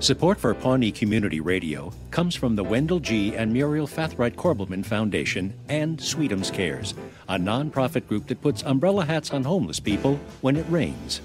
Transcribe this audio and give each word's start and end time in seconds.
Support 0.00 0.38
for 0.38 0.52
Pawnee 0.52 0.92
Community 0.92 1.40
Radio 1.40 1.90
comes 2.10 2.34
from 2.34 2.54
the 2.54 2.62
Wendell 2.62 3.00
G. 3.00 3.34
and 3.34 3.50
Muriel 3.50 3.86
Fathright 3.86 4.36
Corbelman 4.36 4.84
Foundation 4.84 5.54
and 5.70 5.98
Sweetums 5.98 6.52
Cares, 6.52 6.92
a 7.30 7.38
nonprofit 7.38 8.06
group 8.06 8.26
that 8.26 8.42
puts 8.42 8.62
umbrella 8.62 9.06
hats 9.06 9.30
on 9.30 9.42
homeless 9.42 9.80
people 9.80 10.20
when 10.42 10.56
it 10.56 10.66
rains. 10.68 11.22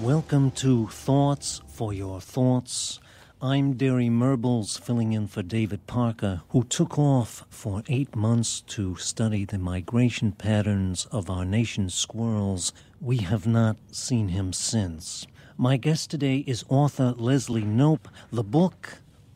Welcome 0.00 0.50
to 0.52 0.88
Thoughts 0.88 1.62
for 1.68 1.92
Your 1.94 2.20
Thoughts. 2.20 2.98
I'm 3.40 3.74
Derry 3.74 4.08
Merbles, 4.08 4.78
filling 4.80 5.12
in 5.12 5.28
for 5.28 5.44
David 5.44 5.86
Parker, 5.86 6.42
who 6.48 6.64
took 6.64 6.98
off 6.98 7.46
for 7.48 7.84
eight 7.88 8.16
months 8.16 8.60
to 8.60 8.96
study 8.96 9.44
the 9.44 9.58
migration 9.58 10.32
patterns 10.32 11.06
of 11.12 11.30
our 11.30 11.44
nation's 11.44 11.94
squirrels. 11.94 12.72
We 13.00 13.18
have 13.18 13.46
not 13.46 13.76
seen 13.92 14.28
him 14.28 14.52
since. 14.52 15.28
My 15.58 15.76
guest 15.76 16.10
today 16.10 16.44
is 16.46 16.64
author 16.68 17.14
Leslie 17.18 17.64
Nope. 17.64 18.08
The 18.30 18.42
book, 18.42 18.88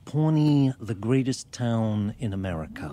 Pawnee, 0.04 0.72
the 0.80 0.94
Greatest 0.94 1.52
Town 1.52 2.12
in 2.18 2.32
America. 2.32 2.90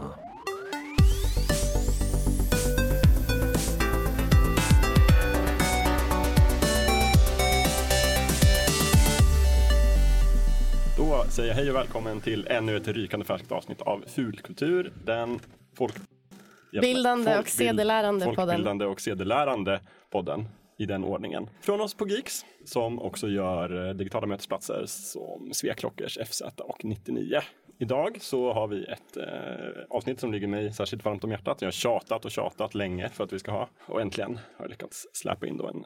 Då 10.98 11.26
säger 11.30 11.50
jag 11.50 11.56
hej 11.56 11.70
och 11.70 11.76
välkommen 11.76 12.22
till 12.22 12.48
ännu 12.48 12.78
ett 12.78 12.88
rykande 12.88 13.26
färskt 13.26 13.52
avsnitt 13.52 13.82
av 13.82 14.04
Fulkultur. 14.08 14.94
Den 15.06 15.40
folk... 15.78 15.94
Bildande 16.72 17.38
och 17.38 17.50
sedelärande 17.50 18.26
podden. 18.26 18.36
Folkbildande 18.36 18.86
och 18.86 19.02
sedelärande 19.02 19.80
podden 20.12 20.46
i 20.84 20.86
den 20.86 21.04
ordningen. 21.04 21.50
Från 21.62 21.82
oss 21.82 21.94
på 21.94 22.08
Geeks 22.08 22.46
som 22.66 23.00
också 23.00 23.28
gör 23.28 23.88
eh, 23.88 23.94
digitala 23.94 24.28
mötesplatser 24.28 24.84
som 24.86 25.50
Sveklockers, 25.54 26.18
FZ 26.30 26.42
och 26.58 26.86
99. 26.86 27.40
Idag 27.80 28.18
så 28.22 28.54
har 28.54 28.68
vi 28.68 28.84
ett 28.86 29.18
eh, 29.18 29.24
avsnitt 29.90 30.20
som 30.20 30.32
ligger 30.32 30.48
mig 30.48 30.74
särskilt 30.74 31.06
varmt 31.06 31.24
om 31.24 31.32
hjärtat. 31.32 31.62
Jag 31.62 31.68
har 31.68 31.72
tjatat 31.72 32.26
och 32.26 32.32
tjatat 32.32 32.76
länge 32.76 33.10
för 33.10 33.24
att 33.24 33.34
vi 33.34 33.40
ska 33.40 33.52
ha 33.52 33.70
och 33.86 34.02
äntligen 34.02 34.36
har 34.58 34.66
jag 34.66 34.70
lyckats 34.70 35.08
släppa 35.14 35.48
in 35.48 35.58
då 35.58 35.68
en 35.68 35.84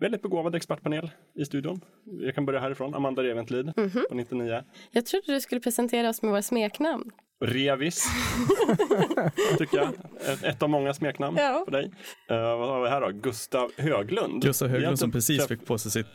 väldigt 0.00 0.22
begåvad 0.22 0.54
expertpanel 0.54 1.10
i 1.34 1.44
studion. 1.44 1.80
Jag 2.04 2.34
kan 2.34 2.46
börja 2.46 2.60
härifrån. 2.60 2.94
Amanda 2.94 3.22
Reventlid 3.22 3.72
Mhm. 3.76 4.04
på 4.08 4.14
99. 4.14 4.62
Jag 4.90 5.06
trodde 5.06 5.32
du 5.34 5.40
skulle 5.40 5.60
presentera 5.60 6.08
oss 6.08 6.22
med 6.22 6.30
våra 6.30 6.42
smeknamn. 6.42 7.10
Revis, 7.40 8.04
tycker 9.58 9.76
jag. 9.78 9.88
Ett, 10.32 10.42
ett 10.42 10.62
av 10.62 10.70
många 10.70 10.94
smeknamn 10.94 11.36
Ja. 11.40 11.62
på 11.64 11.70
dig. 11.70 11.90
Eh, 12.30 12.36
vad 12.36 12.68
har 12.68 12.82
vi 12.82 12.88
här 12.88 13.00
då? 13.00 13.08
Gustav 13.10 13.70
Höglund. 13.76 14.42
Gustav 14.42 14.68
Höglund 14.68 14.98
som 14.98 15.12
precis 15.12 15.46
fick 15.46 15.66
på 15.66 15.78
sig 15.78 15.90
sitt, 15.90 16.06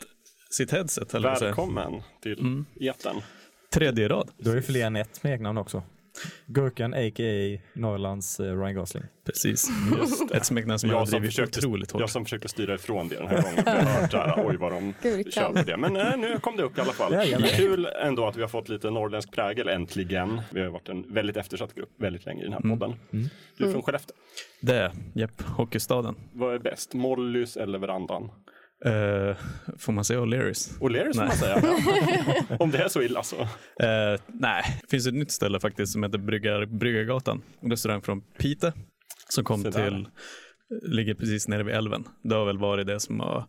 sitt 0.50 0.70
headset. 0.70 1.14
Eller. 1.14 1.40
Välkommen 1.40 2.02
till 2.22 2.38
Mm. 2.40 2.64
etern. 2.80 3.16
Tredje 3.72 4.08
rad. 4.08 4.30
Då 4.38 4.50
är 4.50 4.56
det 4.56 4.62
fler 4.62 4.86
än 4.86 4.96
ett 4.96 5.16
smeknamn 5.16 5.58
också. 5.58 5.82
Gurkan 6.46 6.94
a.k.a. 6.94 7.60
Norrlands 7.72 8.40
eh, 8.40 8.58
Ryan 8.60 8.74
Gosling. 8.74 9.04
Precis. 9.24 9.68
Ett 10.34 10.44
smeknamn 10.46 10.78
som 10.78 10.90
jag 10.90 10.98
har 10.98 11.06
drivit 11.06 11.30
försökte, 11.30 11.58
otroligt 11.58 11.90
hårt. 11.90 12.00
jag 12.00 12.10
som 12.10 12.24
försökte 12.24 12.48
styra 12.48 12.74
ifrån 12.74 13.08
det 13.08 13.16
den 13.16 13.26
här 13.28 13.42
gången. 13.42 13.62
Jag 13.66 13.72
har 13.72 14.00
hört 14.00 14.12
här, 14.12 14.46
oj 14.46 14.56
vad 14.56 14.72
de 14.72 14.94
kör 15.30 15.52
på 15.52 15.62
det. 15.62 15.76
Men 15.76 15.96
eh, 15.96 16.16
nu 16.16 16.38
kom 16.38 16.56
det 16.56 16.62
upp 16.62 16.78
i 16.78 16.80
alla 16.80 16.92
fall. 16.92 17.14
Kul 17.56 17.86
ändå 18.02 18.26
att 18.26 18.36
vi 18.36 18.40
har 18.40 18.48
fått 18.48 18.68
lite 18.68 18.90
norrländsk 18.90 19.32
prägel 19.32 19.68
äntligen. 19.68 20.40
Vi 20.50 20.60
har 20.60 20.68
varit 20.68 20.88
en 20.88 21.14
väldigt 21.14 21.36
eftersatt 21.36 21.74
grupp 21.74 21.90
väldigt 21.96 22.26
länge 22.26 22.40
i 22.40 22.44
den 22.44 22.52
här 22.52 22.60
Mm. 22.64 22.78
podden. 22.78 22.96
Du 23.56 23.66
är 23.68 23.72
från 23.72 23.82
Skellefteå. 23.82 24.16
Det, 24.60 24.74
är, 24.76 24.92
japp, 25.14 25.42
hockeystaden. 25.42 26.14
Vad 26.32 26.54
är 26.54 26.58
bäst? 26.58 26.94
Mollys 26.94 27.56
eller 27.56 27.78
verandan? 27.78 28.30
Uh, 28.86 29.36
får 29.78 29.92
man 29.92 30.04
säga 30.04 30.20
O'Learys? 30.20 30.78
O'Learys 30.80 31.14
får 31.14 31.24
man 31.24 31.36
säga. 31.36 31.62
Om 32.58 32.70
det 32.70 32.78
är 32.78 32.88
så 32.88 33.02
illa 33.02 33.22
så. 33.22 33.40
Eh, 33.40 34.20
nej, 34.26 34.62
det 34.82 34.90
finns 34.90 35.06
ett 35.06 35.14
nytt 35.14 35.30
ställe 35.30 35.60
faktiskt 35.60 35.92
som 35.92 36.02
heter 36.02 36.18
Bryggar, 36.18 36.66
Bryggargatan. 36.66 37.42
En 37.60 37.70
restaurang 37.70 38.02
från 38.02 38.20
Pite 38.20 38.72
som 39.28 39.44
kom 39.44 39.64
till, 39.64 40.08
ligger 40.82 41.14
precis 41.14 41.48
nere 41.48 41.62
vid 41.62 41.74
älven. 41.74 42.04
Det 42.22 42.34
har 42.34 42.44
väl 42.44 42.58
varit 42.58 42.86
det 42.86 43.00
som 43.00 43.20
har 43.20 43.44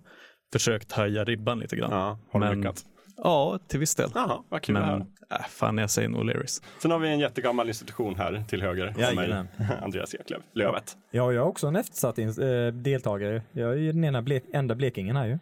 försökt 0.53 0.91
höja 0.91 1.23
ribban 1.23 1.59
lite 1.59 1.75
grann. 1.75 1.91
Ja, 1.91 2.19
har 2.31 2.39
Men- 2.39 2.57
lyckats? 2.57 2.85
Ja, 3.17 3.23
Ja, 3.23 3.59
till 3.67 3.79
viss 3.79 3.95
del. 3.95 4.09
Jaha, 4.15 4.43
vad 4.49 4.61
kul 4.61 4.75
det 4.75 4.81
Men 4.81 4.89
här. 5.29 5.39
äh, 5.39 5.45
fan, 5.49 5.77
jag 5.77 5.89
säger 5.89 6.09
nog 6.09 6.21
O'Learys. 6.23 6.63
Sen 6.81 6.91
har 6.91 6.99
vi 6.99 7.09
en 7.09 7.19
jättegammal 7.19 7.67
institution 7.67 8.15
här 8.15 8.43
till 8.47 8.61
höger 8.61 8.87
om 9.09 9.15
mig. 9.15 9.45
Andreas 9.83 10.15
Eklöf, 10.15 10.41
Lövet. 10.53 10.97
Ja, 11.11 11.31
jag 11.31 11.35
är 11.43 11.47
också 11.47 11.67
en 11.67 11.75
eftersatt 11.75 12.19
eh, 12.19 12.25
deltagare. 12.73 13.41
Jag 13.51 13.71
är 13.71 13.75
ju 13.77 13.91
den 13.91 14.03
ena 14.03 14.21
ble 14.21 14.41
enda 14.53 14.75
blekingen 14.75 15.15
här 15.15 15.25
ju. 15.25 15.39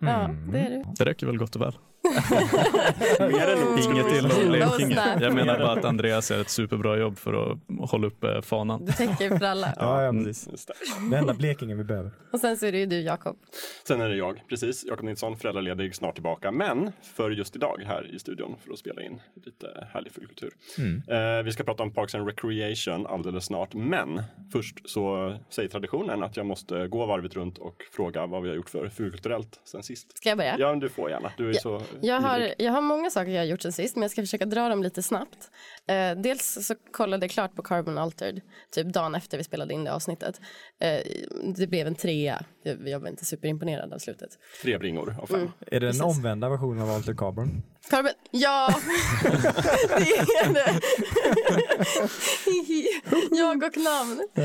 Ja, 0.00 0.30
det 0.52 0.58
är 0.58 0.70
du. 0.70 0.84
Det 0.98 1.04
räcker 1.04 1.26
väl 1.26 1.38
gott 1.38 1.56
och 1.56 1.62
väl. 1.62 1.76
Mer 3.20 3.48
än 3.48 3.60
nog. 3.60 3.78
Inget 3.78 4.08
till 4.08 4.48
Blekinge. 4.48 4.86
nice. 4.88 5.18
Jag 5.20 5.34
menar 5.34 5.58
bara 5.58 5.72
att 5.72 5.84
Andreas 5.84 6.30
gör 6.30 6.40
ett 6.40 6.50
superbra 6.50 6.96
jobb 6.96 7.18
för 7.18 7.52
att 7.52 7.58
hålla 7.90 8.06
uppe 8.06 8.42
fanan. 8.42 8.84
Du 8.84 8.92
täcker 8.92 9.38
för 9.38 9.46
alla. 9.46 9.72
Ja, 9.76 10.02
ja 10.02 10.12
precis. 10.12 10.48
Just 10.50 10.70
det. 11.10 11.16
Enda 11.16 11.34
blekingen 11.34 11.78
vi 11.78 11.84
behöver. 11.84 12.10
Och 12.32 12.40
sen 12.40 12.56
så 12.56 12.66
är 12.66 12.72
det 12.72 12.78
ju 12.78 12.86
du, 12.86 13.00
Jakob. 13.00 13.36
Sen 13.86 14.00
är 14.00 14.08
det 14.08 14.16
jag, 14.16 14.42
precis. 14.48 14.84
Jakob 14.84 15.04
Nilsson, 15.04 15.36
föräldraledig, 15.36 15.94
snart 15.94 16.14
tillbaka. 16.14 16.50
Men 16.52 16.92
för 17.02 17.30
just 17.30 17.56
idag 17.56 17.82
här 17.86 18.14
i 18.14 18.18
studion 18.18 18.56
för 18.64 18.72
att 18.72 18.78
spela 18.78 19.02
in 19.02 19.20
lite 19.44 19.86
härlig 19.92 20.12
fulkultur. 20.12 20.50
Eh, 21.08 21.42
vi 21.44 21.52
ska 21.52 21.64
prata 21.64 21.82
om 21.82 21.92
Parks 21.92 22.14
and 22.14 22.26
Recreation 22.26 23.06
alldeles 23.06 23.44
snart. 23.44 23.74
Men 23.74 24.22
först 24.52 24.90
så 24.90 25.36
säger 25.50 25.68
traditionen 25.68 26.22
att 26.22 26.36
jag 26.36 26.46
måste 26.46 26.88
gå 26.88 27.06
varvet 27.06 27.34
runt 27.34 27.58
och 27.58 27.76
fråga 27.92 28.26
vad 28.26 28.42
vi 28.42 28.48
har 28.48 28.56
gjort 28.56 28.70
för 28.70 28.88
fulkulturellt 28.88 29.60
sen 29.64 29.82
sist. 29.82 30.16
Ska 30.18 30.28
jag 30.28 30.38
börja? 30.38 30.56
Ja, 30.58 30.74
du 30.74 30.88
får 30.88 31.10
gärna. 31.10 31.32
Du 31.36 31.48
är 31.50 31.54
Ja, 31.54 31.60
så 31.60 31.82
Jag 32.02 32.20
har, 32.20 32.54
jag 32.58 32.72
har 32.72 32.80
många 32.80 33.10
saker 33.10 33.30
jag 33.30 33.40
har 33.40 33.46
gjort 33.46 33.62
sen 33.62 33.72
sist, 33.72 33.96
men 33.96 34.02
jag 34.02 34.10
ska 34.10 34.22
försöka 34.22 34.44
dra 34.46 34.68
dem 34.68 34.82
lite 34.82 35.02
snabbt. 35.02 35.50
Eh, 35.88 36.20
dels 36.22 36.66
så 36.66 36.74
kollade 36.92 37.24
jag 37.24 37.30
klart 37.30 37.54
på 37.54 37.62
Carbon 37.62 37.98
Altered, 37.98 38.40
typ 38.70 38.86
dagen 38.86 39.14
efter 39.14 39.38
vi 39.38 39.44
spelade 39.44 39.74
in 39.74 39.84
det 39.84 39.92
avsnittet. 39.92 40.40
Eh, 40.80 41.00
det 41.56 41.66
blev 41.66 41.86
en 41.86 41.94
trea. 41.94 42.44
Jag, 42.62 42.88
jag 42.88 43.00
var 43.00 43.08
inte 43.08 43.24
superimponerad 43.24 43.92
av 43.92 43.98
slutet. 43.98 44.30
Tre 44.62 44.78
bringor 44.78 45.16
av 45.22 45.26
fem. 45.26 45.50
Är 45.60 45.70
det 45.70 45.78
den 45.78 45.80
Precis. 45.80 46.02
omvända 46.02 46.48
versionen 46.48 46.82
av 46.82 46.90
Alter 46.90 47.14
Carbon? 47.14 47.62
Carbon, 47.90 48.12
ja! 48.30 48.74
det 49.88 50.16
är 50.16 50.54
det. 50.54 50.80
jag 53.36 53.62
och 53.62 53.76
namn. 53.76 54.28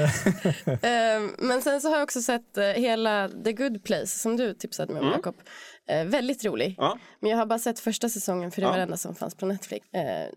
Eh, 0.82 1.22
men 1.38 1.62
sen 1.62 1.82
så 1.82 1.90
har 1.90 1.96
jag 1.96 2.04
också 2.04 2.22
sett 2.22 2.58
eh, 2.58 2.64
hela 2.64 3.30
The 3.44 3.54
Good 3.54 3.84
Place 3.84 4.08
som 4.20 4.38
du 4.38 4.54
tipsade 4.54 4.94
mig 4.94 5.02
om, 5.02 5.08
Jakob. 5.08 5.36
Eh, 5.90 6.06
väldigt 6.06 6.46
rolig. 6.46 6.76
Ja. 6.78 6.98
Men 7.20 7.32
jag 7.32 7.38
har 7.38 7.46
bara 7.46 7.60
sett 7.60 7.80
första 7.80 8.10
säsongen 8.10 8.52
för 8.52 8.62
det 8.62 8.66
Ja. 8.66 8.70
var 8.70 8.78
det 8.78 8.84
enda 8.84 8.98
som 8.98 9.16
fanns 9.16 9.36
på 9.36 9.46
Netflix. 9.46 9.88
Eh, 9.94 10.30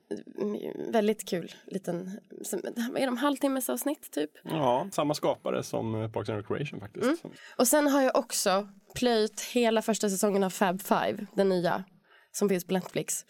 väldigt 0.92 1.28
kul. 1.28 1.54
Liten, 1.66 2.20
som, 2.42 2.60
är 2.96 3.06
de, 3.06 3.16
halvtimmes 3.16 3.68
avsnitt 3.70 4.12
typ. 4.12 4.30
Ja, 4.44 4.88
samma 4.92 5.14
skapare 5.14 5.62
som 5.62 6.02
eh, 6.02 6.10
Parks 6.10 6.28
and 6.28 6.38
Recreation 6.38 6.80
faktiskt. 6.80 7.04
Mm. 7.24 7.36
Och 7.56 7.68
sen 7.68 7.86
har 7.86 8.02
jag 8.02 8.16
också 8.16 8.68
plöjt 8.94 9.40
hela 9.40 9.82
första 9.82 10.10
säsongen 10.10 10.44
av 10.44 10.50
Fab 10.50 10.82
Five, 10.82 11.26
den 11.34 11.48
nya, 11.48 11.84
som 12.32 12.48
finns 12.48 12.64
på 12.66 12.74
Netflix. 12.74 13.24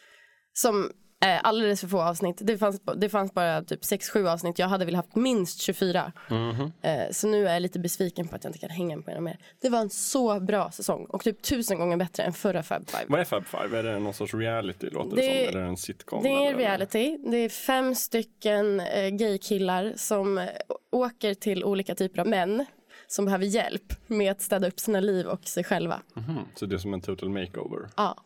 Som 0.53 0.91
är 1.25 1.39
alldeles 1.39 1.81
för 1.81 1.89
få 1.89 2.03
avsnitt. 2.03 2.39
Det 2.41 2.59
fanns, 2.59 2.81
det 2.97 3.09
fanns 3.09 3.35
bara 3.35 3.63
typ 3.63 3.83
6-7 3.83 4.29
avsnitt. 4.33 4.59
Jag 4.59 4.69
hade 4.69 4.85
velat 4.85 5.05
haft 5.05 5.17
minst 5.17 5.61
24. 5.61 6.13
Mhm. 6.31 6.73
Eh, 6.83 7.11
så 7.11 7.29
nu 7.29 7.49
är 7.49 7.53
jag 7.53 7.63
lite 7.63 7.79
besviken 7.79 8.29
på 8.29 8.37
att 8.37 8.45
jag 8.45 8.49
inte 8.49 8.59
kan 8.59 8.71
hänga 8.71 8.97
med 8.97 9.17
dem 9.17 9.25
mer. 9.25 9.39
Det 9.61 9.69
var 9.69 9.79
en 9.79 9.91
så 9.91 10.41
bra 10.41 10.71
säsong 10.71 11.05
och 11.09 11.25
typ 11.25 11.43
tusen 11.43 11.79
gånger 11.79 11.97
bättre 11.97 12.23
än 12.23 12.33
förra 12.33 12.63
Fab 12.63 12.89
Five. 12.91 13.05
Vad 13.09 13.21
är 13.21 13.25
Fab 13.25 13.45
Five? 13.47 13.79
Är 13.79 13.83
det 13.83 13.99
någon 13.99 14.15
sorts 14.15 14.35
reality 14.35 14.91
låter 14.91 15.17
det, 15.17 15.23
Det- 15.23 15.51
som? 15.51 15.59
Är 15.59 15.63
det 15.63 15.69
en 15.69 15.77
sitcom? 15.77 16.23
Det 16.23 16.29
är 16.29 16.49
eller? 16.49 16.59
reality. 16.59 17.19
Det 17.31 17.37
är 17.37 17.49
fem 17.49 17.95
stycken 17.95 18.81
eh, 18.81 19.09
gaykillar 19.09 19.93
som 19.97 20.39
eh, 20.39 20.45
åker 20.93 21.35
till 21.35 21.65
olika 21.65 21.95
typer 21.95 22.21
av 22.21 22.27
män 22.27 22.67
som 23.07 23.25
behöver 23.25 23.45
hjälp 23.45 23.93
med 24.07 24.33
att 24.33 24.41
städa 24.43 24.69
upp 24.69 24.81
sina 24.81 25.01
liv 25.01 25.27
och 25.27 25.49
sig 25.49 25.65
själva. 25.65 26.03
Mhm, 26.15 26.39
Så 26.55 26.67
det 26.67 26.75
är 26.75 26.79
som 26.79 26.95
en 26.95 27.01
total 27.01 27.29
makeover? 27.31 27.89
Ja, 27.97 28.17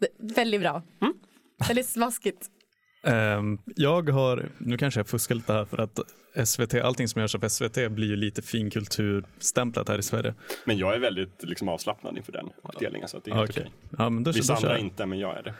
det, 0.00 0.08
väldigt 0.18 0.60
bra. 0.60 0.82
Väldigt 1.68 1.86
smaskigt. 1.86 2.46
Ehm, 3.04 3.58
jag 3.76 4.08
har, 4.10 4.48
nu 4.58 4.78
kanske 4.78 5.00
jag 5.00 5.08
fuskar 5.08 5.34
lite 5.34 5.52
här 5.52 5.64
för 5.64 5.78
att 5.78 5.98
SVT, 6.48 6.74
allting 6.74 7.08
som 7.08 7.20
görs 7.20 7.34
av 7.34 7.48
SVT 7.48 7.74
blir 7.90 8.06
ju 8.08 8.16
lite 8.16 8.42
finkulturstämplat 8.42 9.88
här 9.88 9.98
i 9.98 10.02
Sverige. 10.02 10.34
Men 10.64 10.78
jag 10.78 10.94
är 10.94 10.98
väldigt 10.98 11.42
liksom, 11.42 11.68
avslappnad 11.68 12.16
inför 12.16 12.32
den 12.32 12.48
uppdelningen 12.62 13.08
så 13.08 13.18
det 13.24 13.30
är 13.30 13.34
helt 13.34 13.50
Okej. 13.50 13.62
okej. 13.68 13.94
Ja, 13.98 14.10
men 14.10 14.22
då, 14.24 14.32
Vissa 14.32 14.52
då 14.52 14.56
andra 14.56 14.70
jag. 14.70 14.80
inte, 14.80 15.06
men 15.06 15.18
jag 15.18 15.36
är 15.38 15.42
det. 15.42 15.54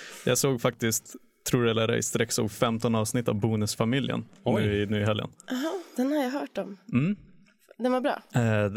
Jag 0.24 0.38
såg 0.38 0.60
faktiskt, 0.60 1.14
tror 1.50 1.64
det 1.64 1.70
eller 1.70 1.88
ej, 1.88 2.02
sträck 2.02 2.32
såg 2.32 2.50
15 2.50 2.94
avsnitt 2.94 3.28
av 3.28 3.34
Bonusfamiljen 3.34 4.24
Oj. 4.44 4.62
nu, 4.66 4.82
i- 4.82 4.86
nu 4.86 5.00
i 5.00 5.04
helgen. 5.04 5.28
Den 5.96 6.06
har 6.12 6.22
jag 6.22 6.30
hört 6.30 6.58
om. 6.58 6.76
Mm. 6.92 7.16
Den 7.78 7.92
var 7.92 8.00
bra. 8.00 8.22
Eh, 8.34 8.72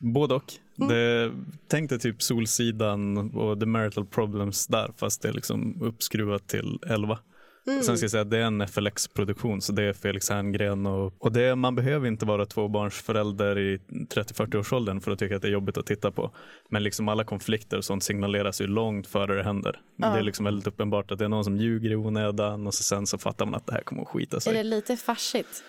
både 0.14 0.34
och. 0.34 0.52
Mm. 0.80 0.88
Det, 0.88 1.32
tänk 1.68 1.90
dig 1.90 1.98
typ 1.98 2.22
Solsidan 2.22 3.16
och 3.34 3.60
The 3.60 3.66
Marital 3.66 4.06
Problems 4.06 4.66
där 4.66 4.92
fast 4.96 5.22
det 5.22 5.28
är 5.28 5.32
liksom 5.32 5.82
uppskruvat 5.82 6.48
till 6.48 6.78
11. 6.86 7.18
Sen 7.64 7.96
ska 7.96 8.04
jag 8.04 8.10
säga 8.10 8.20
att 8.20 8.30
det 8.30 8.38
är 8.38 8.42
en 8.42 8.68
FLX-produktion, 8.68 9.60
så 9.60 9.72
det 9.72 9.82
är 9.82 9.92
Felix 9.92 10.30
Herngren 10.30 10.86
och, 10.86 11.14
och 11.18 11.32
det, 11.32 11.56
man 11.56 11.74
behöver 11.74 12.08
inte 12.08 12.26
vara 12.26 12.46
tvåbarnsförälder 12.46 13.58
i 13.58 13.76
30-40-årsåldern 14.14 15.00
för 15.00 15.10
att 15.10 15.18
tycka 15.18 15.36
att 15.36 15.42
det 15.42 15.48
är 15.48 15.52
jobbigt 15.52 15.78
att 15.78 15.86
titta 15.86 16.10
på. 16.10 16.34
Men 16.68 16.82
liksom 16.82 17.08
alla 17.08 17.24
konflikter 17.24 17.78
och 17.78 17.84
sånt 17.84 18.02
signaleras 18.02 18.60
ju 18.60 18.66
långt 18.66 19.06
före 19.06 19.34
det 19.34 19.42
händer. 19.42 19.80
Det 19.96 20.06
är 20.06 20.22
liksom 20.22 20.44
väldigt 20.44 20.66
uppenbart 20.66 21.10
att 21.10 21.18
det 21.18 21.24
är 21.24 21.28
någon 21.28 21.44
som 21.44 21.56
ljuger 21.56 21.90
i 21.90 21.96
onödan 21.96 22.66
och 22.66 22.74
så 22.74 22.82
sen 22.82 23.06
så 23.06 23.18
fattar 23.18 23.46
man 23.46 23.54
att 23.54 23.66
det 23.66 23.72
här 23.72 23.82
kommer 23.82 24.02
att 24.02 24.08
skita 24.08 24.36
Är 24.36 24.40
sig. 24.40 24.54
det 24.54 24.62
lite 24.62 24.96
farsigt? 24.96 25.64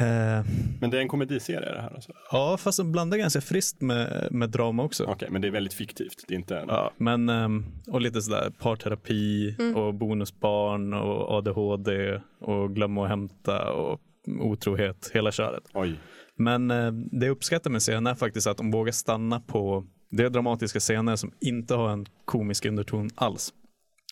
Eh, 0.00 0.44
Men 0.80 0.90
det 0.90 0.96
är 0.96 1.00
en 1.00 1.08
komediserie 1.08 1.72
det 1.72 1.80
här 1.80 1.94
alltså? 1.94 2.12
ja, 2.32 2.56
fast 2.56 2.78
de 2.78 2.92
blandar 2.92 3.18
ganska 3.18 3.40
friskt 3.40 3.80
med, 3.80 4.28
med 4.30 4.50
drama 4.50 4.82
också. 4.82 5.04
Okej, 5.04 5.28
men 5.30 5.42
det 5.42 5.48
är 5.48 5.52
väldigt 5.52 5.74
fiktivt. 5.74 6.24
Det 6.28 6.34
är 6.34 6.38
inte 6.38 6.58
en... 6.58 6.68
Ja, 6.68 6.92
men 6.96 7.28
ehm, 7.28 7.64
och 7.86 8.00
lite 8.00 8.22
sådär 8.22 8.52
parterapi 8.58 9.56
och 9.76 9.94
bonusbarn 9.94 10.94
och 10.94 11.30
ADHD 11.30 12.20
och 12.40 12.74
glömma 12.74 13.02
att 13.04 13.08
hämta 13.08 13.72
och 13.72 14.00
otrohet, 14.40 15.10
hela 15.14 15.32
köret. 15.32 15.62
Oj. 15.74 16.00
Men 16.36 16.70
eh, 16.70 16.92
det 16.92 17.26
jag 17.26 17.32
uppskattar 17.32 17.70
med 17.70 17.82
serien 17.82 18.06
är 18.06 18.14
faktiskt 18.14 18.46
att 18.46 18.56
de 18.56 18.70
vågar 18.70 18.92
stanna 18.92 19.40
på 19.40 19.86
det 20.10 20.24
är 20.24 20.30
dramatiska 20.30 20.80
scener 20.80 21.16
som 21.16 21.32
inte 21.40 21.74
har 21.74 21.90
en 21.90 22.06
komisk 22.24 22.64
underton 22.64 23.10
alls. 23.14 23.52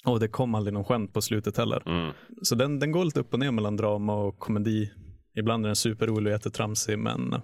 Och 0.04 0.20
det 0.20 0.28
kom 0.28 0.54
aldrig 0.54 0.74
någon 0.74 0.84
skämt 0.84 1.12
på 1.12 1.20
slutet 1.20 1.56
heller. 1.56 1.82
Mm. 1.86 2.12
Så 2.42 2.54
den, 2.54 2.78
den 2.78 2.92
går 2.92 3.04
lite 3.04 3.20
upp 3.20 3.32
och 3.32 3.38
ner 3.38 3.50
mellan 3.50 3.76
drama 3.76 4.14
och 4.14 4.38
komedi. 4.38 4.90
Ibland 5.38 5.64
är 5.64 5.68
den 5.68 5.76
superrolig 5.76 6.26
och 6.26 6.32
jättetramsig 6.32 6.98
men 6.98 7.32
eh, 7.32 7.40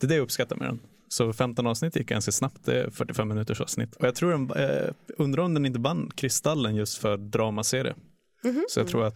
det 0.00 0.06
är 0.06 0.08
det 0.08 0.14
jag 0.14 0.22
uppskattar 0.22 0.56
med 0.56 0.68
den. 0.68 0.80
Så 1.08 1.32
15 1.32 1.66
avsnitt 1.66 1.96
gick 1.96 2.08
ganska 2.08 2.32
snabbt, 2.32 2.64
det 2.64 2.80
är 2.80 2.90
45 2.90 3.28
minuters 3.28 3.60
avsnitt. 3.60 3.96
Och 3.96 4.06
jag 4.06 4.14
tror 4.14 4.30
den, 4.30 4.50
eh, 4.50 4.90
undrar 5.18 5.42
om 5.42 5.54
den 5.54 5.66
inte 5.66 5.78
vann 5.78 6.10
Kristallen 6.14 6.74
just 6.74 6.98
för 6.98 7.16
dramaserie. 7.16 7.94
Så 8.68 8.80
jag 8.80 8.88
tror 8.88 9.04
att 9.04 9.14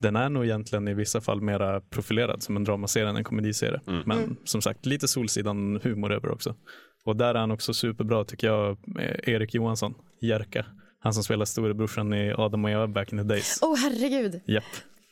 den 0.00 0.16
är 0.16 0.28
nog 0.28 0.44
egentligen 0.44 0.88
i 0.88 0.94
vissa 0.94 1.20
fall 1.20 1.40
mera 1.40 1.80
profilerad 1.80 2.42
som 2.42 2.56
en 2.56 2.64
dramaserie 2.64 3.08
än 3.08 3.16
en 3.16 3.24
komediserie. 3.24 3.80
Men 4.06 4.36
som 4.44 4.62
sagt, 4.62 4.86
lite 4.86 5.08
Solsidan 5.08 5.80
humor 5.82 6.12
över 6.12 6.30
också. 6.30 6.56
Och 7.04 7.16
där 7.16 7.34
är 7.34 7.38
han 7.38 7.50
också 7.50 7.74
superbra 7.74 8.24
tycker 8.24 8.46
jag, 8.46 8.78
Erik 9.22 9.54
Johansson, 9.54 9.94
Jerka. 10.20 10.66
Han 11.00 11.14
som 11.14 11.24
spelar 11.24 11.44
storebrorsan 11.44 12.14
i 12.14 12.32
Adam 12.32 12.64
och 12.64 12.70
Eva 12.70 12.88
back 12.88 13.12
in 13.12 13.18
the 13.18 13.24
days. 13.24 13.58
Åh 13.62 13.72
oh, 13.72 13.76
herregud. 13.76 14.40
Japp. 14.46 14.64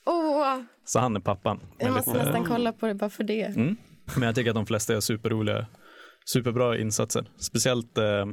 Åh, 0.08 0.58
Så 0.84 0.98
han 0.98 1.16
är 1.16 1.20
pappan. 1.20 1.60
jag 1.78 1.92
måste 1.92 2.10
lite- 2.10 2.24
nästan 2.24 2.44
kolla 2.44 2.72
på 2.72 2.86
det 2.86 2.94
bara 2.94 3.10
för 3.10 3.24
det. 3.24 3.42
Mm. 3.42 3.76
Men 4.16 4.22
jag 4.26 4.34
tycker 4.34 4.50
att 4.50 4.54
de 4.54 4.66
flesta 4.66 4.96
är 4.96 5.00
superroliga, 5.00 5.66
superbra 6.32 6.78
insatser. 6.78 7.30
Speciellt 7.38 7.98
eh, 7.98 8.26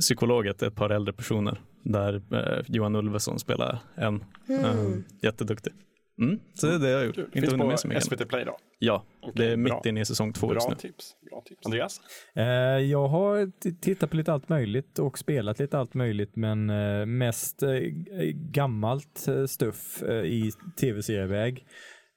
psykologet, 0.00 0.62
ett 0.62 0.74
par 0.74 0.90
äldre 0.90 1.12
personer, 1.14 1.60
där 1.84 2.14
eh, 2.34 2.64
Johan 2.68 2.96
Ulveson 2.96 3.38
spelar 3.38 3.78
en. 3.94 4.14
Eh, 4.48 4.74
jätteduktig. 5.22 5.72
Mm. 6.20 6.38
Så 6.54 6.66
det 6.66 6.74
är 6.74 6.78
det 6.78 6.90
jag 6.90 6.98
har 6.98 7.04
gjort. 7.04 7.14
Kul. 7.14 7.24
Inte 7.24 7.40
Finns 7.40 7.52
hunnit 7.52 7.66
med 7.66 7.80
så 7.80 7.88
mycket. 7.88 8.04
SVT 8.04 8.28
Play 8.28 8.44
då? 8.44 8.56
Ja, 8.78 9.04
Okej, 9.20 9.32
det 9.36 9.52
är 9.52 9.56
bra. 9.56 9.76
mitt 9.76 9.86
inne 9.86 10.00
i 10.00 10.04
säsong 10.04 10.32
två 10.32 10.54
just 10.54 10.66
Bra 10.66 10.74
nu. 10.82 10.88
tips. 10.88 11.12
Bra 11.30 11.42
tips. 11.46 11.66
Andreas? 11.66 12.00
Eh, 12.34 12.44
jag 12.90 13.08
har 13.08 13.50
tittat 13.80 14.10
på 14.10 14.16
lite 14.16 14.32
allt 14.32 14.48
möjligt 14.48 14.98
och 14.98 15.18
spelat 15.18 15.58
lite 15.58 15.78
allt 15.78 15.94
möjligt 15.94 16.36
men 16.36 16.70
eh, 16.70 17.06
mest 17.06 17.62
eh, 17.62 17.70
gammalt 18.34 19.26
stuff 19.48 20.02
i 20.24 20.50
tv-serieväg. 20.80 21.66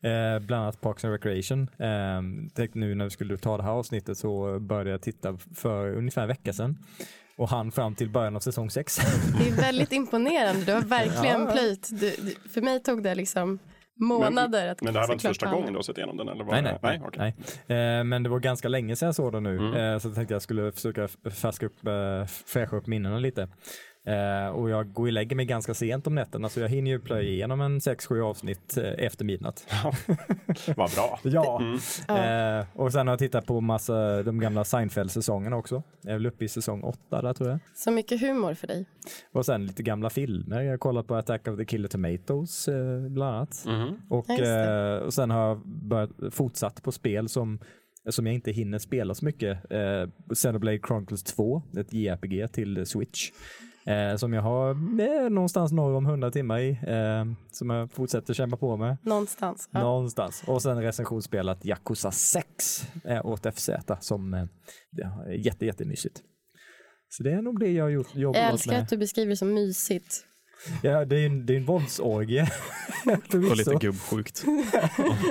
Eh, 0.04 0.40
bland 0.46 0.64
annat 0.64 0.82
Parks 0.82 1.06
and 1.06 1.14
Recreation. 1.14 1.62
Eh, 1.80 2.22
tänkte 2.56 2.80
nu 2.80 2.96
när 2.96 3.06
vi 3.06 3.10
skulle 3.12 3.38
ta 3.38 3.58
det 3.58 3.64
här 3.64 3.72
avsnittet 3.72 4.18
så 4.18 4.60
började 4.60 4.90
jag 4.90 5.02
titta 5.02 5.38
för 5.56 5.96
ungefär 5.96 6.22
en 6.22 6.28
vecka 6.28 6.54
sedan. 6.54 6.78
Och 7.38 7.50
han 7.50 7.72
fram 7.72 7.96
till 7.96 8.10
början 8.10 8.36
av 8.36 8.40
säsong 8.40 8.70
6. 8.70 8.98
Det 9.40 9.48
är 9.50 9.56
väldigt 9.62 9.92
imponerande. 9.92 10.66
Du 10.66 10.74
har 10.74 10.82
verkligen 10.82 11.48
plöjt. 11.52 11.90
Du, 11.92 12.10
du, 12.10 12.50
för 12.50 12.62
mig 12.62 12.80
tog 12.84 13.04
det 13.04 13.16
liksom 13.16 13.60
månader 13.96 14.68
att 14.68 14.82
Men 14.82 14.94
det 14.94 15.00
här 15.00 15.08
var 15.08 15.14
inte 15.14 15.28
första 15.28 15.46
alla. 15.46 15.56
gången 15.56 15.74
du 15.74 15.78
har 15.78 15.84
sett 15.84 15.98
igenom 15.98 16.18
den? 16.18 16.30
Eller 16.30 16.44
var 16.44 16.52
Nej, 16.54 16.62
det- 16.64 16.80
nej. 16.82 17.00
nej, 17.00 17.08
okej. 17.08 17.36
nej. 17.68 17.98
Eh, 18.00 18.04
men 18.04 18.24
det 18.24 18.30
var 18.30 18.40
ganska 18.40 18.68
länge 18.68 18.96
sedan 18.96 19.06
jag 19.06 19.16
såg 19.16 19.32
den 19.32 19.44
nu. 19.44 19.58
Mm. 19.58 19.74
Eh, 19.94 20.00
så 20.00 20.08
jag 20.08 20.16
tänkte 20.16 20.34
jag 20.34 20.42
skulle 20.42 20.72
försöka 20.72 21.08
färska 21.32 21.66
upp, 21.66 21.88
eh, 21.88 22.26
fräscha 22.26 22.76
upp 22.78 22.88
minnena 22.88 23.18
lite. 23.20 23.48
Eh, 24.08 24.48
och 24.56 24.70
jag 24.70 24.94
går 24.94 25.04
och 25.04 25.12
lägger 25.12 25.36
mig 25.36 25.46
ganska 25.46 25.74
sent 25.74 26.08
om 26.08 26.16
nätterna 26.16 26.50
så 26.50 26.60
jag 26.60 26.70
hinner 26.70 26.92
ju 26.92 27.00
plöja 27.00 27.30
igenom 27.30 27.62
en 27.62 27.80
6-7 27.80 28.22
avsnitt 28.22 28.78
eh, 28.78 29.06
efter 29.06 29.26
midnatt. 29.26 29.68
Vad 30.76 30.92
bra. 30.92 31.20
Ja. 31.24 31.62
Mm. 32.10 32.60
Eh, 32.60 32.66
och 32.74 32.92
sen 32.92 33.08
har 33.08 33.12
jag 33.12 33.20
tittat 33.20 33.46
på 33.46 33.62
massa 33.62 34.24
de 34.24 34.40
gamla 34.40 34.64
Seinfeld-säsongerna 34.64 35.56
också. 35.56 35.84
Jag 36.02 36.10
är 36.12 36.18
väl 36.18 36.26
uppe 36.26 36.46
i 36.46 36.48
säsong 36.48 36.84
8 36.84 37.22
där 37.22 37.34
tror 37.34 37.50
jag. 37.50 37.60
Så 37.76 37.92
mycket 37.92 38.22
humor 38.22 38.54
för 38.54 38.68
dig. 38.68 38.86
Och 39.34 39.46
sen 39.46 39.66
lite 39.66 39.84
gamla 39.84 40.10
filmer. 40.10 40.62
Jag 40.62 40.72
har 40.72 40.78
kollat 40.78 41.08
på 41.08 41.16
Attack 41.16 41.48
of 41.48 41.58
the 41.58 41.66
Killer 41.66 41.88
Tomatoes 41.88 42.68
eh, 42.68 43.00
bland 43.10 43.36
annat. 43.36 43.64
Mhm. 43.66 44.02
Och, 44.10 44.26
Ja, 44.28 44.96
eh, 44.96 44.98
och 44.98 45.14
sen 45.14 45.30
har 45.30 45.48
jag 45.48 45.62
börjat, 45.66 46.10
fortsatt 46.32 46.84
på 46.84 46.92
spel 46.92 47.30
som, 47.30 47.60
som 48.10 48.26
jag 48.26 48.36
inte 48.36 48.52
hinner 48.52 48.80
spela 48.80 49.14
så 49.14 49.26
mycket. 49.26 49.72
Eh, 49.72 50.10
Xenoblade 50.34 50.80
Chronicles 50.88 51.24
2, 51.24 51.64
ett 51.78 51.94
JRPG 51.94 52.48
till 52.48 52.86
Switch. 52.86 53.32
Eh, 53.86 54.16
som 54.16 54.34
jag 54.34 54.42
har 54.42 54.70
eh, 55.02 55.30
någonstans 55.30 55.72
norr 55.72 55.94
om 55.96 56.06
100 56.06 56.32
timmar 56.32 56.60
i. 56.60 56.70
Eh, 56.70 57.26
som 57.52 57.70
jag 57.70 57.92
fortsätter 57.92 58.34
kämpa 58.34 58.58
på 58.58 58.78
med. 58.78 58.98
Någonstans. 59.02 59.70
Ja. 59.72 59.80
Någonstans. 59.80 60.44
Och 60.48 60.62
sen 60.62 60.82
recensionsspelat 60.82 61.66
Yakuza 61.66 62.12
6 62.12 62.88
eh, 63.06 63.26
åt 63.26 63.56
FZ 63.56 63.70
som 64.00 64.34
eh, 64.34 64.46
jätte, 65.38 65.66
jättemysigt. 65.66 66.22
Så 67.10 67.24
det 67.24 67.32
är 67.32 67.42
nog 67.42 67.60
det 67.60 67.72
jag 67.72 67.84
har 67.84 67.90
gjort, 67.90 68.08
Jag 68.16 68.36
älskar 68.38 68.72
med. 68.72 68.82
att 68.82 68.90
du 68.90 68.98
beskriver 68.98 69.30
det 69.30 69.38
som 69.38 69.54
mysigt. 69.54 70.26
Ja, 70.84 71.06
det 71.06 71.16
är 71.20 71.26
en, 71.26 71.46
det 71.46 71.54
är 71.54 71.58
en 71.58 71.66
våldsorgie. 71.66 72.48
Och 73.50 73.58
lite 73.58 73.74
gubbsjukt. 73.76 74.44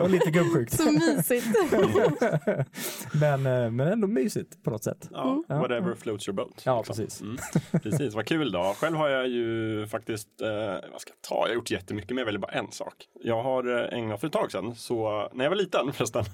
och 0.00 0.10
lite 0.10 0.30
gubbsjukt. 0.30 0.72
Så 0.76 0.92
mysigt. 0.92 1.46
men, 3.12 3.46
eh, 3.46 3.70
men 3.70 3.80
ändå 3.80 4.06
mysigt 4.08 4.62
på 4.64 4.70
något 4.70 4.84
sätt. 4.84 5.08
Ja, 5.12 5.44
Ja. 5.48 5.54
whatever 5.58 5.94
floats 5.94 6.28
your 6.28 6.36
boat. 6.36 6.62
Ja, 6.64 6.78
liksom. 6.78 6.96
precis. 6.96 7.20
Mm. 7.20 7.36
Precis, 7.82 8.14
vad 8.14 8.26
kul 8.26 8.52
då. 8.52 8.74
Själv 8.78 8.96
har 8.96 9.08
jag 9.08 9.28
ju 9.28 9.86
faktiskt, 9.86 10.28
eh, 10.40 10.48
vad 10.92 11.00
ska 11.00 11.10
jag 11.10 11.22
ta, 11.28 11.34
jag 11.34 11.48
har 11.48 11.54
gjort 11.54 11.70
jättemycket 11.70 12.10
men 12.10 12.18
jag 12.18 12.24
väljer 12.24 12.40
bara 12.40 12.52
en 12.52 12.72
sak. 12.72 12.94
Jag 13.22 13.42
har 13.42 13.78
eh, 13.92 13.98
ägnat 13.98 14.20
för 14.20 14.26
ett 14.26 14.32
tag 14.32 14.52
sedan, 14.52 14.74
så 14.74 15.28
när 15.34 15.44
jag 15.44 15.50
var 15.50 15.56
liten 15.56 15.92
förresten, 15.92 16.24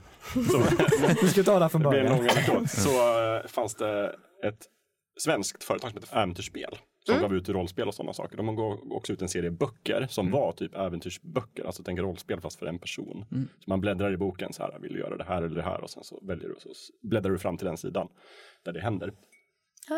så, 0.51 0.63
Vi 1.23 1.29
ska 1.29 1.43
ta 1.43 1.55
det 1.59 1.65
här 1.65 1.69
från 1.69 1.83
det 1.83 1.89
blir 1.89 1.99
en 2.01 2.07
början. 2.07 2.19
lång 2.19 2.29
anekdot, 2.31 2.71
så 2.71 2.91
eh, 3.37 3.47
fanns 3.47 3.75
det 3.75 4.07
ett 4.45 4.67
svenskt 5.21 5.65
företag 5.65 5.91
som 5.91 6.01
heter 6.01 6.19
Äventyrsspel. 6.19 6.79
Som 7.13 7.21
gav 7.23 7.35
ut 7.35 7.49
rollspel 7.49 7.89
och 7.89 7.95
sådana 7.95 8.13
saker. 8.13 8.37
De 8.37 8.57
gav 8.57 8.93
också 8.93 9.13
ut 9.13 9.23
en 9.23 9.29
serie 9.29 9.51
böcker 9.51 10.07
som 10.11 10.31
var 10.31 10.53
typ 10.53 10.75
äventyrsböcker. 10.77 11.65
Alltså 11.65 11.83
tänk 11.83 11.99
rollspel 11.99 12.41
fast 12.41 12.59
för 12.59 12.67
en 12.67 12.79
person. 12.79 13.25
Så 13.65 13.71
man 13.71 13.81
bläddrar 13.81 14.13
i 14.13 14.17
boken 14.17 14.53
så 14.53 14.63
här, 14.63 14.79
vill 14.79 14.93
du 14.93 14.99
göra 14.99 15.17
det 15.17 15.25
här 15.25 15.43
eller 15.43 15.57
det 15.57 15.63
här? 15.63 15.81
Och 15.81 15.91
sen 15.91 16.05
så 16.05 16.21
väljer 16.27 16.49
du 16.49 16.55
så 16.59 16.69
bläddrar 17.03 17.31
du 17.33 17.39
fram 17.39 17.57
till 17.57 17.67
den 17.67 17.77
sidan 17.77 18.09
där 18.65 18.73
det 18.73 18.81
händer. 18.81 19.13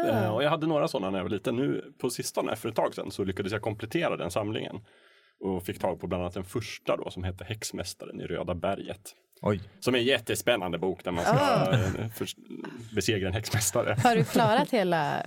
Eh, 0.06 0.34
och 0.34 0.42
jag 0.44 0.50
hade 0.50 0.66
några 0.66 0.88
sådana 0.88 1.10
när 1.10 1.18
jag 1.18 1.24
var 1.24 1.30
liten. 1.30 1.56
Nu 1.56 1.92
på 1.98 2.10
sistone, 2.10 2.56
för 2.56 2.68
ett 2.68 2.74
tag 2.76 2.94
sedan, 2.94 3.10
så 3.10 3.24
lyckades 3.24 3.52
jag 3.52 3.62
komplettera 3.62 4.16
den 4.16 4.30
samlingen. 4.30 4.76
Och 5.40 5.62
fick 5.64 5.78
tag 5.78 6.00
på 6.00 6.06
bland 6.06 6.22
annat 6.22 6.34
den 6.34 6.44
första 6.44 6.96
då 6.96 7.10
som 7.10 7.24
hette 7.24 7.44
Häxmästaren 7.44 8.20
i 8.20 8.24
Röda 8.26 8.54
berget. 8.54 9.14
Oj. 9.42 9.60
Som 9.80 9.94
är 9.94 9.98
en 9.98 10.04
jättespännande 10.04 10.78
bok 10.78 11.04
där 11.04 11.12
man 11.12 11.24
ska 11.24 11.38
förs- 12.14 12.36
besegra 12.94 13.28
en 13.28 13.34
häxmästare. 13.34 13.96
Har 14.02 14.16
du 14.16 14.24
klarat 14.24 14.70
hela? 14.70 15.22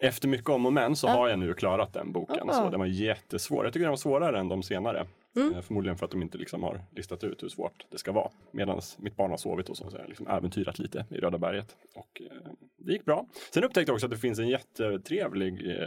Efter 0.00 0.28
mycket 0.28 0.48
om 0.48 0.66
och 0.66 0.72
men 0.72 0.96
så 0.96 1.08
har 1.08 1.28
jag 1.28 1.38
nu 1.38 1.54
klarat 1.54 1.92
den 1.92 2.12
boken. 2.12 2.50
Ah. 2.50 2.52
Så 2.52 2.70
den 2.70 2.80
var 2.80 2.86
jättesvår. 2.86 3.64
Jag 3.64 3.72
tycker 3.72 3.84
den 3.84 3.90
var 3.90 3.96
svårare 3.96 4.38
än 4.40 4.48
de 4.48 4.62
senare. 4.62 5.06
Eh, 5.54 5.60
Förmodligen 5.60 5.96
för 5.98 6.04
att 6.04 6.10
de 6.10 6.22
inte 6.22 6.38
liksom 6.38 6.62
har 6.62 6.80
listat 6.90 7.24
ut 7.24 7.42
hur 7.42 7.48
svårt 7.48 7.86
det 7.90 7.98
ska 7.98 8.12
vara. 8.12 8.30
Medan 8.52 8.80
mitt 8.98 9.16
barn 9.16 9.30
har 9.30 9.36
sovit 9.38 9.68
och 9.68 9.76
så, 9.76 9.90
så 9.90 9.96
har 9.96 10.00
jag 10.00 10.08
liksom 10.08 10.26
äventyrat 10.26 10.78
lite 10.78 11.06
i 11.10 11.14
Röda 11.14 11.38
berget. 11.38 11.76
Och 11.94 12.20
eh, 12.20 12.50
det 12.76 12.92
gick 12.92 13.04
bra. 13.04 13.26
Sen 13.54 13.64
upptäckte 13.64 13.90
jag 13.90 13.94
också 13.94 14.06
att 14.06 14.10
det 14.10 14.18
finns 14.18 14.38
en 14.38 14.48
jättetrevlig 14.48 15.70
eh, 15.80 15.86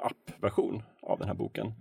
appversion 0.00 0.82
av 1.02 1.18
den 1.18 1.28
här 1.28 1.34
boken. 1.34 1.72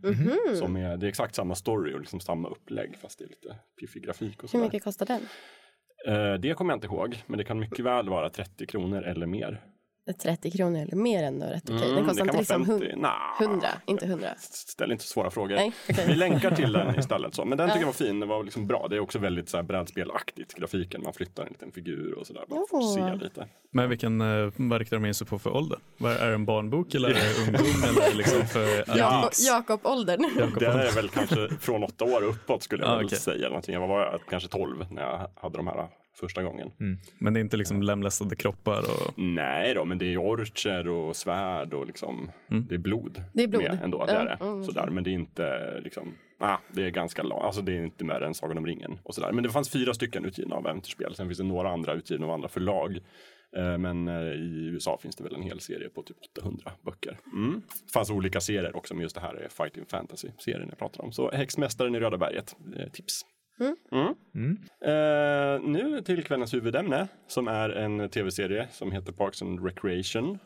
Som 0.59 0.75
är, 0.75 0.97
det 0.97 1.05
är 1.05 1.09
exakt 1.09 1.35
samma 1.35 1.55
story 1.55 1.93
och 1.93 1.99
liksom 1.99 2.19
samma 2.19 2.47
upplägg 2.49 2.97
fast 3.01 3.19
det 3.19 3.25
är 3.25 3.29
lite 3.29 3.55
piffig 3.79 4.03
grafik 4.03 4.35
och 4.37 4.41
Hur 4.41 4.47
sådär. 4.47 4.63
mycket 4.63 4.83
kostar 4.83 5.05
den? 5.05 5.21
Eh, 6.07 6.33
det 6.39 6.53
kommer 6.53 6.71
jag 6.71 6.77
inte 6.77 6.87
ihåg, 6.87 7.23
men 7.27 7.37
det 7.37 7.43
kan 7.43 7.59
mycket 7.59 7.85
väl 7.85 8.09
vara 8.09 8.29
30 8.29 8.65
kronor 8.65 9.01
eller 9.03 9.25
mer. 9.25 9.61
30 10.13 10.51
kronor 10.51 10.79
eller 10.81 10.95
mer 10.95 11.23
ändå 11.23 11.45
rätt 11.45 11.63
okej. 11.69 11.83
Mm, 11.83 11.95
den 11.95 12.05
kostar 12.05 12.23
det 12.25 12.29
inte 12.29 12.37
liksom 12.37 12.63
vara 12.63 12.79
50. 12.79 12.85
100. 12.91 13.09
Nah. 13.39 13.47
100, 13.49 13.67
inte 13.85 14.05
100. 14.05 14.27
Ställ 14.39 14.91
inte 14.91 15.03
så 15.03 15.07
svåra 15.09 15.31
frågor. 15.31 15.55
Nej, 15.55 15.73
okej. 15.89 16.05
Vi 16.07 16.15
länkar 16.15 16.51
till 16.51 16.73
den 16.73 16.95
istället. 16.99 17.35
Så. 17.35 17.45
Men 17.45 17.57
den 17.57 17.67
tycker 17.69 17.79
jag 17.79 17.85
var 17.85 17.93
fin, 17.93 18.19
den 18.19 18.29
var 18.29 18.43
liksom 18.43 18.67
bra. 18.67 18.87
Det 18.89 18.95
är 18.95 18.99
också 18.99 19.19
väldigt 19.19 19.49
så 19.49 19.57
här 19.57 19.63
brädspelaktigt, 19.63 20.53
grafiken. 20.53 21.01
Man 21.03 21.13
flyttar 21.13 21.43
en 21.43 21.49
liten 21.49 21.71
figur 21.71 22.13
och 22.19 22.27
sådär. 22.27 22.43
Får 22.49 22.67
Åh. 22.71 22.95
se 22.95 23.15
lite. 23.23 23.47
Men 23.71 23.89
vilken 23.89 24.21
uh, 24.21 24.53
vad 24.55 24.79
riktar 24.79 24.97
de 24.97 25.05
in 25.05 25.13
sig 25.13 25.27
på 25.27 25.39
för 25.39 25.49
ålder? 25.55 25.79
Vad 25.97 26.11
Är 26.17 26.27
det 26.27 26.33
en 26.33 26.45
barnbok 26.45 26.95
eller 26.95 27.09
är 27.09 27.13
det 27.13 27.41
ungdom 27.47 27.83
eller 27.89 28.09
det 28.11 28.17
liksom 28.17 28.45
för 28.47 28.97
Ja. 28.97 29.29
Jakob-åldern. 29.47 30.25
Jakob. 30.39 30.59
Den 30.59 30.79
är 30.79 30.91
väl 30.95 31.09
kanske 31.09 31.49
från 31.59 31.83
åtta 31.83 32.05
år 32.05 32.23
uppåt 32.23 32.63
skulle 32.63 32.83
jag 32.83 32.91
Ah, 32.91 33.03
okej. 33.03 33.17
säga. 33.19 33.47
Någonting. 33.47 33.73
Jag 33.73 33.87
var 33.87 34.19
kanske 34.29 34.49
12 34.49 34.85
när 34.91 35.01
jag 35.01 35.29
hade 35.41 35.57
de 35.57 35.67
här 35.67 35.87
första 36.19 36.43
gången. 36.43 36.71
Men 37.17 37.33
det 37.33 37.39
är 37.39 37.41
inte 37.41 37.57
liksom 37.57 37.81
lemlästade 37.81 38.35
kroppar 38.35 38.79
och 38.79 39.13
Nej 39.17 39.73
då, 39.73 39.85
men 39.85 39.97
det 39.97 40.13
är 40.13 40.17
orcher 40.17 40.87
och 40.87 41.15
svärd 41.15 41.73
och 41.73 41.87
liksom, 41.87 42.31
det 42.47 42.75
är 42.75 42.79
blod. 42.79 43.23
Det 43.33 43.43
är 43.43 43.47
blod. 43.47 43.63
Med 43.63 43.79
ändå, 43.83 44.05
det 44.05 44.11
är 44.11 44.25
det. 44.25 44.37
Mm. 44.45 44.63
Sådär, 44.63 44.87
men 44.87 45.03
det 45.03 45.09
är 45.09 45.13
inte 45.13 45.79
liksom, 45.83 46.13
ah, 46.39 46.57
det 46.71 46.85
är 46.85 46.89
ganska 46.89 47.23
långt, 47.23 47.43
alltså 47.43 47.61
det 47.61 47.77
är 47.77 47.83
inte 47.83 48.03
mer 48.05 48.21
än 48.21 48.33
Sagan 48.33 48.57
om 48.57 48.65
ringen 48.65 48.99
och 49.03 49.15
sådär. 49.15 49.31
Men 49.31 49.43
det 49.43 49.49
fanns 49.49 49.69
fyra 49.69 49.93
stycken 49.93 50.25
utgivna 50.25 50.55
av 50.55 50.67
äventyrsspel, 50.67 51.15
sen 51.15 51.27
finns 51.27 51.37
det 51.37 51.43
några 51.43 51.69
andra 51.69 51.93
utgivna 51.93 52.25
av 52.25 52.31
andra 52.31 52.47
förlag. 52.47 52.99
Eh, 53.57 53.77
Men 53.77 54.07
eh, 54.07 54.15
i 54.33 54.69
USA 54.73 54.97
finns 55.01 55.15
det 55.15 55.23
väl 55.23 55.35
en 55.35 55.41
hel 55.41 55.59
serie 55.59 55.89
på 55.89 56.03
typ 56.03 56.17
800 56.37 56.71
böcker. 56.85 57.19
Mm. 57.33 57.61
Det 57.85 57.91
fanns 57.93 58.09
olika 58.09 58.41
serier 58.41 58.75
också, 58.75 58.93
men 58.93 59.01
just 59.01 59.15
det 59.15 59.21
här 59.21 59.35
är 59.35 59.49
Fighting 59.49 59.85
Fantasy-serien 59.85 60.67
jag 60.69 60.77
pratar 60.77 61.03
om. 61.03 61.11
Så 61.11 61.31
Häxmästaren 61.31 61.95
i 61.95 61.99
Röda 61.99 62.17
berget, 62.17 62.55
eh, 62.75 62.89
tips. 62.89 63.25
Mm. 63.59 64.57
Eh, 64.81 65.61
nu 65.61 66.01
till 66.01 66.23
kvällens 66.23 66.53
huvudämne 66.53 67.07
som 67.27 67.47
är 67.47 67.69
en 67.69 68.09
tv-serie 68.09 68.67
som 68.71 68.91
heter 68.91 69.11
Parks 69.11 69.41
and 69.41 69.65
Recreation. 69.65 70.39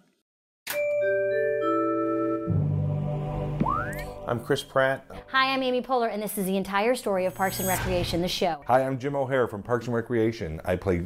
I'm 4.27 4.39
Chris 4.47 4.63
Pratt. 4.63 5.01
Hi, 5.31 5.53
I'm 5.53 5.61
Amy 5.63 5.81
Poehler, 5.81 6.13
and 6.13 6.23
this 6.23 6.37
is 6.37 6.45
the 6.45 6.55
entire 6.55 6.95
story 6.95 7.25
of 7.25 7.35
Parks 7.35 7.59
and 7.59 7.67
Recreation, 7.67 8.21
the 8.21 8.27
show. 8.29 8.63
Hi, 8.67 8.81
I'm 8.81 8.97
Jim 8.97 9.15
O'Hare 9.15 9.47
from 9.47 9.61
Parks 9.63 9.87
and 9.87 9.95
Recreation. 9.95 10.61
I 10.63 10.77
play, 10.77 11.01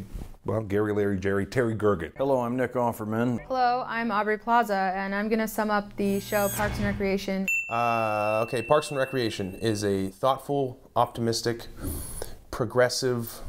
well, 0.46 0.62
Gary, 0.62 0.94
Larry, 0.94 1.20
Jerry, 1.20 1.46
Terry 1.46 1.76
Gergen. 1.76 2.12
Hello, 2.16 2.42
I'm 2.42 2.56
Nick 2.56 2.74
Offerman. 2.74 3.40
Hello, 3.48 3.84
I'm 3.88 4.12
Aubrey 4.12 4.38
Plaza, 4.38 4.94
and 4.96 5.14
I'm 5.14 5.28
going 5.28 5.40
to 5.40 5.48
sum 5.48 5.72
up 5.72 5.96
the 5.98 6.20
show 6.20 6.50
Parks 6.50 6.78
and 6.78 6.86
Recreation. 6.86 7.48
Uh, 7.68 8.46
okay, 8.48 8.62
Parks 8.62 8.92
and 8.92 9.00
Recreation 9.00 9.56
is 9.56 9.84
a 9.84 10.10
thoughtful, 10.10 10.80
optimistic, 10.96 11.66
progressive 12.52 13.40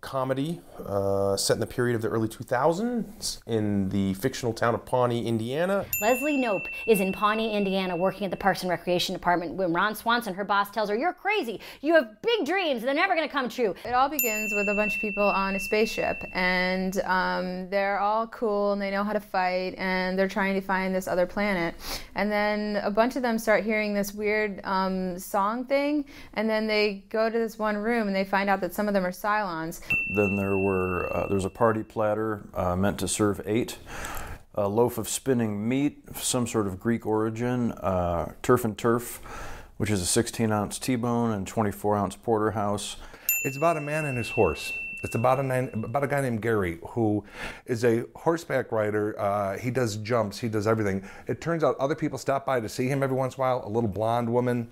comedy 0.00 0.60
uh, 0.80 1.36
set 1.36 1.54
in 1.54 1.60
the 1.60 1.66
period 1.66 1.94
of 1.96 2.02
the 2.02 2.08
early 2.08 2.28
2000s 2.28 3.40
in 3.46 3.88
the 3.90 4.14
fictional 4.14 4.52
town 4.52 4.74
of 4.74 4.84
Pawnee, 4.84 5.26
Indiana. 5.26 5.86
Leslie 6.00 6.36
Nope 6.36 6.66
is 6.86 7.00
in 7.00 7.12
Pawnee, 7.12 7.54
Indiana, 7.54 7.96
working 7.96 8.24
at 8.24 8.30
the 8.30 8.36
Parks 8.36 8.62
and 8.62 8.70
Recreation 8.70 9.14
Department 9.14 9.54
when 9.54 9.72
Ron 9.72 9.94
Swanson, 9.94 10.34
her 10.34 10.44
boss, 10.44 10.70
tells 10.70 10.88
her, 10.88 10.96
You're 10.96 11.12
crazy. 11.12 11.60
You 11.80 11.94
have 11.94 12.20
big 12.22 12.46
dreams. 12.46 12.82
They're 12.82 12.94
never 12.94 13.14
going 13.14 13.26
to 13.26 13.32
come 13.32 13.48
true. 13.48 13.74
It 13.84 13.94
all 13.94 14.08
begins 14.08 14.52
with 14.54 14.68
a 14.68 14.74
bunch 14.74 14.94
of 14.94 15.00
people 15.00 15.24
on 15.24 15.54
a 15.54 15.60
spaceship, 15.60 16.24
and 16.32 17.00
um, 17.04 17.68
they're 17.70 17.98
all 17.98 18.26
cool 18.28 18.72
and 18.72 18.82
they 18.82 18.90
know 18.90 19.04
how 19.04 19.12
to 19.12 19.20
fight, 19.20 19.74
and 19.78 20.18
they're 20.18 20.28
trying 20.28 20.54
to 20.54 20.60
find 20.60 20.94
this 20.94 21.08
other 21.08 21.26
planet. 21.26 21.74
And 22.14 22.30
then 22.30 22.76
a 22.82 22.90
bunch 22.90 23.16
of 23.16 23.22
them 23.22 23.38
start 23.38 23.64
hearing 23.64 23.94
this 23.94 24.14
weird 24.14 24.60
um, 24.64 25.18
song 25.18 25.64
thing, 25.64 26.04
and 26.34 26.48
then 26.48 26.66
they 26.66 27.04
go 27.10 27.30
to 27.30 27.38
this 27.38 27.58
one 27.58 27.76
room 27.76 28.06
and 28.06 28.16
they 28.16 28.24
find 28.24 28.50
out 28.50 28.60
that 28.60 28.74
some 28.74 28.88
of 28.88 28.94
them 28.94 29.04
are 29.04 29.12
Cylons. 29.12 29.80
Then 30.14 30.36
there 30.36 30.58
were 30.64 31.14
uh, 31.14 31.26
there 31.26 31.36
was 31.36 31.44
a 31.44 31.50
party 31.50 31.82
platter 31.82 32.42
uh, 32.54 32.74
meant 32.74 32.98
to 32.98 33.08
serve 33.08 33.40
eight. 33.46 33.78
A 34.56 34.68
loaf 34.68 34.98
of 34.98 35.08
spinning 35.08 35.68
meat, 35.68 36.04
some 36.16 36.46
sort 36.46 36.66
of 36.66 36.78
Greek 36.78 37.06
origin, 37.06 37.72
uh, 37.72 38.32
turf 38.40 38.64
and 38.64 38.78
turf, 38.78 39.20
which 39.76 39.90
is 39.90 40.00
a 40.00 40.06
16 40.06 40.52
ounce 40.52 40.78
T-bone 40.78 41.32
and 41.32 41.46
24 41.46 41.96
ounce 41.96 42.16
porterhouse. 42.16 42.96
It's 43.44 43.56
about 43.56 43.76
a 43.76 43.80
man 43.80 44.04
and 44.04 44.16
his 44.16 44.30
horse. 44.30 44.72
It's 45.04 45.14
about 45.14 45.38
a, 45.38 45.70
about 45.74 46.02
a 46.02 46.06
guy 46.06 46.22
named 46.22 46.40
Gary 46.40 46.78
who 46.88 47.24
is 47.66 47.84
a 47.84 48.04
horseback 48.16 48.72
rider. 48.72 49.20
Uh, 49.20 49.58
he 49.58 49.70
does 49.70 49.96
jumps, 49.96 50.38
he 50.38 50.48
does 50.48 50.66
everything. 50.66 51.06
It 51.26 51.42
turns 51.42 51.62
out 51.62 51.76
other 51.78 51.94
people 51.94 52.16
stop 52.16 52.46
by 52.46 52.58
to 52.60 52.68
see 52.68 52.88
him 52.88 53.02
every 53.02 53.16
once 53.16 53.34
in 53.34 53.40
a 53.40 53.42
while. 53.42 53.62
A 53.66 53.68
little 53.68 53.88
blonde 53.88 54.32
woman, 54.32 54.70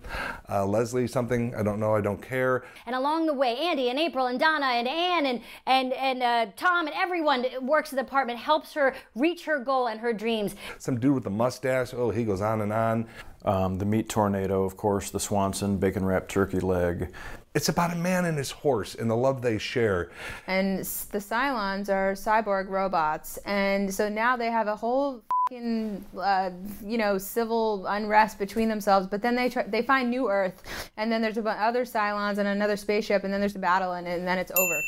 uh, 0.48 0.64
Leslie 0.64 1.06
something, 1.06 1.54
I 1.54 1.62
don't 1.62 1.78
know, 1.78 1.94
I 1.94 2.00
don't 2.00 2.20
care. 2.20 2.64
And 2.86 2.96
along 2.96 3.26
the 3.26 3.34
way, 3.34 3.58
Andy 3.58 3.90
and 3.90 3.98
April 3.98 4.26
and 4.26 4.40
Donna 4.40 4.66
and 4.66 4.88
Ann 4.88 5.26
and, 5.26 5.40
and, 5.66 5.92
and 5.92 6.22
uh, 6.22 6.46
Tom 6.56 6.86
and 6.86 6.96
everyone 6.96 7.44
works 7.60 7.92
at 7.92 7.96
the 7.96 8.02
department 8.02 8.38
helps 8.38 8.72
her 8.72 8.94
reach 9.14 9.44
her 9.44 9.58
goal 9.58 9.88
and 9.88 10.00
her 10.00 10.14
dreams. 10.14 10.56
Some 10.78 10.98
dude 10.98 11.14
with 11.14 11.26
a 11.26 11.30
mustache, 11.30 11.92
oh, 11.92 12.10
he 12.10 12.24
goes 12.24 12.40
on 12.40 12.62
and 12.62 12.72
on. 12.72 13.06
Um, 13.44 13.78
the 13.78 13.84
meat 13.84 14.08
tornado, 14.08 14.64
of 14.64 14.76
course, 14.76 15.10
the 15.10 15.20
Swanson 15.20 15.78
bacon 15.78 16.04
wrapped 16.04 16.30
turkey 16.30 16.60
leg. 16.60 17.12
It's 17.54 17.68
about 17.68 17.92
a 17.92 17.96
man 17.96 18.24
and 18.24 18.38
his 18.38 18.50
horse 18.50 18.94
and 18.94 19.10
the 19.10 19.16
love 19.16 19.42
they 19.42 19.58
share. 19.58 20.10
And 20.46 20.78
the 20.78 21.18
Cylons 21.18 21.88
are 21.88 22.12
cyborg 22.12 22.68
robots, 22.68 23.38
and 23.44 23.92
so 23.92 24.08
now 24.08 24.36
they 24.36 24.50
have 24.50 24.68
a 24.68 24.76
whole 24.76 25.22
fing 25.48 26.02
uh, 26.16 26.50
you 26.84 26.96
know, 26.96 27.18
civil 27.18 27.86
unrest 27.86 28.38
between 28.38 28.68
themselves. 28.68 29.06
But 29.06 29.20
then 29.20 29.34
they 29.34 29.48
try, 29.48 29.64
they 29.64 29.82
find 29.82 30.08
New 30.08 30.30
Earth, 30.30 30.62
and 30.96 31.12
then 31.12 31.20
there's 31.20 31.36
a 31.36 31.42
bunch 31.42 31.60
other 31.60 31.84
Cylons 31.84 32.38
and 32.38 32.48
another 32.48 32.76
spaceship, 32.76 33.24
and 33.24 33.32
then 33.32 33.40
there's 33.40 33.56
a 33.56 33.58
battle, 33.58 33.92
and, 33.92 34.06
and 34.06 34.26
then 34.26 34.38
it's 34.38 34.52
over. 34.52 34.82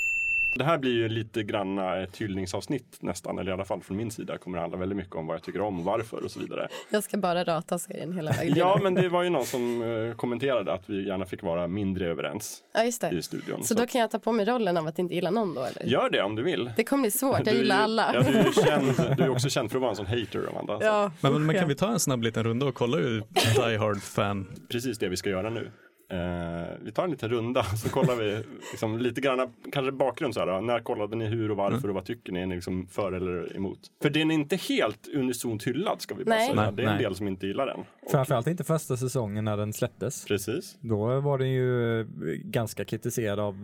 Det 0.54 0.64
här 0.64 0.78
blir 0.78 0.92
ju 0.92 1.08
lite 1.08 1.42
granna 1.42 1.96
ett 1.96 2.16
hyllningsavsnitt 2.16 2.96
nästan, 3.00 3.38
eller 3.38 3.50
i 3.50 3.54
alla 3.54 3.64
fall 3.64 3.80
från 3.80 3.96
min 3.96 4.11
sida 4.11 4.38
kommer 4.38 4.58
det 4.58 4.62
handla 4.62 4.78
väldigt 4.78 4.96
mycket 4.96 5.14
om 5.14 5.26
vad 5.26 5.37
jag 5.37 5.42
tycker 5.42 5.61
om 5.61 5.78
och 5.78 5.84
varför 5.84 6.25
och 6.25 6.30
så 6.30 6.40
vidare. 6.40 6.68
Jag 6.90 7.04
ska 7.04 7.16
bara 7.16 7.44
rata 7.44 7.78
serien 7.78 8.12
hela 8.12 8.32
vägen. 8.32 8.54
Ja, 8.56 8.80
men 8.82 8.94
det 8.94 9.08
var 9.08 9.23
ju 9.23 9.30
någon 9.30 9.46
som 9.46 9.82
eh, 9.82 10.16
kommenterade 10.16 10.73
att 10.73 10.90
vi 10.90 11.06
gärna 11.06 11.26
fick 11.26 11.42
vara 11.42 11.68
mindre 11.68 12.06
överens 12.06 12.62
ja, 12.75 12.84
just 12.84 13.04
i 13.04 13.23
studion. 13.23 13.64
Så 13.64 13.75
då 13.75 13.87
kan 13.87 14.00
jag 14.00 14.11
ta 14.11 14.18
på 14.18 14.32
mig 14.32 14.46
rollen 14.46 14.76
av 14.76 14.87
att 14.87 14.99
inte 14.99 15.14
gilla 15.14 15.30
någon 15.30 15.54
då 15.54 15.64
eller? 15.64 15.84
Gör 15.84 16.11
det 16.11 16.23
om 16.23 16.37
du 16.37 16.42
vill. 16.42 16.70
Det 16.76 16.84
kommer 16.84 17.02
bli 17.02 17.11
svårt, 17.11 17.38
jag 17.38 17.46
Du 17.46 17.58
gillar 17.58 17.76
alla. 17.82 18.14
Ja, 18.14 18.20
du, 18.20 18.38
är 18.38 18.52
känd, 18.66 19.16
du 19.16 19.23
är 19.23 19.28
också 19.28 19.49
känd 19.49 19.70
för 19.70 19.78
att 19.78 19.80
vara 19.80 19.90
en 19.90 19.96
sån 19.96 20.06
hater, 20.06 20.49
Amanda. 20.50 20.80
Så 20.80 20.87
Ja. 20.87 21.12
Men, 21.20 21.46
men 21.46 21.56
kan 21.56 21.68
vi 21.68 21.75
ta 21.75 21.92
en 21.92 22.00
snabb 22.00 22.23
liten 22.23 22.44
runda 22.44 22.66
och 22.66 22.75
kolla 22.75 22.96
hur 22.96 23.18
Die 23.68 23.76
Hard-fan 23.76 24.46
Precis 24.68 24.99
det 24.99 25.08
vi 25.08 25.16
ska 25.16 25.30
göra 25.30 25.50
nu. 25.50 25.70
Eh, 26.14 26.68
vi 26.85 26.92
tar 26.92 27.04
en 27.04 27.11
liten 27.11 27.28
runda 27.28 27.62
så 27.76 27.88
kollar 27.88 28.16
vi 28.16 28.42
liksom, 28.71 28.99
lite 28.99 29.21
grann, 29.21 29.52
kanske 29.73 29.92
bakgrund 29.92 30.35
så 30.35 30.40
här. 30.40 30.61
När 30.61 30.80
kollade 30.80 31.16
ni 31.16 31.25
hur 31.26 31.50
och 31.50 31.56
varför 31.56 31.78
Mm. 31.78 31.90
och 31.90 31.94
vad 31.94 32.04
tycker 32.04 32.33
ni? 32.33 32.40
Är 32.40 32.47
ni 32.47 32.54
liksom 32.54 32.87
för 32.87 33.12
eller 33.12 33.56
emot? 33.56 33.78
För 34.02 34.11
den 34.11 34.30
är 34.30 34.35
inte 34.35 34.56
helt 34.56 35.09
unisont 35.14 35.64
hyllad 35.66 36.00
ska 36.00 36.14
vi 36.14 36.25
bara 36.25 36.35
Nej. 36.35 36.49
säga. 36.50 36.62
Nej, 36.62 36.73
det 36.73 36.83
är 36.83 36.87
en 36.87 36.94
nej. 36.94 37.02
del 37.02 37.14
som 37.14 37.28
inte 37.28 37.47
gillar 37.47 37.66
den. 37.66 37.80
Och, 38.02 38.11
Framförallt 38.11 38.47
inte 38.47 38.64
första 38.64 38.97
säsongen 38.97 39.44
när 39.44 39.56
den 39.56 39.73
släpptes. 39.73 40.25
precis. 40.25 40.76
Då 40.80 41.21
var 41.21 41.38
den 41.38 41.50
ju 41.50 42.04
ganska 42.44 42.85
kritiserad 42.85 43.40
av 43.40 43.54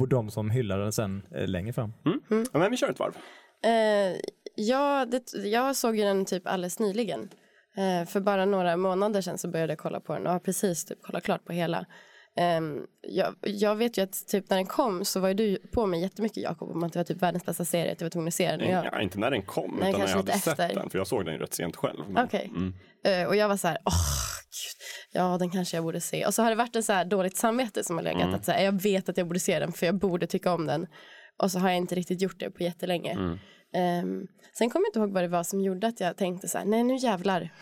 eh, 0.00 0.06
de 0.06 0.30
som 0.30 0.50
hyllade 0.50 0.82
den 0.82 0.92
sen 0.92 1.22
eh, 1.34 1.48
längre 1.48 1.72
fram. 1.72 1.92
Ja, 2.52 2.58
men 2.58 2.70
vi 2.70 2.76
kör 2.76 2.90
ett 2.90 2.98
varv. 2.98 3.12
Eh, 3.64 4.16
ja, 4.54 5.06
det, 5.06 5.34
jag 5.44 5.76
såg 5.76 5.96
ju 5.96 6.02
den 6.04 6.24
typ 6.24 6.46
alldeles 6.46 6.78
nyligen. 6.78 7.28
Eh, 7.76 8.06
för 8.08 8.20
bara 8.20 8.44
några 8.44 8.76
månader 8.76 9.20
sedan 9.20 9.38
så 9.38 9.48
började 9.48 9.72
jag 9.72 9.78
kolla 9.78 10.00
på 10.00 10.12
den 10.12 10.26
och 10.26 10.32
har 10.32 10.38
precis 10.40 10.84
typ 10.84 11.02
kollat 11.02 11.24
klart 11.24 11.44
på 11.44 11.52
hela. 11.52 11.86
Ehm, 12.38 12.80
jag, 13.00 13.34
jag 13.40 13.76
vet 13.76 13.98
ju 13.98 14.02
att 14.02 14.26
typ 14.28 14.50
när 14.50 14.56
den 14.56 14.66
kom 14.66 15.04
så 15.04 15.20
var 15.20 15.28
ju 15.28 15.34
du 15.34 15.58
på 15.72 15.86
mig 15.86 16.00
jättemycket 16.00 16.42
Jakob 16.42 16.70
om 16.70 16.84
att 16.84 16.92
det 16.92 16.98
var 16.98 17.04
typ 17.04 17.22
världens 17.22 17.44
bästa 17.46 17.64
serie, 17.64 17.92
att 17.92 18.00
jag 18.00 18.04
var 18.06 18.10
tvungen 18.10 18.28
att 18.28 18.34
se 18.34 18.56
den. 18.56 18.70
Jag, 18.70 18.84
Ja, 18.92 19.00
inte 19.00 19.18
när 19.18 19.30
den 19.30 19.42
kom, 19.42 19.76
Nej, 19.80 19.88
utan 19.90 20.00
när 20.00 20.08
jag 20.08 20.16
hade 20.16 20.32
lite 20.32 20.38
sett 20.38 20.58
efter. 20.58 20.74
den. 20.80 20.90
För 20.90 20.98
jag 20.98 21.06
såg 21.06 21.24
den 21.24 21.34
ju 21.34 21.40
rätt 21.40 21.54
sent 21.54 21.76
själv. 21.76 21.98
Men- 22.08 22.24
Okej. 22.24 22.52
Mm. 22.56 22.74
Eh, 23.04 23.28
och 23.28 23.36
jag 23.36 23.48
var 23.48 23.56
så 23.56 23.68
här, 23.68 23.78
åh, 23.84 23.92
gud, 24.44 25.20
ja 25.20 25.38
den 25.38 25.50
kanske 25.50 25.76
jag 25.76 25.84
borde 25.84 26.00
se. 26.00 26.26
Och 26.26 26.34
så 26.34 26.42
har 26.42 26.50
det 26.50 26.56
varit 26.56 26.76
ett 26.76 26.84
så 26.84 26.92
här 26.92 27.04
dåligt 27.04 27.36
samvete 27.36 27.84
som 27.84 27.96
har 27.96 28.02
legat. 28.04 28.22
Mm. 28.22 28.34
Att 28.34 28.44
så 28.44 28.52
här, 28.52 28.64
jag 28.64 28.82
vet 28.82 29.08
att 29.08 29.16
jag 29.16 29.26
borde 29.26 29.40
se 29.40 29.58
den 29.58 29.72
för 29.72 29.86
jag 29.86 29.94
borde 29.94 30.26
tycka 30.26 30.52
om 30.52 30.66
den. 30.66 30.86
Och 31.42 31.50
så 31.50 31.58
har 31.58 31.68
jag 31.68 31.76
inte 31.76 31.94
riktigt 31.94 32.20
gjort 32.22 32.40
det 32.40 32.50
på 32.50 32.62
jättelänge. 32.62 33.12
Mm. 33.12 33.38
Ehm, 33.76 34.26
sen 34.58 34.70
kommer 34.70 34.84
jag 34.84 34.88
inte 34.88 34.98
ihåg 34.98 35.10
vad 35.10 35.22
det 35.24 35.28
var 35.28 35.42
som 35.42 35.60
gjorde 35.60 35.86
att 35.86 36.00
jag 36.00 36.16
tänkte 36.16 36.48
så 36.48 36.58
här, 36.58 36.64
nej 36.64 36.82
nu 36.82 36.96
jävlar. 36.96 37.52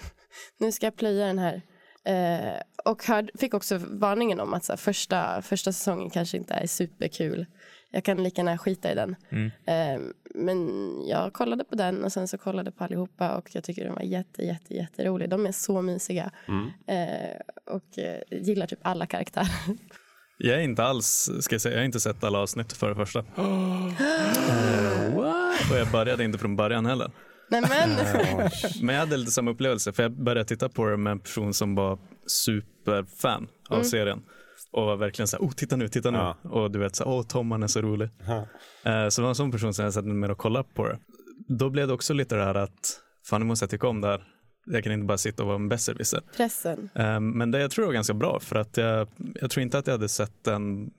Nu 0.58 0.72
ska 0.72 0.86
jag 0.86 0.96
plöja 0.96 1.26
den 1.26 1.38
här. 1.38 1.62
Eh, 2.04 2.60
och 2.84 3.04
hörd, 3.06 3.30
fick 3.34 3.54
också 3.54 3.80
varningen 3.90 4.40
om 4.40 4.54
att 4.54 4.64
så 4.64 4.72
här, 4.72 4.76
första, 4.76 5.42
första 5.42 5.72
säsongen 5.72 6.10
kanske 6.10 6.36
inte 6.36 6.54
är 6.54 6.66
superkul. 6.66 7.46
Jag 7.90 8.04
kan 8.04 8.22
lika 8.22 8.40
gärna 8.40 8.58
skita 8.58 8.92
i 8.92 8.94
den. 8.94 9.16
Eh, 9.64 10.00
men 10.34 10.68
jag 11.06 11.32
kollade 11.32 11.64
på 11.64 11.74
den 11.74 12.04
och 12.04 12.12
sen 12.12 12.28
så 12.28 12.38
kollade 12.38 12.72
på 12.72 12.84
allihopa 12.84 13.36
och 13.36 13.54
jag 13.54 13.64
tycker 13.64 13.84
den 13.84 13.94
var 13.94 14.02
jätte, 14.02 14.42
jätte, 14.42 14.74
jätterolig. 14.74 15.28
De 15.28 15.46
är 15.46 15.52
så 15.52 15.82
mysiga. 15.82 16.30
Eh, 16.86 17.40
och 17.74 17.98
eh, 17.98 18.20
gillar 18.30 18.66
typ 18.66 18.78
alla 18.82 19.06
karaktärer. 19.06 19.48
Jag 20.38 20.56
är 20.56 20.60
inte 20.60 20.84
alls, 20.84 21.30
ska 21.40 21.54
jag 21.54 21.60
säga, 21.60 21.74
jag 21.74 21.80
har 21.80 21.84
inte 21.84 22.00
sett 22.00 22.24
alla 22.24 22.38
avsnitt 22.38 22.72
för 22.72 22.88
det 22.88 22.94
första. 22.94 23.24
Eh, 24.48 25.70
och 25.70 25.78
jag 25.78 25.90
började 25.92 26.24
inte 26.24 26.38
från 26.38 26.56
början 26.56 26.86
heller. 26.86 27.10
Nej 27.48 27.62
men, 27.68 27.90
Men 28.82 28.94
jag 28.94 29.00
hade 29.00 29.16
lite 29.16 29.30
samma 29.30 29.50
upplevelse 29.50 29.92
för 29.92 30.02
jag 30.02 30.12
började 30.12 30.44
titta 30.48 30.68
på 30.68 30.86
det 30.86 30.96
med 30.96 31.10
en 31.10 31.18
person 31.20 31.54
som 31.54 31.74
var 31.74 31.98
superfan 32.26 33.48
av 33.68 33.82
serien. 33.82 34.22
Och 34.72 34.86
var 34.86 34.96
verkligen 34.96 35.28
så 35.28 35.36
här, 35.36 35.44
oh 35.44 35.50
titta 35.52 35.76
nu, 35.76 35.88
titta 35.88 36.10
nu. 36.10 36.18
Ja. 36.18 36.36
Och 36.42 36.70
du 36.70 36.78
vet 36.78 36.96
så 36.96 37.04
här, 37.04 37.10
åh 37.10 37.22
Tom 37.22 37.50
han 37.50 37.62
är 37.62 37.66
så 37.66 37.82
rolig. 37.82 38.08
Eh, 38.84 39.08
så 39.08 39.20
det 39.20 39.22
var 39.22 39.28
en 39.28 39.34
sån 39.34 39.52
person 39.52 39.74
som 39.74 39.84
jag 39.84 39.94
satte 39.94 40.08
mig 40.08 40.16
med 40.16 40.30
och 40.30 40.38
kollade 40.38 40.68
på 40.74 40.88
det. 40.88 40.98
Då 41.48 41.70
blev 41.70 41.88
det 41.88 41.94
också 41.94 42.14
lite 42.14 42.34
det 42.36 42.44
här 42.44 42.54
att, 42.54 43.00
fan 43.30 43.40
nu 43.40 43.46
måste 43.46 43.62
jag 43.62 43.70
tycka 43.70 43.88
om 43.88 44.00
det 44.00 44.08
här. 44.08 44.24
Jag 44.66 44.84
kan 44.84 44.92
inte 44.92 45.06
bara 45.06 45.18
sitta 45.18 45.42
och 45.42 45.46
vara 45.46 45.56
en 45.56 45.68
besserwisser. 45.68 46.22
pressen. 46.36 46.88
Eh, 46.94 47.20
Men 47.20 47.50
det 47.50 47.60
jag 47.60 47.70
tror 47.70 47.86
var 47.86 47.92
ganska 47.92 48.14
bra 48.14 48.40
för 48.40 48.56
att 48.56 48.76
jag, 48.76 49.08
jag 49.34 49.50
tror 49.50 49.62
inte 49.62 49.78
att 49.78 49.86
jag 49.86 49.94
hade 49.94 50.08
sett 50.08 50.44
den 50.44 50.90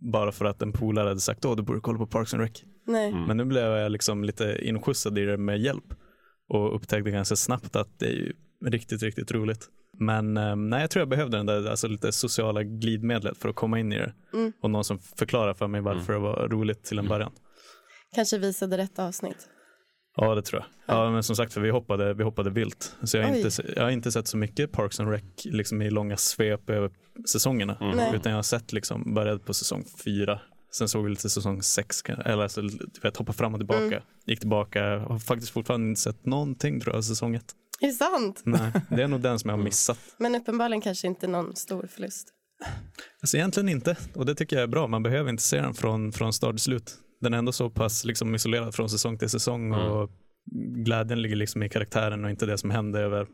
bara 0.00 0.32
för 0.32 0.44
att 0.44 0.62
en 0.62 0.72
polare 0.72 1.08
hade 1.08 1.20
sagt 1.20 1.44
åh 1.44 1.56
du 1.56 1.62
borde 1.62 1.80
kolla 1.80 1.98
på 1.98 2.06
Parks 2.06 2.34
and 2.34 2.42
Rec. 2.42 2.62
Nej. 2.86 3.12
Men 3.12 3.36
nu 3.36 3.44
blev 3.44 3.64
jag 3.64 3.92
liksom 3.92 4.24
lite 4.24 4.58
inskjutsad 4.62 5.18
i 5.18 5.24
det 5.24 5.36
med 5.36 5.58
hjälp 5.60 5.94
och 6.48 6.76
upptäckte 6.76 7.10
ganska 7.10 7.36
snabbt 7.36 7.76
att 7.76 7.98
det 7.98 8.06
är 8.06 8.10
ju 8.12 8.32
riktigt, 8.64 9.02
riktigt 9.02 9.32
roligt. 9.32 9.68
Men 9.98 10.36
eh, 10.36 10.56
nej, 10.56 10.80
jag 10.80 10.90
tror 10.90 11.00
jag 11.00 11.08
behövde 11.08 11.36
den 11.36 11.46
där 11.46 11.70
alltså, 11.70 11.88
lite 11.88 12.12
sociala 12.12 12.62
glidmedlet 12.62 13.38
för 13.38 13.48
att 13.48 13.54
komma 13.56 13.78
in 13.78 13.92
i 13.92 13.98
det. 13.98 14.12
Mm. 14.34 14.52
Och 14.62 14.70
någon 14.70 14.84
som 14.84 14.98
förklarar 14.98 15.54
för 15.54 15.66
mig 15.66 15.80
varför 15.80 16.12
det 16.12 16.18
var 16.18 16.48
roligt 16.48 16.84
till 16.84 16.98
en 16.98 17.08
början. 17.08 17.32
Kanske 18.14 18.38
visade 18.38 18.78
rätt 18.78 18.98
avsnitt. 18.98 19.48
Ja, 20.16 20.34
det 20.34 20.42
tror 20.42 20.62
jag. 20.62 20.96
Ja, 20.96 21.10
men 21.10 21.22
som 21.22 21.36
sagt, 21.36 21.52
för 21.52 21.60
vi 21.60 21.70
hoppade, 21.70 22.14
vi 22.14 22.24
hoppade 22.24 22.50
vilt. 22.50 22.96
Så 23.02 23.16
jag 23.16 23.24
har, 23.24 23.32
Oj. 23.32 23.40
inte, 23.40 23.62
jag 23.76 23.82
har 23.82 23.90
inte 23.90 24.12
sett 24.12 24.28
så 24.28 24.36
mycket 24.36 24.72
Parks 24.72 25.00
and 25.00 25.10
Rec 25.10 25.22
liksom 25.44 25.82
i 25.82 25.90
långa 25.90 26.16
svep 26.16 26.70
över 26.70 26.90
säsongerna. 27.28 27.76
Nej. 27.80 28.12
Utan 28.14 28.32
jag 28.32 28.38
har 28.38 28.42
sett 28.42 28.72
liksom, 28.72 29.14
började 29.14 29.38
på 29.38 29.54
säsong 29.54 29.84
fyra. 30.04 30.40
Sen 30.72 30.88
såg 30.88 31.04
vi 31.04 31.10
lite 31.10 31.30
säsong 31.30 31.62
sex, 31.62 32.02
eller 32.24 32.42
alltså, 32.42 32.62
vet, 33.02 33.16
hoppa 33.16 33.32
fram 33.32 33.54
och 33.54 33.60
tillbaka. 33.60 33.84
Mm. 33.84 34.02
Gick 34.26 34.40
tillbaka, 34.40 34.98
har 34.98 35.18
faktiskt 35.18 35.52
fortfarande 35.52 35.88
inte 35.88 36.00
sett 36.00 36.26
någonting 36.26 36.80
tror 36.80 36.94
jag 36.94 37.04
säsong 37.04 37.34
ett. 37.34 37.54
Är 37.80 37.86
det 37.86 37.92
sant? 37.92 38.42
Nej, 38.44 38.72
det 38.90 39.02
är 39.02 39.08
nog 39.08 39.20
den 39.20 39.38
som 39.38 39.50
jag 39.50 39.56
har 39.56 39.64
missat. 39.64 39.98
Men 40.18 40.34
uppenbarligen 40.34 40.80
kanske 40.80 41.06
inte 41.06 41.26
någon 41.26 41.56
stor 41.56 41.86
förlust. 41.86 42.28
Alltså 43.20 43.36
egentligen 43.36 43.68
inte, 43.68 43.96
och 44.14 44.26
det 44.26 44.34
tycker 44.34 44.56
jag 44.56 44.62
är 44.62 44.66
bra. 44.66 44.86
Man 44.86 45.02
behöver 45.02 45.30
inte 45.30 45.42
se 45.42 45.60
den 45.60 45.74
från, 45.74 46.12
från 46.12 46.32
start 46.32 46.52
till 46.52 46.60
slut. 46.60 46.94
Den 47.22 47.34
är 47.34 47.38
ändå 47.38 47.52
så 47.52 47.70
pass 47.70 48.04
liksom 48.04 48.34
isolerad 48.34 48.74
från 48.74 48.88
säsong 48.88 49.18
till 49.18 49.28
säsong 49.28 49.72
och 49.72 50.10
glädjen 50.84 51.22
ligger 51.22 51.36
liksom 51.36 51.62
i 51.62 51.68
karaktären 51.68 52.24
och 52.24 52.30
inte 52.30 52.46
det 52.46 52.58
som 52.58 52.70
händer 52.70 53.02
över, 53.02 53.26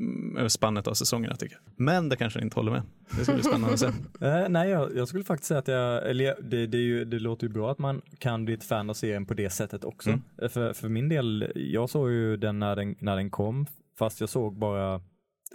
mm, 0.00 0.36
över 0.36 0.48
spannet 0.48 0.86
av 0.88 0.94
säsongerna 0.94 1.36
tycker 1.36 1.54
jag. 1.64 1.84
Men 1.84 2.08
det 2.08 2.16
kanske 2.16 2.40
inte 2.42 2.54
håller 2.56 2.72
med. 2.72 2.82
Det 3.18 3.24
ska 3.24 3.34
bli 3.34 3.42
spännande 3.42 3.72
att 3.74 3.80
se. 3.80 3.86
Eh, 4.20 4.48
nej, 4.48 4.70
jag, 4.70 4.96
jag 4.96 5.08
skulle 5.08 5.24
faktiskt 5.24 5.48
säga 5.48 5.58
att 5.58 5.68
jag, 5.68 6.10
eller 6.10 6.24
jag- 6.24 6.44
det, 6.50 6.66
det, 6.66 6.78
är 6.78 6.82
ju, 6.82 7.04
det 7.04 7.18
låter 7.18 7.46
ju 7.46 7.52
bra 7.52 7.70
att 7.70 7.78
man 7.78 8.02
kan 8.18 8.44
bli 8.44 8.54
ett 8.54 8.64
fan 8.64 8.90
av 8.90 8.94
serien 8.94 9.26
på 9.26 9.34
det 9.34 9.50
sättet 9.50 9.84
också. 9.84 10.10
Mm. 10.10 10.22
Eh, 10.42 10.48
För, 10.48 10.72
för 10.72 10.88
min 10.88 11.08
del, 11.08 11.52
jag 11.54 11.90
såg 11.90 12.10
ju 12.10 12.36
den 12.36 12.58
när, 12.58 12.76
den 12.76 12.96
när 13.00 13.16
den 13.16 13.30
kom, 13.30 13.66
fast 13.98 14.20
jag 14.20 14.28
såg 14.28 14.58
bara 14.58 15.00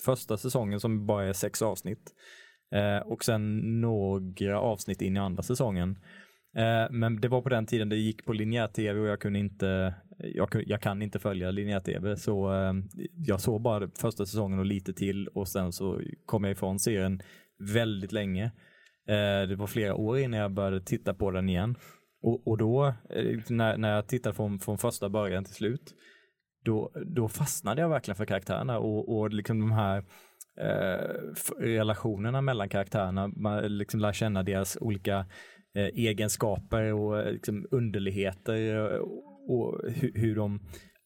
första 0.06 0.38
säsongen 0.38 0.80
som 0.80 1.06
bara 1.06 1.26
är 1.26 1.34
sex 1.34 1.62
avsnitt. 1.62 2.12
Eh, 2.76 3.08
och 3.08 3.24
sen 3.24 3.58
några 3.82 4.60
avsnitt 4.60 5.02
in 5.02 5.16
i 5.18 5.20
andra 5.20 5.44
säsongen. 5.44 6.00
Eh, 6.56 6.92
men 6.92 7.22
det 7.22 7.28
var 7.28 7.42
på 7.42 7.50
den 7.50 7.66
tiden 7.66 7.90
det 7.90 7.96
gick 7.96 8.26
på 8.26 8.34
linjär-tv 8.34 9.00
och 9.00 9.08
jag 9.08 9.20
kunde 9.20 9.40
inte, 9.40 9.94
jag, 10.18 10.64
jag 10.68 10.82
kan 10.82 11.02
inte 11.02 11.20
följa 11.20 11.52
linjär-tv 11.52 12.18
så 12.18 12.54
eh, 12.54 12.74
jag 13.16 13.42
såg 13.42 13.62
bara 13.62 13.90
första 14.02 14.26
säsongen 14.26 14.60
och 14.60 14.66
lite 14.66 14.94
till 14.94 15.28
och 15.28 15.48
sen 15.48 15.72
så 15.72 16.02
kom 16.26 16.44
jag 16.44 16.52
ifrån 16.52 16.80
serien 16.80 17.22
väldigt 17.74 18.12
länge. 18.12 18.44
Eh, 19.08 19.48
det 19.48 19.56
var 19.56 19.68
flera 19.68 19.96
år 19.96 20.20
innan 20.20 20.40
jag 20.40 20.52
började 20.52 20.82
titta 20.82 21.14
på 21.14 21.32
den 21.32 21.50
igen. 21.50 21.76
Och, 22.24 22.48
och 22.48 22.58
då, 22.58 22.94
när, 23.50 23.78
när 23.78 23.96
jag 23.96 24.08
tittade 24.08 24.36
från, 24.36 24.60
från 24.60 24.78
första 24.78 25.10
början 25.10 25.44
till 25.44 25.54
slut, 25.54 25.94
då, 26.66 26.92
då 27.16 27.28
fastnade 27.28 27.82
jag 27.82 27.90
verkligen 27.90 28.16
för 28.16 28.26
karaktärerna 28.26 28.80
och, 28.80 29.18
och 29.18 29.30
liksom 29.30 29.60
de 29.60 29.72
här 29.72 30.04
eh, 30.60 31.06
relationerna 31.60 32.42
mellan 32.42 32.70
karaktärerna. 32.70 33.28
Man 33.28 33.78
liksom 33.78 34.00
lär 34.00 34.14
känna 34.14 34.44
deras 34.44 34.78
olika 34.82 35.26
Eh, 35.74 35.86
egenskaper 35.86 36.94
och 36.94 37.20
eh, 37.20 37.32
liksom 37.32 37.68
underligheter 37.72 38.76
eh, 38.76 39.00
och, 39.48 39.82
hur, 40.14 40.36
de 40.36 40.60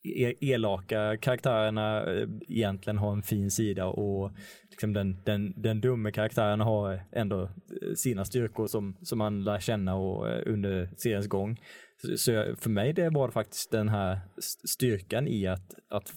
e-, 0.04 0.34
elaka 0.42 1.18
karaktärerna 1.18 2.06
egentligen 2.48 2.98
har 2.98 3.14
en 3.14 3.24
fin 3.24 3.52
sida 3.52 3.86
och 3.86 4.32
liksom 4.70 4.94
den, 4.94 5.18
den, 5.26 5.54
den 5.62 5.82
dumme 5.82 6.12
karaktären 6.12 6.60
har 6.62 7.00
ändå 7.12 7.50
sina 7.96 8.26
styrkor 8.26 8.68
som, 8.68 8.98
som 9.02 9.18
man 9.18 9.44
lär 9.44 9.60
känna 9.60 9.96
och, 9.96 10.28
under 10.46 10.90
seriens 10.98 11.28
gång. 11.28 11.62
Så, 12.02 12.18
så 12.18 12.56
för 12.58 12.70
mig 12.70 12.94
det 12.94 13.10
var 13.10 13.30
faktiskt 13.30 13.72
den 13.72 13.90
här 13.90 14.20
styrkan 14.68 15.28
i 15.28 15.48
att, 15.48 15.74
att 15.90 16.14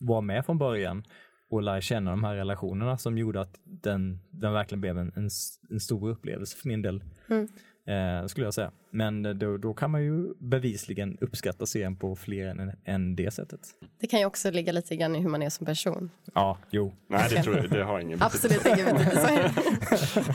vara 0.00 0.20
med 0.20 0.46
från 0.46 0.58
början 0.58 1.04
och 1.50 1.62
lära 1.62 1.80
känna 1.80 2.10
de 2.10 2.24
här 2.24 2.36
relationerna 2.36 2.98
som 2.98 3.18
gjorde 3.18 3.40
att 3.40 3.60
den, 3.64 4.20
den 4.30 4.52
verkligen 4.52 4.80
blev 4.80 4.98
en, 4.98 5.12
en, 5.16 5.28
en 5.70 5.80
stor 5.80 6.10
upplevelse 6.10 6.56
för 6.56 6.68
min 6.68 6.82
del. 6.82 7.04
Mm. 7.28 7.48
Eh, 7.90 8.26
skulle 8.26 8.46
jag 8.46 8.54
säga. 8.54 8.70
Men 8.90 9.38
då, 9.38 9.56
då 9.56 9.74
kan 9.74 9.90
man 9.90 10.02
ju 10.02 10.34
bevisligen 10.38 11.18
uppskatta 11.20 11.66
serien 11.66 11.96
på 11.96 12.16
fler 12.16 12.46
än, 12.46 12.72
än 12.84 13.16
det 13.16 13.30
sättet. 13.30 13.60
Det 14.00 14.06
kan 14.06 14.20
ju 14.20 14.26
också 14.26 14.50
ligga 14.50 14.72
lite 14.72 14.96
grann 14.96 15.16
i 15.16 15.20
hur 15.20 15.28
man 15.28 15.42
är 15.42 15.50
som 15.50 15.66
person. 15.66 16.10
Ja, 16.34 16.58
jo. 16.70 16.92
Nej, 17.06 17.26
det 17.30 17.42
tror 17.42 17.56
jag, 17.56 17.70
det 17.70 17.84
har 17.84 18.00
ingen 18.00 18.22
Absolut 18.22 18.66
ingen 18.66 18.96
betydelse. 18.96 19.52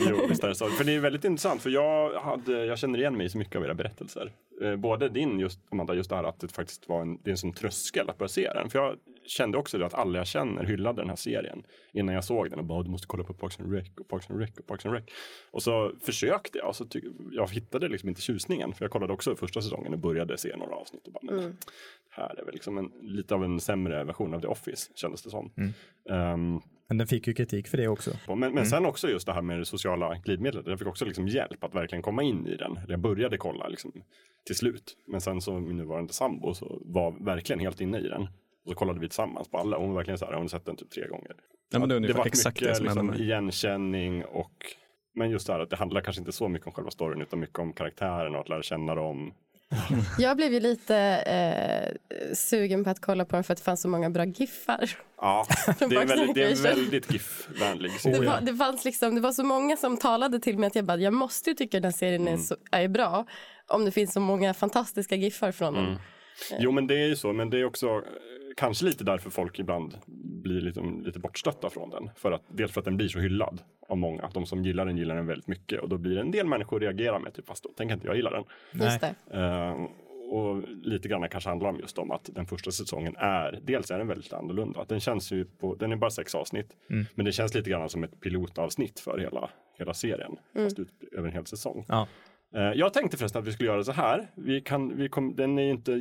Jo, 0.00 0.26
visst 0.28 0.44
är 0.44 0.48
det 0.48 0.54
så. 0.54 0.68
För 0.68 0.84
det 0.84 0.94
är 0.94 1.00
väldigt 1.00 1.24
intressant, 1.24 1.62
för 1.62 1.70
jag, 1.70 2.20
hade, 2.20 2.64
jag 2.64 2.78
känner 2.78 2.98
igen 2.98 3.16
mig 3.16 3.26
i 3.26 3.28
så 3.28 3.38
mycket 3.38 3.56
av 3.56 3.64
era 3.64 3.74
berättelser. 3.74 4.32
Eh, 4.62 4.76
både 4.76 5.08
din, 5.08 5.40
just, 5.40 5.60
Amanda, 5.70 5.94
just 5.94 6.10
det 6.10 6.16
här 6.16 6.24
att 6.24 6.40
det 6.40 6.48
faktiskt 6.48 6.88
var 6.88 7.02
en, 7.02 7.18
det 7.22 7.30
är 7.30 7.32
en 7.32 7.38
sån 7.38 7.52
tröskel 7.52 8.10
att 8.10 8.18
börja 8.18 8.28
se 8.28 8.52
den. 8.52 8.70
För 8.70 8.78
jag 8.78 8.96
kände 9.28 9.58
också 9.58 9.82
att 9.84 9.94
alla 9.94 10.18
jag 10.18 10.26
känner 10.26 10.64
hyllade 10.64 11.02
den 11.02 11.08
här 11.08 11.16
serien 11.16 11.62
innan 11.92 12.14
jag 12.14 12.24
såg 12.24 12.50
den 12.50 12.58
och 12.58 12.64
bara 12.64 12.82
du 12.82 12.90
måste 12.90 13.06
kolla 13.06 13.24
på 13.24 13.34
Parks 13.34 13.60
and 13.60 13.72
Rec 13.72 13.88
och 14.00 14.08
Parks 14.08 14.30
and 14.30 14.40
Rec 14.40 14.50
och 14.58 14.66
Parks 14.66 14.86
and 14.86 14.94
Rec. 14.94 15.04
Och 15.50 15.62
så 15.62 15.92
försökte 16.00 16.58
jag 16.58 16.68
och 16.68 16.76
så 16.76 16.84
ty- 16.84 17.00
jag 17.32 17.50
hittade 17.50 17.88
liksom 17.88 18.08
inte 18.08 18.20
tjusningen 18.20 18.72
för 18.72 18.84
jag 18.84 18.92
kollade 18.92 19.12
också 19.12 19.36
första 19.36 19.60
säsongen 19.62 19.92
och 19.92 19.98
började 19.98 20.38
se 20.38 20.56
några 20.56 20.74
avsnitt 20.74 21.06
och 21.06 21.12
bara 21.12 21.32
Mm. 21.38 21.56
här 22.10 22.40
är 22.40 22.44
väl 22.44 22.54
liksom 22.54 22.78
en, 22.78 22.92
lite 23.02 23.34
av 23.34 23.44
en 23.44 23.60
sämre 23.60 24.04
version 24.04 24.34
av 24.34 24.40
The 24.40 24.46
Office 24.46 24.90
kändes 24.94 25.22
det 25.22 25.30
som. 25.30 25.52
Mm. 25.56 25.72
Ehm, 26.10 26.60
Men 26.88 26.98
den 26.98 27.06
fick 27.06 27.26
ju 27.26 27.34
kritik 27.34 27.68
för 27.68 27.76
det 27.78 27.88
också. 27.88 28.10
men, 28.28 28.38
men 28.38 28.50
Mm. 28.52 28.64
sen 28.64 28.86
också 28.86 29.08
just 29.08 29.26
det 29.26 29.32
här 29.32 29.42
med 29.42 29.58
det 29.58 29.64
sociala 29.64 30.14
glidmedlet. 30.24 30.66
Jag 30.66 30.78
fick 30.78 30.88
också 30.88 31.04
liksom 31.04 31.28
hjälp 31.28 31.64
att 31.64 31.74
verkligen 31.74 32.02
komma 32.02 32.22
in 32.22 32.46
i 32.46 32.56
den. 32.56 32.78
Jag 32.88 32.98
började 33.00 33.38
kolla 33.38 33.68
liksom 33.68 33.92
till 34.46 34.56
slut. 34.56 34.96
Men 35.06 35.20
sen 35.20 35.40
så 35.40 35.60
min 35.60 35.76
nuvarande 35.76 36.12
sambo 36.12 36.54
så 36.54 36.82
var 36.84 37.24
verkligen 37.24 37.60
helt 37.60 37.80
inne 37.80 37.98
i 37.98 38.08
den. 38.08 38.26
Och 38.66 38.72
så 38.72 38.78
kollade 38.78 39.00
vi 39.00 39.08
tillsammans 39.08 39.48
på 39.48 39.58
alla. 39.58 39.78
Hon 39.78 39.88
var 39.88 39.96
verkligen 39.96 40.18
så 40.18 40.24
här, 40.24 40.32
hon 40.32 40.42
har 40.42 40.48
sett 40.48 40.64
den 40.66 40.76
typ 40.76 40.90
tre 40.90 41.06
gånger. 41.08 41.32
Ja, 41.72 41.78
men 41.78 41.88
det 41.88 41.96
ungefär 41.96 42.18
var 42.18 42.26
exakt 42.26 42.60
mycket 42.60 42.78
det 42.78 42.84
liksom, 42.84 43.14
igenkänning 43.14 44.24
och 44.24 44.74
men 45.14 45.30
just 45.30 45.46
det 45.46 45.52
här 45.52 45.60
att 45.60 45.70
det 45.70 45.76
handlar 45.76 46.00
kanske 46.00 46.20
inte 46.20 46.32
så 46.32 46.48
mycket 46.48 46.66
om 46.66 46.72
själva 46.72 46.90
storyn 46.90 47.22
utan 47.22 47.40
mycket 47.40 47.58
om 47.58 47.72
karaktärerna 47.72 48.38
och 48.38 48.44
att 48.44 48.48
lära 48.48 48.62
känna 48.62 48.94
dem. 48.94 49.32
Jag 50.18 50.36
blev 50.36 50.52
ju 50.52 50.60
lite 50.60 50.96
eh, 50.98 52.34
sugen 52.34 52.84
på 52.84 52.90
att 52.90 53.00
kolla 53.00 53.24
på 53.24 53.36
den 53.36 53.44
för 53.44 53.52
att 53.52 53.58
det 53.58 53.64
fanns 53.64 53.82
så 53.82 53.88
många 53.88 54.10
bra 54.10 54.24
giffar. 54.24 54.90
Ja, 55.16 55.46
det 55.78 55.84
är, 55.84 56.06
väldigt, 56.06 56.34
det 56.34 56.42
är 56.42 56.62
väldigt 56.62 57.12
GIF-vänlig 57.12 57.92
Det, 57.92 57.98
serie. 57.98 58.28
var, 58.30 58.40
det, 58.40 58.54
fanns 58.54 58.84
liksom, 58.84 59.14
det 59.14 59.20
var 59.20 59.32
så 59.32 59.44
många 59.44 59.76
som 59.76 59.96
talade 59.96 60.40
till 60.40 60.58
mig 60.58 60.66
att 60.66 60.74
jag 60.74 60.84
bara, 60.84 60.98
jag 60.98 61.12
måste 61.14 61.50
ju 61.50 61.56
tycka 61.56 61.76
den 61.76 61.84
här 61.84 61.98
serien 61.98 62.22
Mm. 62.22 62.34
är, 62.34 62.38
så, 62.38 62.56
är 62.70 62.88
bra. 62.88 63.26
Om 63.66 63.84
det 63.84 63.90
finns 63.90 64.12
så 64.12 64.20
många 64.20 64.54
fantastiska 64.54 65.14
giffar 65.16 65.52
från 65.52 65.74
den. 65.74 65.84
Mm. 65.84 65.98
Jo 66.58 66.72
men 66.72 66.86
det 66.86 66.94
är 66.94 67.06
ju 67.06 67.16
så, 67.16 67.32
men 67.32 67.50
det 67.50 67.60
är 67.60 67.64
också 67.64 68.02
kanske 68.56 68.84
lite 68.84 69.04
därför 69.04 69.30
folk 69.30 69.58
ibland 69.58 69.98
blir 70.42 70.60
lite, 70.60 70.80
lite 70.80 71.18
bortstötta 71.18 71.70
från 71.70 71.90
den. 71.90 72.10
För 72.16 72.32
att, 72.32 72.42
dels 72.48 72.72
för 72.72 72.80
att 72.80 72.84
den 72.84 72.96
blir 72.96 73.08
så 73.08 73.18
hyllad 73.18 73.62
av 73.88 73.98
många. 73.98 74.30
De 74.34 74.46
som 74.46 74.64
gillar 74.64 74.86
den 74.86 74.96
gillar 74.96 75.16
den 75.16 75.26
väldigt 75.26 75.46
mycket 75.48 75.80
och 75.80 75.88
då 75.88 75.98
blir 75.98 76.14
det 76.14 76.20
en 76.20 76.30
del 76.30 76.46
människor 76.46 76.80
reagerar 76.80 77.18
med 77.18 77.34
typ 77.34 77.46
fast 77.46 77.62
då 77.62 77.68
tänker 77.68 77.94
inte 77.94 78.06
jag 78.06 78.16
gilla 78.16 78.30
den. 78.30 78.44
Just 78.72 79.00
det. 79.00 79.14
Eh, 79.30 79.86
och 80.30 80.62
lite 80.82 81.08
grann 81.08 81.28
kanske 81.28 81.50
handlar 81.50 81.70
om 81.70 81.78
just 81.80 81.98
om 81.98 82.10
att 82.10 82.30
den 82.32 82.46
första 82.46 82.70
säsongen 82.70 83.16
är, 83.16 83.58
dels 83.62 83.90
är 83.90 83.98
den 83.98 84.08
väldigt 84.08 84.32
annorlunda. 84.32 84.84
Den 84.88 85.00
känns 85.00 85.32
ju 85.32 85.44
på, 85.44 85.74
den 85.74 85.92
är 85.92 85.96
bara 85.96 86.10
sex 86.10 86.34
avsnitt. 86.34 86.76
Mm. 86.90 87.06
Men 87.14 87.24
det 87.24 87.32
känns 87.32 87.54
lite 87.54 87.70
grann 87.70 87.88
som 87.88 88.04
ett 88.04 88.20
pilotavsnitt 88.20 89.00
för 89.00 89.18
hela, 89.18 89.50
hela 89.78 89.94
serien. 89.94 90.36
Mm. 90.54 90.66
Fast 90.66 90.78
ut 90.78 90.88
över 91.12 91.28
en 91.28 91.34
hel 91.34 91.46
säsong. 91.46 91.84
Ja. 91.88 92.06
Eh, 92.54 92.62
Jag 92.62 92.92
tänkte 92.92 93.16
förresten 93.16 93.42
att 93.42 93.48
vi 93.48 93.52
skulle 93.52 93.68
göra 93.68 93.84
så 93.84 93.92
här. 93.92 94.26
Vi 94.34 94.60
kan, 94.60 94.96
vi 94.96 95.08
kom, 95.08 95.36
den 95.36 95.58
är 95.58 95.62
ju 95.62 95.70
inte 95.70 95.92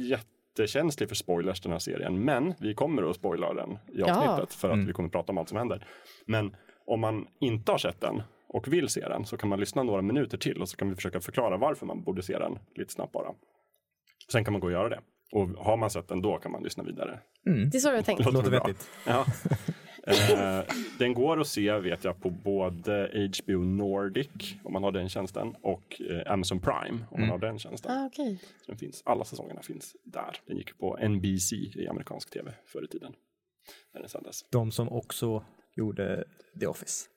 jättekänslig 0.59 1.09
för 1.09 1.15
spoilers 1.15 1.61
den 1.61 1.71
här 1.71 1.79
serien. 1.79 2.25
Men 2.25 2.53
vi 2.59 2.73
kommer 2.73 3.09
att 3.09 3.15
spoila 3.15 3.53
den 3.53 3.71
i 3.71 3.77
Ja. 3.93 4.05
avsnittet. 4.29 4.53
För 4.53 4.67
att 4.67 4.73
Mm. 4.73 4.85
vi 4.87 4.93
kommer 4.93 5.07
att 5.07 5.13
prata 5.13 5.31
om 5.31 5.37
allt 5.37 5.49
som 5.49 5.57
händer. 5.57 5.87
Men 6.27 6.55
om 6.87 6.99
man 6.99 7.27
inte 7.39 7.71
har 7.71 7.77
sett 7.77 8.01
den 8.01 8.21
och 8.47 8.73
vill 8.73 8.89
se 8.89 9.01
den 9.07 9.25
så 9.25 9.37
kan 9.37 9.49
man 9.49 9.59
lyssna 9.59 9.83
några 9.83 10.01
minuter 10.01 10.37
till 10.37 10.61
och 10.61 10.69
så 10.69 10.77
kan 10.77 10.89
vi 10.89 10.95
försöka 10.95 11.19
förklara 11.21 11.57
varför 11.57 11.85
man 11.85 12.03
borde 12.03 12.21
se 12.23 12.37
den 12.39 12.57
lite 12.75 12.93
snabbt 12.93 13.11
bara. 13.13 13.27
Sen 14.31 14.43
kan 14.45 14.51
man 14.51 14.61
gå 14.61 14.67
och 14.67 14.73
göra 14.73 14.89
det. 14.89 14.99
Och 15.31 15.49
har 15.49 15.77
man 15.77 15.89
sett 15.89 16.07
den 16.07 16.21
då 16.21 16.37
kan 16.37 16.51
man 16.51 16.63
lyssna 16.63 16.83
vidare. 16.83 17.19
Mm. 17.47 17.69
Det 17.69 17.77
är 17.77 17.79
så 17.79 17.89
jag 17.89 18.05
tänkt. 18.05 18.33
Låter 18.33 18.49
bra. 18.49 18.59
vettigt. 18.59 18.89
Ja. 19.07 19.25
Eh, 20.07 20.59
den 20.99 21.13
går 21.13 21.41
att 21.41 21.47
se 21.47 21.79
vet 21.79 22.03
jag 22.03 22.21
på 22.21 22.29
både 22.29 23.29
HBO 23.43 23.57
Nordic 23.63 24.27
om 24.63 24.73
man 24.73 24.83
har 24.83 24.91
den 24.91 25.09
tjänsten 25.09 25.55
och 25.61 26.01
eh, 26.01 26.31
Amazon 26.31 26.59
Prime 26.59 26.89
om 26.91 27.05
man 27.11 27.19
Mm. 27.19 27.29
har 27.29 27.37
den 27.39 27.59
tjänsten. 27.59 27.91
Ah, 27.91 28.05
okej. 28.05 28.39
Så 28.61 28.71
den 28.71 28.77
finns, 28.77 29.01
alla 29.05 29.25
säsongerna 29.25 29.61
finns 29.61 29.95
där. 30.03 30.37
Den 30.45 30.57
gick 30.57 30.77
på 30.77 30.97
NBC 31.07 31.53
i 31.55 31.87
amerikansk 31.89 32.29
tv 32.29 32.53
förr 32.65 32.83
i 32.83 32.87
tiden. 32.87 33.13
När 33.93 34.01
den 34.01 34.09
sändes. 34.09 34.45
De 34.51 34.71
som 34.71 34.89
också 34.89 35.43
gjorde 35.75 36.23
The 36.59 36.67
Office. 36.67 37.09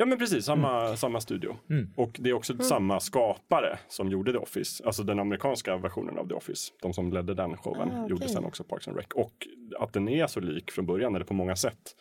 Ja 0.00 0.06
men 0.06 0.18
precis, 0.18 0.44
samma, 0.44 0.96
samma 0.96 1.20
studio. 1.20 1.56
Mm. 1.70 1.88
Och 1.96 2.16
det 2.18 2.30
är 2.30 2.34
också 2.34 2.58
samma 2.58 3.00
skapare 3.00 3.78
som 3.88 4.08
gjorde 4.08 4.32
The 4.32 4.38
Office, 4.38 4.84
alltså 4.84 5.02
den 5.02 5.18
amerikanska 5.18 5.76
versionen 5.76 6.18
av 6.18 6.28
The 6.28 6.34
Office. 6.34 6.72
De 6.82 6.92
som 6.92 7.12
ledde 7.12 7.34
den 7.34 7.56
showen 7.56 7.90
Ah, 7.90 7.96
okej. 7.98 8.10
gjorde 8.10 8.28
sen 8.28 8.44
också 8.44 8.64
Parks 8.64 8.88
and 8.88 8.96
Rec. 8.96 9.06
Och 9.14 9.46
att 9.78 9.92
den 9.92 10.08
är 10.08 10.26
så 10.26 10.40
lik 10.40 10.70
från 10.70 10.86
början, 10.86 11.14
eller 11.14 11.24
på 11.24 11.34
många 11.34 11.56
sätt, 11.56 11.96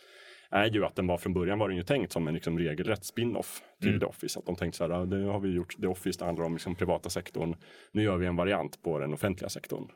är 0.52 0.66
ju 0.66 0.86
att 0.86 0.96
den 0.96 1.08
var 1.08 1.18
från 1.18 1.34
början 1.34 1.60
var 1.60 1.68
den 1.68 1.78
ju 1.78 1.84
tänkt 1.84 2.12
som 2.12 2.28
en 2.28 2.34
liksom 2.34 2.60
regelrätt 2.60 3.06
spin-off 3.06 3.62
till 3.80 3.88
Mm. 3.90 4.00
The 4.00 4.06
Office. 4.06 4.40
Att 4.40 4.46
de 4.46 4.56
tänkte 4.56 4.78
så 4.78 4.84
här, 4.84 4.92
"Ah, 4.92 5.06
nu 5.06 5.26
har 5.26 5.40
vi 5.40 5.50
gjort 5.50 5.76
The 5.82 5.88
Office, 5.88 6.20
det 6.20 6.26
handlar 6.26 6.46
om 6.46 6.54
liksom 6.54 6.76
privata 6.76 7.10
sektorn. 7.10 7.56
Nu 7.92 8.04
gör 8.04 8.18
vi 8.18 8.26
en 8.26 8.36
variant 8.36 8.82
på 8.84 9.00
den 9.00 9.14
offentliga 9.14 9.50
sektorn. 9.50 9.88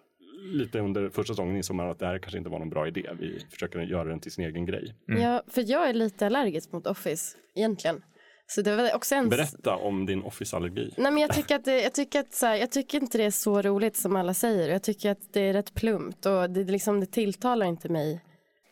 Lite 0.43 0.79
under 0.79 1.10
första 1.10 1.34
säsongen 1.34 1.58
insåg 1.58 1.75
man 1.75 1.89
att 1.89 1.99
det 1.99 2.06
här 2.06 2.19
kanske 2.19 2.38
inte 2.38 2.49
var 2.49 2.60
någon 2.60 2.69
bra 2.69 2.88
idé. 2.88 3.10
Vi 3.19 3.45
försöker 3.51 3.79
göra 3.79 4.03
den 4.03 4.19
till 4.19 4.32
sin 4.32 4.45
egen 4.45 4.65
grej. 4.65 4.95
Ja, 5.06 5.43
för 5.47 5.71
jag 5.71 5.89
är 5.89 5.93
lite 5.93 6.25
allergisk 6.25 6.71
mot 6.71 6.88
Office 6.88 7.38
egentligen. 7.56 8.01
Så 8.47 8.62
det 8.62 8.75
var 8.75 8.95
också 8.95 9.15
en... 9.15 9.29
Berätta 9.29 9.75
om 9.75 10.06
din 10.06 10.23
Office-allergi. 10.23 10.93
Nej 10.97 11.12
men 11.12 11.21
jag 11.21 11.34
tycker 11.34 11.56
att, 11.56 11.65
det, 11.65 11.82
jag, 11.82 11.93
tycker 11.93 12.19
att 12.19 12.34
så 12.34 12.45
här, 12.45 12.56
jag 12.56 12.71
tycker 12.71 13.01
inte 13.01 13.17
det 13.17 13.23
är 13.23 13.32
så 13.32 13.62
roligt 13.62 13.95
som 13.95 14.15
alla 14.15 14.34
säger. 14.34 14.69
Jag 14.69 14.84
tycker 14.84 15.12
att 15.12 15.34
det 15.34 15.41
är 15.41 15.53
rätt 15.53 15.73
plumpt 15.73 16.25
och 16.25 16.49
det, 16.49 16.63
liksom, 16.63 16.99
det 16.99 17.06
tilltalar 17.06 17.65
inte 17.65 17.89
mig. 17.89 18.21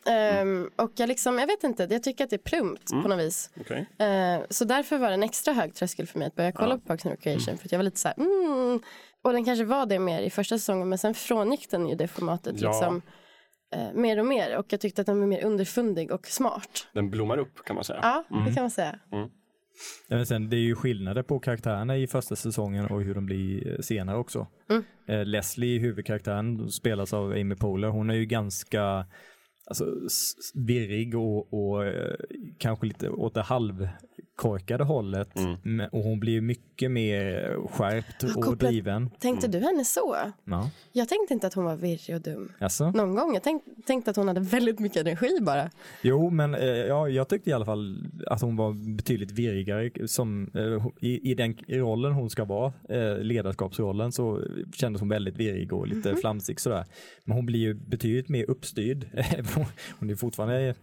Ehm, 0.06 0.70
och 0.76 0.92
jag, 0.96 1.08
liksom, 1.08 1.38
jag 1.38 1.46
vet 1.46 1.64
inte, 1.64 1.88
jag 1.90 2.02
tycker 2.02 2.24
att 2.24 2.30
det 2.30 2.36
är 2.36 2.38
plumpt 2.38 2.90
på 2.90 3.08
något 3.08 3.18
vis. 3.18 3.50
Okej. 3.60 3.86
Ehm, 3.98 4.42
så 4.50 4.64
därför 4.64 4.98
var 4.98 5.08
det 5.08 5.14
en 5.14 5.22
extra 5.22 5.52
hög 5.52 5.74
tröskel 5.74 6.06
för 6.06 6.18
mig 6.18 6.28
att 6.28 6.34
börja 6.34 6.52
kolla 6.52 6.78
på 6.78 6.86
Parks 6.86 7.06
and 7.06 7.14
Recreation. 7.14 7.58
För 7.58 7.64
att 7.64 7.72
jag 7.72 7.78
var 7.78 7.84
lite 7.84 8.00
så 8.00 8.08
här, 8.08 8.16
mm. 8.18 8.80
Och 9.22 9.32
den 9.32 9.44
kanske 9.44 9.64
var 9.64 9.86
det 9.86 9.98
mer 9.98 10.22
i 10.22 10.30
första 10.30 10.58
säsongen 10.58 10.88
men 10.88 10.98
sen 10.98 11.14
frångick 11.14 11.70
den 11.70 11.88
ju 11.88 11.94
det 11.94 12.08
formatet 12.08 12.60
Ja. 12.60 12.68
liksom, 12.68 13.02
eh, 13.74 13.92
mer 13.94 14.18
och 14.18 14.26
mer. 14.26 14.56
Och 14.58 14.66
jag 14.68 14.80
tyckte 14.80 15.00
att 15.00 15.06
den 15.06 15.20
var 15.20 15.26
mer 15.26 15.44
underfundig 15.44 16.12
och 16.12 16.26
smart. 16.26 16.86
Den 16.94 17.10
blommar 17.10 17.38
upp 17.38 17.64
kan 17.64 17.74
man 17.74 17.84
säga. 17.84 18.00
Ja, 18.02 18.24
det 18.46 18.54
kan 18.54 18.62
man 18.62 18.70
säga. 18.70 18.98
Ja, 19.10 20.16
men 20.16 20.26
sen, 20.26 20.50
det 20.50 20.56
är 20.56 20.60
ju 20.60 20.74
skillnader 20.74 21.22
på 21.22 21.38
karaktärerna 21.38 21.96
i 21.96 22.06
första 22.06 22.36
säsongen 22.36 22.86
och 22.86 23.02
hur 23.02 23.14
de 23.14 23.26
blir 23.26 23.72
eh, 23.72 23.78
senare 23.80 24.16
också. 24.18 24.46
Mm. 24.70 24.84
Eh, 25.08 25.24
Leslie, 25.26 25.78
huvudkaraktären, 25.78 26.70
spelas 26.70 27.12
av 27.12 27.30
Amy 27.32 27.54
Poehler. 27.54 27.88
Hon 27.88 28.10
är 28.10 28.14
ju 28.14 28.26
ganska 28.26 29.06
alltså, 29.66 29.84
virrig 30.54 31.14
och, 31.18 31.52
och 31.54 31.86
eh, 31.86 32.14
kanske 32.58 32.86
lite 32.86 33.10
åt 33.10 33.34
det 33.34 33.42
halvkorkade 34.36 34.84
hållet. 34.84 35.38
Mm. 35.64 35.88
Och 35.92 36.02
hon 36.02 36.20
blir 36.20 36.40
mycket 36.40 36.90
mer 36.90 37.56
skärpt 37.68 38.22
och 38.22 38.30
kopplat- 38.30 38.70
driven. 38.70 39.10
Tänkte 39.18 39.48
du 39.48 39.58
henne 39.58 39.84
så? 39.84 40.16
Ja. 40.44 40.70
Jag 40.92 41.08
tänkte 41.08 41.34
inte 41.34 41.46
att 41.46 41.54
hon 41.54 41.64
var 41.64 41.76
virrig 41.76 42.16
och 42.16 42.22
dum. 42.22 42.52
Alltså? 42.60 42.90
Någon 42.90 43.14
gång. 43.14 43.34
Jag 43.34 43.42
tänk, 43.42 43.62
tänkte 43.86 44.10
att 44.10 44.16
hon 44.16 44.28
hade 44.28 44.40
väldigt 44.40 44.78
mycket 44.78 45.00
energi 45.06 45.38
bara. 45.40 45.70
Jo, 46.02 46.30
men 46.30 46.54
eh, 46.54 46.66
ja, 46.66 47.08
jag 47.08 47.28
tyckte 47.28 47.50
i 47.50 47.52
alla 47.52 47.64
fall 47.64 48.10
att 48.26 48.42
hon 48.42 48.56
var 48.56 48.96
betydligt 48.96 49.30
virrigare 49.30 50.08
som, 50.08 50.50
eh, 50.54 50.86
i, 51.00 51.30
i 51.30 51.34
den 51.34 51.54
rollen 51.68 52.12
hon 52.12 52.30
ska 52.30 52.44
vara, 52.44 52.72
eh, 52.88 53.18
ledarskapsrollen, 53.18 54.12
så 54.12 54.40
kändes 54.72 55.00
hon 55.00 55.08
väldigt 55.08 55.36
virrig 55.36 55.72
och 55.72 55.86
lite 55.86 56.16
flamsig 56.16 56.60
sådär. 56.60 56.84
Men 57.24 57.36
hon 57.36 57.46
blir 57.46 57.60
ju 57.60 57.74
betydligt 57.74 58.28
mer 58.28 58.50
uppstyrd. 58.50 59.06
hon 59.98 60.10
är 60.10 60.14
fortfarande 60.14 60.74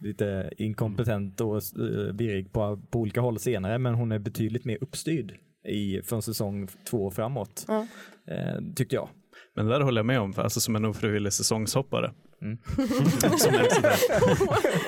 lite 0.00 0.50
inkompetent 0.56 1.40
och 1.40 1.56
eh, 1.56 2.14
virrig 2.14 2.52
på, 2.52 2.80
på 2.90 2.98
olika 2.98 3.20
håll 3.20 3.38
senare, 3.38 3.78
men 3.78 3.94
hon 3.94 4.12
är 4.12 4.18
betydligt 4.18 4.64
mer 4.64 4.78
uppstyrd 4.80 5.34
i, 5.68 6.02
från 6.02 6.22
säsong 6.22 6.68
två 6.90 7.06
och 7.06 7.14
framåt, 7.14 7.64
Ja. 7.68 7.86
eh, 8.34 8.60
tyckte 8.76 8.94
jag. 8.94 9.08
Men 9.56 9.66
det 9.66 9.72
där 9.72 9.80
håller 9.80 9.98
jag 9.98 10.06
med 10.06 10.20
om, 10.20 10.32
för 10.32 10.42
alltså 10.42 10.60
som 10.60 10.76
en 10.76 10.84
ofrivillig 10.84 11.32
säsongshoppare. 11.32 12.12
Mm. 12.42 12.58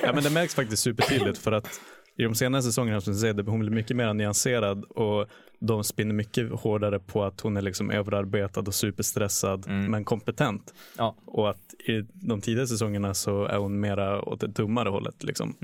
Ja, 0.03 0.13
men 0.13 0.23
det 0.23 0.29
märks 0.29 0.55
faktiskt 0.55 0.83
supertydligt 0.83 1.37
för 1.37 1.51
att 1.51 1.69
i 2.17 2.23
de 2.23 2.35
senaste 2.35 2.69
säsongerna 2.71 3.01
som 3.01 3.13
du 3.13 3.19
säger, 3.19 3.33
det- 3.33 3.51
hon 3.51 3.59
blir 3.59 3.71
mycket 3.71 3.97
mer 3.97 4.13
nyanserad 4.13 4.83
och 4.83 5.27
de 5.59 5.83
spinner 5.83 6.13
mycket 6.15 6.51
hårdare 6.51 6.99
på 6.99 7.23
att 7.23 7.41
hon 7.41 7.57
är 7.57 7.61
liksom 7.61 7.91
överarbetad 7.91 8.61
och 8.61 8.73
superstressad 8.73 9.65
men 9.89 10.03
kompetent. 10.03 10.73
Ja. 10.97 11.15
Och 11.25 11.49
att 11.49 11.73
i 11.87 12.01
de 12.13 12.41
tidigare 12.41 12.67
säsongerna 12.67 13.13
så 13.13 13.45
är 13.45 13.57
hon 13.57 13.79
mera 13.79 14.21
åt 14.21 14.39
det 14.39 14.47
dummare 14.47 14.89
hållet 14.89 15.23
liksom. 15.23 15.55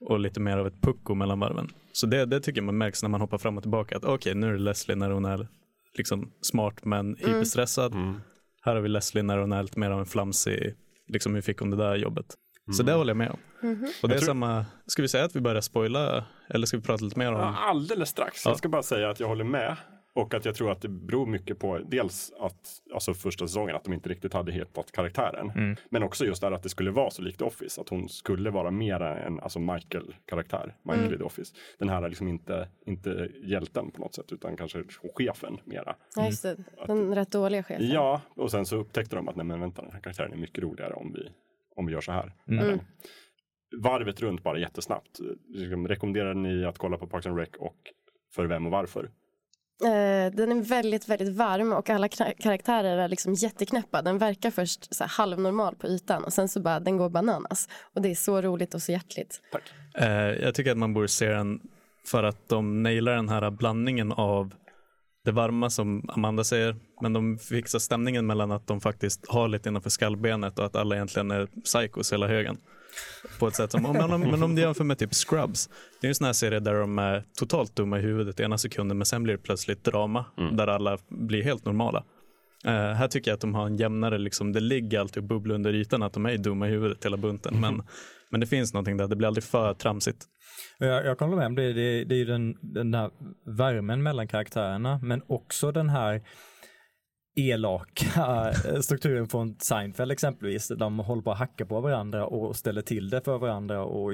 Och 0.00 0.18
lite 0.20 0.40
mer 0.40 0.58
av 0.58 0.66
ett 0.66 0.80
pucko 0.80 1.14
mellan 1.14 1.40
varven. 1.40 1.68
Så 1.92 2.06
det, 2.06 2.24
det 2.26 2.40
tycker 2.40 2.60
jag 2.60 2.66
man 2.66 2.78
märks 2.78 3.02
när 3.02 3.08
man 3.10 3.20
hoppar 3.20 3.38
fram 3.38 3.56
och 3.56 3.62
tillbaka. 3.62 3.96
Att 3.96 4.04
okej, 4.04 4.34
nu 4.34 4.48
är 4.48 4.52
det 4.52 4.58
Leslie 4.58 4.96
när 4.96 5.10
hon 5.10 5.24
är 5.24 5.48
liksom 5.98 6.30
smart 6.40 6.84
men 6.84 7.16
hyperstressad. 7.18 7.94
Här 8.62 8.74
har 8.74 8.82
vi 8.82 8.88
Leslie 8.88 9.22
när 9.22 9.38
hon 9.38 9.52
är 9.52 9.62
lite 9.62 9.78
mer 9.80 9.90
av 9.90 10.00
en 10.00 10.06
flamsig, 10.06 10.74
liksom 11.08 11.34
hur 11.34 11.42
fick 11.42 11.58
hon 11.58 11.70
det 11.70 11.76
där 11.76 11.96
jobbet? 11.96 12.26
Så 12.72 12.82
det 12.82 12.92
håller 12.92 13.10
jag 13.10 13.16
med 13.16 13.30
om. 13.30 13.38
Och 14.02 14.08
det 14.08 14.14
är 14.14 14.18
tror- 14.18 14.26
samma, 14.26 14.66
ska 14.86 15.02
vi 15.02 15.08
säga 15.08 15.24
att 15.24 15.36
vi 15.36 15.40
börjar 15.40 15.60
spoila 15.60 16.24
eller 16.48 16.66
ska 16.66 16.76
vi 16.76 16.82
prata 16.82 17.04
lite 17.04 17.18
mer 17.18 17.32
om? 17.32 17.40
Ja, 17.40 17.56
alldeles 17.58 18.08
strax. 18.08 18.44
Ja. 18.44 18.50
Jag 18.50 18.58
ska 18.58 18.68
bara 18.68 18.82
säga 18.82 19.10
att 19.10 19.20
jag 19.20 19.28
håller 19.28 19.44
med. 19.44 19.76
Och 20.16 20.34
att 20.34 20.44
jag 20.44 20.54
tror 20.54 20.72
att 20.72 20.80
det 20.82 20.88
beror 20.88 21.26
mycket 21.26 21.58
på 21.58 21.78
dels 21.78 22.32
att 22.40 22.68
alltså 22.94 23.14
första 23.14 23.46
säsongen 23.46 23.76
att 23.76 23.84
de 23.84 23.92
inte 23.92 24.08
riktigt 24.08 24.32
hade 24.32 24.52
hittat 24.52 24.92
karaktären. 24.92 25.76
Men 25.90 26.02
också 26.02 26.24
just 26.24 26.40
där 26.40 26.52
att 26.52 26.62
det 26.62 26.68
skulle 26.68 26.90
vara 26.90 27.10
så 27.10 27.22
likt 27.22 27.42
Office. 27.42 27.80
Att 27.80 27.88
hon 27.88 28.08
skulle 28.08 28.50
vara 28.50 28.70
mera 28.70 29.18
en 29.18 29.40
alltså 29.40 29.58
Michael-karaktär. 29.58 30.76
Michael 30.82 31.14
i 31.14 31.18
The 31.18 31.24
Office. 31.24 31.54
Den 31.78 31.88
här 31.88 32.02
är 32.02 32.08
liksom 32.08 32.28
inte, 32.28 32.68
inte 32.86 33.28
hjälten 33.42 33.90
på 33.90 34.00
något 34.00 34.14
sätt 34.14 34.32
utan 34.32 34.56
kanske 34.56 34.84
chefen 35.14 35.58
mera. 35.64 35.96
Ja, 36.16 36.26
just 36.26 36.42
det. 36.42 36.56
Den 36.86 37.14
rätt 37.14 37.32
dåliga 37.32 37.62
chefen. 37.62 37.88
Ja, 37.88 38.20
och 38.36 38.50
sen 38.50 38.66
så 38.66 38.76
upptäckte 38.76 39.16
de 39.16 39.28
att 39.28 39.36
nej 39.36 39.46
men 39.46 39.60
vänta 39.60 39.82
den 39.82 39.92
här 39.92 40.00
karaktären 40.00 40.32
är 40.32 40.36
mycket 40.36 40.64
roligare 40.64 40.94
om 40.94 41.12
vi, 41.12 41.28
om 41.76 41.86
vi 41.86 41.92
gör 41.92 42.00
så 42.00 42.12
här. 42.12 42.32
Mm. 42.48 42.66
Men 42.66 42.80
Varvet 43.82 44.20
runt 44.20 44.42
bara 44.42 44.58
jättesnabbt. 44.58 45.20
Liksom, 45.48 45.88
Rekommenderar 45.88 46.34
ni 46.34 46.64
att 46.64 46.78
kolla 46.78 46.98
på 46.98 47.06
Parks 47.06 47.26
and 47.26 47.38
Rec 47.38 47.48
och 47.58 47.76
för 48.34 48.46
vem 48.46 48.66
och 48.66 48.72
varför? 48.72 49.10
Eh, 49.82 50.34
den 50.34 50.52
är 50.52 50.62
väldigt, 50.68 51.08
väldigt 51.08 51.36
varm 51.36 51.72
och 51.72 51.90
alla 51.90 52.08
karaktärer 52.38 52.98
är 52.98 53.08
liksom 53.08 53.34
jätteknäppa. 53.34 54.02
Den 54.02 54.18
verkar 54.18 54.50
först 54.50 54.94
så 54.94 55.04
här 55.04 55.10
halvnormal 55.10 55.74
på 55.74 55.86
ytan 55.86 56.24
och 56.24 56.32
sen 56.32 56.48
så 56.48 56.60
bara 56.60 56.80
den 56.80 56.96
går 56.96 57.08
bananas. 57.08 57.68
Och 57.94 58.02
det 58.02 58.10
är 58.10 58.14
så 58.14 58.40
roligt 58.40 58.74
och 58.74 58.82
så 58.82 58.92
hjärtligt. 58.92 59.40
Eh, 59.94 60.08
jag 60.16 60.54
tycker 60.54 60.70
att 60.70 60.78
man 60.78 60.94
borde 60.94 61.08
se 61.08 61.28
den 61.28 61.60
för 62.06 62.22
att 62.22 62.48
de 62.48 62.82
nailar 62.82 63.16
den 63.16 63.28
här 63.28 63.50
blandningen 63.50 64.12
av 64.12 64.54
det 65.24 65.32
varma 65.32 65.70
som 65.70 66.08
Amanda 66.08 66.44
säger, 66.44 66.76
men 67.00 67.12
de 67.12 67.38
fixar 67.38 67.78
stämningen 67.78 68.26
mellan 68.26 68.52
att 68.52 68.66
de 68.66 68.80
faktiskt 68.80 69.28
har 69.28 69.48
lite 69.48 69.68
innanför 69.68 69.90
skallbenet 69.90 70.58
och 70.58 70.66
att 70.66 70.76
alla 70.76 70.94
egentligen 70.94 71.30
är 71.30 71.46
psychos 71.64 72.12
hela 72.12 72.26
högen. 72.26 72.56
På 73.38 73.48
ett 73.48 73.54
sätt 73.54 73.70
som, 73.70 73.82
men 73.82 74.12
om, 74.12 74.20
men 74.20 74.42
om 74.42 74.54
du 74.54 74.62
jämför 74.62 74.84
med 74.84 74.98
typ 74.98 75.14
Scrubs, 75.14 75.70
det 76.00 76.06
är 76.06 76.08
en 76.08 76.14
sån 76.14 76.24
här 76.24 76.32
serie 76.32 76.60
där 76.60 76.74
de 76.74 76.98
är 76.98 77.24
totalt 77.38 77.76
dumma 77.76 77.98
i 77.98 78.02
huvudet 78.02 78.40
ena 78.40 78.58
sekunden 78.58 78.98
men 78.98 79.06
sen 79.06 79.22
blir 79.22 79.34
det 79.34 79.42
plötsligt 79.42 79.84
drama 79.84 80.24
där 80.56 80.66
alla 80.66 80.98
blir 81.08 81.42
helt 81.42 81.64
normala. 81.64 82.04
Eh, 82.64 82.72
här 82.72 83.08
tycker 83.08 83.30
jag 83.30 83.34
att 83.34 83.40
de 83.40 83.54
har 83.54 83.66
en 83.66 83.76
jämnare, 83.76 84.18
liksom, 84.18 84.52
det 84.52 84.60
ligger 84.60 85.00
alltid 85.00 85.22
och 85.22 85.28
bubblar 85.28 85.54
under 85.54 85.74
ytan 85.74 86.02
att 86.02 86.12
de 86.12 86.26
är 86.26 86.36
dumma 86.38 86.68
i 86.68 86.70
huvudet 86.70 87.04
hela 87.04 87.16
bunten. 87.16 87.60
Men, 87.60 87.82
men 88.30 88.40
det 88.40 88.46
finns 88.46 88.72
någonting 88.72 88.96
där, 88.96 89.08
det 89.08 89.16
blir 89.16 89.28
aldrig 89.28 89.44
för 89.44 89.74
tramsigt. 89.74 90.24
Jag, 90.78 91.06
jag 91.06 91.18
kan 91.18 91.28
hålla 91.28 91.38
med 91.38 91.46
om 91.46 91.54
det. 91.54 91.72
Det, 91.72 92.04
det 92.04 92.14
är 92.14 92.18
ju 92.18 92.24
den, 92.24 92.58
den 92.60 92.94
här 92.94 93.10
värmen 93.44 94.02
mellan 94.02 94.28
karaktärerna, 94.28 95.00
men 95.02 95.22
också 95.26 95.72
den 95.72 95.88
här 95.88 96.22
elaka 97.36 98.52
strukturen 98.82 99.28
från 99.28 99.56
Seinfeld 99.58 100.12
exempelvis. 100.12 100.68
De 100.68 100.98
håller 100.98 101.22
på 101.22 101.32
att 101.32 101.38
hacka 101.38 101.66
på 101.66 101.80
varandra 101.80 102.26
och 102.26 102.56
ställer 102.56 102.82
till 102.82 103.10
det 103.10 103.20
för 103.20 103.38
varandra 103.38 103.84
och 103.84 104.12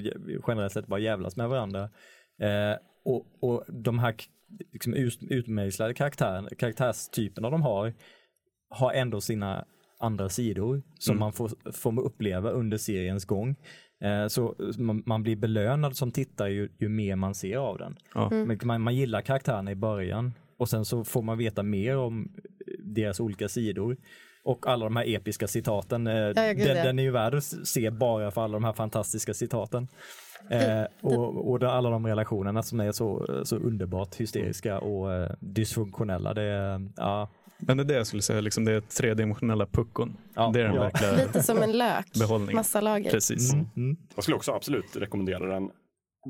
generellt 0.48 0.72
sett 0.72 0.87
bara 0.87 1.00
jävlas 1.00 1.37
med 1.37 1.48
varandra. 1.48 1.83
Eh, 2.40 2.76
och, 3.05 3.26
och 3.40 3.64
de 3.68 3.98
här 3.98 4.14
liksom 4.72 4.94
ut, 4.94 5.18
utmejslade 5.22 5.94
karaktär, 5.94 6.48
karaktärstyperna 6.59 7.50
de 7.50 7.62
har, 7.62 7.94
har 8.70 8.92
ändå 8.92 9.20
sina 9.20 9.64
andra 9.98 10.29
sidor 10.29 10.83
som 10.98 11.18
man 11.18 11.33
får, 11.33 11.72
får 11.72 12.00
uppleva 12.00 12.50
under 12.50 12.79
seriens 12.79 13.24
gång. 13.24 13.57
Eh, 14.00 14.26
så 14.26 14.54
man, 14.78 15.02
man 15.06 15.22
blir 15.22 15.36
belönad 15.36 15.96
som 15.96 16.10
tittare 16.10 16.50
ju, 16.50 16.68
ju 16.78 16.88
mer 16.88 17.16
man 17.16 17.34
ser 17.34 17.56
av 17.56 17.78
den. 17.78 17.96
Ja. 18.14 18.28
Men 18.30 18.58
Man, 18.62 18.80
man 18.80 18.96
gillar 18.96 19.20
karaktärerna 19.20 19.70
i 19.70 19.74
början 19.74 20.32
och 20.56 20.68
sen 20.68 20.84
så 20.84 21.04
får 21.04 21.22
man 21.22 21.38
veta 21.38 21.62
mer 21.62 21.96
om 21.96 22.32
deras 22.78 23.20
olika 23.20 23.48
sidor. 23.48 23.96
Och 24.44 24.66
alla 24.66 24.84
de 24.84 24.96
här 24.96 25.14
episka 25.14 25.48
citaten, 25.48 26.06
eh, 26.06 26.14
ja, 26.14 26.32
den, 26.34 26.56
den 26.56 26.98
är 26.98 27.02
ju 27.02 27.10
värd 27.10 27.34
att 27.34 27.44
se 27.44 27.90
bara 27.90 28.30
för 28.30 28.44
alla 28.44 28.52
de 28.52 28.64
här 28.64 28.72
fantastiska 28.72 29.34
citaten. 29.34 29.88
Eh, 30.50 30.84
och 31.00 31.50
och 31.50 31.62
alla 31.62 31.90
de 31.90 32.06
relationerna 32.06 32.62
som 32.62 32.80
är 32.80 32.92
så, 32.92 33.26
så 33.44 33.56
underbart 33.56 34.14
hysteriska 34.14 34.78
och 34.78 35.12
eh, 35.12 35.30
dysfunktionella. 35.40 36.34
Det 36.34 36.80
ja, 36.96 37.28
Men 37.61 37.77
det 37.77 37.83
är 37.83 37.85
det 37.85 37.94
jag 37.94 38.07
skulle 38.07 38.23
säga, 38.23 38.40
liksom 38.40 38.64
det 38.64 38.73
är 38.73 38.81
tredimensionella 38.81 39.66
puckon. 39.66 40.16
Ja, 40.35 40.51
det 40.55 40.61
är 40.61 40.64
den 40.64 40.75
ja. 40.75 40.81
verkliga 40.81 41.12
Lite 41.12 41.42
som 41.42 41.62
en 41.62 41.73
lök. 41.73 42.12
behållningen. 42.18 42.57
Massa 42.57 42.81
lager. 42.81 43.11
Precis. 43.11 43.53
mm. 43.53 43.96
Jag 44.14 44.25
skulle 44.25 44.37
också 44.37 44.53
absolut 44.53 44.96
rekommendera 44.96 45.46
den. 45.46 45.70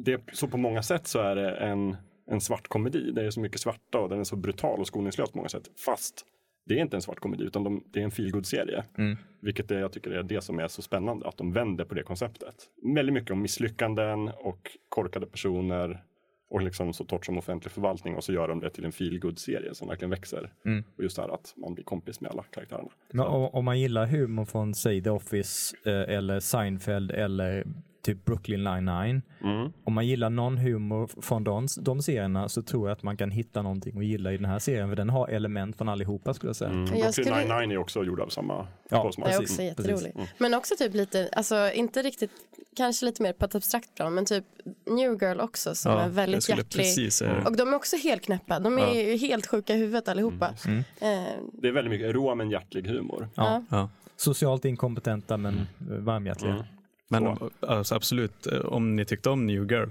Det, 0.05 0.21
så 0.33 0.49
på 0.49 0.57
många 0.57 0.83
sätt 0.83 1.07
så 1.07 1.19
är 1.19 1.37
det 1.37 1.51
en, 1.51 1.97
en 2.31 2.41
svart 2.41 2.69
komedi. 2.69 3.13
Det 3.13 3.27
är 3.27 3.31
så 3.31 3.41
mycket 3.41 3.61
svarta 3.61 3.99
och 3.99 4.09
den 4.09 4.21
är 4.21 4.25
så 4.25 4.37
brutal 4.37 4.81
och 4.81 4.87
skoningslös 4.87 5.31
på 5.31 5.39
många 5.39 5.49
sätt. 5.49 5.71
Fast 5.85 6.25
det 6.67 6.75
är 6.75 6.79
inte 6.83 6.97
en 6.97 7.03
svart 7.03 7.21
komedi 7.21 7.45
utan 7.45 7.65
de, 7.65 7.85
det 7.93 8.01
är 8.01 8.05
en 8.05 8.11
feelgood-serie. 8.11 8.85
Mm. 8.99 9.17
Vilket 9.43 9.71
är, 9.71 9.79
jag 9.79 9.93
tycker 9.93 10.11
är 10.11 10.23
det 10.23 10.41
som 10.41 10.59
är 10.59 10.69
så 10.69 10.83
spännande, 10.83 11.29
att 11.29 11.37
de 11.37 11.53
vänder 11.53 11.85
på 11.85 11.95
det 11.95 12.03
konceptet. 12.03 12.55
Väldigt 12.95 13.13
mycket 13.13 13.31
om 13.31 13.43
misslyckanden 13.43 14.29
och 14.29 14.71
korkade 14.89 15.27
personer 15.27 16.05
och 16.51 16.61
liksom 16.63 16.93
så 16.93 17.05
torrt 17.05 17.27
som 17.27 17.39
offentlig 17.39 17.73
förvaltning 17.73 18.17
och 18.17 18.25
så 18.25 18.33
gör 18.33 18.49
de 18.49 18.61
det 18.61 18.71
till 18.71 18.85
en 18.85 18.93
feel 18.93 19.37
serie 19.37 19.75
som 19.75 19.89
verkligen 19.89 20.11
växer. 20.11 20.53
Mm. 20.65 20.85
Och 20.97 21.03
just 21.03 21.17
det 21.17 21.23
här 21.23 21.35
att 21.35 21.55
man 21.57 21.75
blir 21.75 21.85
kompis 21.85 22.21
med 22.21 22.31
alla 22.31 22.43
karaktärerna. 22.43 22.89
Men 23.13 23.27
om, 23.27 23.45
om 23.45 23.65
man 23.65 23.81
gillar 23.81 24.07
humor 24.07 24.45
från 24.45 24.75
säg 24.75 25.03
The 25.03 25.11
Office 25.11 25.77
eh, 25.85 26.17
eller 26.17 26.41
Seinfeld 26.41 27.11
eller 27.11 27.65
typ 28.03 28.25
Brooklyn 28.25 28.65
99. 28.65 29.23
Mm. 29.45 29.73
Om 29.85 29.93
man 29.95 30.07
gillar 30.07 30.31
någon 30.31 30.59
humor 30.59 31.11
från 31.23 31.45
de, 31.45 31.67
de 31.81 32.03
serierna 32.03 32.49
så 32.49 32.63
tror 32.63 32.89
jag 32.89 32.97
att 32.97 33.03
man 33.03 33.17
kan 33.17 33.31
hitta 33.31 33.63
någonting 33.63 33.99
att 33.99 34.05
gilla 34.05 34.33
i 34.33 34.37
den 34.37 34.45
här 34.47 34.59
serien 34.59 34.89
för 34.89 34.97
den 34.97 35.11
har 35.11 35.29
element 35.29 35.77
från 35.77 35.89
allihopa 35.89 36.35
skulle 36.35 36.49
jag 36.49 36.57
säga. 36.57 36.71
Mm. 36.71 36.83
Jag 36.85 36.91
Brooklyn 36.93 37.13
skulle- 37.13 37.37
99 37.61 37.73
är 37.73 37.79
också 37.79 38.05
gjord 38.05 38.21
av 38.21 38.29
samma 38.29 38.67
Ja, 38.89 39.03
konstnär. 39.03 39.27
Det 39.27 39.33
är 39.33 39.39
också 39.41 39.57
precis. 39.57 39.79
jätterolig. 39.79 40.13
Mm. 40.15 40.27
Men 40.39 40.55
också 40.55 40.75
typ 40.79 40.95
lite, 40.95 41.29
alltså 41.33 41.71
inte 41.75 42.03
riktigt, 42.03 42.31
kanske 42.77 43.07
lite 43.07 43.23
mer 43.23 43.33
på 43.33 43.45
ett 43.45 43.55
abstrakt 43.55 43.95
plan, 43.95 44.15
men 44.15 44.25
typ 44.25 44.45
New 44.91 45.23
Girl 45.23 45.41
också 45.41 45.75
som 45.75 45.93
är 45.93 46.03
jag 46.03 46.09
väldigt 46.09 46.49
hjärtlig. 46.49 46.71
precis 46.71 47.19
det. 47.19 47.43
Och 47.47 47.57
de 47.57 47.69
är 47.69 47.75
också 47.77 47.97
helt 47.97 48.23
knäppa, 48.25 48.59
de 48.61 48.79
är 48.79 48.95
ju 48.95 49.17
helt 49.17 49.47
sjuka 49.47 49.75
i 49.75 49.79
huvudet 49.79 50.09
allihopa. 50.09 50.55
Mm. 50.67 50.79
Eh, 50.79 51.33
Det 51.53 51.69
är 51.69 51.73
väldigt 51.73 51.91
mycket 51.91 52.15
rå 52.15 52.35
men 52.35 52.51
hjärtlig 52.51 52.87
humor. 52.87 53.29
Ja. 53.35 53.65
Ja. 53.71 53.89
Socialt 54.17 54.65
inkompetenta 54.65 55.37
men 55.37 55.55
eh, 55.55 55.97
varmhjärtiga. 55.97 56.65
Mm. 57.13 57.37
Men 57.41 57.51
alltså, 57.71 57.95
absolut, 57.95 58.47
eh, 58.47 58.59
om 58.61 58.97
ni 58.97 59.05
tyckte 59.05 59.31
om 59.31 59.47
New 59.47 59.73
Girl, 59.73 59.89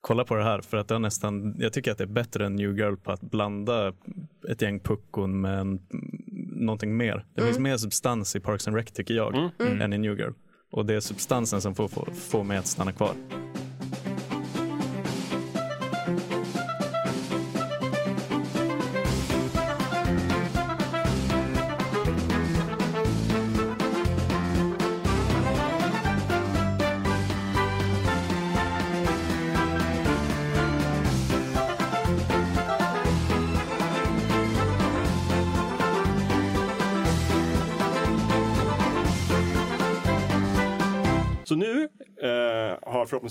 kolla 0.00 0.24
på 0.24 0.34
det 0.34 0.44
här 0.44 0.60
för 0.60 0.76
att 0.76 0.88
det 0.88 0.94
är 0.94 0.98
nästan, 0.98 1.54
jag 1.58 1.72
tycker 1.72 1.92
att 1.92 1.98
det 1.98 2.04
är 2.04 2.08
bättre 2.08 2.46
än 2.46 2.56
New 2.56 2.78
Girl 2.78 2.96
på 2.96 3.12
att 3.12 3.20
blanda 3.20 3.92
ett 4.48 4.62
gäng 4.62 4.80
puckon 4.80 5.40
med 5.40 5.58
en, 5.58 5.80
någonting 6.56 6.96
mer. 6.96 7.24
Det 7.34 7.42
finns 7.42 7.58
mer 7.58 7.76
substans 7.76 8.36
i 8.36 8.40
Parks 8.40 8.68
and 8.68 8.76
Rec 8.76 8.92
tycker 8.92 9.14
jag 9.14 9.50
Mm. 9.58 9.80
än 9.80 9.92
i 9.92 9.98
New 9.98 10.18
Girl. 10.18 10.32
Och 10.70 10.86
det 10.86 10.94
är 10.94 11.00
substansen 11.00 11.60
som 11.60 11.74
får, 11.74 11.88
får, 11.88 12.08
får 12.14 12.44
mig 12.44 12.58
att 12.58 12.66
stanna 12.66 12.92
kvar. 12.92 13.12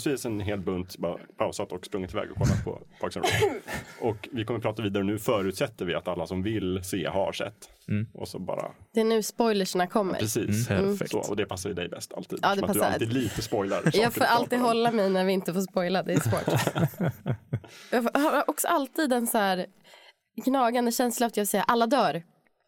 Förhoppningsvis 0.03 0.25
en 0.25 0.39
hel 0.39 0.59
bunt 0.59 0.97
bara 0.97 1.17
pausat 1.37 1.71
och 1.71 1.85
sprungit 1.85 2.13
iväg 2.13 2.31
och 2.31 2.37
kollat 2.37 2.63
på 2.63 2.81
Parks 3.01 3.17
and 3.17 3.25
Rec. 3.25 3.63
Och 4.01 4.29
vi 4.31 4.45
kommer 4.45 4.59
prata 4.59 4.81
vidare 4.81 5.03
nu 5.03 5.19
förutsätter 5.19 5.85
vi 5.85 5.95
att 5.95 6.07
alla 6.07 6.27
som 6.27 6.43
vill 6.43 6.83
se 6.83 7.05
har 7.05 7.31
sett. 7.31 7.69
Mm. 7.87 8.07
Och 8.13 8.27
så 8.27 8.39
bara, 8.39 8.71
det 8.93 8.99
är 8.99 9.05
nu 9.05 9.23
spoilersna 9.23 9.87
kommer. 9.87 10.19
precis. 10.19 10.67
Perfekt. 10.67 11.11
Så, 11.11 11.19
och 11.19 11.35
det 11.35 11.45
passar 11.45 11.69
ju 11.69 11.75
dig 11.75 11.89
bäst 11.89 12.13
alltid. 12.13 12.39
Ja, 12.41 12.49
det 12.49 12.59
Som 12.59 12.69
att 12.69 12.73
du 12.73 12.79
passar. 12.79 12.93
alltid 12.93 13.13
lite 13.13 13.41
spoilar. 13.41 13.81
Jag 13.93 14.13
får 14.13 14.23
alltid 14.23 14.59
hålla 14.59 14.91
mig 14.91 15.09
när 15.09 15.25
vi 15.25 15.33
inte 15.33 15.53
får 15.53 15.61
spoila, 15.61 16.03
det 16.03 16.13
är 16.13 16.19
svårt. 16.19 16.73
jag 18.13 18.21
har 18.21 18.49
också 18.49 18.67
alltid 18.67 19.13
en 19.13 19.27
så 19.27 19.37
här 19.37 19.65
gnagande 20.45 20.91
känsla 20.91 21.25
av 21.25 21.27
att 21.27 21.37
jag 21.37 21.47
säger 21.47 21.65
alla 21.67 21.87
dör. 21.87 22.23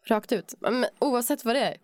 Rakt 0.08 0.32
ut. 0.32 0.54
Men 0.60 0.86
oavsett 0.98 1.44
vad 1.44 1.56
det 1.56 1.60
är. 1.60 1.76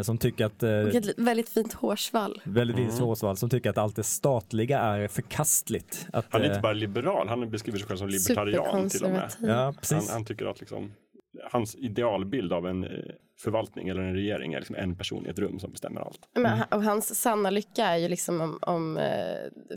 som 0.03 0.19
tycker 0.19 0.45
att 0.47 0.63
eh, 0.63 0.71
Och 0.71 0.95
ett 0.95 1.05
li- 1.05 1.15
väldigt 1.17 1.49
fint 1.49 1.73
hårsvall. 1.73 2.41
väldigt 2.45 2.77
Mm. 2.79 2.89
mm. 2.91 3.03
Hårsvall 3.03 3.37
som 3.37 3.51
tycker 3.51 3.71
att 3.71 3.79
allt 3.79 3.97
det 3.97 4.03
statliga 4.03 4.79
är 4.81 5.09
förkastligt. 5.09 6.07
Att, 6.13 6.27
Han 6.31 6.41
är 6.41 6.45
eh, 6.45 6.51
inte 6.51 6.61
bara 6.61 6.73
liberal, 6.73 7.29
han 7.29 7.51
beskriver 7.51 7.79
sig 7.79 7.89
själv 7.89 7.97
som 7.99 8.09
libertarian 8.09 8.89
till 8.89 9.05
och 9.05 9.11
med. 9.11 9.31
Ja, 9.41 9.55
Han, 9.55 9.75
precis. 9.75 10.11
han 10.11 10.25
tycker 10.25 10.47
att 10.47 10.61
liksom, 10.61 10.93
hans 11.51 11.75
idealbild 11.77 12.53
av 12.53 12.67
en 12.67 12.85
eh, 12.85 12.91
förvaltning 13.41 13.89
eller 13.89 14.01
en 14.03 14.15
regering 14.15 14.53
är 14.53 14.59
liksom 14.59 14.77
en 14.77 14.97
person 14.97 15.27
i 15.27 15.29
ett 15.29 15.39
rum 15.39 15.59
som 15.59 15.71
bestämmer 15.73 16.01
allt. 16.01 16.19
Men, 16.35 16.47
han- 16.47 16.67
och 16.71 16.83
hans 16.83 17.21
sanna 17.21 17.51
lycka 17.51 17.85
är 17.85 17.97
ju 17.97 18.09
liksom 18.09 18.41
om, 18.41 18.59
om 18.63 18.97
eh, 18.97 19.05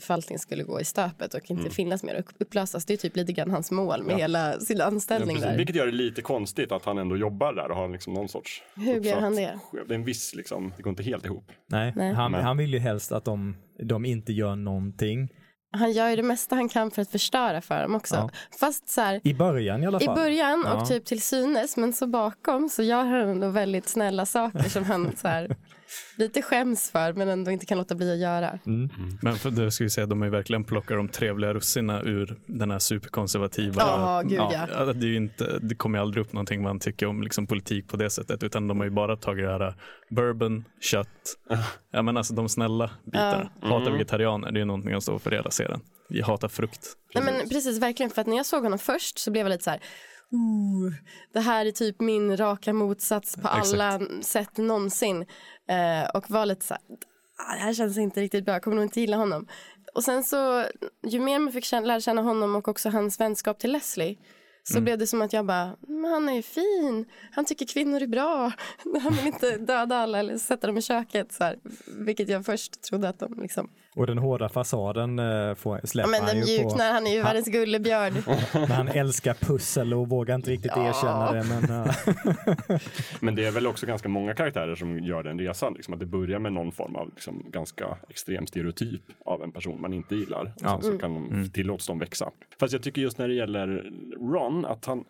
förvaltningen 0.02 0.40
skulle 0.40 0.64
gå 0.64 0.80
i 0.82 0.84
stöpet 0.84 1.34
och 1.34 1.52
inte 1.52 1.70
finnas 1.70 2.04
mer 2.04 2.20
och 2.20 2.34
upplösas. 2.40 2.86
Det 2.86 2.94
är 2.94 2.98
typ 2.98 3.16
lite 3.16 3.34
grann 3.34 3.52
hans 3.52 3.72
mål 3.72 4.04
med 4.04 4.14
Ja. 4.14 4.18
hela 4.18 4.60
sin 4.60 4.78
Ja, 4.78 4.86
anställning 4.86 5.36
precis. 5.36 5.44
där. 5.52 5.58
Vilket 5.58 5.76
gör 5.76 5.86
det 5.86 5.92
lite 5.92 6.22
konstigt 6.22 6.72
att 6.72 6.86
han 6.86 6.98
ändå 6.98 7.18
jobbar 7.18 7.54
där 7.54 7.72
och 7.72 7.78
har 7.78 7.90
liksom 7.90 8.14
någon 8.14 8.30
sorts 8.30 8.64
Hur 8.76 9.02
gör 9.02 9.20
han 9.22 9.36
det? 9.36 9.60
Det 9.88 9.94
är 9.94 9.96
en 9.96 10.04
viss 10.06 10.36
liksom, 10.36 10.74
det 10.78 10.84
går 10.84 10.90
inte 10.90 11.04
helt 11.04 11.26
ihop. 11.26 11.52
Nej, 11.68 11.94
Nej. 11.96 12.14
Han, 12.14 12.34
han 12.34 12.58
vill 12.58 12.74
ju 12.74 12.80
helst 12.80 13.12
att 13.12 13.26
de, 13.26 13.56
de 13.84 14.06
inte 14.06 14.34
gör 14.34 14.56
någonting. 14.56 15.30
Han 15.72 15.92
gör 15.92 16.10
ju 16.10 16.16
det 16.16 16.24
mesta 16.24 16.56
han 16.56 16.70
kan 16.70 16.92
för 16.92 17.02
att 17.02 17.12
förstöra 17.12 17.62
för 17.62 17.82
dem 17.82 17.96
också. 17.96 18.16
Ja. 18.16 18.30
Fast 18.60 18.90
så 18.90 19.02
här, 19.02 19.22
I 19.24 19.34
början 19.34 19.84
i 19.84 19.88
alla 19.88 20.02
i 20.02 20.06
fall. 20.06 20.16
början 20.16 20.64
Ja. 20.66 20.74
och 20.82 20.88
typ 20.88 21.06
till 21.06 21.22
synes 21.22 21.78
men 21.78 21.94
så 21.94 22.08
bakom 22.08 22.70
så 22.70 22.84
gör 22.84 23.04
han 23.06 23.30
ändå 23.30 23.50
väldigt 23.50 23.88
snälla 23.90 24.26
saker 24.26 24.70
som 24.70 24.84
han 24.84 25.16
så 25.18 25.28
här, 25.28 25.56
lite 26.18 26.42
skäms 26.42 26.92
för 26.92 27.14
men 27.14 27.30
ändå 27.30 27.52
inte 27.52 27.66
kan 27.66 27.78
låta 27.78 27.96
bli 27.96 28.12
att 28.14 28.20
göra. 28.20 28.60
Men 29.22 29.36
för 29.36 29.52
det 29.52 29.72
ska 29.72 29.84
vi 29.84 29.90
säga, 29.90 30.08
de 30.08 30.22
har 30.22 30.26
ju 30.26 30.32
verkligen 30.32 30.64
plockat 30.64 30.98
de 30.98 31.08
trevliga 31.10 31.54
russina 31.54 32.02
ur 32.02 32.40
den 32.46 32.72
här 32.72 32.80
superkonservativa. 32.80 33.82
Ja, 33.82 34.22
gud, 34.26 34.40
ja. 34.40 34.68
ja, 34.74 34.86
det, 34.86 35.06
är 35.06 35.10
ju 35.10 35.16
inte, 35.16 35.60
det 35.62 35.76
kommer 35.76 35.98
ju 35.98 36.02
aldrig 36.02 36.26
upp 36.26 36.34
någonting 36.34 36.62
man 36.64 36.80
tycker 36.80 37.06
om 37.06 37.24
liksom, 37.24 37.48
politik 37.48 37.88
på 37.88 37.98
det 37.98 38.10
sättet, 38.10 38.44
utan 38.44 38.68
de 38.68 38.78
har 38.78 38.86
ju 38.86 38.92
bara 38.92 39.16
tagit 39.16 39.46
det 39.46 39.52
här 39.52 39.76
bourbon, 40.10 40.66
kött, 40.82 41.08
ja 41.92 42.02
men 42.02 42.18
alltså 42.18 42.34
de 42.34 42.50
snälla 42.50 42.92
bitarna. 43.06 43.50
Hatar 43.62 43.92
vegetarianer, 43.92 44.52
det 44.52 44.62
är 44.62 44.66
någonting 44.66 44.92
jag 44.92 45.04
står 45.04 45.20
för 45.20 45.32
hela 45.32 45.52
serien. 45.52 45.82
Jag 46.10 46.26
hatar 46.26 46.48
frukt. 46.48 46.88
Nej, 47.14 47.24
men 47.24 47.50
precis, 47.50 47.80
verkligen. 47.80 48.10
För 48.10 48.22
att 48.22 48.28
när 48.28 48.38
jag 48.38 48.46
såg 48.46 48.64
honom 48.64 48.80
först 48.80 49.20
så 49.20 49.32
blev 49.32 49.46
jag 49.46 49.50
lite 49.50 49.64
så 49.64 49.70
här... 49.70 49.80
Ooh, 50.32 50.92
det 51.34 51.40
här 51.40 51.66
är 51.66 51.72
typ 51.72 52.00
min 52.02 52.38
raka 52.38 52.74
motsats 52.74 53.36
på 53.36 53.48
alla 53.48 54.00
sätt 54.22 54.58
någonsin. 54.58 55.22
Eh, 55.70 56.10
och 56.14 56.30
var 56.32 56.46
lite 56.46 56.66
så 56.66 56.74
här... 56.74 56.84
"Ah, 57.38 57.54
Det 57.56 57.60
här 57.62 57.74
känns 57.74 57.98
inte 57.98 58.22
riktigt 58.22 58.46
bra, 58.46 58.54
jag 58.54 58.64
kommer 58.64 58.76
nog 58.76 58.86
inte 58.86 59.02
gilla 59.02 59.18
honom. 59.18 59.48
Och 59.94 60.04
sen 60.04 60.24
så, 60.24 60.66
ju 61.08 61.20
mer 61.20 61.40
man 61.40 61.54
fick 61.54 61.64
känna, 61.66 61.88
lära 61.88 62.00
känna 62.00 62.22
honom 62.22 62.56
och 62.56 62.68
också 62.68 62.90
hans 62.90 63.20
vänskap 63.20 63.60
till 63.60 63.72
Leslie 63.72 64.18
så 64.64 64.82
blev 64.82 64.98
det 64.98 65.08
som 65.08 65.22
att 65.22 65.34
jag 65.34 65.46
bara, 65.46 65.76
han 66.12 66.30
är 66.30 66.34
ju 66.34 66.42
fin, 66.42 67.06
han 67.32 67.46
tycker 67.46 67.66
kvinnor 67.66 68.02
är 68.02 68.08
bra, 68.08 68.52
han 69.04 69.14
vill 69.14 69.28
inte 69.28 69.58
döda 69.58 69.96
alla 69.98 70.20
eller 70.20 70.38
sätta 70.38 70.68
dem 70.68 70.78
i 70.78 70.82
köket. 70.82 71.32
Så 71.32 71.44
här, 71.44 71.60
vilket 72.06 72.30
jag 72.30 72.46
först 72.46 72.82
trodde 72.82 73.10
att 73.10 73.20
de 73.20 73.40
liksom 73.42 73.70
Och 73.96 74.08
den 74.08 74.18
hårda 74.18 74.50
fasaden 74.50 75.20
eh, 75.20 75.56
får, 75.56 75.80
Ja, 75.84 75.88
släpper 75.88 76.12
men 76.12 76.20
han 76.22 76.28
den 76.36 76.48
ju 76.48 76.58
på. 76.58 76.64
mjuknar, 76.64 76.92
han 76.94 77.08
är 77.08 77.12
ju 77.12 77.22
världens 77.22 77.48
gullebjörn. 77.48 78.14
Men 78.54 78.72
han 78.72 78.88
älskar 78.88 79.34
pussel 79.34 79.94
och 79.94 80.10
vågar 80.10 80.36
inte 80.36 80.52
riktigt 80.52 80.72
Ja. 80.76 80.88
erkänna 80.90 81.32
det. 81.32 81.44
Men, 81.44 81.86
ja. 81.86 82.80
Men 83.20 83.36
det 83.36 83.46
är 83.46 83.52
väl 83.52 83.68
också 83.68 83.86
ganska 83.86 84.10
många 84.10 84.34
karaktärer 84.34 84.76
som 84.76 85.00
gör 85.00 85.24
den 85.24 85.40
resan. 85.40 85.74
Liksom, 85.74 85.94
att 85.94 86.00
det 86.00 86.06
börjar 86.06 86.40
med 86.40 86.54
någon 86.54 86.72
form 86.72 86.96
av 86.96 87.10
liksom, 87.16 87.46
ganska 87.52 87.98
extrem 88.10 88.48
stereotyp 88.48 89.02
av 89.26 89.44
en 89.44 89.52
person 89.52 89.82
man 89.82 89.94
inte 89.94 90.16
gillar. 90.16 90.42
Och 90.42 90.52
Ja. 90.62 90.80
sen 90.82 90.92
så 90.92 90.98
kan 90.98 91.14
de, 91.14 91.50
tillåts 91.50 91.88
de 91.88 92.00
växa. 92.00 92.32
Fast 92.60 92.74
jag 92.74 92.84
tycker 92.84 93.02
just 93.02 93.18
när 93.18 93.28
det 93.28 93.34
gäller 93.34 93.92
Ron 94.34 94.66
att 94.66 94.86
han 94.86 95.04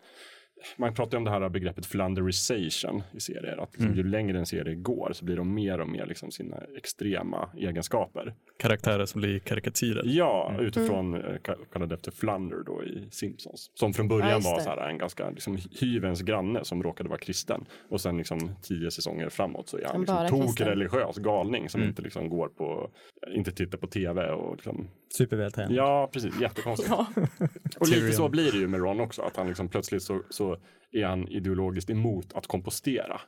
man 0.76 0.94
pratar 0.94 1.12
ju 1.12 1.18
om 1.18 1.24
det 1.24 1.30
här 1.30 1.48
begreppet 1.48 1.86
flanderization 1.86 3.02
i 3.12 3.20
serier. 3.20 3.62
Att 3.62 3.72
liksom, 3.72 3.94
ju 3.94 4.02
längre 4.02 4.38
en 4.38 4.46
serie 4.46 4.74
går 4.74 5.12
så 5.14 5.24
blir 5.24 5.36
de 5.36 5.54
mer 5.54 5.80
och 5.80 5.88
mer 5.88 6.06
liksom 6.06 6.30
sina 6.30 6.56
extrema 6.76 7.50
egenskaper. 7.56 8.34
Karaktärer 8.58 9.06
som 9.06 9.20
blir 9.20 9.38
karikatyrer. 9.38 10.02
Ja, 10.06 10.54
utifrån 10.60 11.14
mm. 11.14 11.38
kallade 11.72 11.94
efter 11.94 12.10
Flunder 12.10 12.62
då 12.66 12.84
i 12.84 13.08
Simpsons. 13.10 13.70
Som 13.74 13.92
från 13.92 14.08
början 14.08 14.28
Ja, 14.28 14.50
var 14.50 14.60
så 14.60 14.70
här 14.70 14.88
en 14.88 14.98
ganska 14.98 15.30
liksom, 15.30 15.58
hyvens 15.80 16.22
granne 16.22 16.64
som 16.64 16.82
råkade 16.82 17.08
vara 17.08 17.18
kristen. 17.18 17.64
Och 17.88 18.00
sen 18.00 18.16
liksom 18.16 18.50
tio 18.62 18.90
säsonger 18.90 19.28
framåt 19.28 19.68
så 19.68 19.78
är 19.78 19.84
han 19.84 20.00
liksom 20.00 20.16
bara 20.16 20.28
tok 20.28 20.42
kristen. 20.42 20.68
religiös 20.68 21.16
galning 21.16 21.68
som 21.68 21.82
inte 21.82 22.02
liksom 22.02 22.28
går 22.28 22.48
på, 22.48 22.90
inte 23.34 23.52
tittar 23.52 23.78
på 23.78 23.86
tv 23.86 24.30
och 24.30 24.56
liksom, 24.56 24.88
Supervältränad. 25.18 25.72
ja 25.72 26.10
precis, 26.12 26.40
jättekonstigt. 26.40 26.92
Och 27.80 27.88
lite 27.88 28.12
så 28.12 28.28
blir 28.28 28.52
det 28.52 28.58
ju 28.58 28.68
med 28.68 28.80
Ron 28.80 29.00
också, 29.00 29.22
att 29.22 29.36
han 29.36 29.46
liksom 29.46 29.68
plötsligt 29.68 30.02
så, 30.02 30.22
så 30.30 30.51
är 30.92 31.04
han 31.06 31.28
ideologiskt 31.28 31.90
emot 31.90 32.32
att 32.32 32.46
kompostera. 32.46 33.20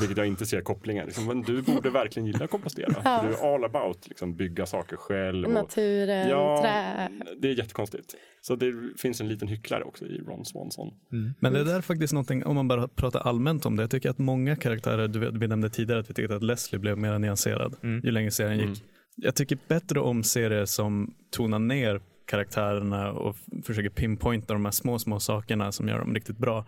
Vilket 0.00 0.16
jag 0.16 0.26
inte 0.26 0.46
ser 0.46 0.60
kopplingen. 0.60 1.06
Liksom, 1.06 1.26
men 1.26 1.42
du 1.42 1.62
borde 1.62 1.90
verkligen 1.90 2.26
gilla 2.26 2.44
att 2.44 2.50
kompostera. 2.50 2.88
Ja. 3.04 3.20
För 3.20 3.28
du 3.28 3.34
är 3.34 3.54
all 3.54 3.64
about 3.64 4.08
liksom, 4.08 4.36
bygga 4.36 4.66
saker 4.66 4.96
själv. 4.96 5.46
Och, 5.46 5.52
Naturen, 5.54 6.28
Ja, 6.28 6.60
trä. 6.62 7.08
det 7.38 7.48
är 7.48 7.52
jättekonstigt. 7.58 8.14
Så 8.40 8.56
det 8.56 8.74
finns 8.98 9.20
en 9.20 9.28
liten 9.28 9.48
hycklare 9.48 9.84
också 9.84 10.06
i 10.06 10.18
Ron 10.18 10.44
Swanson. 10.44 10.94
Men 11.40 11.52
det 11.52 11.60
är 11.60 11.64
där 11.64 11.80
faktiskt 11.80 12.12
någonting, 12.12 12.44
om 12.44 12.54
man 12.54 12.68
bara 12.68 12.88
pratar 12.88 13.20
allmänt 13.20 13.66
om 13.66 13.76
det, 13.76 13.82
jag 13.82 13.90
tycker 13.90 14.10
att 14.10 14.18
många 14.18 14.56
karaktärer, 14.56 15.08
du 15.08 15.30
vi 15.38 15.48
nämnde 15.48 15.70
tidigare 15.70 16.00
att 16.00 16.10
vi 16.10 16.14
tyckte 16.14 16.36
att 16.36 16.42
Leslie 16.42 16.78
blev 16.78 16.98
mer 16.98 17.18
nyanserad 17.18 17.76
ju 17.82 18.10
längre 18.10 18.30
serien 18.30 18.68
gick. 18.68 18.84
Jag 19.16 19.34
tycker 19.34 19.58
bättre 19.68 20.00
om 20.00 20.22
serier 20.22 20.64
som 20.64 21.14
tonar 21.30 21.58
ner 21.58 22.00
karaktärerna 22.28 23.12
och 23.12 23.36
försöker 23.64 23.88
pinpointa 23.90 24.52
de 24.52 24.64
här 24.64 24.72
små, 24.72 24.98
små 24.98 25.20
sakerna 25.20 25.72
som 25.72 25.88
gör 25.88 25.98
dem 25.98 26.14
riktigt 26.14 26.38
bra. 26.38 26.64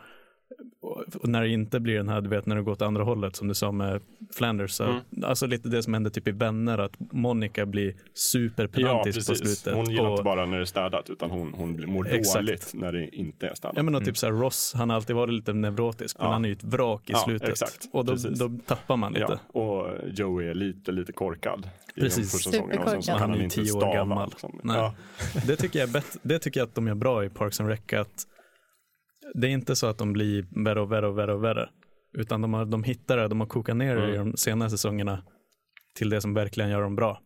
Och 0.82 1.28
när 1.28 1.40
det 1.42 1.48
inte 1.48 1.80
blir 1.80 1.96
den 1.96 2.08
här, 2.08 2.20
du 2.20 2.28
vet 2.28 2.46
när 2.46 2.56
det 2.56 2.62
går 2.62 2.72
åt 2.72 2.82
andra 2.82 3.04
hållet 3.04 3.36
som 3.36 3.48
du 3.48 3.54
sa 3.54 3.72
med 3.72 4.00
Flanders. 4.34 4.70
Så, 4.72 5.00
Alltså 5.24 5.46
lite 5.46 5.68
det 5.68 5.82
som 5.82 5.94
hände 5.94 6.10
typ 6.10 6.28
i 6.28 6.30
Vänner, 6.30 6.78
att 6.78 6.92
Monica 7.12 7.66
blir 7.66 7.88
Ja, 7.90 7.94
superpedantisk 8.14 9.26
på 9.28 9.32
precis. 9.32 9.60
slutet. 9.60 9.74
Hon 9.78 9.90
gillar 9.90 10.04
och, 10.04 10.10
inte 10.10 10.22
bara 10.22 10.46
när 10.46 10.56
det 10.56 10.62
är 10.62 10.64
städat 10.64 11.10
utan 11.10 11.30
hon, 11.30 11.54
hon 11.54 11.76
blir- 11.76 11.86
mår 11.86 12.08
Exakt. 12.08 12.46
dåligt 12.46 12.70
när 12.74 12.92
det 12.92 13.08
inte 13.16 13.46
är 13.48 13.54
städat. 13.54 13.76
Jag 13.76 13.84
menar 13.84 14.00
typ 14.00 14.16
såhär 14.18 14.32
Ross, 14.32 14.72
han 14.76 14.90
har 14.90 14.96
alltid 14.96 15.16
varit 15.16 15.34
lite 15.34 15.52
neurotisk 15.52 16.18
men 16.18 16.26
Ja. 16.26 16.32
han 16.32 16.44
är 16.44 16.48
ju 16.48 16.54
ett 16.54 16.64
vrak 16.64 17.10
i 17.10 17.12
Ja, 17.12 17.18
slutet. 17.18 17.48
exakt. 17.48 17.88
Och 17.92 18.04
då, 18.04 18.14
då 18.14 18.58
tappar 18.66 18.96
man 18.96 19.12
lite. 19.12 19.38
Ja, 19.54 19.60
och 19.60 19.88
Joey 20.12 20.46
är 20.48 20.54
lite, 20.54 20.92
lite 20.92 21.12
korkad. 21.12 21.68
I 21.96 22.00
Precis. 22.00 22.32
första 22.32 22.50
säsongerna. 22.50 22.82
Och 22.84 22.90
sen 22.90 23.02
så 23.02 23.12
kan 23.12 23.20
Han 23.20 23.30
är 23.32 23.36
ju 23.36 23.44
inte 23.44 23.54
tio 23.56 23.72
år 23.72 23.80
stava, 23.80 23.94
gammal. 23.94 24.28
liksom. 24.30 24.60
Nej. 24.64 24.76
Ja. 24.76 24.94
Det, 25.46 25.56
tycker 25.56 25.78
jag 25.78 25.88
är 25.88 25.92
bett- 25.92 26.16
det 26.22 26.38
tycker 26.38 26.60
jag 26.60 26.66
att 26.66 26.74
de 26.74 26.86
gör 26.86 26.94
bra 26.94 27.24
i 27.24 27.28
Parks 27.30 27.60
and 27.60 27.68
Rec. 27.68 27.80
Att 27.92 28.26
det 29.34 29.46
är 29.46 29.50
inte 29.50 29.76
så 29.76 29.86
att 29.86 29.98
de 29.98 30.12
blir 30.12 30.64
värre 30.64 30.80
och 30.80 30.92
värre 30.92 31.06
och 31.06 31.18
värre 31.18 31.34
och 31.34 31.44
värre. 31.44 31.68
Utan 32.18 32.40
de, 32.42 32.54
har, 32.54 32.64
de 32.64 32.84
hittar 32.84 33.16
det, 33.16 33.28
de 33.28 33.40
har 33.40 33.46
kokat 33.46 33.76
ner 33.76 33.96
det 33.96 34.12
i 34.12 34.16
Mm. 34.16 34.30
de 34.30 34.36
senare 34.36 34.70
säsongerna 34.70 35.22
till 35.94 36.10
det 36.10 36.20
som 36.20 36.34
verkligen 36.34 36.70
gör 36.70 36.82
dem 36.82 36.96
bra. 36.96 37.20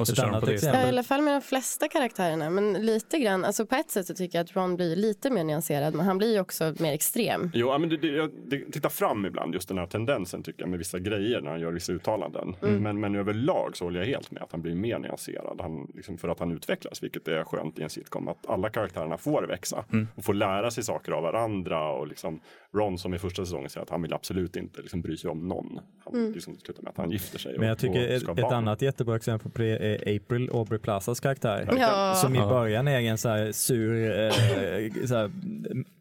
Och 0.00 0.06
så 0.06 0.12
Ett 0.12 0.18
kör 0.18 0.30
de 0.30 0.40
på 0.40 0.46
det 0.46 0.52
exempel. 0.54 0.80
Ja, 0.80 0.86
I 0.86 0.88
alla 0.88 1.02
fall 1.02 1.22
med 1.22 1.34
de 1.34 1.40
flesta 1.42 1.88
karaktärerna. 1.88 2.50
Men 2.50 2.72
lite 2.72 3.18
grann, 3.18 3.44
alltså 3.44 3.66
på 3.66 3.74
ett 3.74 3.90
sätt 3.90 4.06
så 4.06 4.14
tycker 4.14 4.38
jag 4.38 4.44
att 4.44 4.56
Ron 4.56 4.76
blir 4.76 4.96
lite 4.96 5.30
mer 5.30 5.44
nyanserad. 5.44 5.94
Men 5.94 6.06
han 6.06 6.18
blir 6.18 6.32
ju 6.32 6.40
också 6.40 6.74
mer 6.78 6.92
extrem. 6.92 7.50
Jo, 7.54 7.78
men 7.78 7.88
det, 7.88 7.96
det, 7.96 8.08
jag- 8.08 8.30
tittar 8.72 8.88
fram 8.88 9.26
ibland 9.26 9.54
just 9.54 9.68
den 9.68 9.78
här 9.78 9.86
tendensen 9.86 10.42
tycker 10.42 10.62
jag 10.62 10.68
med 10.70 10.78
vissa 10.78 10.98
grejer 10.98 11.40
när 11.40 11.50
han 11.50 11.60
gör 11.60 11.72
vissa 11.72 11.92
uttalanden. 11.92 12.56
Mm. 12.62 12.82
Men, 12.82 13.00
men 13.00 13.14
överlag 13.14 13.76
så 13.76 13.84
håller 13.84 14.00
jag 14.00 14.06
helt 14.06 14.30
med 14.30 14.42
att 14.42 14.52
han 14.52 14.62
blir 14.62 14.74
mer 14.74 14.98
nyanserad. 14.98 15.60
Han, 15.60 15.92
liksom, 15.94 16.18
för 16.18 16.28
att 16.28 16.38
han 16.40 16.52
utvecklas, 16.52 17.02
vilket 17.02 17.28
är 17.28 17.44
skönt 17.44 17.78
i 17.78 17.82
en 17.82 17.90
sitcom. 17.90 18.28
Att 18.28 18.46
alla 18.48 18.70
karaktärerna 18.70 19.16
får 19.18 19.42
växa 19.42 19.84
Mm. 19.92 20.08
och 20.14 20.24
får 20.24 20.34
lära 20.34 20.70
sig 20.70 20.84
saker 20.84 21.12
av 21.12 21.22
varandra. 21.22 21.90
Och 21.92 22.08
liksom, 22.08 22.40
Ron 22.74 22.98
som 22.98 23.14
i 23.14 23.18
första 23.18 23.44
säsongen 23.44 23.70
säger 23.70 23.82
att 23.82 23.90
han 23.90 24.02
vill 24.02 24.14
absolut 24.14 24.56
inte 24.56 24.80
liksom, 24.82 25.00
bry 25.00 25.16
sig 25.16 25.30
om 25.30 25.48
någon. 25.48 25.80
Han 26.04 26.14
Mm. 26.14 26.32
liksom, 26.32 26.56
slutar 26.64 26.82
med 26.82 26.90
att 26.90 26.96
han 26.96 27.10
gifter 27.10 27.38
sig. 27.38 27.58
Men 27.58 27.66
jag 27.68 27.74
och, 27.74 27.80
tycker 27.80 28.28
och 28.30 28.38
ett, 28.38 28.44
ett 28.44 28.52
annat 28.52 28.82
jättebra 28.82 29.16
exempel 29.16 29.50
på 29.50 29.58
det 29.62 29.76
April, 30.16 30.50
Aubrey 30.52 30.78
Plazas 30.78 31.20
karaktär. 31.20 31.68
Ja. 31.78 32.14
Som 32.14 32.36
i 32.36 32.38
början 32.38 32.88
är 32.88 33.00
en 33.00 33.18
så 33.18 33.28
här 33.28 33.52
sur 33.52 34.20
eh, 34.20 35.06
så 35.06 35.14
här, 35.16 35.30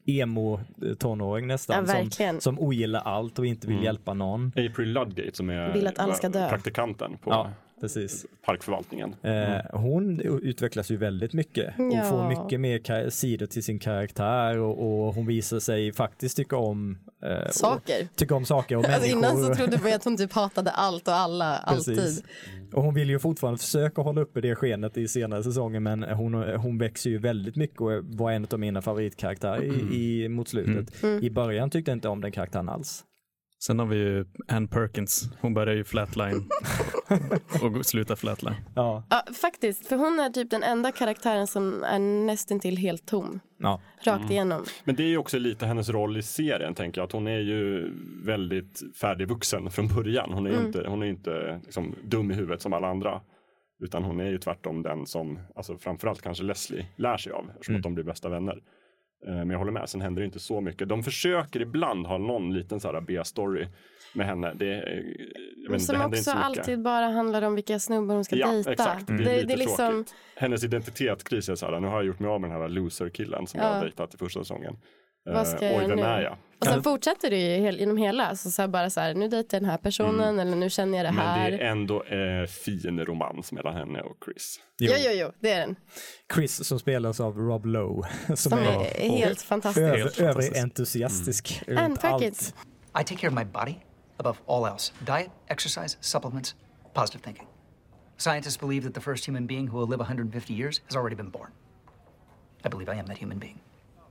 emo-tonåring 0.06 1.48
nästan. 1.48 1.86
Ja, 1.88 2.10
som, 2.10 2.40
som 2.40 2.60
ogillar 2.60 3.02
allt 3.02 3.40
och 3.40 3.46
inte 3.46 3.68
vill 3.68 3.84
hjälpa 3.84 4.14
någon. 4.14 4.52
April 4.56 4.94
Ludgate 4.94 5.32
som 5.38 5.50
är 5.50 5.74
Vill 5.74 5.88
att 5.88 6.00
alla 6.00 6.14
ska 6.14 6.30
dö. 6.30 6.50
praktikanten 6.50 7.18
på 7.18 7.32
Ja, 7.32 7.52
precis. 7.82 8.26
parkförvaltningen. 8.46 9.16
Eh, 9.22 9.58
hon 9.80 10.20
utvecklas 10.22 10.92
ju 10.92 10.98
väldigt 10.98 11.34
mycket 11.34 11.80
och 11.80 11.94
Ja. 11.94 12.04
får 12.04 12.28
mycket 12.28 12.60
mer 12.60 13.10
sidor 13.10 13.46
till 13.46 13.64
sin 13.64 13.80
karaktär 13.80 14.58
och, 14.58 15.08
och 15.08 15.14
hon 15.16 15.26
visar 15.28 15.60
sig 15.60 15.94
faktiskt 15.94 16.38
tycka 16.38 16.58
om 16.58 16.98
eh, 17.24 17.52
Saker. 17.52 18.02
Och, 18.12 18.16
tycka 18.16 18.36
om 18.36 18.46
saker 18.46 18.76
och 18.78 18.86
Alltså 18.86 19.00
människor. 19.16 19.18
innan 19.34 19.46
så 19.46 19.56
trodde 19.56 19.80
man 19.84 19.94
att 19.94 20.04
hon 20.04 20.18
typ 20.18 20.34
hatade 20.34 20.72
allt 20.72 21.08
och 21.08 21.14
alla, 21.14 21.56
alltid. 21.58 21.96
Precis. 21.98 22.24
Och 22.74 22.84
hon 22.84 22.94
vill 22.94 23.10
ju 23.10 23.20
fortfarande 23.20 23.58
försöka 23.60 24.02
hålla 24.02 24.22
uppe 24.22 24.42
det 24.42 24.56
skenet 24.56 24.98
i 24.98 25.08
senare 25.08 25.44
säsonger 25.44 25.80
men 25.80 26.04
hon, 26.04 26.34
hon 26.34 26.78
växer 26.78 27.10
ju 27.10 27.18
väldigt 27.18 27.56
mycket 27.56 27.82
och 27.82 27.92
var 28.04 28.32
en 28.32 28.48
av 28.52 28.60
mina 28.60 28.82
favoritkaraktärer 28.82 29.64
i, 29.94 30.24
i, 30.24 30.30
mot 30.30 30.48
slutet. 30.48 31.04
Mm. 31.04 31.24
I 31.24 31.30
början 31.30 31.70
tyckte 31.70 31.92
jag 31.92 31.96
inte 31.96 32.08
om 32.10 32.22
den 32.22 32.32
karaktären 32.32 32.70
alls. 32.70 33.04
Sen 33.60 33.80
har 33.80 33.86
vi 33.86 33.96
ju 33.98 34.26
Ann 34.48 34.68
Perkins. 34.68 35.30
Hon 35.42 35.54
börjar 35.54 35.76
ju 35.76 35.84
flatline 35.84 36.50
och 37.62 37.86
slutar 37.86 38.16
flatline. 38.16 38.56
Ja, 38.76 39.04
Ja, 39.10 39.24
faktiskt. 39.42 39.88
För 39.88 39.96
hon 39.96 40.20
är 40.20 40.30
typ 40.30 40.50
den 40.50 40.64
enda 40.64 40.92
karaktären 40.92 41.48
som 41.48 41.84
är 41.84 42.00
nästintill 42.00 42.78
helt 42.78 43.06
tom. 43.08 43.40
ja. 43.58 43.82
Rakt 44.04 44.32
igenom. 44.32 44.64
Men 44.84 44.96
det 44.96 45.04
är 45.04 45.08
ju 45.08 45.18
också 45.18 45.40
lite 45.40 45.66
hennes 45.66 45.90
roll 45.90 46.18
i 46.18 46.22
serien, 46.24 46.74
tänker 46.76 47.02
jag. 47.02 47.06
Att 47.06 47.12
hon 47.12 47.28
är 47.28 47.40
ju 47.40 47.92
väldigt 48.26 48.84
färdigvuxen 49.02 49.72
från 49.72 49.88
början. 49.88 50.34
Hon 50.34 50.46
är 50.48 50.52
ju 50.52 50.58
inte, 50.68 50.86
hon 50.88 51.04
är 51.04 51.08
inte 51.08 51.60
liksom, 51.64 51.96
dum 52.04 52.32
i 52.32 52.34
huvudet 52.34 52.62
som 52.62 52.74
alla 52.74 52.88
andra. 52.88 53.22
Utan 53.84 54.04
hon 54.04 54.20
är 54.20 54.30
ju 54.30 54.38
tvärtom 54.38 54.84
den 54.84 55.06
som, 55.06 55.40
alltså 55.56 55.78
framförallt 55.78 56.22
kanske 56.22 56.44
Leslie, 56.44 56.86
lär 56.96 57.18
sig 57.18 57.32
av. 57.32 57.50
Eftersom 57.52 57.76
att 57.76 57.84
de 57.84 57.94
blir 57.96 58.04
bästa 58.04 58.30
vänner. 58.30 58.60
Eh, 59.28 59.34
Men 59.36 59.50
jag 59.50 59.58
håller 59.58 59.72
med, 59.72 59.90
sen 59.90 60.02
händer 60.02 60.22
det 60.22 60.26
inte 60.26 60.40
så 60.40 60.62
mycket. 60.62 60.90
De 60.90 61.04
försöker 61.04 61.62
ibland 61.62 62.08
ha 62.08 62.18
någon 62.18 62.54
liten 62.54 62.80
så 62.80 62.92
här 62.94 63.02
B-story 63.02 63.68
med 64.14 64.26
henne. 64.28 64.54
Det, 64.54 64.66
jag 64.66 65.72
vet, 65.72 65.72
inte, 65.72 65.80
Som 65.80 66.12
det 66.12 66.18
också 66.18 66.32
alltid 66.32 66.82
bara 66.82 67.06
handlar 67.08 67.42
om 67.42 67.56
vilka 67.56 67.80
snubbar 67.80 68.16
hon 68.16 68.24
ska 68.26 68.36
Ja, 68.36 68.52
dejta. 68.52 68.72
exakt. 68.72 69.08
Det 69.08 69.14
är 69.14 69.18
lite 69.18 69.46
det 69.46 69.54
är 69.54 69.58
liksom, 69.58 69.76
tråkigt. 69.94 70.16
Hennes 70.36 70.64
identitetskris 70.64 71.50
är 71.50 71.56
så 71.56 71.66
här, 71.66 71.80
nu 71.80 71.88
har 71.88 71.96
jag 71.96 72.06
gjort 72.06 72.20
mig 72.20 72.30
av 72.30 72.42
med 72.42 72.50
den 72.50 72.62
här 72.62 72.70
loser-killen 72.70 73.48
som 73.48 73.60
jag 73.60 73.70
Ja. 73.70 73.74
har 73.74 73.82
dejtat 73.82 74.14
i 74.14 74.18
första 74.18 74.40
säsongen. 74.40 74.78
Vad 75.26 75.48
ska 75.48 75.66
Eh, 75.66 75.72
jag 75.72 75.82
Oj, 75.82 75.88
vem 75.88 75.98
nu? 76.00 76.04
är 76.04 76.22
jag? 76.22 76.38
Och 76.60 76.66
sen 76.68 76.84
fortsätter 76.84 77.30
det 77.30 77.38
ju 77.38 77.62
hel, 77.62 77.80
inom 77.80 77.98
hela. 77.98 78.36
Så, 78.36 78.52
så 78.52 78.62
här 78.62 78.68
bara 78.70 78.90
så 78.90 79.00
här, 79.00 79.14
nu 79.14 79.28
dejtar 79.28 79.56
jag 79.58 79.62
den 79.64 79.70
här 79.70 79.78
personen 79.78 80.40
eller 80.40 80.56
nu 80.58 80.70
känner 80.70 80.98
jag 80.98 81.06
det 81.06 81.10
Mm. 81.10 81.16
Men 81.26 81.26
här. 81.40 81.52
det 81.52 81.58
är 81.58 81.72
ändå 81.72 82.04
eh, 82.04 82.46
fin 82.48 83.06
romans 83.06 83.52
mellan 83.52 83.76
henne 83.76 84.02
och 84.02 84.18
Chris. 84.26 84.60
Jo. 84.80 84.92
Jo, 84.96 85.00
jo, 85.06 85.12
jo, 85.14 85.32
det 85.40 85.52
är 85.52 85.60
den. 85.60 85.76
Chris 86.34 86.68
som 86.68 86.80
spelas 86.80 87.20
av 87.20 87.38
Rob 87.38 87.66
Lowe. 87.66 88.08
Som, 88.28 88.36
Som 88.38 88.54
är 88.60 89.10
helt 89.10 89.42
fantastisk. 89.42 89.82
över, 89.86 89.98
Helt 89.98 90.20
över 90.20 90.42
Mm. 91.68 91.84
And 91.86 92.00
allt. 92.02 92.22
I 93.02 93.04
take 93.04 93.16
care 93.16 93.30
of 93.30 93.36
my 93.36 93.46
body 93.46 93.76
above 94.18 94.38
all 94.48 94.66
else 94.66 94.94
diet, 95.00 95.30
exercise, 95.48 95.98
supplements, 96.02 96.56
positive 96.94 97.24
thinking. 97.24 97.48
Scientists 98.18 98.60
believe 98.60 98.82
that 98.86 98.94
the 98.94 99.02
first 99.12 99.28
human 99.28 99.48
being 99.48 99.68
who 99.70 99.78
will 99.80 99.90
live 99.90 100.00
150 100.00 100.54
years 100.54 100.82
has 100.88 100.96
already 100.96 101.16
been 101.16 101.30
born. 101.30 101.52
I 102.66 102.70
believe 102.70 102.90
I 102.96 103.00
am 103.00 103.06
that 103.08 103.18
human 103.18 103.40
being. 103.40 103.60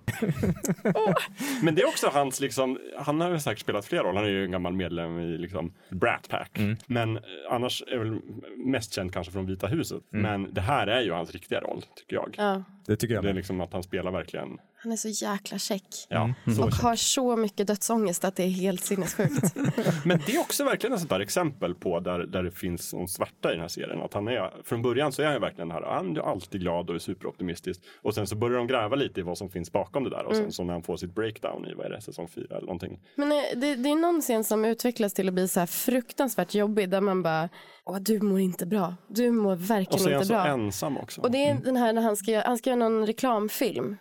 Men 1.63 1.75
det 1.75 1.83
är 1.83 1.87
också 1.89 2.07
hans, 2.13 2.41
liksom, 2.41 2.79
han 2.99 3.21
har 3.21 3.31
ju 3.31 3.41
säkert 3.41 3.61
spelat 3.61 3.87
flera 3.87 4.03
roller. 4.03 4.17
Han 4.17 4.25
är 4.25 4.29
ju 4.29 4.45
en 4.45 4.51
gammal 4.51 4.73
medlem 4.73 5.19
i 5.19 5.39
liksom, 5.39 5.73
Brat 5.89 6.29
Pack. 6.29 6.59
Mm. 6.59 6.77
Men 6.87 7.17
eh, 7.17 7.23
annars 7.51 7.83
är 7.87 7.99
väl 7.99 8.21
mest 8.57 8.95
känd 8.95 9.13
kanske 9.13 9.33
från 9.33 9.47
Vita 9.47 9.67
huset. 9.67 10.03
Men 10.11 10.55
det 10.55 10.61
här 10.61 10.87
är 10.87 11.01
ju 11.01 11.13
hans 11.13 11.31
riktiga 11.31 11.61
roll, 11.61 11.83
tycker 11.97 12.17
jag. 12.17 12.35
Ja. 12.39 12.63
Det 12.87 12.97
tycker 12.97 13.15
jag 13.15 13.25
Det 13.25 13.31
är 13.31 13.35
liksom 13.35 13.61
att 13.61 13.73
han 13.73 13.83
spelar 13.83 14.11
verkligen 14.11 14.59
Han 14.87 14.93
är 14.93 14.97
så 14.97 15.09
jäkla 15.09 15.59
check. 15.59 16.07
Ja, 16.09 16.35
så 16.57 16.63
och 16.65 16.71
har 16.73 16.97
så 16.97 17.37
mycket 17.37 17.67
dödsångest 17.67 18.25
att 18.25 18.37
det 18.37 18.43
är 18.43 18.49
helt 18.49 18.85
sinnessjukt. 18.85 19.55
Men 20.05 20.21
det 20.27 20.35
är 20.35 20.41
också 20.41 20.65
verkligen 20.65 20.95
ett 20.95 21.01
sånt 21.01 21.11
där 21.11 21.21
exempel 21.21 21.75
på 21.75 22.01
där, 22.01 22.19
där 22.19 22.43
det 22.43 22.51
finns 22.51 22.93
någon 22.95 23.09
svärta 23.09 23.49
i 23.49 23.53
den 23.53 23.61
här 23.61 23.69
serien. 23.69 24.03
Att 24.03 24.15
han 24.15 24.29
är, 24.29 24.53
från 24.65 24.83
början 24.83 25.13
så 25.13 25.23
är 25.23 25.27
han 25.27 25.41
verkligen 25.41 25.71
här, 25.71 25.83
han 25.83 26.17
är 26.17 26.21
alltid 26.21 26.61
glad 26.61 26.89
och 26.91 26.95
är 26.95 26.99
superoptimistisk. 26.99 27.81
Och 28.03 28.15
sen 28.15 28.27
så 28.27 28.37
börjar 28.37 28.59
de 28.59 28.67
gräva 28.67 28.97
lite 28.97 29.21
i 29.21 29.23
vad 29.23 29.39
som 29.39 29.51
finns 29.51 29.73
bakom 29.73 30.05
det 30.05 30.11
där. 30.11 30.25
Och 30.25 30.33
sen 30.35 30.41
Mm. 30.47 30.53
så 30.53 30.65
när 30.65 30.73
han 30.73 30.83
får 30.83 30.97
sitt 30.97 31.15
breakdown 31.15 31.67
i, 31.67 31.75
vad 31.75 31.87
är 31.87 31.91
det, 31.91 32.01
säsong 32.01 32.29
fyra 32.29 32.57
eller 32.57 32.67
någonting. 32.67 33.01
Men 33.15 33.33
eh, 33.33 33.39
det, 33.57 33.75
det 33.75 33.89
är 33.89 33.97
någon 33.97 34.21
scen 34.21 34.45
som 34.45 34.65
utvecklas 34.65 35.13
till 35.15 35.29
att 35.29 35.35
bli 35.35 35.49
så 35.49 35.61
här 35.61 35.67
fruktansvärt 35.67 36.55
jobbig 36.55 36.91
där 36.91 37.01
man 37.01 37.23
bara, 37.23 37.49
åh 37.85 37.97
du 38.01 38.21
mår 38.21 38.41
inte 38.41 38.67
bra. 38.67 38.95
Du 39.09 39.31
mår 39.31 39.53
Och 39.53 39.71
verkligen 39.71 39.99
så 40.01 40.09
är 40.09 40.13
han 40.13 40.21
inte 40.21 40.27
så 40.27 40.33
bra. 40.33 40.47
ensam 40.47 40.97
också. 40.97 41.21
Och 41.21 41.31
det 41.31 41.45
är 41.47 41.55
den 41.55 41.77
här 41.77 41.93
när 41.93 42.03
han 42.03 42.17
ska, 42.17 42.43
han 42.47 42.59
ska 42.59 42.71
göra 42.71 42.79
någon 42.89 43.07
reklamfilm 43.07 43.97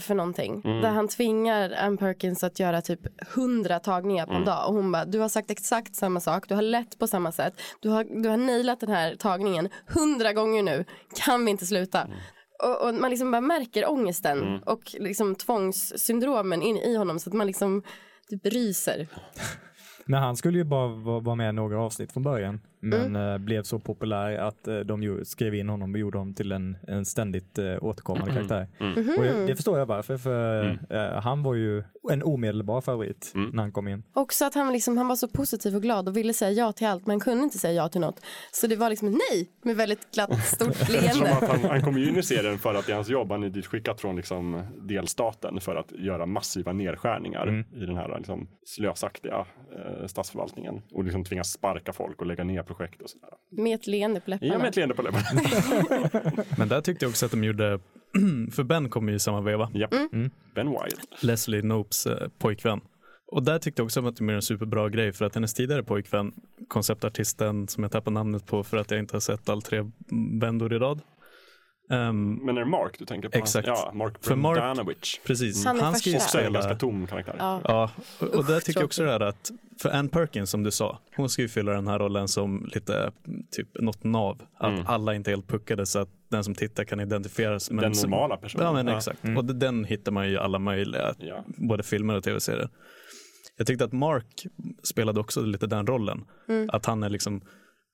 för 0.00 0.14
någonting. 0.14 0.62
Mm. 0.64 0.80
Där 0.82 0.90
han 0.90 1.08
tvingar 1.08 1.74
Ann 1.78 1.96
Perkins 1.98 2.44
att 2.44 2.60
göra 2.60 2.80
typ 2.82 3.00
hundra 3.34 3.78
tagningar 3.78 4.26
på 4.26 4.32
en 4.32 4.36
Mm. 4.36 4.46
dag. 4.46 4.68
Och 4.68 4.74
hon 4.74 4.92
bara, 4.92 5.04
du 5.04 5.18
har 5.18 5.28
sagt 5.28 5.50
exakt 5.50 5.94
samma 5.96 6.20
sak, 6.20 6.48
du 6.48 6.54
har 6.54 6.62
lett 6.62 6.98
på 6.98 7.06
samma 7.06 7.32
sätt. 7.32 7.52
Du 7.80 7.88
har, 7.88 8.22
du 8.22 8.28
har 8.28 8.36
nailat 8.36 8.80
den 8.80 8.90
här 8.90 9.14
tagningen 9.14 9.68
hundra 9.88 10.32
gånger 10.32 10.62
nu. 10.62 10.84
Kan 11.24 11.44
vi 11.44 11.50
inte 11.50 11.66
sluta? 11.66 12.02
Mm. 12.02 12.16
Och, 12.64 12.88
och 12.88 12.94
man 12.94 13.10
liksom 13.10 13.30
bara 13.30 13.40
märker 13.40 13.90
ångesten 13.90 14.38
Mm. 14.42 14.60
och 14.66 14.80
liksom 14.98 15.34
tvångssyndromen 15.34 16.62
in 16.62 16.76
i 16.76 16.96
honom 16.96 17.18
så 17.18 17.30
att 17.30 17.34
man 17.34 17.46
liksom 17.46 17.82
typ 18.30 18.46
ryser. 18.46 19.06
Men 20.06 20.22
han 20.22 20.36
skulle 20.36 20.58
ju 20.58 20.64
bara 20.64 20.88
va- 20.88 21.20
vara 21.20 21.34
med 21.36 21.54
några 21.54 21.82
avsnitt 21.82 22.12
från 22.12 22.22
början. 22.22 22.60
Men 22.80 23.16
Mm. 23.16 23.44
blev 23.44 23.62
så 23.62 23.78
populär 23.78 24.38
att 24.38 24.68
eh, 24.68 24.78
de 24.78 25.02
ju 25.02 25.24
skrev 25.24 25.54
in 25.54 25.68
honom 25.68 25.92
och 25.94 25.98
gjorde 25.98 26.18
honom 26.18 26.34
till 26.34 26.52
en, 26.52 26.76
en 26.88 27.04
ständigt 27.04 27.58
eh, 27.58 27.76
återkommande 27.84 28.30
Mm. 28.30 28.48
karaktär. 28.48 28.68
Mm. 28.80 29.08
Och 29.18 29.24
det, 29.24 29.46
det 29.46 29.56
förstår 29.56 29.78
jag 29.78 29.86
varför, 29.86 30.16
för 30.16 30.64
Mm. 30.90 31.22
han 31.22 31.42
var 31.42 31.54
ju 31.54 31.82
en 32.10 32.22
omedelbar 32.22 32.80
favorit 32.80 33.32
när 33.52 33.62
han 33.62 33.72
kom 33.72 33.88
in. 33.88 34.02
Också 34.12 34.44
att 34.44 34.54
han, 34.54 34.72
liksom, 34.72 34.96
han 34.96 35.08
var 35.08 35.16
så 35.16 35.28
positiv 35.28 35.76
och 35.76 35.82
glad 35.82 36.08
och 36.08 36.16
ville 36.16 36.32
säga 36.34 36.50
ja 36.50 36.72
till 36.72 36.86
allt 36.86 37.06
men 37.06 37.20
kunde 37.20 37.44
inte 37.44 37.58
säga 37.58 37.74
ja 37.74 37.88
till 37.88 38.00
något. 38.00 38.20
Så 38.52 38.66
det 38.66 38.76
var 38.76 38.90
liksom 38.90 39.08
nej 39.10 39.48
med 39.62 39.76
väldigt 39.76 40.10
glatt 40.14 40.44
stort 40.46 40.88
leende. 40.90 41.28
han, 41.48 41.60
han 41.64 41.82
kommer 41.82 41.98
ju 42.00 42.08
in 42.08 42.16
i 42.16 42.22
serien 42.22 42.58
för 42.58 42.74
att 42.74 42.86
det 42.86 42.92
är 42.92 42.96
hans 42.96 43.08
jobb. 43.08 43.30
Han 43.30 43.42
är 43.42 43.48
ditskickad 43.50 44.00
från 44.00 44.16
liksom 44.16 44.62
delstaten 44.88 45.60
för 45.60 45.76
att 45.76 45.92
göra 45.92 46.26
massiva 46.26 46.72
nedskärningar 46.72 47.46
Mm. 47.46 47.64
i 47.82 47.86
den 47.86 47.96
här 47.96 48.18
liksom 48.18 48.48
slösaktiga 48.66 49.46
eh, 49.76 50.06
statsförvaltningen. 50.06 50.82
Och 50.92 51.04
liksom 51.04 51.24
tvingas 51.24 51.52
sparka 51.52 51.92
folk 51.92 52.20
och 52.20 52.26
lägga 52.26 52.44
ner 52.44 52.62
projekt 52.68 53.02
och 53.02 53.10
sådär. 53.10 53.28
Med 53.50 53.74
ett 53.74 53.86
leende 53.86 54.20
på 54.20 54.30
läpparna. 54.30 54.52
Ja, 54.52 54.58
med 54.58 54.68
ett 54.68 54.76
leende 54.76 54.94
på 54.94 55.02
läpparna. 55.02 56.44
Men 56.58 56.68
där 56.68 56.80
tyckte 56.80 57.04
jag 57.04 57.10
också 57.10 57.26
att 57.26 57.32
de 57.32 57.44
gjorde, 57.44 57.80
för 58.52 58.62
Ben 58.62 58.88
kom 58.88 59.08
ju 59.08 59.14
i 59.14 59.18
samma 59.18 59.40
veva. 59.40 59.70
Japp. 59.74 59.92
Mm. 59.92 60.30
Ben 60.54 60.70
Wyatt. 60.70 61.22
Leslie 61.22 61.62
Nopes 61.62 62.06
eh, 62.06 62.28
pojkvän. 62.38 62.80
Och 63.26 63.42
där 63.42 63.58
tyckte 63.58 63.80
jag 63.80 63.84
också 63.84 64.06
att 64.06 64.16
de 64.16 64.24
gjorde 64.24 64.34
en 64.34 64.42
superbra 64.42 64.88
grej 64.88 65.12
för 65.12 65.24
att 65.24 65.34
hennes 65.34 65.54
tidigare 65.54 65.82
pojkvän, 65.82 66.32
konceptartisten 66.68 67.68
som 67.68 67.82
jag 67.82 67.92
tappar 67.92 68.10
namnet 68.10 68.46
på 68.46 68.64
för 68.64 68.76
att 68.76 68.90
jag 68.90 69.00
inte 69.00 69.16
har 69.16 69.20
sett 69.20 69.48
all 69.48 69.62
tre 69.62 69.90
vändor 70.40 70.72
i 70.72 70.78
rad. 70.78 71.00
Ehm, 71.90 72.34
Men 72.34 72.56
är 72.56 72.60
det 72.60 72.66
Mark 72.66 72.98
du 72.98 73.04
tänker 73.04 73.28
på? 73.28 73.38
Exakt. 73.38 73.66
Ja, 73.68 73.90
Mark 73.94 74.14
För 74.24 74.36
Mark- 74.36 74.56
Brendanowicz. 74.58 75.20
Precis. 75.26 75.64
Han 75.64 75.78
är 75.78 75.82
Han 75.82 75.94
ska 75.94 76.10
ju. 76.10 76.16
Också 76.16 76.38
en 76.38 76.44
spela... 76.44 76.58
ganska 76.60 76.74
tom 76.74 77.06
karaktär. 77.06 77.34
Ja. 77.38 77.60
Ja, 77.64 77.90
och, 78.20 78.26
och 78.34 78.44
där 78.44 78.60
tycker 78.60 78.80
jag 78.80 78.86
också 78.86 79.04
det 79.04 79.10
här 79.10 79.20
att, 79.20 79.50
för 79.82 79.90
Ann 79.90 80.08
Perkins 80.08 80.50
som 80.50 80.62
du 80.62 80.70
sa, 80.70 80.98
hon 81.16 81.28
ska 81.28 81.42
ju 81.42 81.48
fylla 81.48 81.72
den 81.72 81.86
här 81.88 81.98
rollen 81.98 82.28
som 82.28 82.70
lite, 82.74 83.12
typ 83.56 83.68
något 83.80 84.04
nav. 84.04 84.42
Att 84.58 84.72
Mm. 84.72 84.86
alla 84.86 85.14
inte 85.14 85.30
är 85.30 85.32
helt 85.32 85.48
puckade 85.48 85.86
så 85.86 85.98
att 85.98 86.08
den 86.30 86.44
som 86.44 86.54
tittar 86.54 86.84
kan 86.84 87.00
identifiera 87.00 87.60
sig. 87.60 87.76
Den 87.76 87.94
som- 87.94 88.10
normala 88.10 88.36
personen. 88.36 88.66
Ja 88.66 88.72
men 88.72 88.86
Ja. 88.86 88.96
exakt. 88.96 89.18
Och 89.36 89.44
det- 89.44 89.54
den 89.54 89.84
hittar 89.84 90.12
man 90.12 90.26
ju 90.28 90.32
i 90.32 90.38
alla 90.38 90.58
möjliga, 90.58 91.14
Ja. 91.18 91.44
både 91.46 91.82
filmer 91.82 92.16
och 92.16 92.24
tv-serier. 92.24 92.68
Jag 93.56 93.66
tyckte 93.66 93.84
att 93.84 93.92
Mark 93.92 94.46
spelade 94.82 95.20
också 95.20 95.40
lite 95.40 95.66
den 95.66 95.86
rollen. 95.86 96.24
Mm. 96.48 96.70
Att 96.72 96.86
han 96.86 97.02
är 97.02 97.08
liksom, 97.10 97.40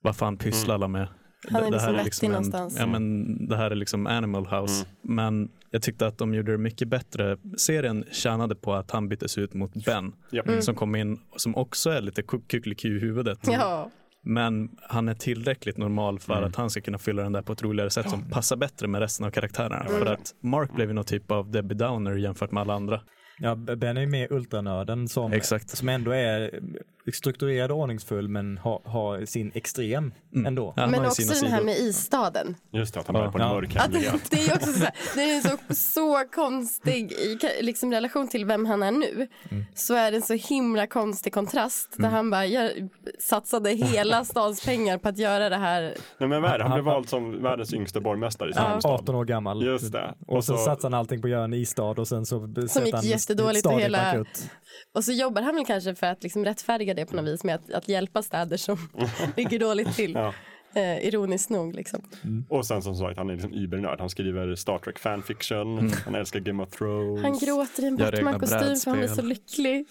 vad 0.02 0.16
fan 0.16 0.36
pysslar 0.36 0.74
alla 0.74 0.88
med? 0.88 1.08
Han 1.50 1.62
är 1.62 1.66
det, 1.66 1.70
liksom 1.70 1.94
här 1.94 2.04
vettig 2.04 2.28
någonstans. 2.30 2.76
ja, 2.78 2.86
men 2.86 3.46
det 3.48 3.56
här 3.56 3.70
är 3.70 3.74
liksom 3.74 4.06
Animal 4.06 4.46
House. 4.46 4.84
Mm. 5.04 5.14
Men 5.16 5.48
jag 5.70 5.82
tyckte 5.82 6.06
att 6.06 6.18
de 6.18 6.34
gjorde 6.34 6.52
det 6.52 6.58
mycket 6.58 6.88
bättre. 6.88 7.36
Serien 7.56 8.04
tjänade 8.12 8.54
på 8.54 8.74
att 8.74 8.90
han 8.90 9.08
byttes 9.08 9.38
ut 9.38 9.54
mot 9.54 9.84
Ben. 9.84 10.12
Mm. 10.46 10.62
Som 10.62 10.74
kom 10.74 10.94
in, 10.96 11.20
som 11.36 11.56
också 11.56 11.90
är 11.90 12.00
lite 12.00 12.22
kuckeliku 12.22 12.96
i 12.96 13.00
huvudet. 13.00 13.38
Ja. 13.42 13.90
Men 14.26 14.70
han 14.82 15.08
är 15.08 15.14
tillräckligt 15.14 15.76
normal 15.76 16.18
för 16.18 16.32
Mm. 16.36 16.44
att 16.48 16.56
han 16.56 16.70
ska 16.70 16.80
kunna 16.80 16.98
fylla 16.98 17.22
den 17.22 17.32
där 17.32 17.42
på 17.42 17.52
ett 17.52 17.62
roligare 17.62 17.90
sätt 17.90 18.10
som 18.10 18.30
passar 18.30 18.56
bättre 18.56 18.86
med 18.86 19.00
resten 19.00 19.26
av 19.26 19.30
karaktärerna. 19.30 19.84
För 19.84 20.06
att 20.06 20.34
Mark 20.40 20.74
blev 20.74 20.88
ju 20.88 20.94
någon 20.94 21.04
typ 21.04 21.30
av 21.30 21.50
Debbie 21.50 21.74
Downer 21.74 22.16
jämfört 22.16 22.50
med 22.52 22.60
alla 22.60 22.74
andra. 22.74 23.00
Ja, 23.38 23.54
Ben 23.54 23.96
är 23.96 24.00
ju 24.00 24.06
mer 24.06 24.32
ultranörden 24.32 25.08
som, 25.08 25.32
Exakt. 25.32 25.68
som 25.68 25.88
ändå 25.88 26.10
är 26.10 26.60
strukturerad 27.12 27.70
och 27.70 27.78
ordningsfull 27.78 28.28
men 28.28 28.58
har, 28.58 28.80
har 28.84 29.24
sin 29.24 29.52
extrem 29.54 30.12
ändå. 30.46 30.72
Ja, 30.76 30.86
Men 30.86 31.06
också 31.06 31.22
den 31.42 31.52
här 31.52 31.62
med 31.62 31.76
isstaden. 31.78 32.56
Just 32.72 32.94
det, 32.94 33.00
att 33.00 33.06
han 33.06 33.14
börjar 33.14 33.30
på 33.30 33.38
en 33.38 33.44
Ja. 33.44 33.54
mörk 33.54 33.76
Att 33.76 33.82
hemlighet. 33.82 34.30
det 34.30 34.36
är 34.46 34.54
också 34.56 34.72
så, 34.72 34.84
här, 34.84 34.94
det 35.14 35.20
är 35.30 35.40
så, 35.40 35.74
så 35.74 36.24
konstig 36.34 37.12
i 37.12 37.38
liksom, 37.60 37.92
relation 37.92 38.28
till 38.28 38.44
vem 38.44 38.66
han 38.66 38.82
är 38.82 38.92
nu. 38.92 39.26
Så 39.74 39.94
är 39.94 40.10
det 40.10 40.16
en 40.16 40.22
så 40.22 40.34
himla 40.34 40.86
konstig 40.86 41.32
kontrast 41.32 41.88
där 41.98 42.08
han 42.08 42.30
bara 42.30 42.46
jag 42.46 42.70
satsade 43.18 43.70
hela 43.70 44.24
stans 44.24 44.64
pengar 44.64 44.98
på 44.98 45.08
att 45.08 45.18
göra 45.18 45.48
det 45.48 45.56
här. 45.56 45.82
Nej, 46.18 46.28
men 46.28 46.42
vad 46.42 46.50
är 46.50 46.58
det? 46.58 46.64
Han 46.64 46.72
blev 46.72 46.84
vald 46.84 47.08
som 47.08 47.42
världens 47.42 47.74
yngsta 47.74 48.00
borgmästare 48.00 48.50
i 48.50 48.52
sin 48.52 48.62
Ja. 48.62 48.68
hemstad. 48.68 48.92
18 48.92 49.14
år 49.14 49.24
gammal. 49.24 49.64
Just 49.64 49.92
det. 49.92 50.14
Och, 50.26 50.44
så, 50.44 50.56
satsade 50.56 50.94
han 50.94 51.00
allting 51.00 51.20
på 51.20 51.26
att 51.26 51.30
göra 51.30 51.44
en 51.44 51.54
isstad 51.54 51.82
och 51.84 52.08
sen 52.08 52.26
så 52.26 52.48
sätter 52.68 52.86
gick 52.86 53.04
jättedåligt 53.04 53.66
och 53.66 53.80
hela-. 53.80 54.24
Och 54.92 55.04
så 55.04 55.12
jobbar 55.12 55.42
han 55.42 55.54
väl 55.54 55.64
kanske 55.66 55.94
för 55.94 56.06
att 56.06 56.22
liksom 56.22 56.44
rättfärdiga 56.44 56.94
det 56.94 57.06
på 57.06 57.16
något 57.16 57.24
vis 57.24 57.44
med 57.44 57.54
att, 57.54 57.72
att 57.72 57.88
hjälpa 57.88 58.22
städer 58.22 58.56
som 58.56 58.78
ligger 59.36 59.58
dåligt 59.58 59.96
till. 59.96 60.12
Ja. 60.12 60.34
Eh, 60.76 61.06
ironiskt 61.06 61.50
nog 61.50 61.74
liksom. 61.74 62.02
Och 62.48 62.66
sen 62.66 62.82
som 62.82 62.94
sagt, 62.94 63.18
han 63.18 63.30
är 63.30 63.34
liksom 63.34 63.52
übernörd. 63.52 64.00
Han 64.00 64.10
skriver 64.10 64.54
Star 64.54 64.78
Trek 64.78 64.98
fanfiction, 64.98 65.90
han 66.04 66.14
älskar 66.14 66.40
Game 66.40 66.62
of 66.62 66.70
Thrones. 66.70 67.22
Han 67.22 67.38
gråter 67.38 67.82
i 67.82 67.86
en 67.86 67.96
Batman-kostym 67.96 68.76
för 68.76 68.90
han 68.90 68.98
blir 68.98 69.08
så 69.08 69.22
lycklig. 69.22 69.86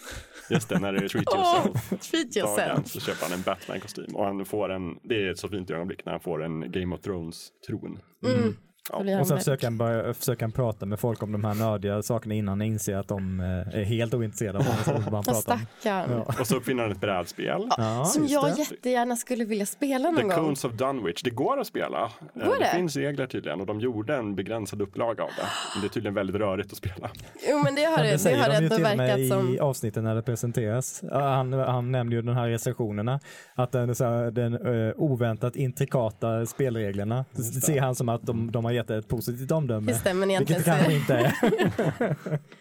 Just 0.49 0.69
det, 0.69 0.79
när 0.79 0.93
det 0.93 1.05
är 1.05 1.07
Treat 1.07 1.25
Yourself. 1.35 1.89
treat 2.11 2.33
dagen 2.33 2.45
yourself. 2.47 2.87
så 2.87 2.99
köper 2.99 3.23
han 3.23 3.33
en 3.33 3.41
Batman-kostym. 3.43 4.15
Och 4.15 4.25
han 4.25 4.45
får 4.45 4.71
en, 4.71 4.99
det 5.03 5.15
är 5.15 5.31
ett 5.31 5.39
så 5.39 5.49
fint 5.49 5.71
ögonblick 5.71 6.05
när 6.05 6.13
han 6.13 6.21
får 6.21 6.43
en 6.43 6.71
Game 6.71 6.95
of 6.95 7.01
Thrones-tron. 7.01 7.99
Mm. 8.25 8.55
Ja. 8.91 9.19
Och 9.19 9.27
sen 9.27 9.37
försöker 9.37 9.67
han, 9.67 9.77
börja, 9.77 10.13
försöker 10.13 10.41
han 10.41 10.51
prata 10.51 10.85
med 10.85 10.99
folk 10.99 11.23
om 11.23 11.31
de 11.31 11.43
här 11.43 11.53
nördiga 11.53 12.03
sakerna 12.03 12.35
innan 12.35 12.59
han 12.59 12.61
inser 12.61 12.95
att 12.97 13.07
de 13.07 13.39
eh, 13.39 13.79
är 13.79 13.83
helt 13.83 14.13
ointresserade 14.13 14.59
av 14.59 14.65
vad 14.65 15.13
han 15.13 15.23
pratar 15.23 15.53
om. 15.53 15.59
Ja. 15.83 16.05
Och 16.39 16.47
så 16.47 16.55
uppfinner 16.57 16.83
han 16.83 16.91
ett 16.91 17.01
brädspel. 17.01 17.67
Ja, 17.77 18.05
Som 18.05 18.27
jag 18.27 18.45
det. 18.45 18.59
jättegärna 18.59 19.15
skulle 19.15 19.45
vilja 19.45 19.65
spela 19.65 20.11
någon 20.11 20.15
The 20.15 20.21
gång. 20.21 20.31
Cones 20.31 20.65
of 20.65 20.71
Dunwich. 20.71 21.23
Det 21.23 21.29
går 21.29 21.59
att 21.59 21.67
spela. 21.67 22.01
Eh, 22.35 22.45
Går 22.47 22.59
det? 22.59 22.69
finns 22.75 22.95
regler 22.95 23.27
tydligen 23.27 23.59
och 23.61 23.65
de 23.67 23.79
gjorde 23.79 24.15
en 24.15 24.35
begränsad 24.35 24.81
upplaga 24.81 25.23
av 25.23 25.29
det. 25.37 25.45
Men 25.73 25.81
det 25.81 25.87
är 25.87 25.89
tydligen 25.89 26.13
väldigt 26.13 26.35
rörigt 26.35 26.71
att 26.71 26.77
spela. 26.77 27.09
Jo 27.49 27.57
men 27.63 27.75
det 27.75 27.83
har 27.83 27.97
Men 27.97 28.05
det, 28.17 28.23
det 28.29 28.35
har 28.35 28.49
de 28.49 28.55
ändå 28.55 28.77
verkat 28.77 29.27
som. 29.29 29.55
i 29.55 29.59
avsnitten 29.59 30.03
när 30.03 30.15
det 30.15 30.21
presenteras. 30.21 31.03
Han, 31.11 31.53
han 31.53 31.91
nämner 31.91 32.15
ju 32.15 32.21
den 32.21 32.35
här 32.35 32.47
recensionerna, 32.49 33.19
att 33.55 33.71
den, 33.71 33.95
så 33.95 34.03
här, 34.05 34.31
den 34.31 34.67
uh, 34.67 34.93
oväntat 34.97 35.55
intrikata 35.55 36.45
spelreglerna, 36.45 37.25
det 37.31 37.43
ser 37.43 37.81
han 37.81 37.95
som 37.95 38.09
att 38.09 38.21
de, 38.21 38.51
de 38.51 38.65
har 38.65 38.72
gett 38.75 38.89
ett 38.89 39.07
positivt 39.07 39.51
omdöme. 39.51 39.91
Just 39.91 40.03
det, 40.03 40.13
men 40.13 40.27
Vilket 40.27 40.49
egentligen 40.49 40.61
så 40.63 40.69
kanske 40.69 40.91
är 40.91 40.95
inte 40.95 41.15
är. 41.15 42.37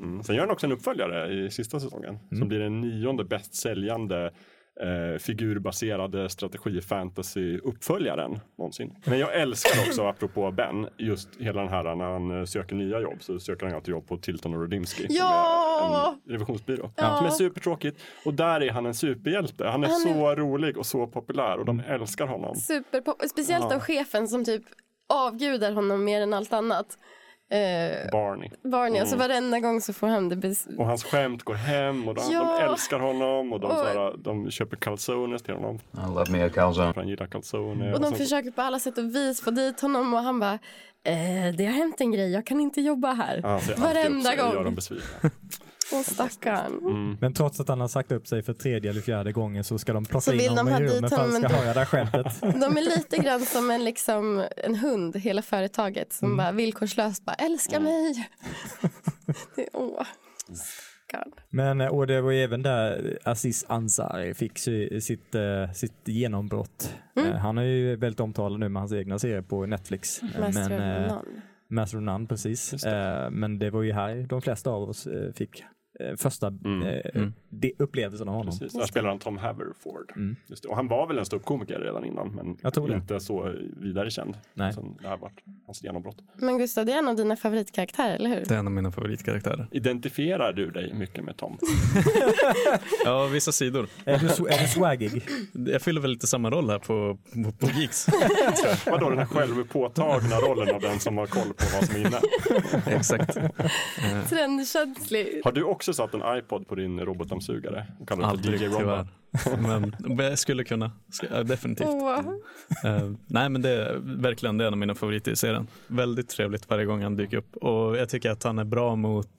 Mm. 0.00 0.22
Sen 0.22 0.34
gör 0.34 0.42
han 0.42 0.50
också 0.50 0.66
en 0.66 0.72
uppföljare 0.72 1.32
i 1.34 1.50
sista 1.50 1.80
säsongen 1.80 2.18
som 2.38 2.48
blir 2.48 2.58
den 2.58 2.80
nionde 2.80 3.24
bäst 3.24 3.54
säljande 3.54 4.24
eh, 4.80 5.18
figurbaserade 5.18 6.28
strategi 6.28 6.80
fantasy 6.80 7.58
uppföljaren 7.58 8.40
någonsin. 8.58 8.94
Men 9.04 9.18
jag 9.18 9.34
älskar 9.40 9.80
också, 9.88 10.02
apropå 10.06 10.50
Ben, 10.50 10.86
just 10.98 11.28
hela 11.38 11.60
den 11.60 11.70
här 11.70 11.94
när 11.96 12.04
han 12.04 12.38
eh, 12.38 12.44
söker 12.44 12.76
nya 12.76 13.00
jobb 13.00 13.16
så 13.22 13.40
söker 13.40 13.66
han 13.66 13.74
alltid 13.74 13.92
jobb 13.92 14.06
på 14.08 14.16
Tilton 14.16 14.54
och 14.54 14.60
Rodinsky. 14.60 15.06
Ja! 15.10 16.16
En 16.26 16.32
revisionsbyrå. 16.32 16.90
Ja. 16.96 17.16
Som 17.16 17.26
är 17.26 17.30
supertråkigt. 17.30 18.00
Och 18.24 18.34
där 18.34 18.60
är 18.62 18.70
han 18.70 18.86
en 18.86 18.94
superhjälte. 18.94 19.66
Han 19.66 19.84
är 19.84 19.88
Han 19.88 19.96
är- 20.08 20.14
så 20.14 20.34
rolig 20.34 20.78
och 20.78 20.86
så 20.86 21.06
populär 21.06 21.58
och 21.58 21.64
de 21.64 21.80
älskar 21.80 22.26
honom. 22.26 22.56
Superpop. 22.56 23.22
Speciellt 23.30 23.66
Ja. 23.70 23.74
av 23.76 23.80
chefen 23.80 24.28
som 24.28 24.44
typ 24.44 24.62
avgudar 25.08 25.72
honom 25.72 26.04
mer 26.04 26.20
än 26.20 26.32
allt 26.34 26.52
annat. 26.52 26.86
Eh, 27.50 28.10
Barney. 28.12 28.50
Barney, 28.64 29.00
alltså 29.00 29.14
Mm. 29.16 29.28
varenda 29.28 29.60
gång 29.60 29.80
så 29.80 29.92
får 29.92 30.06
han 30.06 30.28
det 30.28 30.36
bes- 30.36 30.76
Och 30.78 30.86
hans 30.86 31.04
skämt 31.04 31.42
går 31.42 31.54
hem 31.54 32.08
och 32.08 32.14
de, 32.14 32.22
Ja. 32.32 32.58
de 32.60 32.64
älskar 32.72 32.98
honom 32.98 33.52
och 33.52 33.60
de, 33.60 33.66
Och- 33.70 33.76
såhär, 33.78 34.16
de 34.18 34.50
köper 34.50 34.76
calzones 34.76 35.42
till 35.42 35.54
honom. 35.54 35.76
I 35.76 36.14
love 36.14 36.30
me 36.32 36.42
a 36.46 36.50
calzone. 36.54 36.92
Han 36.96 37.08
gillar 37.08 37.26
calzone. 37.26 37.92
Och 37.94 38.00
de 38.00 38.06
sen- 38.08 38.18
försöker 38.18 38.50
på 38.50 38.62
alla 38.62 38.78
sätt 38.78 38.98
och 38.98 39.04
vis 39.14 39.40
få 39.40 39.50
dit 39.50 39.80
honom 39.80 40.14
och 40.14 40.20
han 40.20 40.40
bara 40.40 40.58
eh, 41.04 41.54
det 41.56 41.64
har 41.64 41.72
hänt 41.72 42.00
en 42.00 42.12
grej, 42.12 42.32
jag 42.32 42.46
kan 42.46 42.60
inte 42.60 42.80
jobba 42.80 43.12
här. 43.12 43.46
Alltid 43.46 43.78
Varenda 43.78 44.30
och 44.30 44.36
gör 44.36 44.54
gång. 44.54 44.64
dem 44.64 44.74
besvikna. 44.74 45.06
Åh 45.92 46.02
stackarn. 46.02 47.16
Men 47.20 47.32
trots 47.34 47.60
att 47.60 47.68
han 47.68 47.80
har 47.80 47.88
sagt 47.88 48.12
upp 48.12 48.26
sig 48.26 48.42
för 48.42 48.52
tredje 48.52 48.90
eller 48.90 49.00
fjärde 49.00 49.32
gången 49.32 49.64
så 49.64 49.78
ska 49.78 49.92
de 49.92 50.04
plocka 50.04 50.20
Så 50.20 50.32
in 50.32 50.48
honom 50.48 50.68
i 50.68 50.72
rummet 50.72 50.98
för 50.98 51.04
att 51.04 51.32
han 51.32 51.32
ska 51.32 51.48
höra 51.48 51.74
det 51.74 51.78
här 51.80 51.84
skämtet. 51.86 52.40
De 52.40 52.76
är 52.76 52.96
lite 52.96 53.16
grann 53.18 53.40
som 53.40 53.70
en, 53.70 53.84
liksom, 53.84 54.44
en 54.56 54.74
hund, 54.74 55.16
hela 55.16 55.42
företaget, 55.42 56.12
som 56.12 56.26
Mm. 56.28 56.36
bara 56.36 56.52
villkorslöst 56.52 57.24
bara 57.24 57.34
älska 57.34 57.80
mig. 57.80 58.28
Det 59.56 59.62
är, 59.62 59.68
åh. 59.72 60.02
Stackarn. 60.54 61.32
Men 61.50 61.80
eh, 61.80 61.88
och 61.88 62.06
det 62.06 62.20
var 62.20 62.30
ju 62.30 62.42
även 62.44 62.62
där 62.62 63.18
Aziz 63.24 63.64
Ansari 63.68 64.34
fick 64.34 64.58
sitt, 64.58 65.34
eh, 65.34 65.72
sitt 65.74 66.08
genombrott. 66.08 66.94
Mm. 67.16 67.30
Eh, 67.32 67.36
Han 67.38 67.58
är 67.58 67.62
ju 67.62 67.96
väldigt 67.96 68.20
omtalad 68.20 68.60
nu 68.60 68.68
med 68.68 68.82
hans 68.82 68.92
egna 68.92 69.18
serie 69.18 69.42
på 69.42 69.66
Netflix. 69.66 70.22
Master 70.22 70.68
men, 70.68 71.04
of 71.04 71.10
None. 71.10 71.42
Master 71.70 71.98
of 71.98 72.04
None, 72.04 72.26
precis. 72.26 72.72
Eh, 72.84 73.30
Men 73.30 73.58
det 73.58 73.70
var 73.70 73.82
ju 73.82 73.92
här 73.92 74.26
de 74.28 74.42
flesta 74.42 74.70
av 74.70 74.88
oss 74.88 75.08
fick 75.34 75.64
eh, 76.00 76.16
första 76.16 76.46
eh, 76.46 77.26
de 77.50 77.72
upplevelsen 77.78 78.28
av 78.28 78.34
honom. 78.34 78.58
Precis, 78.58 78.72
där 78.78 78.86
spelar 78.86 79.08
han 79.08 79.18
Tom 79.18 79.38
Haverford. 79.38 80.12
Mm. 80.16 80.36
Just 80.46 80.62
det. 80.62 80.68
Och 80.68 80.76
han 80.76 80.88
var 80.88 81.06
väl 81.06 81.18
en 81.18 81.24
ståuppkomiker 81.26 81.80
redan 81.80 82.04
innan, 82.04 82.28
men 82.28 82.56
Jag 82.62 82.74
tror 82.74 82.88
det. 82.88 82.94
inte 82.94 83.20
så 83.20 83.54
vidare 83.76 84.10
känd. 84.10 84.36
Nej. 84.54 84.72
Sen 84.72 84.96
det 85.02 85.08
här 85.08 85.16
varit 85.16 85.42
hans 85.66 85.84
genombrott. 85.84 86.16
Men 86.34 86.58
Gustav, 86.58 86.86
det 86.86 86.92
är 86.92 86.98
en 86.98 87.08
av 87.08 87.16
dina 87.16 87.36
favoritkaraktärer, 87.36 88.14
eller 88.14 88.30
hur? 88.30 88.44
Det 88.48 88.54
är 88.54 88.58
en 88.58 88.66
av 88.66 88.72
mina 88.72 88.92
favoritkaraktärer. 88.92 89.66
Identifierar 89.70 90.52
du 90.52 90.70
dig 90.70 90.94
mycket 90.94 91.24
med 91.24 91.36
Tom? 91.36 91.58
Ja, 93.04 93.26
vissa 93.26 93.52
sidor. 93.52 93.88
Är 94.04 94.18
du, 94.18 94.26
är 94.26 94.62
du 94.62 94.68
swaggig? 94.68 95.22
Jag 95.52 95.82
fyller 95.82 96.00
väl 96.00 96.10
lite 96.10 96.26
samma 96.26 96.50
roll 96.50 96.70
här 96.70 96.78
på, 96.78 97.18
på, 97.44 97.52
på 97.66 97.72
Geeks. 97.80 98.06
Vadå 98.86 99.08
den 99.10 99.18
här 99.18 99.26
självpåtagna 99.26 100.36
rollen 100.36 100.74
av 100.74 100.80
den 100.80 101.00
som 101.00 101.18
har 101.18 101.26
koll 101.26 101.48
på 101.48 101.64
vad 101.74 101.84
som 101.86 101.94
är 101.96 102.00
inne? 102.06 102.20
Exakt. 102.96 103.38
Trendkänslig. 104.30 105.40
Har 105.44 105.52
du 105.52 105.62
också 105.62 105.87
satt 105.92 106.14
en 106.14 106.38
iPod 106.38 106.68
på 106.68 106.74
din 106.74 107.00
robotdammsugare? 107.00 107.86
Aldrig 108.08 108.60
DJ 108.60 108.64
tyvärr. 108.78 109.06
Men 109.62 109.94
jag 110.18 110.38
skulle 110.38 110.64
kunna. 110.64 110.92
Definitivt. 111.44 111.88
Åh. 111.88 112.18
Eh, 112.84 113.10
nej 113.26 113.48
men 113.48 113.62
det 113.62 113.70
är 113.70 113.98
verkligen 114.22 114.58
det 114.58 114.64
är 114.64 114.66
en 114.66 114.74
av 114.74 114.78
mina 114.78 114.94
favoriter 114.94 115.32
i 115.32 115.36
serien. 115.36 115.66
Väldigt 115.86 116.28
trevligt 116.28 116.70
varje 116.70 116.84
gång 116.84 117.02
han 117.02 117.16
dyker 117.16 117.36
upp. 117.36 117.56
Och 117.56 117.96
jag 117.96 118.08
tycker 118.08 118.30
att 118.30 118.42
han 118.42 118.58
är 118.58 118.64
bra 118.64 118.96
mot 118.96 119.30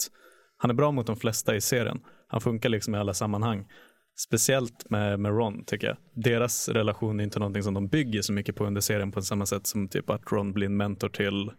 han 0.57 0.71
är 0.71 0.75
bra 0.75 0.91
mot 0.91 1.07
de 1.07 1.15
flesta 1.15 1.55
i 1.55 1.61
serien. 1.61 1.99
Han 2.27 2.41
funkar 2.41 2.69
liksom 2.69 2.95
i 2.95 2.97
alla 2.97 3.13
sammanhang. 3.13 3.65
Speciellt 4.17 4.89
med, 4.89 5.19
med 5.19 5.31
Ron 5.31 5.63
tycker 5.65 5.87
jag. 5.87 5.97
Deras 6.13 6.69
relation 6.69 7.19
är 7.19 7.23
inte 7.23 7.39
någonting 7.39 7.63
som 7.63 7.73
de 7.73 7.87
bygger 7.87 8.21
så 8.21 8.33
mycket 8.33 8.55
på 8.55 8.65
under 8.65 8.81
serien 8.81 9.11
på 9.11 9.21
samma 9.21 9.45
sätt 9.45 9.67
som 9.67 9.87
typ 9.87 10.09
att 10.09 10.31
Ron 10.31 10.53
blir 10.53 10.65
en 10.65 10.77
mentor 10.77 11.09
till, 11.09 11.51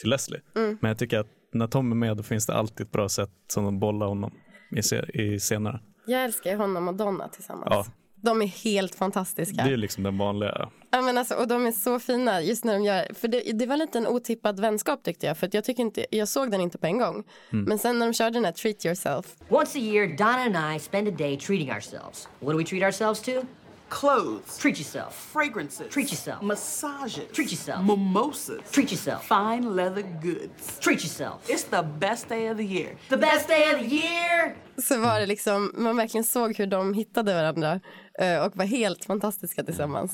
till 0.00 0.10
Leslie. 0.10 0.40
Mm. 0.56 0.78
Men 0.80 0.88
jag 0.88 0.98
tycker 0.98 1.18
att 1.18 1.26
när 1.54 1.66
Tom 1.66 1.90
är 1.92 1.96
med 1.96 2.16
då 2.16 2.22
finns 2.22 2.46
det 2.46 2.54
alltid 2.54 2.86
ett 2.86 2.92
bra 2.92 3.08
sätt 3.08 3.30
som 3.48 3.64
de 3.64 3.78
bollar 3.78 4.06
honom 4.06 4.32
i, 4.76 4.82
se- 4.82 5.20
i 5.22 5.38
scenerna. 5.38 5.80
Jag 6.06 6.24
älskar 6.24 6.50
ju 6.50 6.56
honom 6.56 6.88
och 6.88 6.94
Donna 6.94 7.28
tillsammans. 7.28 7.66
Ja, 7.70 7.86
De 8.16 8.42
är 8.42 8.46
helt 8.46 8.94
fantastiska. 8.94 9.64
det 9.64 9.72
är 9.72 9.76
liksom 9.76 10.02
den 10.02 10.18
vanliga. 10.18 10.68
Ja, 10.90 11.02
men 11.02 11.18
alltså, 11.18 11.34
och 11.34 11.48
de 11.48 11.66
är 11.66 11.72
så 11.72 11.98
fina 11.98 12.40
just 12.40 12.64
när 12.64 12.72
de 12.72 12.82
gör, 12.84 13.14
för 13.14 13.28
det, 13.28 13.40
det 13.58 13.66
var 13.66 13.76
lite 13.76 13.98
en 13.98 14.06
otippad 14.06 14.60
vänskap 14.60 15.02
tyckte 15.02 15.26
jag, 15.26 15.38
för 15.38 15.46
att 15.46 15.54
jag, 15.54 15.64
tycker 15.64 15.82
inte, 15.82 16.06
jag 16.10 16.28
såg 16.28 16.50
den 16.50 16.60
inte 16.60 16.78
på 16.78 16.86
en 16.86 16.98
gång. 16.98 17.24
Mm. 17.52 17.64
Men 17.64 17.78
sen 17.78 17.98
när 17.98 18.06
de 18.06 18.12
körde 18.12 18.30
den 18.30 18.44
här 18.44 18.52
Treat 18.52 18.84
Yourself, 18.86 19.26
Once 19.48 19.78
a 19.78 19.82
year, 19.82 20.16
Donna 20.16 20.58
and 20.60 20.76
I 20.76 20.80
spend 20.80 21.08
a 21.08 21.14
day 21.18 21.38
treating 21.38 21.70
ourselves. 21.70 22.28
What 22.40 22.52
do 22.52 22.58
we 22.58 22.64
treat 22.64 22.82
ourselves 22.82 23.22
to? 23.22 23.30
Clothes. 23.88 24.58
Treat 24.58 24.78
yourself. 24.78 25.14
Fragrances. 25.32 25.88
Treat 25.90 26.10
yourself. 26.10 26.42
Massages. 26.42 27.32
Treat 27.32 27.52
yourself. 27.52 27.80
Mimosas. 27.86 28.70
Treat 28.72 28.92
yourself. 28.92 29.22
Fine 29.28 29.76
leather 29.76 30.02
goods. 30.22 30.78
Treat 30.80 31.04
yourself. 31.04 31.48
It's 31.48 31.64
the 31.64 31.82
best 31.82 32.28
day 32.28 32.50
of 32.50 32.56
the 32.56 32.64
year. 32.64 32.96
The 33.08 33.16
best 33.16 33.48
day 33.48 33.74
of 33.74 33.80
the 33.80 33.96
year! 33.96 34.56
så 34.76 35.00
var 35.00 35.20
det 35.20 35.26
liksom, 35.26 35.72
man 35.74 35.96
verkligen 35.96 36.24
såg 36.24 36.56
hur 36.58 36.66
de 36.66 36.94
hittade 36.94 37.34
varandra 37.34 37.80
eh, 38.18 38.46
och 38.46 38.56
var 38.56 38.64
helt 38.64 39.04
fantastiska 39.04 39.64
tillsammans. 39.64 40.12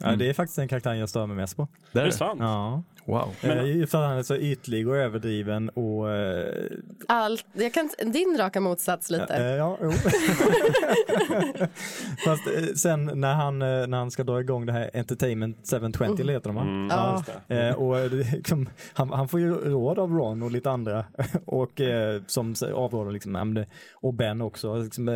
Ja, 0.00 0.16
det 0.16 0.28
är 0.28 0.34
faktiskt 0.34 0.56
den 0.56 0.68
karaktären 0.68 0.98
jag 0.98 1.08
stör 1.08 1.26
mig 1.26 1.36
mest 1.36 1.56
på. 1.56 1.68
Det 1.92 2.00
är 2.00 2.04
det 2.04 2.12
sant? 2.12 2.40
Ja. 2.40 2.82
Wow. 3.08 3.34
Men, 3.42 3.86
för 3.86 3.98
att 3.98 4.08
han 4.08 4.18
är 4.18 4.22
så 4.22 4.36
ytlig 4.36 4.88
och 4.88 4.96
överdriven 4.96 5.68
och... 5.68 6.10
eh, 6.12 6.54
Allt, 7.08 7.46
jag 7.52 7.74
kan, 7.74 7.90
din 8.12 8.36
raka 8.38 8.60
motsats 8.60 9.10
lite. 9.10 9.34
eh, 9.36 9.46
ja, 9.46 9.78
jo. 9.82 9.90
Fast 12.24 12.46
eh, 12.46 12.62
sen 12.74 13.10
när 13.14 13.34
han, 13.34 13.62
eh, 13.62 13.86
när 13.86 13.98
han 13.98 14.10
ska 14.10 14.24
dra 14.24 14.40
igång 14.40 14.66
det 14.66 14.72
här 14.72 14.90
Entertainment 14.94 15.56
720 15.70 16.04
Mm. 16.04 16.28
heter 16.28 16.48
de 16.48 16.54
va? 16.56 16.62
Mm, 16.62 16.88
Ja. 16.90 17.24
Eh, 17.56 17.74
och 17.74 17.98
eh, 17.98 18.04
är 18.04 18.08
liksom, 18.36 18.68
han, 18.92 19.10
han 19.10 19.28
får 19.28 19.40
ju 19.40 19.54
råd 19.54 19.98
av 19.98 20.10
Ron 20.12 20.42
och 20.42 20.50
lite 20.50 20.70
andra 20.70 21.04
och 21.46 21.80
som 22.26 22.54
avråder 22.74 23.12
liksom, 23.12 23.32
ja, 23.34 23.64
och 23.94 24.14
Ben 24.14 24.40
också. 24.40 24.76
Liksom, 24.76 25.08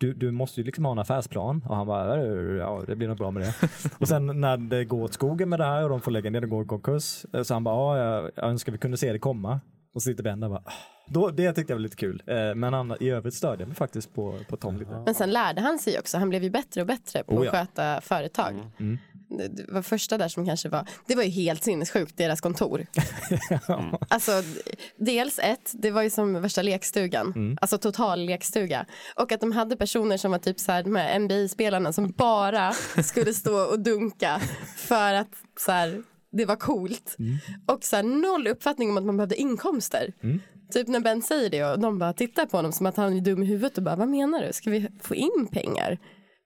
du, 0.00 0.12
du 0.14 0.30
måste 0.30 0.60
ju 0.60 0.64
liksom 0.66 0.84
ha 0.84 0.92
en 0.92 0.98
affärsplan 0.98 1.64
och 1.68 1.76
han 1.76 1.86
bara, 1.86 2.24
ja 2.56 2.82
det 2.86 2.96
blir 2.96 3.08
nog 3.08 3.16
bra 3.16 3.30
med 3.30 3.42
det. 3.42 3.54
och 3.98 4.08
sen 4.08 4.40
när 4.40 4.56
det 4.56 4.84
går 4.84 5.02
åt 5.02 5.12
skogen 5.12 5.48
med 5.48 5.58
det 5.60 5.64
här 5.64 5.82
och 5.84 5.88
de 5.90 6.00
får 6.00 6.10
lägga 6.10 6.30
ner 6.30 6.40
det 6.40 6.46
går 6.46 6.64
i 6.64 6.66
konkurs 6.66 7.24
eh, 7.34 7.42
så 7.42 7.54
han 7.54 7.64
bara, 7.64 7.98
ja 7.98 8.04
jag, 8.04 8.30
jag 8.34 8.44
önskar 8.50 8.72
vi 8.72 8.78
kunde 8.78 8.96
se 8.96 9.12
det 9.12 9.18
komma. 9.18 9.60
Och 9.94 10.02
så 10.02 10.06
sitter 10.10 10.22
Ben 10.24 10.40
där 10.40 10.48
bara, 10.48 10.62
"Ah." 10.64 10.72
då, 11.08 11.28
det 11.30 11.52
tyckte 11.52 11.72
jag 11.72 11.76
var 11.76 11.82
lite 11.82 11.96
kul. 11.96 12.22
Eh, 12.26 12.54
men 12.54 12.72
han, 12.72 12.96
i 13.00 13.10
övrigt 13.10 13.34
störde 13.34 13.62
jag 13.62 13.68
mig 13.68 13.76
faktiskt 13.76 14.14
på, 14.14 14.34
på 14.48 14.56
Tom 14.56 14.76
lite. 14.76 15.02
Men 15.04 15.14
sen 15.14 15.30
lärde 15.30 15.60
han 15.60 15.78
sig 15.78 15.98
också, 15.98 16.18
han 16.18 16.28
blev 16.28 16.42
ju 16.42 16.50
bättre 16.50 16.80
och 16.80 16.86
bättre 16.86 17.22
på 17.24 17.34
Oh, 17.36 17.44
ja. 17.46 17.50
att 17.52 17.58
sköta 17.68 18.00
företag. 18.00 18.54
Mm. 18.78 18.98
Det, 19.30 19.64
var 19.72 19.82
första 19.82 20.18
där 20.18 20.28
som 20.28 20.46
kanske 20.46 20.68
var, 20.68 20.88
det 21.06 21.14
var 21.14 21.22
ju 21.22 21.28
helt 21.30 21.64
sinnessjukt, 21.64 22.16
deras 22.16 22.40
kontor. 22.40 22.86
Alltså, 24.08 24.32
d- 24.42 24.74
dels 24.96 25.38
ett, 25.38 25.70
det 25.72 25.90
var 25.90 26.02
ju 26.02 26.10
som 26.10 26.42
värsta 26.42 26.62
lekstugan, 26.62 27.32
Mm. 27.36 27.58
alltså 27.60 27.78
total 27.78 28.24
lekstuga. 28.24 28.86
Och 29.16 29.32
att 29.32 29.40
de 29.40 29.52
hade 29.52 29.76
personer 29.76 30.16
som 30.16 30.30
var 30.30 30.38
typ 30.38 30.60
så 30.60 30.72
här, 30.72 30.96
här 30.96 31.18
NBA-spelarna 31.18 31.92
som 31.92 32.10
bara 32.10 32.72
skulle 33.04 33.34
stå 33.34 33.60
och 33.70 33.80
dunka 33.80 34.40
för 34.76 35.14
att 35.14 35.30
så 35.60 35.72
här, 35.72 36.02
det 36.32 36.44
var 36.44 36.56
coolt. 36.56 37.16
Mm. 37.18 37.36
Och 37.66 37.84
så 37.84 37.96
här, 37.96 38.02
noll 38.02 38.46
uppfattning 38.46 38.90
om 38.90 38.96
att 38.98 39.04
man 39.04 39.16
behövde 39.16 39.36
inkomster. 39.36 40.12
Mm. 40.22 40.40
Typ 40.72 40.88
när 40.88 41.00
Ben 41.00 41.22
säger 41.22 41.50
det 41.50 41.64
och 41.64 41.80
de 41.80 41.98
bara 41.98 42.12
tittar 42.12 42.46
på 42.46 42.56
honom 42.56 42.72
som 42.72 42.86
att 42.86 42.96
han 42.96 43.16
är 43.16 43.20
dum 43.20 43.42
i 43.42 43.46
huvudet 43.46 43.78
och 43.78 43.84
bara, 43.84 43.96
vad 43.96 44.08
menar 44.08 44.46
du? 44.46 44.52
Ska 44.52 44.70
vi 44.70 44.88
få 45.02 45.14
in 45.14 45.48
pengar? 45.52 45.98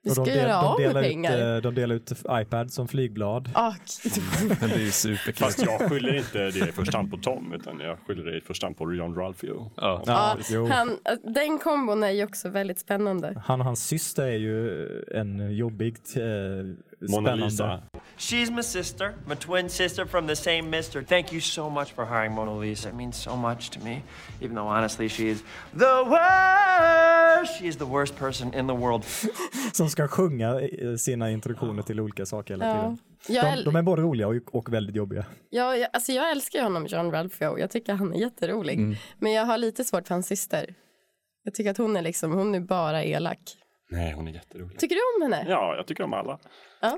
Vi 0.05 0.11
ska 0.11 0.25
de, 0.25 0.31
del, 0.31 0.39
göra 0.39 0.61
av 0.63 0.79
de, 0.79 0.83
med 0.83 0.91
delar 0.95 1.01
ut, 1.03 1.07
pengar. 1.09 1.57
eh, 1.57 1.63
de 1.63 1.75
delar 1.75 1.95
ut 1.95 2.13
iPad 2.31 2.73
som 2.73 2.89
flygblad. 2.89 3.51
Ah, 3.55 3.73
Det 4.61 4.65
är 4.87 4.91
superkul. 4.91 5.35
Fast 5.35 5.63
jag 5.63 5.91
skyller 5.91 6.15
inte 6.15 6.39
det 6.39 6.69
i 6.69 6.73
första 6.73 6.97
hand 6.99 7.11
på 7.11 7.17
Tom, 7.17 7.53
utan 7.53 7.81
jag 7.81 7.99
skyller 8.07 8.25
det 8.25 8.37
i 8.39 8.41
första 8.41 8.67
hand 8.67 8.77
på 8.77 8.95
John 8.95 9.15
Ralphio. 9.15 9.71
Ja. 9.77 10.37
Jo. 10.51 10.67
han, 10.67 10.99
den 11.35 11.59
kombon 11.59 12.03
är 12.03 12.11
ju 12.11 12.25
också 12.25 12.49
väldigt 12.49 12.79
spännande. 12.79 13.43
Han 13.47 13.61
och 13.61 13.67
hans 13.67 13.87
syster 13.87 14.23
är 14.27 14.37
ju 14.37 14.87
en 15.15 15.57
jobbig, 15.57 15.97
eh, 16.17 16.23
Mona. 17.11 17.35
Lisa. 17.35 17.83
She's 18.17 18.51
my 18.51 18.63
sister, 18.63 19.15
my 19.27 19.35
twin 19.35 19.69
sister 19.69 20.07
from 20.07 20.27
the 20.27 20.37
same 20.37 20.71
mister. 20.71 21.03
Thank 21.03 21.33
you 21.33 21.41
so 21.41 21.71
much 21.71 21.93
for 21.95 22.05
hiring 22.05 22.33
Mona 22.35 22.59
Lisa. 22.59 22.89
It 22.89 22.95
means 22.95 23.17
so 23.23 23.37
much 23.37 23.71
to 23.71 23.81
me. 23.85 24.03
Even 24.41 24.55
though 24.57 24.69
honestly 24.69 25.09
she 25.09 25.29
is 25.29 25.43
the 25.73 26.05
worst. 26.11 27.59
She 27.59 27.67
is 27.67 27.77
the 27.77 27.85
worst 27.87 28.17
person 28.17 28.55
in 28.55 28.67
the 28.67 28.75
world. 28.75 29.05
Som 29.73 29.89
ska 29.91 30.09
sjunga 30.09 30.61
eh, 30.61 30.97
sina 30.97 31.31
introduktioner 31.31 31.83
till 31.83 32.01
olika 32.01 32.27
saker 32.27 32.55
hela 32.55 32.67
Ja. 32.67 32.75
tiden. 32.83 32.99
Jag, 33.29 33.57
De, 33.59 33.65
de 33.65 33.77
är 33.77 33.83
både 33.83 34.03
roliga 34.03 34.29
och, 34.29 34.55
och 34.55 34.73
väldigt 34.73 34.97
jobbiga. 34.97 35.25
jag, 35.51 35.79
jag, 35.79 35.89
alltså 35.93 36.13
jag 36.13 36.31
älskar 36.31 36.63
honom, 36.63 36.87
John 36.87 37.11
Ralphio. 37.11 37.59
Jag 37.59 37.71
tycker 37.71 37.93
han 37.95 38.13
är 38.15 38.19
jätterolig. 38.19 38.75
Mm. 38.79 38.97
Men 39.19 39.33
jag 39.33 39.45
har 39.47 39.59
lite 39.59 39.85
svårt 39.85 40.07
för 40.07 40.15
hans 40.15 40.27
syster. 40.27 40.75
Jag 41.45 41.55
tycker 41.55 41.71
att 41.71 41.79
hon 41.79 41.97
är 41.97 42.03
liksom, 42.03 42.33
hon 42.33 42.55
är 42.55 42.61
bara 42.61 43.05
elak. 43.05 43.39
Nej, 43.91 44.13
hon 44.13 44.29
är 44.29 44.33
jätterolig. 44.33 44.79
Tycker 44.79 44.95
du 44.95 45.01
om 45.27 45.33
henne? 45.33 45.51
Ja, 45.51 45.77
jag 45.77 45.87
tycker 45.87 46.05
om 46.05 46.13
alla. 46.13 46.39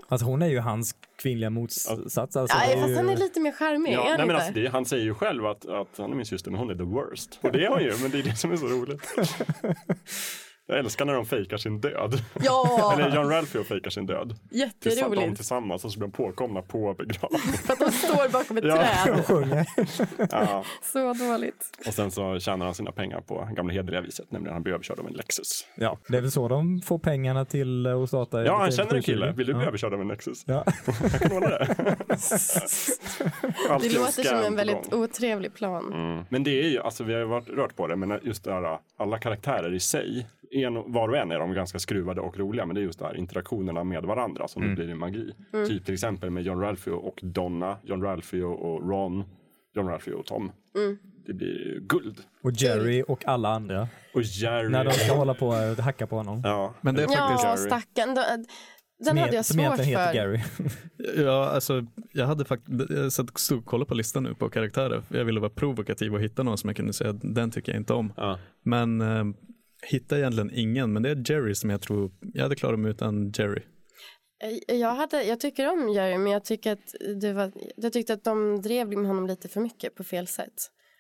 Alltså 0.09 0.27
hon 0.27 0.43
är 0.43 0.47
ju 0.47 0.59
hans 0.59 0.95
kvinnliga 1.23 1.51
motsats. 1.51 2.19
Alltså, 2.19 2.39
ja, 2.41 2.45
fast 2.81 2.89
ju- 2.91 2.97
han 2.97 3.09
är 3.09 3.17
lite 3.17 3.41
mer 3.41 3.53
charmig, 3.53 3.93
Ja, 3.93 4.05
han 4.09 4.17
nej, 4.17 4.27
men 4.27 4.37
alltså, 4.37 4.53
det, 4.53 4.67
han 4.67 4.85
säger 4.85 5.05
ju 5.05 5.15
själv 5.15 5.47
att, 5.47 5.67
att 5.69 5.99
han 5.99 6.11
är 6.11 6.15
min 6.17 6.27
syster, 6.27 6.51
men 6.51 6.61
hon 6.61 6.71
är 6.71 6.75
the 6.75 6.83
worst. 6.83 7.39
Och 7.43 7.53
det 7.53 7.65
är 7.65 7.69
hon 7.69 7.83
ju, 7.83 7.93
men 8.03 8.11
det 8.11 8.19
är 8.19 8.23
det 8.23 8.37
som 8.37 8.53
är 8.53 8.57
så 8.57 8.67
roligt. 8.67 9.03
Jag 10.69 10.79
älskar 10.79 11.05
när 11.05 11.15
de 11.15 11.27
fejkar 11.27 11.57
sin 11.57 11.81
död. 11.81 12.23
Ja! 12.43 12.93
Eller 12.99 13.17
John 13.17 13.29
Ralphio 13.31 13.65
fejkar 13.65 13.91
sin 13.91 14.07
död. 14.07 14.35
Jätteroligt. 14.51 15.23
De 15.27 15.37
tillsammans 15.37 15.85
och 15.85 15.93
så 15.93 15.99
blir 15.99 16.09
de 16.09 16.13
påkomna 16.13 16.63
på 16.63 16.95
begravningen. 16.95 17.47
För 17.67 17.73
att 17.73 17.79
de 17.79 17.91
står 17.91 18.29
bakom 18.33 18.57
ett 18.57 18.65
Ja. 18.65 18.77
träd. 19.05 19.25
sjunger. 19.27 19.67
Ja. 20.31 20.65
Så 20.93 21.13
dåligt. 21.13 21.71
Och 21.87 21.95
sen 21.95 22.11
så 22.11 22.39
tjänar 22.39 22.67
han 22.67 22.75
sina 22.75 22.93
pengar 22.93 23.21
på 23.21 23.49
gamla 23.57 23.73
hederliga 23.73 24.01
viset, 24.01 24.31
nämligen 24.33 24.53
han 24.55 24.63
blir 24.63 24.73
överkörd 24.75 24.99
av 24.99 25.07
en 25.07 25.13
Lexus. 25.13 25.67
Ja, 25.77 25.99
det 26.09 26.17
är 26.17 26.21
väl 26.21 26.31
så 26.31 26.49
de 26.49 26.81
får 26.85 26.99
pengarna 26.99 27.45
till 27.45 27.87
eh, 27.87 28.03
att 28.03 28.09
starta. 28.09 28.45
Ja, 28.45 28.59
han 28.59 28.71
känner 28.71 28.95
en 28.95 29.03
720. 29.03 29.07
kille. 29.13 29.33
Vill 29.33 29.47
du 29.47 29.55
bli 29.55 29.63
ja. 29.63 29.69
överkörd 29.69 29.95
av 29.95 30.01
en 30.01 30.09
Lexus? 30.09 30.45
Ja. 30.47 30.65
Jag 30.87 31.21
kan 31.21 31.33
ordna 31.33 31.49
det. 31.49 31.97
Det 33.81 33.95
låter 33.95 34.23
som 34.25 34.39
en 34.39 34.57
väldigt 34.57 34.91
gång. 34.91 35.03
otrevlig 35.03 35.55
plan. 35.55 35.93
Mm. 35.95 36.25
Men 36.29 36.45
det 36.45 36.61
är 36.65 36.69
ju, 36.69 36.81
alltså 36.81 37.05
vi 37.05 37.13
har 37.13 37.21
ju 37.21 37.27
varit 37.27 37.49
rört 37.49 37.77
på 37.77 37.87
det, 37.87 37.97
men 37.97 38.21
just 38.23 38.45
det 38.45 38.53
här, 38.53 38.79
alla 38.99 39.19
karaktärer 39.19 39.75
i 39.75 39.81
sig, 39.81 40.27
en, 40.51 40.93
var 40.93 41.09
och 41.09 41.17
en 41.17 41.31
är 41.33 41.39
de 41.39 41.53
ganska 41.55 41.79
skruvade 41.79 42.21
och 42.21 42.39
roliga, 42.39 42.67
men 42.67 42.75
det 42.75 42.81
är 42.81 42.83
just 42.83 42.99
det 42.99 43.05
här 43.05 43.17
interaktionerna 43.17 43.85
med 43.85 44.05
varandra 44.05 44.49
som 44.49 44.63
Mm. 44.63 44.75
blir 44.75 44.89
en 44.91 44.99
magi. 44.99 45.33
Mm. 45.53 45.69
Typ 45.69 45.85
till 45.85 45.95
exempel 45.95 46.31
med 46.31 46.43
John 46.43 46.61
Ralphio 46.61 46.91
och 46.93 47.21
Donna, 47.23 47.77
John 47.85 48.03
Ralphio 48.03 48.43
och 48.45 48.89
Ron, 48.91 49.25
John 49.75 49.87
Ralphio 49.89 50.13
och 50.15 50.27
Tom. 50.27 50.53
Mm. 50.77 50.99
det 51.27 51.33
blir 51.35 51.81
guld. 51.81 52.19
Och 52.43 52.53
Jerry 52.53 53.05
och 53.09 53.27
alla 53.29 53.49
andra. 53.49 53.89
Och 54.15 54.23
Jerry. 54.23 54.69
När 54.69 54.85
de 54.85 54.91
ska 54.91 55.15
hålla 55.15 55.35
på 55.35 55.47
och 55.49 55.55
hacka 55.85 56.07
på 56.07 56.17
honom. 56.17 56.41
Ja. 56.45 56.75
Men 56.81 56.95
det 56.95 57.03
är 57.03 57.07
faktiskt 57.07 57.45
Ja, 57.45 57.57
stackarn. 57.57 58.15
Den 58.99 59.19
hade 59.19 59.35
jag 59.37 59.45
som 59.45 59.59
svårt 59.61 59.77
för. 59.77 60.15
Gary. 60.15 60.41
Ja, 61.17 61.49
alltså 61.49 61.87
jag 62.13 62.27
hade 62.27 62.45
faktiskt, 62.45 62.91
jag 62.91 63.13
satt 63.13 63.31
och 63.31 63.41
stod 63.41 63.59
och 63.59 63.65
kollade 63.65 63.89
på 63.89 63.95
listan 63.95 64.23
nu 64.23 64.35
på 64.35 64.49
karaktärer. 64.51 65.03
Jag 65.09 65.25
ville 65.25 65.41
vara 65.41 65.51
provokativ 65.51 66.15
och 66.15 66.21
hitta 66.21 66.43
någon 66.43 66.59
som 66.59 66.69
jag 66.69 66.77
kunde 66.77 66.93
säga, 66.93 67.13
den 67.13 67.51
tycker 67.51 67.73
jag 67.73 67.81
inte 67.81 67.93
om. 67.95 68.13
Men 68.63 69.01
hittade 69.83 70.21
egentligen 70.21 70.51
ingen, 70.55 70.93
men 70.93 71.03
det 71.03 71.11
är 71.11 71.31
Jerry 71.31 71.55
som 71.55 71.71
jag 71.71 71.81
tror, 71.81 72.11
jag 72.35 72.43
hade 72.43 72.57
klarat 72.57 72.79
mig 72.79 72.91
utan 72.91 73.31
Jerry. 73.31 73.63
Eh, 74.69 74.77
Jag, 74.77 74.95
hade, 74.95 75.23
jag 75.23 75.41
tycker 75.41 75.73
om 75.73 75.89
Jerry 75.89 76.19
men 76.19 76.33
jag, 76.33 76.45
tycker 76.45 76.73
att 76.73 76.95
det 77.21 77.33
var, 77.33 77.53
jag 77.77 77.93
tyckte 77.93 78.13
att 78.13 78.25
de 78.25 78.63
drev 78.63 78.89
med 78.89 79.07
honom 79.07 79.27
lite 79.27 79.49
för 79.49 79.61
mycket 79.61 79.95
på 79.95 80.05
fel 80.05 80.27
sätt. 80.27 80.55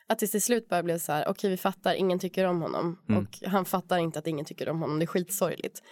Att 0.08 0.18
det 0.18 0.26
till 0.26 0.42
slut 0.42 0.68
bara 0.68 0.82
blev 0.82 0.98
så 0.98 1.12
här, 1.12 1.28
okej 1.28 1.50
vi 1.50 1.56
fattar, 1.56 1.94
ingen 1.94 2.18
tycker 2.18 2.44
om 2.44 2.62
honom. 2.62 2.98
Mm. 3.08 3.20
Och 3.22 3.48
han 3.48 3.64
fattar 3.64 3.98
inte 3.98 4.18
att 4.18 4.26
ingen 4.26 4.44
tycker 4.44 4.68
om 4.68 4.80
honom, 4.80 4.98
det 4.98 5.04
är 5.04 5.06
skitsorgligt. 5.06 5.82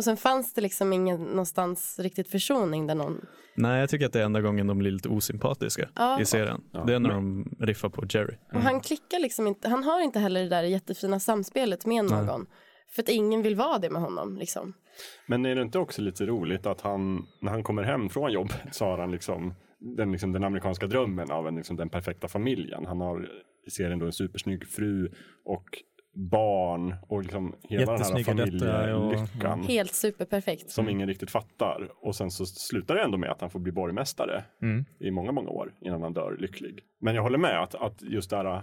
Och 0.00 0.04
sen 0.04 0.16
fanns 0.16 0.52
det 0.54 0.60
liksom 0.60 0.92
ingen 0.92 1.22
någonstans 1.24 1.98
riktigt 1.98 2.28
försoning 2.28 2.86
där 2.86 2.94
någon, 2.94 3.20
Nej, 3.54 3.80
jag 3.80 3.90
tycker 3.90 4.06
att 4.06 4.12
det 4.12 4.20
är 4.20 4.24
enda 4.24 4.40
gången 4.40 4.66
de 4.66 4.78
blir 4.78 4.90
lite 4.90 5.08
osympatiska 5.08 5.88
Ja. 5.96 6.20
i 6.20 6.24
serien. 6.24 6.60
Det 6.86 6.94
är 6.94 6.98
när 6.98 7.10
de 7.10 7.44
riffar 7.60 7.88
på 7.88 8.04
Jerry. 8.10 8.34
och 8.52 8.60
han 8.60 8.80
klickar 8.80 9.18
liksom 9.18 9.46
inte, 9.46 9.68
han 9.68 9.84
har 9.84 10.00
inte 10.00 10.18
heller 10.18 10.42
det 10.42 10.48
där 10.48 10.62
jättefina 10.62 11.20
samspelet 11.20 11.86
med 11.86 12.04
Nej. 12.04 12.24
någon. 12.24 12.46
För 12.94 13.02
att 13.02 13.08
ingen 13.08 13.42
vill 13.42 13.56
vara 13.56 13.78
det 13.78 13.90
med 13.90 14.02
honom 14.02 14.36
liksom. 14.36 14.72
Men 15.26 15.46
är 15.46 15.54
det 15.54 15.62
inte 15.62 15.78
också 15.78 16.02
lite 16.02 16.26
roligt 16.26 16.66
att 16.66 16.80
han, 16.80 17.26
när 17.40 17.50
han 17.50 17.62
kommer 17.62 17.82
hem 17.82 18.08
från 18.08 18.32
jobbet 18.32 18.56
så 18.72 18.84
har 18.84 18.98
han 18.98 19.10
liksom 19.10 19.54
den, 19.96 20.12
liksom, 20.12 20.32
den 20.32 20.44
amerikanska 20.44 20.86
drömmen 20.86 21.30
av 21.30 21.48
en, 21.48 21.54
liksom, 21.54 21.76
den 21.76 21.88
perfekta 21.88 22.28
familjen. 22.28 22.86
Han 22.86 23.00
har 23.00 23.28
i 23.66 23.70
serien 23.70 23.98
då 23.98 24.06
en 24.06 24.12
supersnygg 24.12 24.66
fru 24.68 25.10
och 25.44 25.66
barn 26.14 26.94
och 27.08 27.22
liksom 27.22 27.54
hela 27.62 27.92
den 27.92 28.02
här 28.02 28.34
döttrar 28.34 28.94
och- 28.94 29.12
familjelyckan. 29.12 29.62
Helt 29.62 29.94
superperfekt. 29.94 30.70
Som 30.70 30.88
ingen 30.88 31.08
riktigt 31.08 31.30
fattar. 31.30 31.88
Och 32.02 32.16
sen 32.16 32.30
så 32.30 32.46
slutar 32.46 32.94
det 32.94 33.02
ändå 33.02 33.18
med 33.18 33.30
att 33.30 33.40
han 33.40 33.50
får 33.50 33.58
bli 33.60 33.72
borgmästare 33.72 34.44
Mm. 34.62 34.84
i 35.00 35.10
många, 35.10 35.32
många 35.32 35.48
år 35.50 35.72
innan 35.80 36.02
han 36.02 36.12
dör 36.12 36.36
lycklig. 36.40 36.80
Men 37.00 37.14
jag 37.14 37.22
håller 37.22 37.38
med 37.38 37.62
att, 37.62 37.74
att 37.74 38.02
just 38.02 38.30
där, 38.30 38.62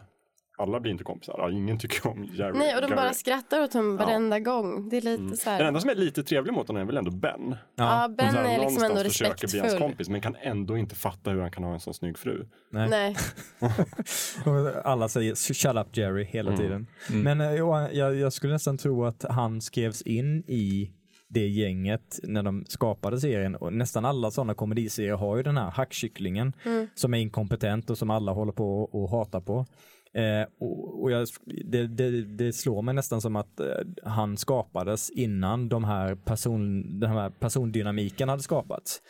alla 0.58 0.80
blir 0.80 0.92
inte 0.92 1.04
kompisar. 1.04 1.50
Ingen 1.52 1.80
tycker 1.80 2.08
om 2.10 2.24
Jerry. 2.24 2.58
Nej 2.58 2.76
och 2.76 2.82
de 2.82 2.88
Gary. 2.88 2.96
bara 2.96 3.14
skrattar 3.14 3.64
åt 3.64 3.74
honom 3.74 3.98
Ja. 4.00 4.06
varenda 4.06 4.40
gång. 4.40 4.90
Det 4.90 4.98
är 4.98 5.02
lite 5.02 5.38
så 5.38 5.50
här. 5.50 5.58
Den 5.58 5.68
enda 5.68 5.80
som 5.80 5.90
är 5.90 5.96
lite 5.96 6.24
trevlig 6.24 6.54
mot 6.54 6.68
honom 6.68 6.82
är 6.82 6.86
väl 6.86 6.98
ändå 6.98 7.12
Ben. 7.12 7.56
Ja, 7.76 8.08
Ben 8.18 8.32
Som 8.32 8.36
så 8.44 8.48
här 8.50 8.60
är 8.60 8.62
liksom 8.64 8.84
ändå 8.84 9.04
försöker 9.04 9.34
bli 9.34 9.42
hans 9.42 9.54
respektfull. 9.54 9.80
kompis 9.82 10.10
men 10.10 10.22
kan 10.22 10.36
ändå 10.42 10.78
inte 10.78 10.96
fatta 10.96 11.32
hur 11.32 11.42
han 11.42 11.52
kan 11.52 11.64
ha 11.64 11.74
en 11.74 11.80
sån 11.80 11.94
snygg 11.94 12.18
fru. 12.18 12.46
Nej. 12.72 12.90
Nej. 12.90 13.16
Alla 14.84 15.10
säger 15.10 15.36
shut 15.54 15.76
up 15.76 15.98
Jerry 15.98 16.24
hela 16.24 16.50
Mm. 16.52 16.62
tiden. 16.62 16.88
Mm. 17.10 17.22
Men 17.22 17.42
eh, 17.42 17.56
Johan, 17.56 17.90
jag, 17.94 18.16
jag 18.16 18.34
skulle 18.34 18.54
nästan 18.54 18.78
tro 18.78 19.06
att 19.06 19.26
han 19.30 19.62
skrevs 19.62 20.02
in 20.02 20.44
i 20.48 20.92
det 21.30 21.48
gänget 21.48 22.20
när 22.24 22.44
de 22.44 22.66
skapade 22.68 23.20
serien. 23.20 23.56
Och 23.56 23.74
nästan 23.74 24.06
alla 24.06 24.32
sådana 24.32 24.54
komediserier 24.54 25.14
har 25.16 25.38
ju 25.38 25.44
den 25.44 25.58
här 25.58 25.72
hackkycklingen 25.72 26.54
Mm. 26.66 26.88
som 26.96 27.14
är 27.14 27.18
inkompetent 27.18 27.90
och 27.90 27.98
som 27.98 28.10
alla 28.10 28.32
håller 28.32 28.52
på 28.52 28.84
och 28.84 29.10
hatar 29.10 29.42
på. 29.42 29.66
Eh, 30.14 30.48
och 30.60 31.02
och 31.02 31.12
jag, 31.12 31.28
det, 31.66 31.88
det, 31.88 32.24
det 32.24 32.54
slår 32.54 32.82
mig 32.82 32.94
nästan 32.94 33.22
som 33.22 33.36
att 33.36 33.60
eh, 33.60 33.68
han 34.04 34.38
skapades 34.38 35.10
innan 35.10 35.70
de 35.70 35.84
här 35.84 36.16
person, 36.16 37.00
den 37.00 37.10
här 37.10 37.30
persondynamiken 37.30 38.30
hade 38.30 38.44
skapats. 38.44 39.02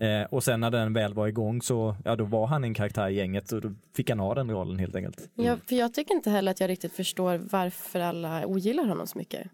Eh, 0.00 0.22
och 0.30 0.44
sen 0.44 0.60
när 0.60 0.70
den 0.70 0.92
väl 0.92 1.14
var 1.14 1.28
igång 1.28 1.62
så 1.62 1.96
ja, 2.04 2.16
då 2.16 2.24
var 2.24 2.46
han 2.46 2.64
en 2.64 2.74
karaktär 2.74 3.08
i 3.08 3.14
gänget 3.14 3.52
och 3.52 3.60
då 3.60 3.74
fick 3.96 4.10
han 4.10 4.20
ha 4.20 4.34
den 4.34 4.50
rollen 4.50 4.78
helt 4.78 4.94
enkelt. 4.94 5.30
Ja, 5.34 5.56
för 5.68 5.76
jag 5.76 5.94
tycker 5.94 6.14
inte 6.14 6.30
heller 6.30 6.50
att 6.50 6.60
jag 6.60 6.70
riktigt 6.70 6.92
förstår 6.92 7.40
varför 7.50 8.00
alla 8.00 8.46
ogillar 8.46 8.84
honom 8.84 9.06
så 9.06 9.18
mycket. 9.18 9.50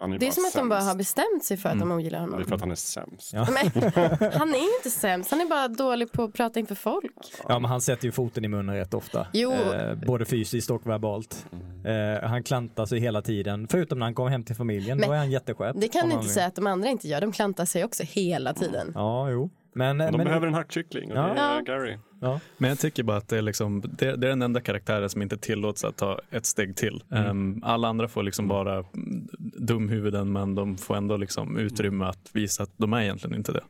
Han 0.00 0.10
Det 0.18 0.26
är 0.26 0.30
som 0.30 0.44
att 0.44 0.52
de 0.54 0.68
bara 0.68 0.78
sämst. 0.80 0.88
har 0.90 0.96
bestämt 0.98 1.44
sig 1.44 1.56
för 1.56 1.68
att 1.68 1.74
Mm. 1.74 1.88
de 1.88 1.94
ogillar 1.94 2.18
Det 2.18 2.24
honom. 2.24 2.40
är 2.40 2.44
för 2.44 2.54
att 2.54 2.60
han 2.60 2.70
är 2.70 2.74
sämst. 2.74 3.32
Ja. 3.32 3.46
Men, 3.50 3.82
han 4.32 4.54
är 4.54 4.76
inte 4.76 4.90
sämst, 4.90 5.30
han 5.30 5.40
är 5.40 5.46
bara 5.46 5.68
dålig 5.68 6.12
på 6.12 6.22
att 6.22 6.32
prata 6.32 6.60
inför 6.60 6.74
folk. 6.74 7.12
Ja, 7.48 7.58
men 7.58 7.70
han 7.70 7.80
sätter 7.80 8.04
ju 8.04 8.12
foten 8.12 8.44
i 8.44 8.48
munnen 8.48 8.74
rätt 8.76 8.94
ofta. 8.94 9.26
Jo. 9.32 9.52
Eh, 9.52 9.94
både 9.94 10.24
fysiskt 10.24 10.70
och 10.70 10.86
verbalt. 10.86 11.46
Eh, 11.84 12.28
han 12.28 12.42
klantar 12.42 12.86
sig 12.86 13.00
hela 13.00 13.22
tiden, 13.22 13.68
förutom 13.70 13.98
när 13.98 14.06
han 14.06 14.14
kommer 14.14 14.30
hem 14.30 14.44
till 14.44 14.56
familjen. 14.56 14.98
Men 14.98 15.08
då 15.08 15.14
är 15.14 15.18
han 15.18 15.30
jätteskärpt. 15.30 15.80
Det 15.80 15.88
kan 15.88 16.08
du 16.08 16.14
inte 16.14 16.28
säga 16.28 16.46
att 16.46 16.54
de 16.54 16.66
andra 16.66 16.88
inte 16.88 17.08
gör, 17.08 17.20
de 17.20 17.32
klantar 17.32 17.64
sig 17.64 17.84
också 17.84 18.02
hela 18.06 18.54
tiden. 18.54 18.92
Ja, 18.94 19.30
jo. 19.30 19.50
Men, 19.74 19.98
De 19.98 20.04
men, 20.16 20.24
behöver 20.24 20.46
en 20.46 20.54
hackkyckling 20.54 21.12
och 21.12 21.18
Ja. 21.18 21.22
det 21.34 21.40
är. 21.40 21.62
Gary. 21.62 21.96
Ja. 22.20 22.40
Men 22.58 22.68
jag 22.70 22.78
tycker 22.78 23.02
bara 23.02 23.16
att 23.16 23.28
det 23.28 23.38
är, 23.38 23.42
liksom, 23.42 23.80
det, 23.80 24.16
det 24.16 24.26
är 24.26 24.30
den 24.30 24.42
enda 24.42 24.60
karaktären 24.60 25.10
som 25.10 25.22
inte 25.22 25.36
tillåts 25.36 25.84
att 25.84 25.96
ta 25.96 26.20
ett 26.30 26.46
steg 26.46 26.76
till. 26.76 27.02
Mm. 27.10 27.26
Ehm, 27.26 27.62
alla 27.64 27.88
andra 27.88 28.08
får 28.08 28.22
liksom 28.22 28.48
bara 28.48 28.74
mm, 28.74 29.28
dumhuvuden 29.66 30.32
men 30.32 30.54
de 30.54 30.76
får 30.76 30.96
ändå 30.96 31.16
liksom 31.16 31.56
utrymme 31.58 32.04
att 32.04 32.30
visa 32.32 32.62
att 32.62 32.70
de 32.76 32.92
är 32.92 33.02
egentligen 33.02 33.36
inte 33.36 33.52
det. 33.52 33.64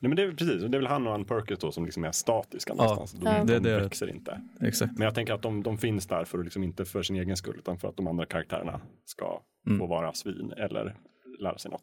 Nej, 0.00 0.08
men 0.08 0.16
det 0.16 0.22
är 0.22 0.30
precis, 0.32 0.62
det 0.62 0.66
är 0.76 0.80
väl 0.80 0.86
han 0.86 1.06
och 1.06 1.14
Ann 1.14 1.24
Perkins 1.24 1.60
då 1.60 1.72
som 1.72 1.84
liksom 1.84 2.04
är 2.04 2.12
statiska 2.12 2.72
Ja, 2.78 2.82
någonstans. 2.84 3.12
De, 3.12 3.26
Ja. 3.30 3.44
de 3.44 3.52
det- 3.52 3.58
det- 3.58 3.80
växer 3.82 4.10
inte. 4.10 4.40
Exakt. 4.60 4.92
Men 4.98 5.04
jag 5.04 5.14
tänker 5.14 5.32
att 5.34 5.42
de, 5.42 5.62
de 5.62 5.78
finns 5.78 6.06
där 6.06 6.24
för 6.24 6.38
att 6.38 6.44
liksom 6.44 6.62
inte 6.64 6.84
för 6.84 7.02
sin 7.02 7.16
egen 7.16 7.36
skull 7.36 7.56
utan 7.58 7.78
för 7.78 7.88
att 7.88 7.96
de 7.96 8.06
andra 8.06 8.26
karaktärerna 8.26 8.80
ska 9.04 9.40
Mm. 9.66 9.78
få 9.78 9.86
vara 9.86 10.12
svin 10.12 10.52
eller 10.56 10.96
lära 11.40 11.58
sig 11.58 11.70
något. 11.70 11.82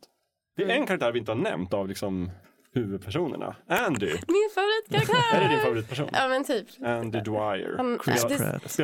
Det 0.56 0.64
är 0.64 0.70
en 0.70 0.86
karaktär 0.88 1.12
vi 1.12 1.20
inte 1.20 1.32
har 1.32 1.40
nämnt 1.40 1.74
av 1.74 1.88
liksom 1.88 2.32
huvudpersonerna. 2.78 3.56
Andy. 3.68 4.06
Min 4.28 4.50
favoritkaraktär! 4.56 5.38
Är 5.38 5.44
det 5.44 5.50
din 5.56 5.60
favoritperson? 5.60 6.10
Ja 6.14 6.28
men 6.28 6.44
typ. 6.44 6.68
Andy 6.86 7.20
Dwyer. 7.20 7.74
Han, 7.78 8.00
Chris 8.06 8.22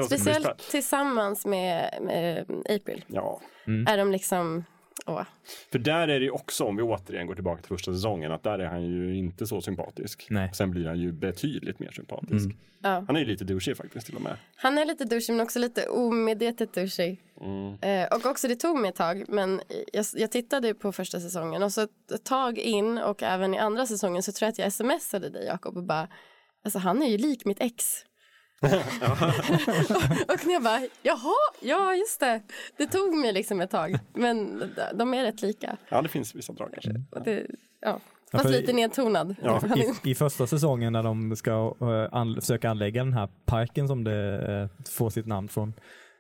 speciellt 0.06 0.44
Pratt. 0.46 0.58
tillsammans 0.72 1.46
med, 1.46 1.98
med 2.02 2.46
April 2.70 3.06
Ja. 3.08 3.41
är 3.88 3.98
de 3.98 4.12
liksom, 4.12 4.64
åh. 5.06 5.24
För 5.72 5.80
där 5.80 6.08
är 6.08 6.20
det 6.20 6.26
ju 6.26 6.32
också, 6.32 6.64
om 6.64 6.76
vi 6.76 6.84
återigen 6.84 7.28
går 7.28 7.36
tillbaka 7.36 7.62
till 7.62 7.70
första 7.70 7.94
säsongen, 7.94 8.32
att 8.32 8.44
där 8.44 8.60
är 8.60 8.66
han 8.66 8.84
ju 8.84 9.18
inte 9.18 9.48
så 9.48 9.62
sympatisk. 9.62 10.28
Nej. 10.30 10.50
Sen 10.54 10.72
blir 10.72 10.86
han 10.86 11.00
ju 11.00 11.12
betydligt 11.12 11.80
mer 11.80 11.91
sympatisk. 11.91 12.50
Ja. 12.84 13.04
Han 13.08 13.16
är 13.16 13.20
ju 13.20 13.26
lite 13.26 13.44
douchig 13.44 13.78
faktiskt 13.78 14.06
till 14.06 14.16
och 14.16 14.22
med. 14.22 14.38
Han 14.56 14.78
är 14.78 14.86
lite 14.86 15.06
douchig 15.06 15.34
men 15.34 15.41
också 15.41 15.60
lite 15.60 15.88
omedvetet 15.88 16.74
douchig. 16.74 17.22
Mm. 17.41 17.78
Eh, 17.82 18.18
och 18.18 18.26
också 18.26 18.48
det 18.48 18.56
tog 18.56 18.80
mig 18.80 18.89
ett 18.89 18.96
tag 18.96 19.24
men 19.28 19.62
jag, 19.94 20.06
jag 20.14 20.32
tittade 20.32 20.74
på 20.74 20.91
första 20.91 21.20
säsongen 21.20 21.64
och 21.64 21.72
så 21.72 21.82
ett 21.82 22.24
tag 22.24 22.58
in 22.58 22.98
och 22.98 23.24
även 23.24 23.54
i 23.54 23.58
andra 23.58 23.86
säsongen 23.86 24.24
så 24.24 24.32
tror 24.32 24.46
jag 24.46 24.52
att 24.52 24.60
jag 24.60 24.74
smsade 24.74 25.30
dig 25.30 25.46
Jakob 25.46 25.78
och 25.78 25.84
bara 25.84 26.08
alltså 26.64 26.80
han 26.80 27.04
är 27.04 27.08
ju 27.08 27.18
lik 27.18 27.46
mitt 27.46 27.62
ex. 27.62 28.06
Och, 28.64 30.34
och 30.34 30.45
när 30.45 30.53
jag 30.53 30.64
bara 30.64 30.82
jaha, 31.01 31.34
ja 31.61 31.95
just 31.95 32.20
det. 32.20 32.41
Det 32.78 32.88
tog 32.88 33.16
mig 33.16 33.34
liksom 33.34 33.61
ett 33.61 33.72
tag 33.72 33.99
men 34.14 34.64
de- 34.93 35.14
är 35.14 35.24
rätt 35.24 35.41
lika. 35.41 35.78
Ja, 35.89 36.01
det 36.01 36.09
finns 36.09 36.36
vissa 36.36 36.53
drag 36.53 36.70
kanske. 36.74 37.03
Och 37.11 37.24
det, 37.24 37.45
ja. 37.82 37.99
Ja, 38.32 38.39
Fast 38.39 38.49
lite 38.49 38.74
nedtonad. 38.74 39.36
Är- 39.41 39.78
I, 39.78 40.11
I 40.11 40.16
första 40.16 40.47
säsongen 40.47 40.93
när 40.93 41.03
de 41.03 41.36
ska 41.36 41.76
uh, 41.82 42.07
an, 42.11 42.41
försöka 42.41 42.70
anlägga 42.70 43.03
den 43.03 43.14
här 43.14 43.30
parken 43.45 43.88
som 43.88 44.03
det 44.03 44.51
eh, 44.51 44.84
får 44.91 45.09
sitt 45.09 45.26
namn 45.26 45.47
från 45.47 45.74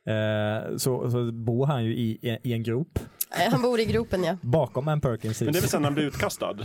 eh, 0.05 0.77
så, 0.77 1.11
så 1.11 1.31
bor 1.31 1.65
han 1.65 1.85
ju 1.85 1.95
i, 1.95 2.39
i 2.43 2.53
en 2.53 2.63
grop 2.63 2.99
han 3.51 3.61
bor 3.61 3.79
i 3.79 3.85
gropen 3.85 4.23
ja. 4.23 4.37
bakom 4.41 4.87
Ann 4.87 5.01
Perkins 5.01 5.41
hus. 5.41 5.45
Men 5.45 5.53
det 5.53 5.59
är 5.59 5.61
väl 5.61 5.69
sen 5.69 5.83
han 5.83 5.93
blir 5.93 6.03
utkastad? 6.03 6.57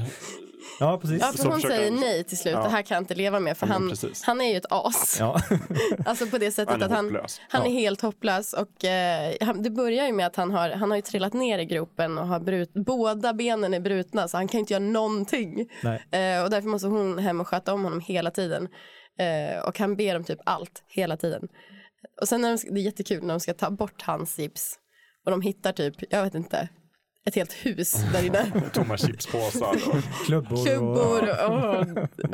Ja, 0.80 0.98
precis. 1.00 1.20
Ja, 1.20 1.26
för 1.26 1.38
Så 1.38 1.48
hon 1.50 1.60
säger 1.60 1.90
han- 1.90 2.00
nej 2.00 2.24
till 2.24 2.38
slut. 2.38 2.54
Ja. 2.54 2.62
Det 2.62 2.68
här 2.68 2.82
kan 2.82 2.94
jag 2.94 3.02
inte 3.02 3.14
leva 3.14 3.40
med 3.40 3.56
för 3.58 3.66
Ja, 3.66 3.72
han, 3.72 3.88
precis. 3.88 4.22
han 4.22 4.40
är 4.40 4.50
ju 4.50 4.56
ett 4.56 4.66
as. 4.70 5.16
Ja. 5.20 5.40
Alltså 6.06 6.26
på 6.26 6.38
det 6.38 6.50
sättet 6.50 6.72
Han 6.72 6.82
att 6.82 6.90
han, 6.90 7.04
hopplös. 7.04 7.40
han 7.48 7.62
är 7.62 7.66
Ja. 7.66 7.72
helt 7.72 8.00
hopplös 8.00 8.52
och 8.52 8.84
eh, 8.84 9.34
han, 9.40 9.62
det 9.62 9.70
börjar 9.70 10.06
ju 10.06 10.12
med 10.12 10.26
att 10.26 10.36
han 10.36 10.50
har, 10.50 10.70
han 10.70 10.90
har 10.90 10.96
ju 10.96 11.02
trillat 11.02 11.32
ner 11.32 11.58
i 11.58 11.64
gropen 11.64 12.18
och 12.18 12.26
har 12.26 12.40
brut, 12.40 12.72
båda 12.74 13.32
benen 13.32 13.74
är 13.74 13.80
brutna 13.80 14.28
så 14.28 14.36
han 14.36 14.48
kan 14.48 14.58
ju 14.58 14.60
inte 14.60 14.72
göra 14.72 14.82
någonting. 14.84 15.60
Eh, 16.10 16.42
och 16.44 16.50
därför 16.50 16.68
måste 16.68 16.88
hon 16.88 17.18
hem 17.18 17.40
och 17.40 17.48
sköta 17.48 17.72
om 17.74 17.84
honom 17.84 18.00
hela 18.00 18.30
tiden. 18.30 18.68
Eh, 19.18 19.60
och 19.64 19.78
han 19.78 19.96
ber 19.96 20.16
om 20.16 20.24
typ 20.24 20.38
allt 20.44 20.82
hela 20.88 21.16
tiden. 21.16 21.48
Och 22.20 22.28
sen 22.28 22.44
är 22.44 22.48
de, 22.56 22.74
det 22.74 22.80
är 22.80 22.84
jättekul 22.84 23.22
när 23.22 23.34
de 23.34 23.40
ska 23.40 23.54
ta 23.54 23.70
bort 23.70 24.02
hans 24.02 24.38
gips 24.38 24.74
och 25.24 25.30
de 25.30 25.42
hittar 25.42 25.72
typ, 25.72 25.94
jag 26.10 26.22
vet 26.22 26.34
inte, 26.34 26.68
ett 27.28 27.34
helt 27.34 27.52
hus 27.52 27.94
där 28.12 28.26
inne. 28.26 28.52
Tomma 28.72 28.96
chipspåsar. 28.96 29.70
Och... 29.70 30.26
Klubbor. 30.26 30.66
Klubbor 30.66 31.22
och 31.22 31.86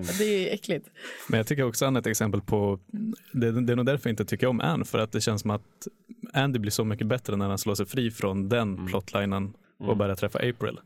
det 0.19 0.25
är 0.25 0.55
äckligt. 0.55 0.89
Men 1.29 1.39
jag 1.39 1.47
tycker 1.47 1.63
också 1.63 1.85
han 1.85 1.97
är 1.97 2.01
ett 2.01 2.07
exempel 2.07 2.41
på, 2.41 2.81
det, 3.33 3.67
det 3.67 3.73
är 3.73 3.77
nog 3.77 3.87
därför 3.87 4.09
jag 4.09 4.13
inte 4.13 4.25
tycker 4.25 4.47
om 4.47 4.61
Anne, 4.61 4.85
för 4.85 4.99
att 4.99 5.13
det 5.13 5.21
känns 5.21 5.43
som 5.43 5.51
att 5.51 5.89
Andy 6.33 6.59
blir 6.59 6.71
så 6.71 6.85
mycket 6.85 7.07
bättre 7.07 7.37
när 7.37 7.49
han 7.49 7.59
slår 7.59 7.75
sig 7.75 7.87
fri 7.87 8.11
från 8.11 8.49
den 8.49 8.87
plotlinen 8.87 9.53
och 9.79 9.97
börjar 9.97 10.15
träffa 10.15 10.39
April. 10.39 10.81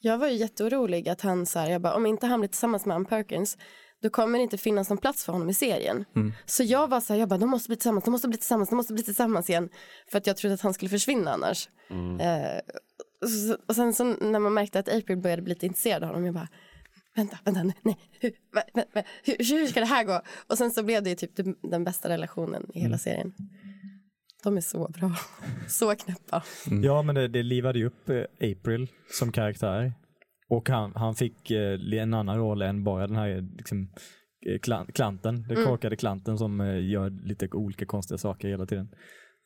Jag 0.00 0.18
var 0.18 0.28
ju 0.28 0.34
jätteorolig 0.34 1.08
att 1.08 1.20
han 1.20 1.46
så 1.46 1.58
här, 1.58 1.70
jag 1.70 1.80
bara, 1.82 1.94
om 1.94 2.06
inte 2.06 2.26
han 2.26 2.40
blir 2.40 2.48
tillsammans 2.48 2.86
med 2.86 2.96
Ann 2.96 3.04
Perkins 3.04 3.56
då 4.04 4.10
kommer 4.10 4.38
det 4.38 4.42
inte 4.42 4.58
finnas 4.58 4.88
någon 4.88 4.98
plats 4.98 5.24
för 5.24 5.32
honom 5.32 5.50
i 5.50 5.54
serien. 5.54 6.04
Så 6.46 6.62
jag 6.62 6.88
var 6.88 7.00
så 7.00 7.12
här, 7.12 7.20
jag 7.20 7.28
bara, 7.28 7.38
de 7.38 7.50
måste 7.50 7.68
bli 7.68 7.76
tillsammans, 7.76 8.04
de 8.04 8.10
måste 8.10 8.28
bli 8.28 8.38
tillsammans, 8.38 8.68
de 8.68 8.76
måste 8.76 8.92
bli 8.92 9.02
tillsammans 9.02 9.50
igen. 9.50 9.68
För 10.10 10.18
att 10.18 10.26
jag 10.26 10.36
trodde 10.36 10.54
att 10.54 10.60
han 10.60 10.74
skulle 10.74 10.88
försvinna 10.88 11.32
annars. 11.32 11.68
Eh, 12.20 12.58
och, 12.68 12.93
så, 13.28 13.56
och 13.68 13.76
sen 13.76 13.94
så 13.94 14.04
när 14.04 14.38
man 14.38 14.54
märkte 14.54 14.78
att 14.78 14.88
April 14.88 15.16
började 15.18 15.42
bli 15.42 15.54
lite 15.54 15.66
intresserad 15.66 16.02
av 16.02 16.08
honom, 16.08 16.24
jag 16.24 16.34
bara, 16.34 16.48
vänta, 17.16 17.38
vänta, 17.44 17.62
nej, 17.62 17.74
nej. 17.82 17.96
Hur, 18.20 18.30
va, 18.54 18.62
hur, 19.24 19.58
hur 19.58 19.66
ska 19.66 19.80
det 19.80 19.86
här 19.86 20.04
gå? 20.04 20.20
Och 20.50 20.58
sen 20.58 20.70
så 20.70 20.82
blev 20.82 21.02
det 21.02 21.10
ju 21.10 21.16
typ 21.16 21.30
den- 21.70 21.84
bästa 21.84 22.08
relationen 22.08 22.66
i 22.74 22.78
hela 22.78 22.86
Mm. 22.86 22.98
serien. 22.98 23.32
De 24.44 24.56
är 24.56 24.60
så 24.60 24.88
bra, 24.88 25.12
så 25.68 25.94
knäppa. 25.94 26.42
Ja, 26.82 27.02
men 27.02 27.14
det, 27.14 27.28
det 27.28 27.42
livade 27.42 27.78
ju 27.78 27.86
upp 27.86 28.08
eh, 28.08 28.22
April 28.52 28.88
som 29.10 29.32
karaktär. 29.32 29.92
Och 30.48 30.68
han, 30.68 30.92
han 30.94 31.14
fick 31.14 31.50
eh, 31.50 31.78
en 32.02 32.14
annan 32.14 32.36
roll 32.38 32.62
än 32.62 32.84
bara 32.84 33.06
den 33.06 33.16
här 33.16 33.56
liksom, 33.56 33.88
eh, 34.50 34.58
klan, 34.58 34.86
klanten, 34.94 35.42
den 35.42 35.56
Mm. 35.56 35.68
korkade 35.68 35.96
klanten 35.96 36.38
som 36.38 36.60
gör 36.90 37.10
lite 37.28 37.48
olika 37.52 37.86
konstiga 37.86 38.18
saker 38.18 38.48
hela 38.48 38.66
tiden. 38.66 38.88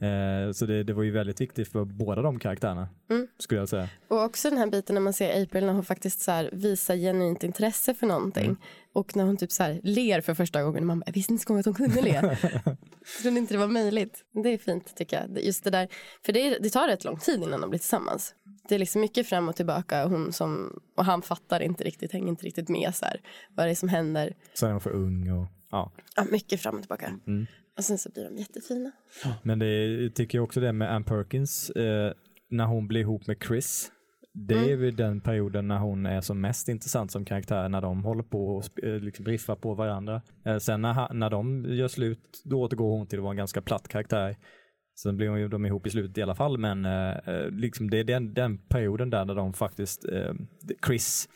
Eh, 0.01 0.53
så 0.53 0.67
det, 0.67 0.83
det 0.85 0.93
var 0.93 1.03
ju 1.03 1.11
väldigt 1.11 1.41
viktigt 1.41 1.69
för 1.69 1.85
båda 1.85 2.23
de 2.23 2.39
karaktärerna, 2.39 2.89
Mm. 3.11 3.27
skulle 3.39 3.61
jag 3.61 3.69
säga. 3.69 3.89
Och 4.09 4.23
också 4.25 4.51
den 4.51 4.59
här 4.59 4.67
biten 4.67 4.95
när 4.95 5.01
man 5.01 5.13
ser 5.13 5.43
April 5.43 5.67
när 5.67 5.73
hon 5.73 5.85
faktiskt 5.85 6.21
så 6.21 6.49
visar 6.53 6.97
genuint 6.97 7.45
intresse 7.45 7.95
för 7.95 8.07
någonting. 8.07 8.45
Mm. 8.45 8.57
Och 8.93 9.17
när 9.17 9.25
hon 9.25 9.37
typ 9.37 9.53
så 9.53 9.79
ler 9.83 10.21
för 10.21 10.35
första 10.35 10.63
gången. 10.63 10.87
Man 10.87 10.99
bara, 11.01 11.05
jag 11.07 11.13
visste 11.13 11.33
inte 11.33 11.53
ens 11.53 11.67
att 11.67 11.79
hon 11.79 11.87
kunde 11.87 12.03
le. 12.03 12.37
Trodde 13.23 13.39
inte 13.39 13.55
det 13.55 13.59
var 13.59 13.67
möjligt. 13.69 14.25
Det 14.45 14.49
är 14.49 14.59
fint 14.59 14.97
tycker 14.97 15.21
jag. 15.21 15.45
Just 15.45 15.65
det 15.65 15.71
där. 15.71 15.89
För 16.27 16.33
det, 16.33 16.59
det 16.59 16.71
tar 16.71 16.89
rätt 16.89 17.05
lång 17.05 17.19
tid 17.19 17.43
innan 17.43 17.61
de 17.61 17.71
blir 17.71 17.79
tillsammans. 17.79 18.35
Det 18.69 18.75
är 18.75 18.79
liksom 18.79 19.01
mycket 19.01 19.27
fram 19.29 19.49
och 19.49 19.57
tillbaka. 19.57 20.05
Och, 20.05 20.11
hon 20.11 20.33
som, 20.33 20.81
och 20.97 21.05
han 21.05 21.23
fattar 21.23 21.61
inte 21.61 21.85
riktigt, 21.85 22.13
hänger 22.13 22.29
inte 22.29 22.47
riktigt 22.47 22.69
med 22.69 22.95
så 22.95 23.05
här, 23.05 23.21
vad 23.55 23.67
det 23.67 23.71
är 23.71 23.75
som 23.75 23.89
händer. 23.89 24.35
Så 24.55 24.67
är 24.67 24.71
hon 24.71 24.81
för 24.81 24.91
ung 24.91 25.31
och 25.31 25.47
ja. 25.71 25.93
Ja, 26.17 26.25
mycket 26.31 26.61
fram 26.61 26.75
och 26.75 26.81
tillbaka. 26.83 27.13
Mm. 27.27 27.47
Och 27.79 27.85
sen 27.85 27.99
så 27.99 28.11
blir 28.13 28.25
de 28.25 28.37
jättefina. 28.37 28.93
Men 29.43 29.59
det 29.59 30.11
tycker 30.15 30.39
jag 30.39 30.45
också 30.45 30.61
det 30.61 30.73
med 30.73 30.95
Ann 30.95 31.05
Perkins, 31.05 31.71
eh, 31.71 32.13
när 32.51 32.67
hon 32.67 32.89
blir 32.89 33.01
ihop 33.01 33.27
med 33.27 33.37
Chris. 33.47 33.93
Det 34.35 34.55
är 34.55 34.75
Mm. 34.77 34.97
den 34.97 35.21
perioden 35.21 35.69
när 35.69 35.79
hon 35.79 36.07
är 36.07 36.21
som 36.21 36.41
mest 36.41 36.69
intressant 36.69 37.13
som 37.13 37.25
karaktär, 37.25 37.69
när 37.69 37.81
de 37.81 38.05
håller 38.05 38.23
på 38.23 38.57
och 38.57 38.85
eh, 38.85 39.01
liksom 39.01 39.25
riffar 39.25 39.57
på 39.57 39.75
varandra. 39.75 40.23
Eh, 40.47 40.59
sen 40.59 40.83
när, 40.83 41.15
när 41.15 41.31
de 41.31 41.65
gör 41.69 41.89
slut, 41.89 42.43
då 42.45 42.63
återgår 42.63 42.91
hon 42.99 43.07
till 43.07 43.19
att 43.19 43.23
vara 43.23 43.31
en 43.31 43.37
ganska 43.37 43.63
platt 43.63 43.89
karaktär. 43.89 44.37
Sen 45.03 45.17
blir 45.17 45.29
hon 45.29 45.41
ju 45.41 45.49
de 45.49 45.67
ihop 45.67 45.87
i 45.87 45.91
slutet 45.91 46.19
i 46.19 46.23
alla 46.23 46.35
fall, 46.35 46.59
men 46.59 46.85
eh, 46.85 47.11
eh, 47.27 47.51
liksom 47.51 47.91
det 47.91 47.99
är 47.99 48.05
den, 48.05 48.35
den 48.35 48.59
perioden 48.59 49.11
där, 49.11 49.25
där 49.25 49.35
de 49.35 49.53
faktiskt, 49.53 50.05
eh, 50.05 50.35
Chris 50.87 51.29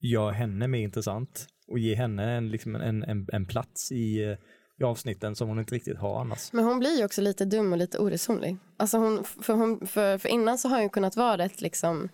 gör 0.00 0.30
henne 0.32 0.68
mer 0.68 0.78
intressant 0.80 1.46
och 1.68 1.78
ger 1.78 1.96
henne 1.96 2.32
en, 2.32 2.48
liksom 2.50 2.74
en, 2.74 3.02
en, 3.02 3.26
en 3.32 3.46
plats 3.46 3.92
i, 3.92 4.36
i 4.80 4.84
avsnitten 4.84 5.36
som 5.36 5.48
hon 5.48 5.58
inte 5.58 5.74
riktigt 5.74 5.98
har 5.98 6.20
annars. 6.20 6.52
Men 6.52 6.64
hon 6.64 6.78
blir 6.78 6.98
ju 6.98 7.04
också 7.04 7.20
lite 7.20 7.44
dum 7.44 7.72
och 7.72 7.78
lite 7.78 7.98
oresonlig. 7.98 8.56
Alltså 8.76 8.98
hon, 8.98 9.24
för, 9.24 9.54
hon, 9.54 9.86
för, 9.86 10.18
för 10.18 10.28
innan 10.28 10.58
så 10.58 10.68
har 10.68 10.80
hon 10.80 10.90
kunnat 10.90 11.16
vara 11.16 11.38
rätt, 11.38 11.60
liksom, 11.60 12.08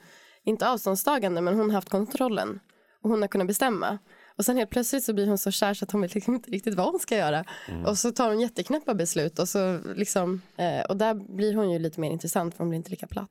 inte 0.44 0.68
avståndstagande, 0.68 1.40
men 1.40 1.54
hon 1.54 1.70
har 1.70 1.74
haft 1.74 1.88
kontrollen. 1.88 2.60
Och 3.02 3.10
hon 3.10 3.22
har 3.22 3.28
kunnat 3.28 3.46
bestämma. 3.46 3.98
Och 4.40 4.44
sen 4.44 4.56
helt 4.56 4.70
plötsligt 4.70 5.04
så 5.04 5.12
blir 5.12 5.26
hon 5.26 5.38
så 5.38 5.50
kär 5.50 5.74
så 5.74 5.84
att 5.84 5.90
hon 5.90 6.00
vet 6.00 6.14
liksom 6.14 6.34
inte 6.34 6.50
riktigt 6.50 6.74
vad 6.74 6.86
hon 6.86 6.98
ska 7.00 7.16
göra. 7.16 7.44
Mm. 7.68 7.84
Och 7.84 7.98
så 7.98 8.10
tar 8.12 8.28
hon 8.28 8.40
jätteknäppa 8.40 8.94
beslut. 8.94 9.38
Och, 9.38 9.48
så 9.48 9.78
liksom, 9.96 10.42
eh, 10.56 10.80
och 10.88 10.96
där 10.96 11.14
blir 11.14 11.54
hon 11.54 11.70
ju 11.70 11.78
lite 11.78 12.00
mer 12.00 12.10
intressant 12.10 12.54
för 12.54 12.58
hon 12.64 12.68
blir 12.68 12.76
inte 12.76 12.90
lika 12.90 13.06
platt. 13.06 13.30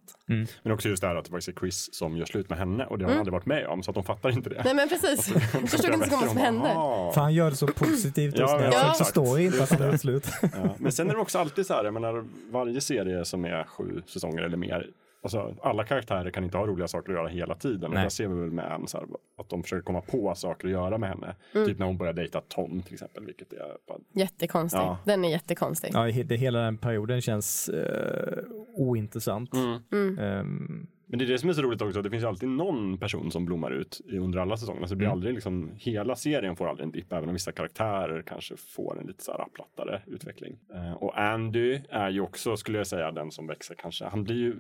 Men 0.64 0.72
också 0.74 0.90
just 0.90 1.02
det 1.02 1.08
här 1.08 1.16
att 1.16 1.26
det 1.26 1.32
faktiskt 1.32 1.48
är 1.58 1.60
Chris 1.60 1.94
som 1.94 2.18
gör 2.18 2.26
slut 2.26 2.50
med 2.50 2.60
henne 2.60 2.86
och 2.86 2.98
det 2.98 3.06
har 3.06 3.10
hon 3.10 3.12
Mm. 3.12 3.20
aldrig 3.20 3.34
varit 3.34 3.46
med 3.46 3.68
om 3.68 3.84
så 3.84 3.92
att 3.92 3.96
hon 3.96 4.04
fattar 4.06 4.30
inte 4.30 4.50
det. 4.50 4.62
Nej 4.66 4.74
men 4.74 4.90
precis. 4.90 5.30
Jag 5.54 5.70
förstod 5.70 5.94
inte 5.94 6.10
så 6.10 6.16
vad 6.16 6.28
som 6.30 6.38
hände. 6.38 6.70
För 7.14 7.22
han 7.22 7.34
gör 7.34 7.50
det 7.50 7.56
så 7.58 7.68
positivt 7.68 8.40
och 8.40 8.50
snällt. 8.50 8.74
ja, 8.74 8.92
exakt. 8.92 8.98
förstår 8.98 9.40
inte 9.40 9.64
att 9.64 9.70
han 9.72 9.82
är 9.82 9.98
slut. 9.98 10.28
Ja, 10.42 10.76
men 10.78 10.92
sen 10.92 11.10
är 11.10 11.14
det 11.14 11.20
också 11.20 11.40
alltid 11.40 11.66
så 11.66 11.74
här, 11.74 11.84
jag 11.84 11.94
menar, 11.94 12.26
varje 12.52 12.82
serie 12.82 13.26
som 13.26 13.46
är 13.46 13.64
sju 13.64 14.02
säsonger 14.08 14.42
eller 14.42 14.58
mer, 14.58 14.88
alltså, 15.22 15.56
alla 15.62 15.84
karaktärer 15.84 16.32
kan 16.32 16.44
inte 16.44 16.58
ha 16.58 16.68
roliga 16.68 16.88
saker 16.88 17.12
att 17.12 17.18
göra 17.18 17.28
hela 17.28 17.56
tiden. 17.56 17.84
Och 17.84 17.94
Nej. 17.94 18.04
där 18.04 18.10
ser 18.10 18.28
vi 18.28 18.40
väl 18.42 18.52
med 18.52 18.72
Anne, 18.72 18.88
så 18.88 18.98
här, 18.98 19.08
att 19.38 19.50
de 19.50 19.64
försöker 19.64 19.84
komma 19.84 20.02
på 20.02 20.36
saker 20.36 20.68
att 20.68 20.72
göra 20.72 20.98
med 20.98 21.10
henne. 21.10 21.36
Mm. 21.56 21.68
Typ 21.68 21.80
när 21.80 21.86
hon 21.86 21.98
börjar 21.98 22.14
dejta 22.14 22.42
Tom 22.42 22.82
till 22.82 22.94
exempel, 22.94 23.26
vilket 23.26 23.54
är 23.54 23.78
bara, 23.88 23.98
Jättekonstig. 24.14 24.80
Ja. 24.80 24.98
Den 25.06 25.26
är 25.26 25.30
jättekonstig. 25.30 25.90
Ja, 25.94 26.24
det, 26.26 26.36
hela 26.36 26.60
den 26.60 26.78
perioden 26.78 27.22
känns 27.22 27.70
eh, 27.70 28.44
ointressant. 28.76 29.54
Mm. 29.92 30.20
Ehm, 30.20 30.88
Men 31.06 31.20
det 31.20 31.26
är 31.26 31.28
det 31.30 31.38
som 31.38 31.50
är 31.50 31.54
så 31.54 31.62
roligt 31.62 31.82
också, 31.82 32.02
det 32.02 32.10
finns 32.10 32.24
ju 32.24 32.28
alltid 32.28 32.50
någon 32.50 32.98
person 32.98 33.32
som 33.32 33.46
blommar 33.46 33.72
ut 33.72 34.02
under 34.12 34.40
alla 34.40 34.58
säsonger. 34.58 34.82
Så 34.86 34.90
det 34.90 34.96
blir 34.96 35.08
Mm. 35.08 35.18
aldrig 35.18 35.34
liksom, 35.34 35.72
hela 35.76 36.16
serien 36.16 36.56
får 36.56 36.70
aldrig 36.70 36.86
en 36.86 36.92
dipp, 36.92 37.14
även 37.14 37.30
om 37.30 37.34
vissa 37.34 37.52
karaktärer 37.52 38.22
kanske 38.22 38.58
får 38.58 39.00
en 39.02 39.08
lite 39.08 39.24
så 39.24 39.32
här 39.32 39.46
plattare 39.54 40.02
utveckling. 40.08 40.58
Eh, 40.74 40.94
och 40.94 41.20
Andy 41.20 41.80
är 41.90 42.10
ju 42.10 42.22
också, 42.22 42.58
skulle 42.58 42.78
jag 42.78 42.88
säga, 42.88 43.12
den 43.12 43.32
som 43.32 43.48
växer 43.48 43.76
kanske. 43.76 44.06
Han 44.06 44.24
blir 44.24 44.36
ju 44.36 44.56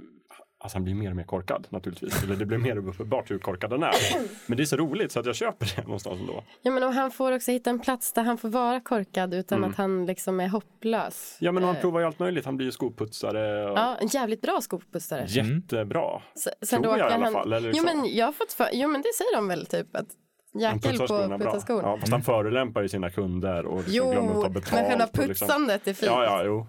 Alltså 0.62 0.76
han 0.76 0.84
blir 0.84 0.94
mer 0.96 1.10
och 1.10 1.16
mer 1.16 1.24
korkad 1.24 1.68
naturligtvis. 1.70 2.24
Eller 2.24 2.36
det 2.36 2.46
blir 2.46 2.58
mer 2.58 2.78
uppenbart 2.78 3.32
hur 3.32 3.40
korkad 3.40 3.72
han 3.72 3.84
är. 3.84 3.94
Men 4.48 4.58
det 4.58 4.64
är 4.64 4.66
så 4.66 4.76
roligt 4.78 5.12
så 5.12 5.20
att 5.20 5.26
jag 5.26 5.36
köper 5.36 5.74
det 5.76 5.84
någonstans 5.84 6.20
ändå. 6.20 6.44
Ja, 6.62 6.72
men 6.72 6.84
och 6.84 6.94
han 6.94 7.12
får 7.12 7.32
också 7.32 7.52
hitta 7.52 7.70
en 7.70 7.80
plats 7.80 8.14
där 8.14 8.24
han 8.24 8.38
får 8.38 8.50
vara 8.50 8.80
korkad 8.80 9.34
utan 9.34 9.58
Mm. 9.58 9.70
att 9.70 9.76
han 9.78 10.06
liksom 10.06 10.40
är 10.40 10.48
hopplös. 10.48 11.38
Ja 11.40 11.52
men 11.52 11.64
han 11.64 11.76
Eh, 11.76 11.82
provar 11.82 12.00
ju 12.00 12.06
allt 12.06 12.20
möjligt. 12.20 12.46
Han 12.46 12.58
blir 12.58 12.66
ju 12.68 12.72
skoputsare. 12.72 13.72
Och 13.72 13.78
Ja, 13.78 13.96
en 14.02 14.08
jävligt 14.08 14.42
bra 14.42 14.62
skopussare. 14.62 15.26
Jättebra. 15.28 16.22
S- 16.36 16.70
Tror 16.70 16.86
jag 16.86 16.98
i 16.98 17.02
alla 17.02 17.24
han- 17.24 17.34
fall. 17.34 17.54
Eller 17.54 17.70
jo, 17.70 17.74
liksom. 17.84 18.02
men 18.02 18.16
jag 18.16 18.26
har 18.26 18.34
fått 18.34 18.54
för... 18.54 18.68
jo 18.74 18.88
men 18.90 19.02
det 19.02 19.14
säger 19.18 19.36
de 19.36 19.48
väl 19.48 19.66
typ 19.66 19.96
att 19.96 20.08
jäkel 20.54 20.98
på 20.98 21.08
skorna. 21.08 21.38
Ja, 21.84 21.98
fast 22.00 22.12
han 22.12 22.22
förolämpar 22.24 22.82
ju 22.82 22.90
sina 22.90 23.10
kunder 23.10 23.66
och 23.66 23.78
liksom 23.78 23.94
Jo, 23.96 24.12
glömmer 24.12 24.30
att 24.30 24.36
ta 24.36 24.42
men 24.42 24.54
betalt. 24.54 24.70
själva 24.88 25.06
och 25.06 25.18
liksom- 25.28 25.48
putsandet 25.48 25.88
är 25.88 25.94
fint. 25.94 26.12
Ja, 26.12 26.24
ja, 26.24 26.44
jo. 26.46 26.68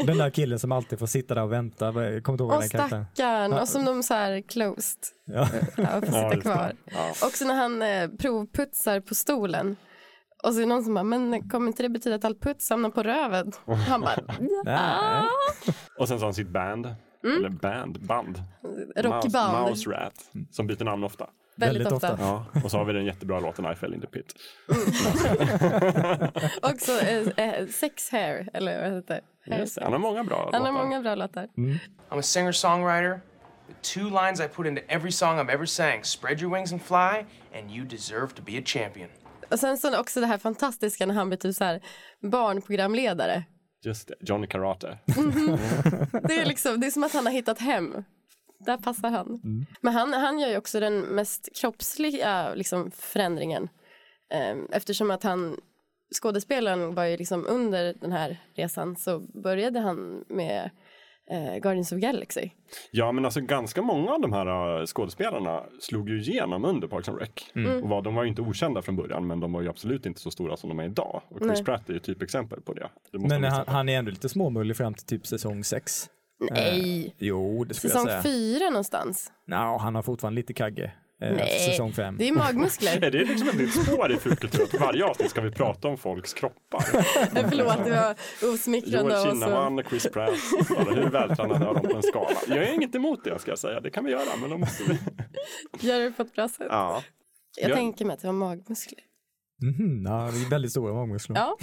den 0.06 0.18
där 0.18 0.30
killen 0.30 0.58
som 0.58 0.72
alltid 0.72 0.98
får 0.98 1.06
sitta 1.06 1.34
där 1.34 1.42
och 1.42 1.52
vänta. 1.52 1.92
Kommer 1.92 2.08
inte 2.10 2.28
ihåg 2.42 2.52
Och 2.52 2.60
den 2.60 2.68
stackarn, 2.68 3.04
Ja. 3.16 3.60
och 3.60 3.68
som 3.68 3.84
de 3.84 4.02
så 4.02 4.14
här 4.14 4.40
closed. 4.48 4.98
Ja. 5.24 5.48
Ja, 5.76 5.86
får 5.86 6.06
sitta 6.06 6.34
Ja, 6.34 6.40
kvar. 6.40 6.72
Ja. 6.84 7.10
Också 7.26 7.44
när 7.44 7.54
han 7.54 7.82
eh, 7.82 8.08
provputsar 8.18 9.00
på 9.00 9.14
stolen. 9.14 9.76
Och 10.44 10.52
så 10.52 10.58
är 10.58 10.60
det 10.60 10.66
någon 10.68 10.84
som 10.84 10.94
bara, 10.94 11.04
men 11.04 11.48
kommer 11.48 11.66
inte 11.66 11.82
det 11.82 11.88
betyda 11.88 12.16
att 12.16 12.24
all 12.24 12.34
puts 12.34 12.70
hamnar 12.70 12.90
på 12.90 13.02
röven? 13.02 13.52
Han 13.88 14.00
bara, 14.00 14.16
ja. 14.64 15.24
Och 15.98 16.08
sen 16.08 16.18
så 16.18 16.22
har 16.22 16.26
han 16.26 16.34
sitt 16.34 16.48
band. 16.48 16.86
Mm. 17.24 17.36
Eller 17.38 17.48
band, 17.48 18.00
band. 18.06 18.42
Rockband. 18.96 19.52
Mouse, 19.58 19.70
Mouse 19.70 19.90
Rat. 19.90 20.14
Som 20.50 20.66
byter 20.66 20.84
namn 20.84 21.04
ofta. 21.04 21.26
Väldigt 21.56 21.92
ofta. 21.92 22.12
ofta. 22.12 22.24
Ja. 22.24 22.46
Och 22.64 22.70
så 22.70 22.78
har 22.78 22.84
vi 22.84 22.92
den 22.92 23.04
jättebra 23.04 23.40
låten 23.40 23.72
I 23.72 23.74
fell 23.74 23.94
in 23.94 24.00
the 24.00 24.06
pit. 24.06 24.34
Också 26.62 26.92
eh, 27.00 27.28
eh, 27.36 27.66
Sex 27.66 28.10
Hair, 28.10 28.48
eller 28.52 28.82
vad 28.82 28.92
heter 28.92 29.20
det? 29.46 29.82
Han 29.82 29.92
har 29.92 29.98
många 29.98 30.24
bra 30.24 30.50
Han 30.52 30.62
har 30.62 30.72
låtar. 30.72 30.84
många 30.84 31.00
bra 31.00 31.14
låtar. 31.14 31.48
I'm 31.56 32.18
a 32.18 32.22
singer 32.22 32.52
songwriter 32.52 33.20
with 33.68 33.80
two 33.82 34.10
lines 34.24 34.40
I 34.40 34.48
put 34.48 34.66
into 34.66 34.82
every 34.88 35.12
song 35.12 35.38
I've 35.38 35.52
ever 35.52 35.66
sang 35.66 36.04
Spread 36.04 36.42
your 36.42 36.54
wings 36.54 36.72
and 36.72 36.82
fly, 36.82 37.24
and 37.58 37.70
you 37.70 37.84
deserve 37.86 38.28
to 38.34 38.42
be 38.42 38.58
a 38.58 38.62
champion. 38.64 39.08
Och 39.50 39.58
sen 39.60 39.78
så 39.78 40.00
också 40.00 40.20
det 40.20 40.26
här 40.26 40.38
fantastiska 40.38 41.06
när 41.06 41.14
han 41.14 41.28
blir 41.28 41.38
typ 41.38 41.54
så 41.56 41.64
här 41.64 41.80
barnprogramledare. 42.22 43.44
Just 43.84 44.08
det, 44.08 44.14
Johnny 44.20 44.46
Karate. 44.46 44.98
Det 46.28 46.38
är, 46.38 46.44
liksom, 46.46 46.80
det 46.80 46.86
är 46.86 46.90
som 46.90 47.04
att 47.04 47.12
han 47.12 47.26
har 47.26 47.32
hittat 47.32 47.58
hem. 47.58 48.04
Där 48.58 48.76
passar 48.76 49.10
han. 49.10 49.40
Men 49.80 49.92
han, 49.92 50.12
han 50.12 50.38
gör 50.38 50.48
ju 50.48 50.56
också 50.56 50.80
den 50.80 51.00
mest 51.00 51.48
kroppsliga 51.60 52.54
liksom, 52.54 52.90
förändringen. 52.90 53.68
Ehm, 54.30 54.68
Eftersom 54.72 55.10
att 55.10 55.22
han, 55.22 55.56
skådespelaren 56.20 56.94
var 56.94 57.04
ju 57.04 57.16
liksom 57.16 57.46
under 57.48 57.94
den 58.00 58.12
här 58.12 58.36
resan 58.54 58.96
så 58.96 59.18
började 59.18 59.80
han 59.80 60.24
med 60.28 60.70
eh, 61.30 61.60
Guardians 61.60 61.92
of 61.92 61.98
Galaxy. 61.98 62.50
Ja, 62.90 63.12
men 63.12 63.24
alltså 63.24 63.40
ganska 63.40 63.82
många 63.82 64.12
av 64.12 64.20
de 64.20 64.32
här 64.32 64.78
uh, 64.80 64.86
skådespelarna 64.86 65.64
slog 65.80 66.08
ju 66.08 66.20
igenom 66.20 66.64
under 66.64 66.88
Parks 66.88 67.08
and 67.08 67.18
Rec. 67.18 67.30
Mm. 67.54 67.82
Och 67.82 67.88
var, 67.88 68.02
de 68.02 68.14
var 68.14 68.22
ju 68.22 68.28
inte 68.28 68.42
okända 68.42 68.82
från 68.82 68.96
början, 68.96 69.26
men 69.26 69.40
de 69.40 69.52
var 69.52 69.62
ju 69.62 69.68
absolut 69.68 70.06
inte 70.06 70.20
så 70.20 70.30
stora 70.30 70.56
som 70.56 70.68
de 70.68 70.80
är 70.80 70.84
idag. 70.84 71.22
Och 71.28 71.38
Chris 71.38 71.52
Nej. 71.52 71.64
Pratt 71.64 71.88
är 71.88 71.92
ju 71.92 71.98
typexempel 72.00 72.60
på 72.60 72.72
det. 72.72 72.88
det 73.12 73.18
Men 73.18 73.44
han, 73.44 73.64
han 73.66 73.88
är 73.88 73.98
ändå 73.98 74.10
lite 74.10 74.28
småmullig 74.28 74.76
fram 74.76 74.94
till 74.94 75.06
typ 75.06 75.26
säsong 75.26 75.64
sex. 75.64 76.10
Nej. 76.50 77.06
Eh, 77.06 77.12
jo, 77.18 77.64
det 77.64 77.74
skulle 77.74 77.90
Säsong 77.92 78.08
jag 78.08 78.22
säga. 78.22 78.34
fyra 78.34 78.70
någonstans. 78.70 79.32
No, 79.46 79.78
han 79.78 79.94
har 79.94 80.02
fortfarande 80.02 80.36
lite 80.40 80.52
kagge. 80.52 80.92
eh, 81.22 81.32
Nej, 81.36 81.58
säsong 81.70 81.92
fem. 81.92 82.16
det 82.18 82.28
är 82.28 82.32
magmuskler. 82.32 82.96
Är 83.04 83.10
det 83.10 83.24
liksom 83.24 83.48
ett 83.48 83.56
nytt 83.58 83.82
spår 83.84 84.12
i 84.12 84.16
fulkultur? 84.16 84.62
Att 84.62 84.80
varje 84.80 85.04
avsnitt 85.04 85.30
ska 85.30 85.40
vi 85.40 85.50
prata 85.50 85.88
om 85.88 85.98
folks 85.98 86.32
kroppar? 86.34 86.80
Förlåt, 87.48 87.84
det 87.84 87.90
var 87.90 88.14
osmickrande. 88.54 89.14
Joel 89.14 89.30
Kinnaman 89.30 89.82
Chris 89.88 90.06
Pratt. 90.12 90.30
Eller 90.78 91.02
hur 91.02 91.10
vältränade 91.10 91.64
är 91.64 91.74
de 91.74 91.80
på 91.88 91.96
en 91.96 92.02
skala? 92.02 92.30
Jag 92.48 92.58
är 92.58 92.72
inget 92.72 92.94
emot 92.94 93.24
det 93.24 93.38
ska 93.38 93.50
jag 93.50 93.58
säga. 93.58 93.80
Det 93.80 93.90
kan 93.90 94.04
vi 94.04 94.10
göra, 94.10 94.36
men 94.40 94.50
då 94.50 94.58
måste 94.58 94.84
vi... 94.84 94.98
Gör 95.88 96.00
det 96.00 96.10
på 96.10 96.22
ett 96.22 96.34
bra 96.34 96.48
sätt. 96.48 96.66
Ja. 96.70 97.02
Jag 97.60 97.70
Ja. 97.70 97.74
tänker 97.74 98.04
mig 98.04 98.14
att 98.14 98.20
det 98.20 98.26
var 98.26 98.34
magmuskler. 98.34 99.00
Mhm, 99.62 100.06
ja, 100.06 100.30
det 100.32 100.46
är 100.46 100.50
väldigt 100.50 100.70
stora 100.70 100.94
magmuskler. 100.94 101.36
Ja. 101.36 101.56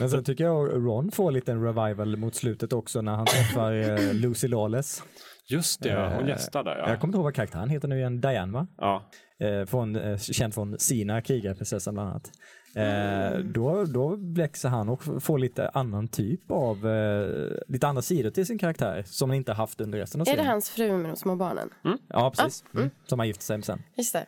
Men 0.00 0.10
sen 0.10 0.24
tycker 0.24 0.44
jag 0.44 0.86
Ron 0.86 1.10
får 1.10 1.30
lite 1.30 1.52
en 1.52 1.62
revival 1.62 2.16
mot 2.16 2.34
slutet 2.34 2.72
också 2.72 3.00
när 3.00 3.12
han 3.12 3.26
träffar 3.26 3.72
eh, 3.72 4.14
Lucy 4.14 4.48
Lawless. 4.48 5.02
Just 5.46 5.82
det, 5.82 5.94
hon 6.14 6.22
Eh, 6.24 6.28
gästar 6.28 6.64
där, 6.64 6.76
ja. 6.76 6.88
Jag 6.88 7.00
kommer 7.00 7.08
inte 7.10 7.16
ihåg 7.16 7.24
vad 7.24 7.34
karaktären 7.34 7.68
heter 7.68 7.88
nu 7.88 7.98
igen, 7.98 8.20
Diane 8.20 8.52
va? 8.52 8.66
Ja. 8.78 9.02
Eh, 9.40 9.64
från, 9.66 10.18
känd 10.18 10.54
från 10.54 10.78
Sina, 10.78 11.22
krigarprinsessan 11.22 11.94
bland 11.94 12.10
annat. 12.10 12.30
Eh, 12.76 13.38
då, 13.38 13.84
då 13.84 14.16
växer 14.18 14.68
han 14.68 14.88
och 14.88 15.22
får 15.22 15.38
lite 15.38 15.68
annan 15.68 16.08
typ 16.08 16.50
av, 16.50 16.76
lite 17.68 17.86
andra 17.86 18.02
sidor 18.02 18.30
till 18.30 18.46
sin 18.46 18.58
karaktär 18.58 19.02
som 19.06 19.30
han 19.30 19.36
inte 19.36 19.52
haft 19.52 19.80
under 19.80 19.98
resten 19.98 20.20
av 20.20 20.26
Är 20.28 20.30
det 20.32 20.36
serien. 20.36 20.50
hans 20.50 20.70
fru 20.70 20.92
med 20.96 21.10
de 21.10 21.16
små 21.16 21.36
barnen? 21.36 21.68
Ja, 22.08 22.32
precis. 22.36 22.64
Ah, 22.66 22.70
mm. 22.74 22.82
Mm. 22.82 22.94
Som 23.06 23.18
han 23.18 23.28
gifte 23.28 23.44
sig 23.44 23.56
med 23.58 23.64
sen. 23.64 23.82
Just 23.96 24.12
det. 24.12 24.26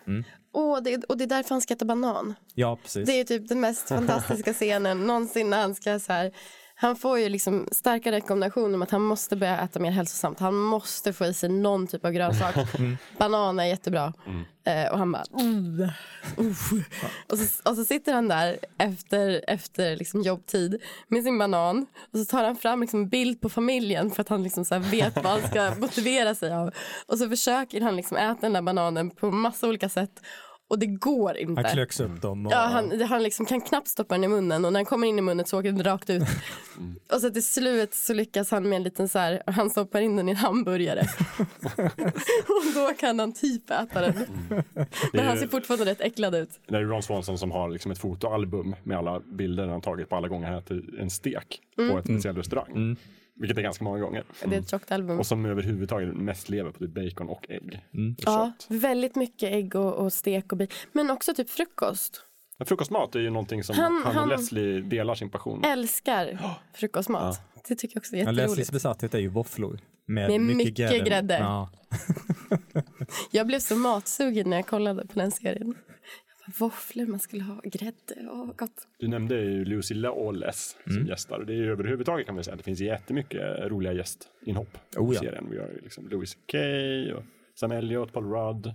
Och 0.53 0.83
det. 0.83 1.05
Och 1.05 1.17
det 1.17 1.25
är 1.25 1.29
därför 1.29 1.51
han 1.55 1.61
ska 1.61 1.75
äta 1.75 1.85
banan. 1.85 2.35
Ja, 2.55 2.79
precis. 2.83 3.07
Det 3.07 3.21
är 3.21 3.25
typ 3.25 3.49
den 3.49 3.61
mest 3.61 3.89
fantastiska 3.89 4.53
scenen 4.53 5.07
någonsin 5.07 5.51
när 5.51 5.61
han 5.61 5.75
ska 5.75 5.99
så 5.99 6.13
här. 6.13 6.33
Han 6.83 6.97
får 6.97 7.19
ju 7.19 7.29
liksom 7.29 7.69
starka 7.73 8.13
rekommendationer 8.13 8.75
om 8.75 8.83
att 8.83 8.91
han 8.91 9.03
måste 9.03 9.37
börja 9.37 9.61
äta 9.61 9.81
mer 9.81 9.91
hälsosamt. 9.91 10.39
Han 10.39 10.55
måste 10.55 11.13
få 11.13 11.25
i 11.27 11.35
sig 11.35 11.49
någon 11.49 11.87
typ 11.87 12.05
av 12.05 12.13
grönsak. 12.13 12.57
Mm. 12.79 12.97
Banan 13.19 13.61
är 13.61 13.65
jättebra. 13.65 14.13
Eh, 14.65 14.93
och 14.93 14.99
han 14.99 15.13
bara... 15.13 15.25
"Mm, 15.41 15.89
uff." 16.37 16.73
Och, 17.29 17.39
så, 17.39 17.71
och 17.71 17.77
så 17.77 17.85
sitter 17.85 18.13
han 18.13 18.29
där 18.29 18.59
efter, 18.79 19.45
efter 19.49 19.97
liksom 19.97 20.23
jobbtid 20.23 20.83
med 21.09 21.23
sin 21.23 21.39
banan. 21.39 21.87
Och 22.13 22.19
så 22.19 22.25
tar 22.25 22.45
han 22.45 22.57
fram 22.57 22.81
liksom 22.81 23.09
bild 23.09 23.41
på 23.41 23.49
familjen 23.49 24.11
för 24.11 24.21
att 24.21 24.29
han 24.29 24.43
liksom 24.43 24.65
så 24.65 24.79
vet 24.79 25.15
vad 25.17 25.27
han 25.27 25.51
ska 25.51 25.75
motivera 25.81 26.35
sig 26.35 26.53
av. 26.55 26.71
Och 27.07 27.19
så 27.19 27.29
försöker 27.29 27.81
han 27.81 27.97
liksom 27.97 28.17
äta 28.17 28.41
den 28.41 28.53
där 28.53 28.63
bananen 28.63 29.11
på 29.11 29.31
massa 29.31 29.69
olika 29.69 29.89
sätt. 29.89 30.21
Och 30.73 30.79
det 30.79 30.87
går 30.87 31.37
inte. 31.37 31.63
Han 31.63 31.73
klöks 31.73 32.01
upp 32.01 32.23
dem. 32.23 32.47
Och... 32.47 32.53
Ja, 32.53 32.57
han, 32.59 33.01
han 33.01 33.23
liksom 33.23 33.47
kan 33.47 33.61
knappt 33.61 33.89
stoppa 33.89 34.15
den 34.15 34.25
i 34.25 34.29
munnen 34.29 34.65
och 34.65 34.73
när 34.73 34.79
den 34.79 34.85
kommer 34.85 35.07
in 35.07 35.19
i 35.19 35.23
munnen 35.23 35.47
så 35.47 35.59
åker 35.59 35.73
den 35.73 35.85
rakt 35.85 36.11
ut. 36.11 36.23
Och 37.13 37.21
så 37.21 37.31
till 37.31 37.45
slut 37.45 37.95
så 37.95 38.15
lyckas 38.15 38.51
han 38.51 38.69
med 38.69 38.77
en 38.77 38.83
liten 38.83 39.09
så 39.09 39.19
här, 39.19 39.43
han 39.47 39.71
stoppar 39.71 40.01
in 40.01 40.17
den 40.17 40.29
i 40.29 40.31
en 40.31 40.37
hamburgare. 40.37 41.01
och 42.49 42.75
då 42.75 42.93
kan 42.99 43.19
han 43.19 43.33
typ 43.33 43.71
äta 43.71 44.01
den. 44.01 44.15
Men 45.13 45.27
han 45.27 45.39
ser 45.39 45.49
fortfarande 45.49 45.85
rätt 45.85 46.01
äcklad 46.01 46.35
ut. 46.35 46.51
Det 46.67 46.77
är 46.77 46.81
Ron 46.81 47.03
Swanson 47.03 47.39
som 47.39 47.51
har 47.51 47.69
liksom 47.69 47.93
ett 47.93 47.99
fotoalbum 47.99 48.75
med 48.83 48.99
alla 48.99 49.21
bilder 49.21 49.69
han 49.69 49.81
tagit 49.81 50.09
på 50.09 50.17
alla 50.17 50.29
gånger 50.29 50.47
han 50.49 50.59
äter 50.59 51.01
en 51.01 51.11
stek 51.11 51.61
Mm. 51.79 51.91
på 51.91 51.99
ett 51.99 52.05
speciell 52.05 52.37
restaurang. 52.37 52.97
Vilket 53.43 53.59
är 53.59 53.63
ganska 53.63 53.85
många 53.85 53.99
gånger. 53.99 54.25
Det 54.45 54.55
är 54.57 54.61
ett 54.61 54.71
tjockt 54.71 54.93
album. 54.93 55.19
Och 55.19 55.27
som 55.27 55.47
överhuvudtaget 55.47 56.15
mest 56.17 56.49
lever 56.49 56.71
på 56.71 56.79
typ 56.79 56.91
bacon 56.91 57.29
och 57.29 57.47
ägg. 57.51 57.81
Och 57.93 57.99
Ja, 58.25 58.53
kött. 58.59 58.67
väldigt 58.69 59.17
mycket 59.17 59.53
ägg 59.53 59.77
och, 59.77 59.95
och 59.95 60.13
stek 60.13 60.53
och 60.53 60.59
bi. 60.59 60.69
Men 60.93 61.11
också 61.11 61.35
typ 61.35 61.51
frukost. 61.51 62.23
Men 62.59 62.67
frukostmat 62.67 63.15
är 63.15 63.21
ju 63.21 63.31
någonting 63.31 63.65
som 63.65 63.77
Han- 63.77 63.93
han, 63.93 64.07
och 64.07 64.13
han- 64.15 64.29
Leslie 64.29 64.81
delar 64.81 65.15
sin 65.15 65.31
passion. 65.31 65.65
Älskar 65.65 66.39
frukostmat. 66.75 67.41
Det 67.69 67.75
tycker 67.77 67.97
jag 67.97 68.01
också 68.01 68.17
är 68.17 68.19
Ja, 68.19 68.25
Leslies 68.31 68.49
jätteroligt. 68.51 68.73
besatthet 68.73 69.15
är 69.15 69.19
ju 69.19 69.29
våfflor. 69.29 69.79
Med, 70.07 70.31
Med 70.31 70.41
mycket 70.41 71.05
grädde. 71.07 71.39
Ja. 71.39 71.71
Jag 73.31 73.47
blev 73.47 73.59
så 73.59 73.77
matsugen 73.77 74.51
när 74.51 74.57
jag 74.57 74.67
kollade 74.67 75.07
på 75.07 75.19
den 75.19 75.31
serien. 75.31 75.75
Våfflor, 76.59 77.07
man 77.07 77.21
skulle 77.21 77.43
ha 77.43 77.61
grädde. 77.65 78.29
Åh, 78.31 78.47
gott. 78.57 78.87
Du 78.99 79.09
nämnde 79.09 79.41
ju 79.41 79.65
Lucy 79.65 79.95
Lawless 79.95 80.77
som 80.85 80.93
Mm. 80.97 81.07
gästar. 81.09 81.39
Och 81.39 81.47
det 81.47 81.53
är 81.53 81.57
ju 81.57 81.71
överhuvudtaget 81.73 82.27
kan 82.27 82.37
vi 82.37 82.45
säga. 82.45 82.57
Det 82.57 82.63
finns 82.63 82.81
jättemycket 82.81 83.43
roliga 83.71 83.93
gästinhopp 83.93 84.79
Oh, 84.97 85.13
i 85.13 85.15
ja. 85.15 85.21
serien. 85.21 85.47
Vi 85.51 85.59
har 85.59 85.69
ju 85.69 85.81
liksom 85.83 86.09
Louis 86.09 86.37
Kay 86.47 87.13
och 87.13 87.23
Sam 87.55 87.73
Elliott, 87.73 88.13
Paul 88.13 88.25
Rudd. 88.33 88.75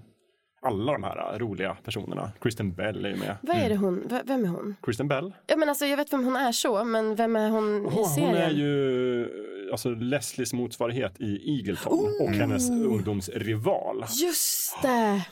Alla 0.61 0.91
de 0.93 1.03
här 1.03 1.39
roliga 1.39 1.78
personerna. 1.84 2.32
Kristen 2.41 2.74
Bell 2.74 3.05
är 3.05 3.09
ju 3.09 3.15
med. 3.15 3.36
Vad 3.41 3.55
är 3.57 3.70
det 3.70 3.76
hon? 3.76 4.07
V- 4.07 4.22
Vem 4.26 4.43
är 4.43 4.49
hon? 4.49 4.76
Kristen 4.82 5.07
Bell? 5.07 5.34
Ja, 5.47 5.57
men 5.57 5.70
alltså, 5.70 5.86
jag 5.86 5.97
vet 5.97 6.13
vem 6.13 6.24
hon 6.24 6.36
är 6.36 6.51
så, 6.51 6.84
men 6.84 7.15
vem 7.15 7.36
är 7.36 7.49
hon 7.49 7.86
i 7.86 7.89
Hon, 7.93 8.05
serien? 8.05 8.30
hon 8.30 8.38
är 8.41 8.49
ju 8.51 9.70
alltså 9.72 9.89
Leslies 9.89 10.53
motsvarighet 10.53 11.22
i 11.22 11.55
Eagleton 11.57 11.99
och 12.22 12.30
hennes 12.30 12.70
ungdomsrival. 12.70 14.05
Just 14.24 14.82
det! 14.82 15.26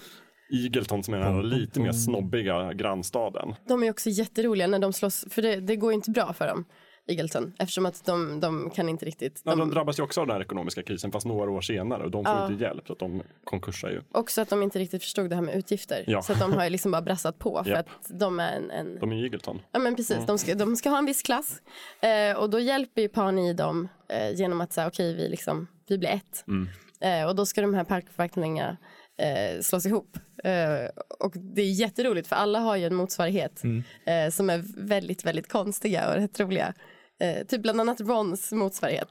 Eagleton 0.50 1.04
som 1.04 1.14
är 1.14 1.18
den 1.18 1.36
här 1.36 1.44
lite 1.44 1.80
mer 1.80 1.92
snobbiga 1.92 2.74
grannstaden. 2.74 3.56
De 3.68 3.84
är 3.84 3.92
också 3.92 4.10
jätteroliga 4.10 4.68
när 4.68 4.80
de 4.80 4.94
slåss, 4.94 5.26
för 5.30 5.42
det, 5.42 5.56
det 5.56 5.76
går 5.76 5.92
ju 5.92 5.96
inte 5.96 6.12
bra 6.12 6.34
för 6.34 6.48
dem, 6.48 6.66
Eagleton, 7.08 7.54
eftersom 7.60 7.86
att 7.86 8.06
de, 8.06 8.40
de 8.40 8.70
kan 8.70 8.90
inte 8.90 9.06
riktigt. 9.06 9.42
Ja, 9.46 9.52
De, 9.52 9.60
de 9.60 9.70
drabbas 9.72 10.00
ju 10.00 10.04
också 10.04 10.22
av 10.22 10.28
den 10.28 10.36
här 10.36 10.42
ekonomiska 10.44 10.84
krisen 10.84 11.12
fast 11.12 11.26
några 11.26 11.52
år 11.52 11.62
senare 11.62 12.04
och 12.04 12.12
de 12.12 12.26
får 12.26 12.34
Ja. 12.34 12.48
inte 12.52 12.64
hjälp 12.64 12.88
så 12.88 12.94
att 12.94 13.00
de 13.00 13.22
konkursar 13.44 13.90
ju. 13.90 14.02
Också 14.12 14.42
att 14.42 14.50
de 14.50 14.64
inte 14.64 14.80
riktigt 14.80 15.04
förstod 15.04 15.30
det 15.30 15.36
här 15.36 15.42
med 15.44 15.56
utgifter. 15.56 16.04
Ja. 16.08 16.22
Så 16.22 16.34
att 16.34 16.40
de 16.40 16.54
har 16.54 16.64
ju 16.64 16.70
liksom 16.70 16.92
bara 16.92 17.02
brassat 17.10 17.40
på 17.40 17.64
för 17.64 17.72
Japp. 17.72 17.86
att 18.00 18.20
de 18.20 18.40
är 18.40 18.52
en, 18.58 18.72
en 18.72 19.00
De 19.00 19.12
är 19.12 19.24
Eagleton. 19.24 19.62
Ja 19.72 19.80
men 19.80 19.96
precis, 19.96 20.16
Mm. 20.16 20.26
de, 20.26 20.38
ska, 20.38 20.56
de 20.56 20.76
ska 20.76 20.90
ha 20.90 20.98
en 20.98 21.06
viss 21.06 21.22
klass. 21.22 21.62
Eh, 22.02 22.38
och 22.38 22.50
då 22.50 22.60
hjälper 22.60 23.02
ju 23.02 23.08
Pani 23.10 23.54
dem 23.54 23.88
eh, 24.10 24.32
genom 24.40 24.62
att 24.62 24.74
säga 24.74 24.88
okej 24.88 25.14
vi, 25.16 25.30
liksom, 25.30 25.68
vi 25.88 25.98
blir 25.98 26.10
ett. 26.10 26.44
Mm. 26.48 26.70
Eh, 27.00 27.28
och 27.30 27.36
då 27.36 27.46
ska 27.46 27.62
de 27.62 27.74
här 27.74 27.84
parkförvaltningarna 27.84 28.78
eh, 29.18 29.62
slås 29.62 29.86
ihop. 29.86 30.18
Eh, 30.44 30.90
och 31.20 31.34
det 31.36 31.62
är 31.62 31.72
jätteroligt 31.72 32.28
för 32.28 32.36
alla 32.36 32.60
har 32.60 32.76
ju 32.76 32.86
en 32.86 32.96
motsvarighet 32.96 33.64
Mm. 33.64 33.84
eh, 34.06 34.32
som 34.32 34.50
är 34.50 34.64
väldigt, 34.88 35.26
väldigt 35.26 35.50
konstiga 35.50 36.10
och 36.10 36.16
rätt 36.16 36.40
roliga. 36.40 36.74
Eh, 37.20 37.46
typ 37.48 37.62
bland 37.62 37.82
annat 37.82 38.02
Rons 38.02 38.52
motsvarighet. 38.52 39.10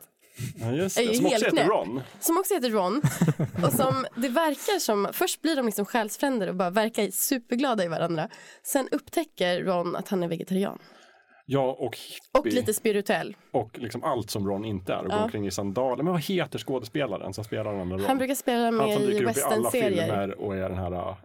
Ja, 0.56 0.72
just 0.72 0.96
det. 0.96 1.14
Som 1.16 1.26
också 1.26 1.44
heter. 1.44 1.64
Ron. 1.66 2.00
Som 2.20 2.38
också 2.38 2.54
heter 2.54 2.70
Ron. 2.70 3.02
Och 3.64 3.72
som 3.72 4.06
det 4.16 4.28
verkar 4.28 4.78
som, 4.78 5.08
först 5.12 5.42
blir 5.42 5.56
de 5.56 5.66
liksom 5.66 5.84
själsfränder 5.84 6.48
och 6.48 6.54
bara 6.54 6.70
verkar 6.70 7.10
superglada 7.10 7.84
i 7.84 7.88
varandra. 7.88 8.28
Sen 8.62 8.88
upptäcker 8.92 9.62
Ron 9.64 9.96
att 9.96 10.08
han 10.08 10.22
är 10.22 10.28
vegetarian. 10.28 10.78
Ja, 11.46 11.70
och 11.78 11.86
Och 11.86 11.96
hippie. 12.44 12.52
lite 12.60 12.74
spirituell. 12.74 13.36
Och 13.50 13.78
liksom 13.78 14.04
allt 14.04 14.30
som 14.30 14.48
Ron 14.48 14.64
inte 14.64 14.92
är 14.94 14.98
och 14.98 15.10
Ja. 15.10 15.16
går 15.16 15.22
omkring 15.24 15.46
i 15.46 15.50
sandaler. 15.50 16.02
Men 16.02 16.12
vad 16.12 16.22
heter 16.22 16.58
skådespelaren 16.58 17.32
som 17.34 17.44
spelar 17.44 17.72
den 17.74 17.88
med 17.88 17.98
Ron? 17.98 18.06
Han 18.06 18.18
brukar 18.18 18.34
spela 18.34 18.64
Han 18.64 18.74
med 18.76 18.92
som 18.94 19.02
i 19.02 19.06
dyker 19.06 19.24
upp 19.30 19.36
i 19.36 19.42
alla 19.42 19.56
westernserier. 19.56 20.02
filmer 20.02 20.40
och 20.40 20.56
är 20.56 20.68
den 20.68 20.78
här 20.78 21.16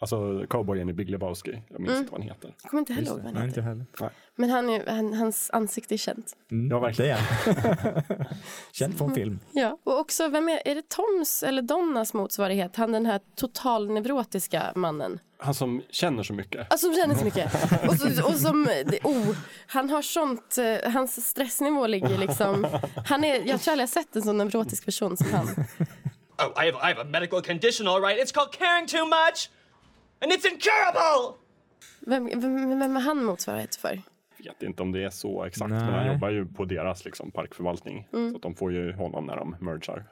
Alltså 0.00 0.46
cowboyen 0.48 0.88
i 0.88 0.92
Big 0.92 1.10
Lebowski. 1.10 1.62
Jag 1.68 1.80
minns 1.80 1.90
Mm. 1.90 2.00
inte 2.00 2.12
vad 2.12 2.20
han 2.20 2.28
heter. 2.28 2.54
Jag 2.62 2.70
kommer 2.70 2.80
inte 2.80 2.92
heller 2.92 3.08
ihåg 3.08 3.16
vad 3.16 3.24
han 3.24 3.34
Nej, 3.34 3.42
heter. 3.46 3.60
inte 3.60 3.68
heller. 3.68 3.86
Nej. 4.00 4.10
Men 4.36 4.50
han 4.50 4.70
är, 4.70 4.86
han, 4.86 5.14
hans 5.14 5.50
ansikte 5.52 5.94
är 5.94 5.96
känt. 5.98 6.36
Mm, 6.50 6.70
Ja, 6.70 6.78
verkligen. 6.78 7.18
Det 7.44 7.50
är 7.50 8.04
han. 8.18 8.24
Känd 8.72 8.98
från 8.98 9.14
film. 9.14 9.38
Ja, 9.52 9.78
och 9.84 9.98
också, 10.00 10.28
vem 10.28 10.48
är, 10.48 10.60
är 10.68 10.74
det 10.74 10.88
Toms 10.88 11.42
eller 11.42 11.62
Donnas 11.62 12.14
motsvarighet? 12.14 12.76
Han 12.76 12.92
den 12.92 13.06
här 13.06 13.20
totalneurotiska 13.36 14.72
mannen. 14.74 15.20
Han 15.38 15.54
som 15.54 15.82
känner 15.90 16.22
så 16.22 16.32
mycket. 16.32 16.72
Alltså 16.72 16.86
som 16.86 16.94
känner 16.96 17.14
så 17.14 17.24
mycket. 17.24 17.54
Och, 17.88 17.94
så, 17.96 18.26
och 18.28 18.34
som, 18.34 18.68
oh, 19.04 19.36
han 19.66 19.90
har 19.90 20.02
sånt, 20.02 20.58
eh, 20.58 20.90
hans 20.92 21.26
stressnivå 21.30 21.86
ligger 21.86 22.18
liksom, 22.18 22.66
han 23.06 23.24
är, 23.24 23.34
jag 23.48 23.60
tror 23.60 23.72
aldrig 23.72 23.82
jag 23.82 23.88
sett 23.88 24.16
en 24.16 24.22
sån 24.22 24.36
neurotisk 24.38 24.84
person 24.84 25.16
som 25.16 25.26
han. 25.32 25.46
Oh, 25.46 26.64
I 26.64 26.70
have, 26.70 26.90
I 26.90 26.94
have 26.94 27.00
a 27.00 27.04
medical 27.04 27.42
condition, 27.42 27.88
all 27.88 28.00
right. 28.02 28.18
It's 28.28 28.34
called 28.34 28.52
caring 28.52 28.86
too 28.86 29.04
much, 29.04 29.50
and 30.20 30.32
it's 30.32 30.46
incurable! 30.52 31.38
Vem, 32.00 32.40
vem, 32.40 32.78
vem 32.78 32.96
är 32.96 33.00
han 33.00 33.24
motsvarighet 33.24 33.76
för? 33.76 34.02
Jag 34.40 34.52
vet 34.52 34.62
inte 34.62 34.82
om 34.82 34.92
det 34.92 35.04
är 35.04 35.10
så 35.10 35.44
exakt, 35.44 35.70
Nej. 35.70 35.80
men 35.80 35.94
han 35.94 36.06
jobbar 36.06 36.30
ju 36.30 36.46
på 36.46 36.64
deras 36.64 37.04
liksom, 37.04 37.30
parkförvaltning. 37.30 38.08
Mm. 38.12 38.30
Så 38.30 38.36
att 38.36 38.42
de 38.42 38.54
får 38.54 38.72
ju 38.72 38.92
honom 38.92 39.26
när 39.26 39.36
de 39.36 39.56
mergar. 39.60 40.04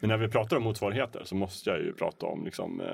Men 0.00 0.08
när 0.10 0.16
vi 0.16 0.28
pratar 0.28 0.56
om 0.56 0.62
motsvarigheter 0.62 1.22
så 1.24 1.34
måste 1.34 1.70
jag 1.70 1.78
ju 1.78 1.92
prata 1.92 2.26
om 2.26 2.44
liksom, 2.44 2.80
eh, 2.80 2.86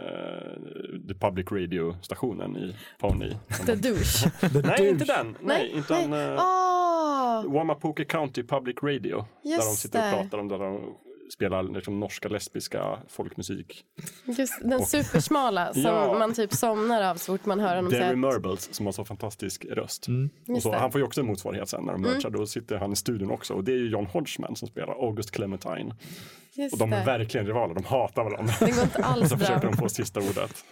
The 1.09 1.15
Public 1.15 1.53
Radio-stationen 1.53 2.57
i 2.57 2.77
Pony. 2.99 3.31
The 3.67 3.75
douche. 3.75 4.31
Nej, 4.65 4.89
inte 4.89 5.05
den. 5.05 5.37
Nej, 5.41 5.71
Nej, 5.75 5.85
den. 5.89 6.13
Eh, 6.13 6.37
Åh! 6.39 7.53
Wamapoke 7.53 8.05
County 8.05 8.43
Public 8.43 8.77
Radio. 8.83 9.17
där 9.17 9.51
de 9.51 9.51
Just 9.51 9.79
sitter 9.79 10.13
och 10.13 10.19
pratar 10.19 10.39
om 10.39 10.49
där 10.49 10.59
de 10.59 10.97
spelar 11.33 11.63
liksom, 11.63 12.01
norska 12.01 12.29
lesbiska 12.29 12.99
folkmusik. 13.09 13.85
Just 14.25 14.61
den 14.63 14.87
supersmala 14.87 15.73
som 15.73 15.83
Ja. 15.83 16.19
man 16.19 16.35
typ 16.35 16.53
somnar 16.53 17.03
av 17.11 17.15
så 17.17 17.33
fort 17.37 17.47
man 17.47 17.61
hör 17.61 17.77
honom 17.77 17.91
Derry 17.93 18.17
Merbles 18.17 18.75
som 18.75 18.87
har 18.87 18.93
så 18.93 19.05
fantastisk 19.05 19.65
röst. 19.65 20.07
Och 20.09 20.55
Just 20.55 20.63
så, 20.63 20.73
han 20.75 20.93
får 20.93 21.01
ju 21.01 21.05
också 21.07 21.21
en 21.21 21.27
motsvarighet 21.27 21.69
sen 21.69 21.85
när 21.85 21.93
de 21.93 22.05
Mm. 22.05 22.13
mergar. 22.17 22.31
Då 22.31 22.47
sitter 22.47 22.77
han 22.77 22.93
i 22.93 22.97
studion 22.97 23.31
också 23.31 23.55
och 23.55 23.65
det 23.65 23.73
är 23.73 23.77
ju 23.77 23.89
John 23.91 24.07
Hodgman 24.07 24.57
som 24.57 24.69
spelar 24.69 24.93
August 25.07 25.31
Clementine. 25.31 25.95
Just 26.55 26.73
och 26.73 26.79
de 26.79 26.93
är 26.93 26.99
det. 26.99 27.05
verkligen 27.05 27.47
rivaler, 27.47 27.75
de 27.75 27.85
hatar 27.85 28.25
varandra. 28.25 28.55
Det 28.61 28.71
går 28.71 28.83
inte 28.85 28.99
alls 29.05 29.23
och 29.23 29.29
så 29.29 29.37
bra. 29.37 29.47
försöker 29.47 29.67
de 29.69 29.77
få 29.77 29.89
sista 29.89 30.21
ordet. 30.21 30.65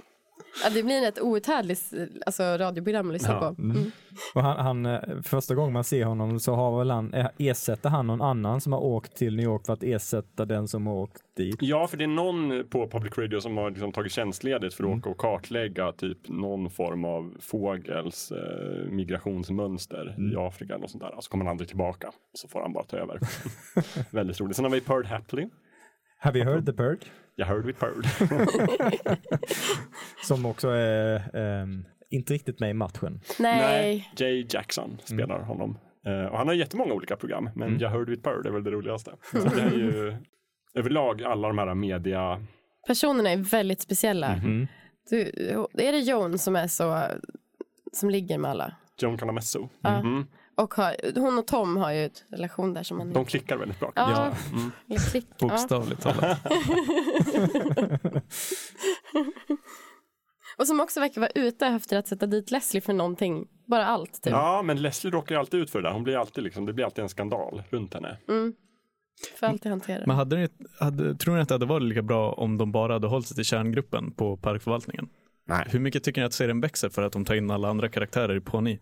Ja, 0.65 0.71
det 0.75 0.83
blir 0.83 1.09
ett 1.09 1.21
outhärdligt 1.21 1.93
alltså, 2.27 2.43
radioprogram 2.43 3.07
att 3.07 3.13
lyssna 3.13 3.33
Ja. 3.35 3.41
på. 3.41 3.63
Mm. 3.63 3.77
Mm. 3.77 3.91
Och 4.35 4.43
han, 4.43 4.57
han, 4.59 4.87
eh, 4.87 5.01
första 5.23 5.55
gången 5.55 5.73
man 5.73 5.85
ser 5.85 6.05
honom 6.05 6.41
så 6.41 6.55
har 6.55 6.79
väl 6.79 6.91
han, 6.91 7.15
eh, 7.15 7.27
ersätter 7.39 7.89
han 7.89 8.07
någon 8.07 8.23
annan 8.23 8.61
som 8.61 8.73
har 8.73 8.81
åkt 8.81 9.17
till 9.17 9.37
New 9.37 9.45
York 9.45 9.67
för 9.67 9.73
att 9.73 9.83
ersätta 9.83 10.45
den 10.45 10.69
som 10.69 10.87
har 10.87 10.95
åkt 10.95 11.23
dit. 11.37 11.57
Ja, 11.61 11.87
för 11.87 11.97
det 11.97 12.05
är 12.05 12.09
någon 12.09 12.65
på 12.69 12.89
Public 12.89 13.19
Radio 13.19 13.41
som 13.41 13.57
har 13.57 13.71
liksom 13.71 13.93
tagit 13.93 14.13
tjänstledigt 14.13 14.75
för 14.75 14.85
att 14.85 14.89
Mm. 14.89 14.99
åka 14.99 15.11
och 15.11 15.19
kartlägga 15.19 15.93
typ 15.93 16.29
någon 16.29 16.71
form 16.71 17.05
av 17.05 17.35
fågels 17.41 18.33
eh, 18.33 18.91
migrationsmönster 18.91 20.15
Mm. 20.19 20.33
i 20.33 20.37
Afrika 20.37 20.75
eller 20.75 20.87
sånt 20.87 21.03
där. 21.03 21.15
Så 21.21 21.31
kommer 21.31 21.45
han 21.45 21.51
aldrig 21.53 21.69
tillbaka. 21.69 22.11
Så 22.33 22.49
får 22.49 22.61
han 22.61 22.73
bara 22.73 22.85
ta 22.85 22.97
över. 22.97 23.19
Väldigt 24.11 24.41
roligt. 24.41 24.57
Sen 24.57 24.65
har 24.65 24.73
vi 24.73 24.81
Perd 24.81 25.07
Hapley. 25.07 25.49
Have 26.19 26.39
you 26.39 26.49
heard 26.51 26.67
the 26.67 26.73
bird? 26.73 26.99
Jag 27.39 27.47
heard 27.47 27.65
with 27.65 27.81
Perd. 27.81 28.07
Som 30.23 30.47
också 30.47 30.69
är 30.69 31.37
ehm, 31.37 31.85
inte 32.11 32.35
riktigt 32.35 32.61
med 32.61 32.71
i 32.71 32.75
matchen. 32.75 33.21
Nej. 33.39 34.11
Jay 34.17 34.47
Jackson 34.51 34.99
spelar 35.05 35.41
honom. 35.41 35.79
Eh, 36.07 36.25
och 36.33 36.39
han 36.39 36.47
har 36.47 36.55
jättemånga 36.55 36.93
olika 36.95 37.17
program, 37.17 37.51
men 37.55 37.69
Mm. 37.69 37.81
Jag 37.81 37.91
heard 37.91 38.09
with 38.11 38.23
Perd 38.23 38.47
är 38.47 38.51
väl 38.51 38.65
det 38.65 38.71
roligaste. 38.71 39.13
Så 39.33 39.39
det 39.49 39.63
är 39.63 39.71
ju 39.71 40.17
överlag 40.75 41.23
alla 41.23 41.49
de 41.49 41.59
här 41.59 41.75
media... 41.75 42.47
Personerna 42.87 43.31
är 43.31 43.37
väldigt 43.37 43.81
speciella. 43.81 44.37
Mhm. 44.37 44.67
Du, 45.11 45.21
är 45.75 45.93
det 45.93 45.99
Jon 45.99 46.39
som 46.39 46.57
är 46.57 46.67
så, 46.67 47.03
som 47.93 48.11
ligger 48.11 48.39
med 48.39 48.51
alla? 48.51 48.77
Joan 49.01 49.19
Calamesso. 49.19 49.69
Ja. 49.81 50.03
Mhm. 50.03 50.27
Och 50.59 50.75
har, 50.75 51.21
hon 51.21 51.39
och 51.39 51.47
Tom 51.47 51.77
har 51.77 51.93
ju 51.93 52.05
ett 52.05 52.25
relation 52.31 52.75
där 52.75 52.83
som 52.83 52.99
man... 52.99 53.13
De 53.13 53.25
klickar 53.25 53.57
väldigt 53.57 53.81
bra. 53.81 53.93
Ja, 53.95 54.33
Mm. 54.53 54.71
klick. 55.11 55.27
ja. 55.39 55.49
Bokstavligt 55.49 56.03
talat. 56.03 56.39
och 60.59 60.67
som 60.67 60.81
också 60.81 61.01
verkar 61.01 61.21
vara 61.21 61.31
ute 61.35 61.67
efter 61.67 61.97
att 61.99 62.09
sätta 62.09 62.27
dit 62.27 62.51
Leslie 62.51 62.81
för 62.81 62.93
någonting. 62.93 63.47
Bara 63.67 63.87
allt 63.87 64.23
typ. 64.23 64.31
Ja, 64.31 64.63
men 64.65 64.83
Leslie 64.83 65.11
råkar 65.13 65.35
ju 65.35 65.39
alltid 65.39 65.61
ut 65.61 65.71
för 65.71 65.83
det 65.83 65.89
där. 65.89 65.93
Hon 65.95 66.05
blir 66.05 66.17
alltid 66.17 66.45
liksom, 66.45 66.67
det 66.67 66.73
blir 66.73 66.85
alltid 66.85 67.03
en 67.03 67.09
skandal 67.09 67.63
runt 67.71 67.95
henne. 67.95 68.17
Mm. 68.29 68.55
Får 69.41 69.47
alltid 69.47 69.71
hantera. 69.71 70.03
Men 70.07 70.17
hade 70.17 70.37
ni, 70.37 70.49
hade, 70.81 71.15
tror 71.15 71.35
ni 71.35 71.41
att 71.41 71.49
det 71.49 71.55
hade 71.55 71.67
varit 71.67 71.83
lika 71.83 72.03
bra 72.03 72.33
om 72.33 72.59
de 72.59 72.73
bara 72.73 72.93
hade 72.93 73.07
hållit 73.07 73.27
sig 73.27 73.35
till 73.35 73.45
kärngruppen 73.45 74.13
på 74.13 74.37
parkförvaltningen? 74.37 75.09
Nej. 75.49 75.65
Hur 75.71 75.79
mycket 75.81 76.05
tycker 76.05 76.21
ni 76.21 76.27
att 76.27 76.33
serien 76.33 76.61
växer 76.61 76.89
för 76.89 77.03
att 77.03 77.13
de 77.13 77.25
tar 77.25 77.35
in 77.35 77.51
alla 77.51 77.69
andra 77.69 77.89
karaktärer 77.89 78.41
på 78.41 78.61
ni? 78.61 78.81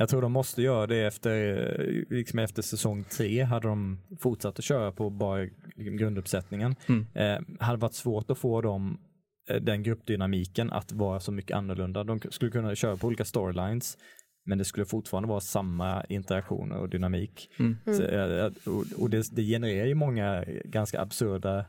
Jag 0.00 0.08
tror 0.08 0.22
de 0.22 0.32
måste 0.32 0.62
göra 0.62 0.86
det 0.86 1.06
efter, 1.06 1.58
eh, 1.80 2.16
liksom 2.16 2.38
efter 2.38 2.62
säsong 2.62 3.04
tre 3.04 3.42
hade 3.42 3.68
de 3.68 3.98
fortsatt 4.20 4.58
att 4.58 4.64
köra 4.64 4.92
på 4.92 5.10
bara 5.10 5.38
liksom 5.76 5.96
grunduppsättningen. 5.96 6.74
Mm. 6.88 7.06
Eh, 7.14 7.66
hade 7.66 7.78
varit 7.78 7.94
svårt 7.94 8.30
att 8.30 8.38
få 8.38 8.60
dem, 8.60 8.98
eh, 9.50 9.56
den 9.56 9.82
gruppdynamiken 9.82 10.72
att 10.72 10.92
vara 10.92 11.20
så 11.20 11.32
mycket 11.32 11.56
annorlunda. 11.56 12.04
De 12.04 12.20
skulle 12.30 12.50
kunna 12.50 12.74
köra 12.74 12.96
på 12.96 13.06
olika 13.06 13.24
storylines 13.24 13.98
men 14.46 14.58
det 14.58 14.64
skulle 14.64 14.86
fortfarande 14.86 15.28
vara 15.28 15.40
samma 15.40 16.04
interaktioner 16.04 16.76
och 16.76 16.88
dynamik. 16.88 17.50
Mm. 17.58 17.76
Så, 17.84 18.02
eh, 18.02 18.52
och 18.66 19.02
och 19.02 19.10
det, 19.10 19.36
det 19.36 19.42
genererar 19.42 19.86
ju 19.86 19.94
många 19.94 20.44
ganska 20.64 21.00
absurda 21.00 21.64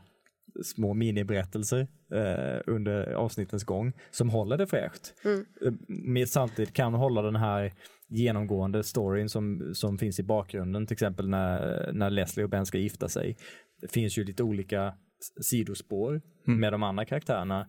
små 0.64 0.94
miniberättelser 0.94 1.86
eh, 2.14 2.60
under 2.66 3.12
avsnittens 3.12 3.64
gång 3.64 3.92
som 4.10 4.30
håller 4.30 4.58
det 4.58 4.66
fräscht. 4.66 5.14
Mm. 5.24 5.44
Men 5.88 6.26
samtidigt 6.26 6.74
kan 6.74 6.94
hålla 6.94 7.22
den 7.22 7.36
här 7.36 7.72
genomgående 8.12 8.82
storyn 8.82 9.28
som, 9.28 9.74
som 9.74 9.98
finns 9.98 10.20
i 10.20 10.22
bakgrunden, 10.22 10.86
till 10.86 10.94
exempel 10.94 11.28
när, 11.28 11.90
när 11.92 12.10
Leslie 12.10 12.44
och 12.44 12.50
Ben 12.50 12.66
ska 12.66 12.78
gifta 12.78 13.08
sig. 13.08 13.36
Det 13.80 13.92
finns 13.92 14.18
ju 14.18 14.24
lite 14.24 14.42
olika 14.42 14.94
sidospår 15.40 16.22
med 16.44 16.72
de 16.72 16.82
andra 16.82 17.04
karaktärerna, 17.04 17.68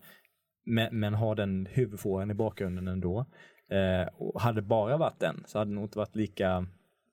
men, 0.65 0.99
men 0.99 1.13
har 1.13 1.35
den 1.35 1.67
huvudfåran 1.71 2.31
i 2.31 2.33
bakgrunden 2.33 2.87
ändå. 2.87 3.25
Eh, 3.69 4.07
och 4.17 4.41
hade 4.41 4.61
det 4.61 4.67
bara 4.67 4.97
varit 4.97 5.19
den 5.19 5.43
så 5.47 5.59
hade 5.59 5.71
det 5.71 5.75
nog 5.75 5.83
inte 5.83 5.97
varit 5.97 6.15
lika 6.15 6.67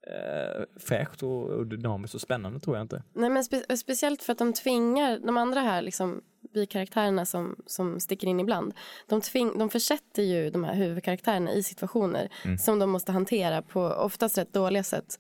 eh, 0.07 0.63
fräscht 0.77 1.23
och, 1.23 1.51
och 1.51 1.67
dynamiskt 1.67 2.15
och 2.15 2.21
spännande 2.21 2.61
tror 2.61 2.77
jag 2.77 2.85
inte. 2.85 3.03
Nej, 3.13 3.31
men 3.31 3.45
spe 3.45 3.77
speciellt 3.77 4.23
för 4.23 4.33
att 4.33 4.39
de 4.39 4.53
tvingar 4.53 5.19
de 5.19 5.37
andra 5.37 5.61
här, 5.61 5.83
liksom, 5.83 6.23
bikaraktärerna 6.55 7.25
som, 7.27 7.57
som 7.67 8.01
sticker 8.01 8.27
in 8.27 8.41
ibland. 8.41 8.75
De, 9.07 9.21
tving 9.21 9.59
de 9.59 9.71
försätter 9.71 10.23
ju 10.23 10.51
de 10.51 10.65
här 10.65 10.75
huvudkaraktärerna 10.75 11.53
i 11.53 11.63
situationer 11.63 12.29
Mm. 12.45 12.59
som 12.59 12.79
de 12.79 12.91
måste 12.91 13.13
hantera 13.13 13.63
på 13.63 13.81
oftast 13.83 14.39
rätt 14.39 14.53
dåliga 14.53 14.83
sätt. 14.83 15.19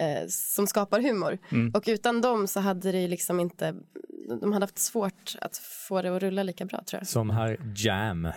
Eh, 0.00 0.26
som 0.28 0.66
skapar 0.66 1.00
humor. 1.00 1.38
Mm. 1.52 1.70
Och 1.74 1.84
utan 1.86 2.20
dem 2.20 2.46
så 2.48 2.60
hade 2.60 2.92
det 2.92 3.08
liksom 3.08 3.40
inte, 3.40 3.74
de 4.40 4.52
hade 4.52 4.62
haft 4.64 4.78
svårt 4.78 5.36
att 5.40 5.56
få 5.56 6.02
det 6.02 6.16
att 6.16 6.22
rulla 6.22 6.42
lika 6.42 6.64
bra 6.64 6.82
tror 6.86 7.00
jag. 7.00 7.08
Som 7.08 7.30
här 7.30 7.58
Jam. 7.76 8.28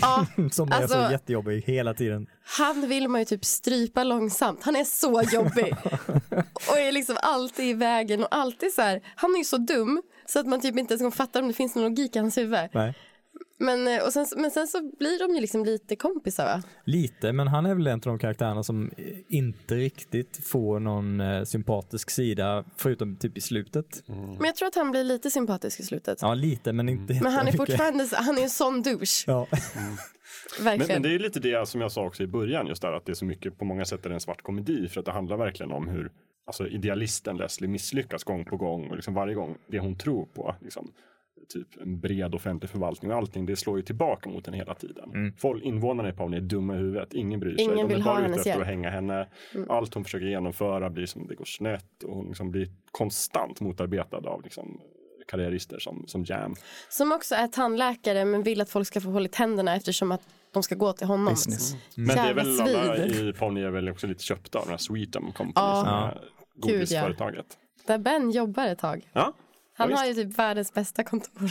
Ja, 0.00 0.26
som 0.52 0.72
är 0.72 0.76
alltså- 0.82 1.06
så 1.06 1.12
jättejobbig 1.12 1.62
hela 1.66 1.94
tiden. 1.94 2.26
Han 2.44 2.88
vill 2.88 3.08
man 3.08 3.20
ju 3.20 3.24
typ 3.24 3.44
strypa 3.44 4.04
långsamt. 4.04 4.62
Han 4.62 4.76
är 4.76 4.84
så 4.84 5.22
jobbig. 5.22 5.74
och 6.70 6.78
är 6.78 6.92
liksom 6.92 7.16
alltid 7.22 7.66
i 7.66 7.74
vägen 7.74 8.22
och 8.22 8.34
alltid 8.34 8.72
så 8.72 8.82
här. 8.82 9.00
Han 9.16 9.34
är 9.34 9.38
ju 9.38 9.44
så 9.44 9.56
dum 9.56 10.02
så 10.26 10.38
att 10.38 10.46
man 10.46 10.60
typ 10.60 10.78
inte 10.78 10.94
ens 10.94 11.14
fattar 11.14 11.42
om 11.42 11.48
det 11.48 11.54
finns 11.54 11.74
någon 11.74 11.84
logik 11.84 12.16
i 12.16 12.18
hans 12.18 12.38
huvud. 12.38 12.68
Nej. 12.72 12.94
Men, 13.62 13.88
eh, 13.88 14.04
och 14.04 14.12
sen, 14.12 14.26
men 14.36 14.50
sen 14.50 14.66
så 14.66 14.90
blir 14.98 15.28
de 15.28 15.34
ju 15.34 15.40
liksom 15.40 15.64
lite 15.64 15.96
kompisar 15.96 16.44
va? 16.44 16.62
Lite, 16.84 17.32
men 17.32 17.48
han 17.48 17.66
är 17.66 17.74
väl 17.74 17.86
en 17.86 17.94
av 17.94 18.00
de 18.00 18.18
karaktärerna 18.18 18.62
som 18.62 18.90
inte 19.28 19.74
riktigt 19.74 20.46
får 20.46 20.80
någon 20.80 21.20
eh, 21.20 21.44
sympatisk 21.44 22.10
sida, 22.10 22.64
förutom 22.76 23.16
typ 23.16 23.36
i 23.36 23.40
slutet. 23.40 24.02
Men 24.06 24.44
jag 24.44 24.56
tror 24.56 24.68
att 24.68 24.74
han 24.74 24.90
blir 24.90 25.04
lite 25.04 25.30
sympatisk 25.30 25.80
i 25.80 25.82
slutet. 25.82 26.18
Ja, 26.22 26.34
lite, 26.34 26.72
men 26.72 26.88
inte 26.88 27.20
Men 27.22 27.32
han 27.32 27.48
är 27.48 27.52
fortfarande, 27.52 28.08
han 28.12 28.38
är 28.38 28.42
en 28.42 28.50
sån 28.50 28.82
douche. 28.82 29.24
Ja. 29.26 29.46
Men, 30.58 30.64
Verkligen. 30.64 30.88
men 30.94 31.02
det 31.02 31.08
är 31.08 31.12
ju 31.12 31.18
lite 31.18 31.40
det 31.40 31.68
som 31.68 31.80
jag 31.80 31.92
sa 31.92 32.06
också 32.06 32.22
i 32.22 32.26
början, 32.26 32.66
just 32.66 32.82
där 32.82 32.92
att 32.92 33.06
det 33.06 33.12
är 33.12 33.14
så 33.14 33.24
mycket, 33.24 33.58
på 33.58 33.64
många 33.64 33.84
sätt 33.84 34.04
är 34.06 34.08
det 34.08 34.14
en 34.16 34.20
svart 34.20 34.42
komedi, 34.42 34.88
för 34.88 35.00
att 35.00 35.06
det 35.06 35.12
handlar 35.12 35.36
verkligen 35.36 35.72
om 35.72 35.88
hur 35.88 36.10
alltså, 36.46 36.68
idealisten 36.68 37.36
Leslie 37.36 37.68
misslyckas 37.68 38.24
gång 38.24 38.44
på 38.44 38.56
gång 38.56 38.90
och 38.90 38.96
liksom 38.96 39.14
varje 39.14 39.34
gång 39.34 39.56
det 39.66 39.78
hon 39.78 39.96
tror 39.98 40.26
på, 40.26 40.54
liksom, 40.60 40.92
typ 41.52 41.80
en 41.82 42.00
bred 42.00 42.34
offentlig 42.34 42.70
förvaltning 42.70 43.10
och 43.10 43.16
allting, 43.16 43.46
det 43.46 43.56
slår 43.56 43.76
ju 43.76 43.82
tillbaka 43.82 44.30
mot 44.30 44.46
henne 44.46 44.56
hela 44.56 44.74
tiden. 44.74 45.10
Mm. 45.14 45.32
Folk, 45.38 45.62
invånarna 45.64 46.08
i 46.08 46.12
Pawn 46.12 46.34
är 46.34 46.40
dumma 46.40 46.74
i 46.74 46.78
huvudet, 46.78 47.14
ingen 47.14 47.40
bryr 47.40 47.54
sig. 47.56 47.64
Ingen 47.64 47.76
De 47.76 47.82
är 47.82 47.88
vill 47.88 48.02
ha 48.02 48.14
bara 48.14 48.26
ute 48.26 48.34
efter 48.36 48.50
att 48.50 48.56
hjälp. 48.56 48.66
hänga 48.68 48.90
henne. 48.90 49.28
Mm. 49.54 49.70
Allt 49.70 49.94
hon 49.94 50.04
försöker 50.04 50.26
genomföra 50.26 50.90
blir 50.90 51.06
som 51.06 51.26
det 51.26 51.34
går 51.34 51.44
snett 51.44 52.02
och 52.04 52.14
hon 52.16 52.26
liksom 52.26 52.50
blir 52.50 52.68
konstant 52.90 53.60
motarbetad 53.60 54.16
av 54.16 54.42
liksom, 54.42 54.80
karriärister 55.28 55.78
som, 55.78 56.04
som 56.06 56.24
Jam. 56.24 56.54
Som 56.88 57.12
också 57.12 57.34
är 57.34 57.46
tandläkare 57.48 58.24
men 58.24 58.42
vill 58.42 58.60
att 58.60 58.70
folk 58.70 58.86
ska 58.86 59.00
få 59.00 59.10
håll 59.10 59.26
i 59.26 59.28
tänderna 59.28 59.76
eftersom 59.76 60.12
att 60.12 60.22
de 60.52 60.62
ska 60.62 60.74
gå 60.74 60.92
till 60.92 61.06
honom. 61.06 61.34
Business. 61.34 61.74
Men 61.94 62.06
det 62.06 62.22
är 62.22 62.34
väl 62.34 62.60
alla 62.60 62.96
i 63.06 63.32
Pawnee 63.38 63.66
är 63.66 63.70
väl 63.70 63.88
också 63.88 64.06
lite 64.06 64.24
köpta 64.24 64.58
av 64.58 64.64
den 64.64 64.70
här 64.70 64.78
Sweetum 64.78 65.32
Company, 65.32 65.52
Ja. 65.54 65.76
som 65.84 65.94
är 65.94 66.28
Gud, 66.54 66.72
godisföretaget. 66.74 67.46
Där 67.86 67.98
Ben 67.98 68.30
jobbar 68.30 68.66
ett 68.66 68.78
tag. 68.78 69.08
Ja, 69.12 69.32
Han 69.82 69.90
ja, 69.90 69.96
har 69.96 70.06
ju 70.06 70.14
typ 70.14 70.38
världens 70.38 70.74
bästa 70.74 71.04
kontor. 71.04 71.50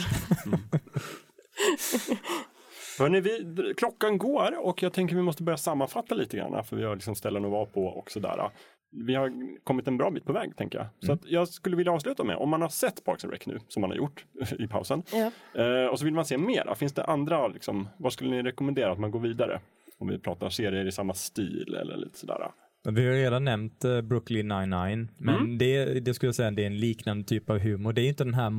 Hörrni, 2.98 3.20
vi, 3.20 3.74
klockan 3.76 4.18
går 4.18 4.66
och 4.66 4.82
jag 4.82 4.92
tänker 4.92 5.16
vi 5.16 5.22
måste 5.22 5.42
börja 5.42 5.56
sammanfatta 5.56 6.14
lite 6.14 6.36
grann 6.36 6.64
för 6.64 6.76
vi 6.76 6.84
har 6.84 6.94
liksom 6.94 7.14
ställen 7.14 7.44
att 7.44 7.50
vara 7.50 7.66
på 7.66 7.84
och 7.84 8.10
sådär. 8.10 8.50
Vi 9.06 9.14
har 9.14 9.32
kommit 9.64 9.88
en 9.88 9.96
bra 9.96 10.10
bit 10.10 10.24
på 10.24 10.32
väg 10.32 10.56
tänker 10.56 10.78
jag. 10.78 10.86
Så 11.06 11.12
att 11.12 11.20
jag 11.24 11.48
skulle 11.48 11.76
vilja 11.76 11.92
avsluta 11.92 12.24
med, 12.24 12.36
om 12.36 12.48
man 12.48 12.62
har 12.62 12.68
sett 12.68 13.04
Parks 13.04 13.24
and 13.24 13.32
Rec 13.32 13.46
nu, 13.46 13.60
som 13.68 13.80
man 13.80 13.90
har 13.90 13.96
gjort 13.96 14.24
i 14.58 14.66
pausen, 14.66 15.02
Ja. 15.12 15.30
eh, 15.62 15.86
och 15.86 15.98
så 15.98 16.04
vill 16.04 16.14
man 16.14 16.24
se 16.24 16.38
mer, 16.38 16.74
finns 16.74 16.92
det 16.92 17.04
andra, 17.04 17.48
liksom, 17.48 17.88
vad 17.96 18.12
skulle 18.12 18.30
ni 18.30 18.42
rekommendera 18.42 18.92
att 18.92 18.98
man 18.98 19.10
går 19.10 19.20
vidare? 19.20 19.60
Om 19.98 20.08
vi 20.08 20.18
pratar 20.18 20.48
serier 20.48 20.86
i 20.86 20.92
samma 20.92 21.14
stil 21.14 21.76
eller 21.80 21.96
lite 21.96 22.18
sådär. 22.18 22.50
Vi 22.90 23.06
har 23.06 23.12
redan 23.12 23.44
nämnt 23.44 23.84
eh, 23.84 24.00
Brooklyn 24.00 24.48
99, 24.48 25.08
men 25.18 25.34
Mm. 25.36 25.58
det, 25.58 25.84
det 26.00 26.14
skulle 26.14 26.28
jag 26.28 26.34
säga 26.34 26.50
det 26.50 26.62
är 26.62 26.66
en 26.66 26.78
liknande 26.80 27.24
typ 27.24 27.50
av 27.50 27.58
humor. 27.58 27.92
Det 27.92 28.02
är 28.02 28.08
inte 28.08 28.24
den 28.24 28.34
här 28.34 28.50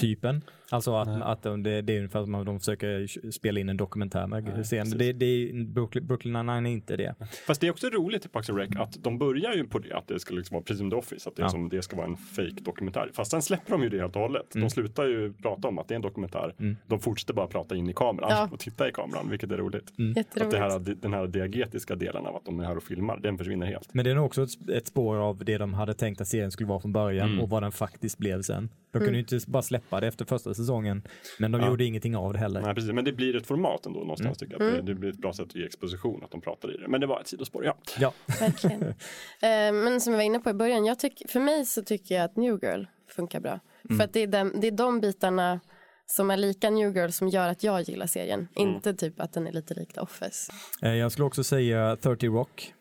mockumentary-typen. 0.00 0.42
Alltså 0.70 0.94
att, 0.96 1.22
att 1.22 1.42
de, 1.42 1.62
det, 1.62 1.82
det 1.82 1.92
är 1.92 1.96
ungefär 1.96 2.24
som 2.24 2.34
att 2.34 2.46
de 2.46 2.58
försöker 2.60 3.30
spela 3.30 3.60
in 3.60 3.68
en 3.68 3.76
dokumentär 3.76 4.26
med 4.26 4.64
scen. 4.64 4.90
Det, 4.90 5.12
det 5.12 5.26
är, 5.26 5.64
Brooklyn, 5.64 6.06
Brooklyn 6.06 6.32
99 6.32 6.54
är 6.54 6.66
inte 6.66 6.96
det. 6.96 7.14
Fast 7.46 7.60
det 7.60 7.66
är 7.66 7.70
också 7.70 7.88
roligt 7.88 8.24
i 8.24 8.28
Parks 8.28 8.50
and 8.50 8.58
Rec 8.58 8.70
att 8.76 8.96
de 9.04 9.18
börjar 9.18 9.54
ju 9.54 9.64
på 9.64 9.78
det, 9.78 9.92
att 9.96 10.08
det 10.08 10.20
ska 10.20 10.34
liksom 10.34 10.54
vara 10.54 10.62
precis 10.64 10.78
som 10.78 10.90
The 10.90 10.96
Office, 10.96 11.28
att 11.28 11.36
det, 11.36 11.42
är 11.42 11.44
Ja. 11.46 11.50
som, 11.50 11.68
det 11.68 11.82
ska 11.82 11.96
vara 11.96 12.06
en 12.06 12.16
fake 12.16 12.60
dokumentär. 12.60 13.10
Fast 13.14 13.30
sen 13.30 13.42
släpper 13.42 13.70
de 13.72 13.82
ju 13.82 13.88
det 13.88 13.98
helt 14.00 14.16
och 14.16 14.22
hållet. 14.22 14.54
Mm. 14.54 14.68
De 14.68 14.70
slutar 14.70 15.04
ju 15.04 15.32
prata 15.32 15.68
om 15.68 15.78
att 15.78 15.88
det 15.88 15.94
är 15.94 15.96
en 15.96 16.02
dokumentär. 16.02 16.54
Mm. 16.58 16.76
De 16.86 17.00
fortsätter 17.00 17.34
bara 17.34 17.46
prata 17.46 17.76
in 17.76 17.88
i 17.90 17.92
kameran 17.92 18.30
Ja. 18.30 18.48
och 18.52 18.60
titta 18.60 18.88
i 18.88 18.92
kameran, 18.92 19.30
vilket 19.30 19.50
är 19.50 19.56
roligt. 19.56 19.92
Mm. 19.98 20.14
Att 20.40 20.50
det 20.50 20.58
här, 20.58 20.78
den 21.02 21.12
här 21.12 21.26
diagetiska 21.26 21.94
delen 21.96 22.26
av 22.26 22.36
att 22.36 22.44
de 22.44 22.60
är 22.60 22.64
här 22.64 22.76
och 22.76 22.82
filmar, 22.82 23.20
den 23.22 23.38
försvinner 23.38 23.66
helt. 23.66 23.94
Men 23.94 24.04
det 24.04 24.10
är 24.10 24.14
nog 24.14 24.26
också 24.26 24.42
ett, 24.42 24.68
ett 24.70 24.86
spår 24.86 25.16
av 25.16 25.44
det 25.44 25.58
de 25.58 25.74
hade 25.74 25.94
tänkt 25.94 26.20
att 26.20 26.28
serien 26.28 26.50
skulle 26.50 26.68
vara 26.68 26.80
från 26.80 26.92
början 26.92 27.28
Mm. 27.28 27.40
och 27.40 27.48
vad 27.50 27.62
den 27.62 27.72
faktiskt 27.72 28.18
blev 28.18 28.42
sen. 28.42 28.68
De 28.92 28.98
kunde 28.98 29.04
Mm. 29.08 29.14
ju 29.14 29.20
inte 29.36 29.50
bara 29.50 29.62
släppa 29.62 29.81
det 29.90 30.06
efter 30.06 30.24
första 30.24 30.54
säsongen, 30.54 31.02
men 31.38 31.52
de 31.52 31.60
Ja. 31.60 31.68
gjorde 31.68 31.84
ingenting 31.84 32.16
av 32.16 32.32
det 32.32 32.38
heller. 32.38 32.60
Nej, 32.60 32.74
precis. 32.74 32.92
Men 32.92 33.04
det 33.04 33.12
blir 33.12 33.36
ett 33.36 33.46
format 33.46 33.86
ändå 33.86 34.00
någonstans 34.00 34.42
Mm. 34.42 34.50
tycker 34.50 34.52
jag. 34.64 34.68
Att 34.68 34.74
Mm. 34.74 34.86
det, 34.86 34.94
blir 34.94 35.10
ett 35.10 35.18
bra 35.18 35.32
sätt 35.32 35.46
att 35.46 35.54
ge 35.54 35.64
exposition, 35.64 36.24
att 36.24 36.30
de 36.30 36.40
pratar 36.40 36.74
i 36.74 36.76
det. 36.76 36.88
Men 36.88 37.00
det 37.00 37.06
var 37.06 37.20
ett 37.20 37.28
sidospår, 37.28 37.64
ja. 37.64 37.78
Ja. 37.98 38.12
Verkligen. 38.40 38.82
Eh, 39.42 39.72
men 39.72 40.00
som 40.00 40.12
jag 40.12 40.18
var 40.18 40.24
inne 40.24 40.38
på 40.38 40.50
i 40.50 40.54
början, 40.54 40.84
jag 40.84 40.98
tyck, 40.98 41.22
för 41.30 41.40
mig 41.40 41.66
så 41.66 41.82
tycker 41.82 42.14
jag 42.14 42.24
att 42.24 42.36
New 42.36 42.58
Girl 42.62 42.84
funkar 43.16 43.40
bra. 43.40 43.60
Mm. 43.84 43.98
För 43.98 44.04
att 44.04 44.12
det 44.12 44.20
är, 44.20 44.26
den, 44.26 44.60
det 44.60 44.66
är 44.66 44.70
de 44.72 45.00
bitarna 45.00 45.60
som 46.06 46.30
är 46.30 46.36
lika 46.36 46.70
New 46.70 46.96
Girl 46.96 47.10
som 47.10 47.28
gör 47.28 47.48
att 47.48 47.62
jag 47.62 47.82
gillar 47.82 48.06
serien. 48.06 48.48
Mm. 48.56 48.74
Inte 48.74 48.94
typ 48.94 49.20
att 49.20 49.32
den 49.32 49.46
är 49.46 49.52
lite 49.52 49.74
lik 49.74 49.92
The 49.92 50.00
Office. 50.00 50.52
Eh, 50.82 50.94
Jag 50.94 51.12
skulle 51.12 51.24
också 51.26 51.44
säga 51.44 51.96
30 51.96 52.26
Rock. 52.28 52.74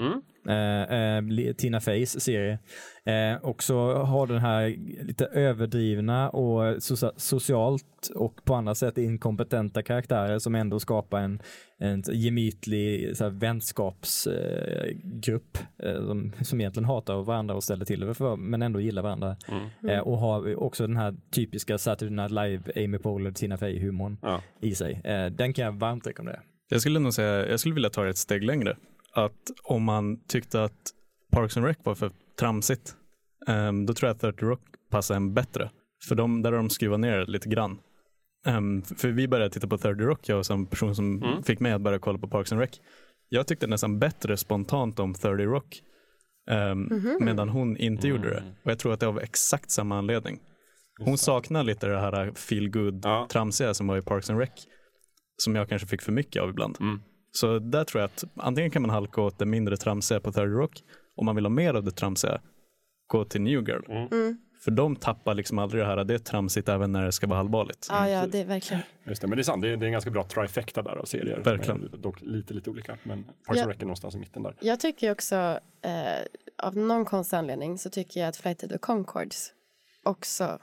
Mm. 0.00 0.22
Eh, 0.48 1.16
eh, 1.48 1.54
Tina 1.54 1.80
Feys 1.80 2.20
serie. 2.20 2.58
Eh, 3.04 3.44
också 3.44 3.74
har 3.94 4.26
den 4.26 4.38
här 4.38 4.68
lite 5.04 5.26
överdrivna 5.26 6.30
och 6.30 6.82
socia- 6.82 7.12
socialt 7.16 8.10
och 8.14 8.44
på 8.44 8.54
andra 8.54 8.74
sätt 8.74 8.98
inkompetenta 8.98 9.82
karaktärer 9.82 10.38
som 10.38 10.54
ändå 10.54 10.80
skapar 10.80 11.20
en, 11.20 11.42
en 11.78 12.02
gemytlig 12.12 13.16
så 13.16 13.24
här, 13.24 13.30
vänskapsgrupp 13.30 15.58
eh, 15.78 16.06
som, 16.06 16.32
som 16.42 16.60
egentligen 16.60 16.84
hatar 16.84 17.22
varandra 17.22 17.54
och 17.54 17.64
ställer 17.64 17.84
till 17.84 18.00
det 18.00 18.14
för 18.14 18.36
men 18.36 18.62
ändå 18.62 18.80
gillar 18.80 19.02
varandra. 19.02 19.36
Mm. 19.48 19.68
Eh, 19.90 20.00
och 20.00 20.18
har 20.18 20.62
också 20.62 20.86
den 20.86 20.96
här 20.96 21.14
typiska 21.30 21.78
Saturday 21.78 22.16
Night 22.16 22.30
Live, 22.30 22.84
Amy 22.84 22.98
Poehler, 22.98 23.30
Tina 23.30 23.56
Fey-humorn 23.56 24.16
i 24.60 24.74
sig. 24.74 25.00
Eh, 25.04 25.26
den 25.26 25.52
kan 25.52 25.64
jag 25.64 25.72
varmt 25.72 26.06
rekommendera. 26.06 26.42
Jag 26.68 26.80
skulle 26.80 26.98
nog 26.98 27.14
säga, 27.14 27.48
jag 27.48 27.60
skulle 27.60 27.74
vilja 27.74 27.90
ta 27.90 28.02
det 28.02 28.10
ett 28.10 28.18
steg 28.18 28.44
längre. 28.44 28.76
Att 29.14 29.50
om 29.64 29.82
man 29.84 30.20
tyckte 30.26 30.64
att 30.64 30.90
Parks 31.32 31.56
and 31.56 31.66
Rec 31.66 31.76
var 31.82 31.94
för 31.94 32.10
tramsigt, 32.38 32.96
ehm, 33.48 33.86
då 33.86 33.94
tror 33.94 34.08
jag 34.08 34.14
att 34.14 34.20
30 34.20 34.44
Rock 34.44 34.60
passar 34.90 35.14
en 35.16 35.34
bättre. 35.34 35.70
För 36.08 36.14
de, 36.14 36.42
där 36.42 36.52
har 36.52 36.56
de 36.58 36.70
skruvat 36.70 37.00
ner 37.00 37.18
det 37.18 37.24
lite 37.30 37.48
grann. 37.48 37.78
Ehm, 38.46 38.82
för 38.82 39.08
vi 39.08 39.28
började 39.28 39.50
titta 39.50 39.66
på 39.68 39.78
30 39.78 40.02
Rock, 40.04 40.28
jag 40.28 40.38
och 40.38 40.46
som 40.46 40.66
person 40.66 40.94
som 40.96 41.22
Mm. 41.22 41.42
fick 41.42 41.60
mig 41.60 41.72
att 41.72 41.80
börja 41.80 41.98
kolla 41.98 42.18
på 42.18 42.28
Parks 42.28 42.52
and 42.52 42.60
Rec. 42.60 42.80
Jag 43.28 43.46
tyckte 43.46 43.66
nästan 43.66 43.98
bättre 43.98 44.36
spontant 44.36 44.98
om 45.00 45.14
30 45.14 45.44
Rock. 45.44 45.82
ehm, 46.50 46.80
Mhm. 46.82 47.16
Medan 47.20 47.48
hon 47.48 47.76
inte 47.76 48.08
gjorde 48.08 48.30
det. 48.30 48.38
Mm. 48.38 48.52
Och 48.64 48.70
jag 48.70 48.78
tror 48.78 48.92
att 48.92 49.00
det 49.00 49.06
var 49.06 49.12
av 49.12 49.20
exakt 49.20 49.70
samma 49.70 49.98
anledning. 49.98 50.38
Hon 51.00 51.18
saknar 51.18 51.62
lite 51.62 51.86
det 51.86 51.98
här 52.00 52.32
feel 52.34 52.68
good 52.70 53.02
tramsiga 53.28 53.74
som 53.74 53.86
var 53.86 53.96
i 53.96 54.02
Parks 54.02 54.30
and 54.30 54.38
Rec. 54.38 54.50
Som 55.36 55.54
jag 55.56 55.68
kanske 55.68 55.88
fick 55.88 56.02
för 56.02 56.12
mycket 56.12 56.42
av 56.42 56.48
ibland. 56.50 56.76
Mm. 57.42 57.54
Så 57.54 57.58
där 57.58 57.84
tror 57.84 58.00
jag 58.00 58.08
att 58.08 58.24
antingen 58.36 58.70
kan 58.70 58.82
man 58.82 58.90
halka 58.90 59.20
åt 59.20 59.38
det 59.38 59.46
mindre 59.46 59.76
tramsiga 59.76 60.20
på 60.20 60.32
30 60.32 60.46
Rock. 60.46 60.82
Om 61.16 61.26
man 61.26 61.34
vill 61.34 61.44
ha 61.44 61.50
mer 61.50 61.74
av 61.74 61.84
det 61.84 61.90
tramsiga, 61.90 62.40
gå 63.06 63.24
till 63.24 63.40
New 63.40 63.68
Girl. 63.68 63.82
Mm. 63.88 64.38
För 64.64 64.70
de 64.70 64.96
tappar 64.96 65.34
liksom 65.34 65.58
aldrig 65.58 65.82
det 65.82 65.86
här, 65.86 66.04
det 66.04 66.14
är 66.14 66.18
tramsigt 66.18 66.68
även 66.68 66.92
när 66.92 67.04
det 67.04 67.12
ska 67.12 67.26
vara 67.26 67.38
allvarligt. 67.38 67.86
Ja, 67.90 68.08
ja, 68.08 68.26
det 68.26 68.38
är 68.40 68.44
verkligen. 68.44 68.82
Just 69.04 69.22
det, 69.22 69.28
men 69.28 69.36
det 69.36 69.40
är 69.40 69.44
sant, 69.44 69.62
det 69.62 69.68
är, 69.68 69.76
det 69.76 69.84
är 69.84 69.86
en 69.86 69.92
ganska 69.92 70.10
bra 70.10 70.24
trifecta 70.24 70.82
där 70.82 70.96
av 70.96 71.04
serier. 71.04 71.40
Verkligen. 71.44 71.82
Är 71.92 71.96
Dock 71.96 72.20
lite, 72.22 72.54
lite 72.54 72.70
olika, 72.70 72.98
men 73.02 73.24
Parks 73.46 73.60
and 73.60 73.70
Rec 73.70 73.76
är 73.80 73.84
någonstans 73.84 74.14
i 74.14 74.18
mitten 74.18 74.42
där. 74.42 74.56
Jag 74.60 74.80
tycker 74.80 75.12
också, 75.12 75.34
eh, 75.82 76.02
av 76.62 76.76
någon 76.76 77.04
konstig 77.04 77.36
anledning, 77.36 77.78
så 77.78 77.90
tycker 77.90 78.20
jag 78.20 78.28
att 78.28 78.36
Flight 78.36 78.62
of 78.64 78.70
the 78.70 78.78
Conchords 78.78 79.52
också 80.02 80.58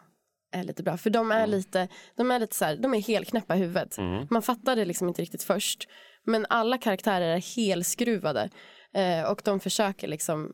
är 0.51 0.63
lite 0.63 0.83
bra. 0.83 0.97
För 0.97 1.09
de 1.09 1.31
är 1.31 1.47
lite, 1.47 1.87
de 2.15 2.31
är 2.31 2.39
lite 2.39 2.55
så 2.55 2.65
här, 2.65 2.75
de 2.75 2.93
är 2.93 3.01
helt 3.01 3.29
knäppa 3.29 3.55
i 3.55 3.59
huvudet. 3.59 3.97
Mm. 3.97 4.27
Man 4.29 4.41
fattar 4.41 4.75
det 4.75 4.85
liksom 4.85 5.07
inte 5.07 5.21
riktigt 5.21 5.43
först. 5.43 5.87
Men 6.25 6.45
alla 6.49 6.77
karaktärer 6.77 7.35
är 7.35 7.55
helskruvade. 7.55 8.49
Eh, 8.93 9.31
och 9.31 9.41
de 9.45 9.59
försöker 9.59 10.07
liksom 10.07 10.53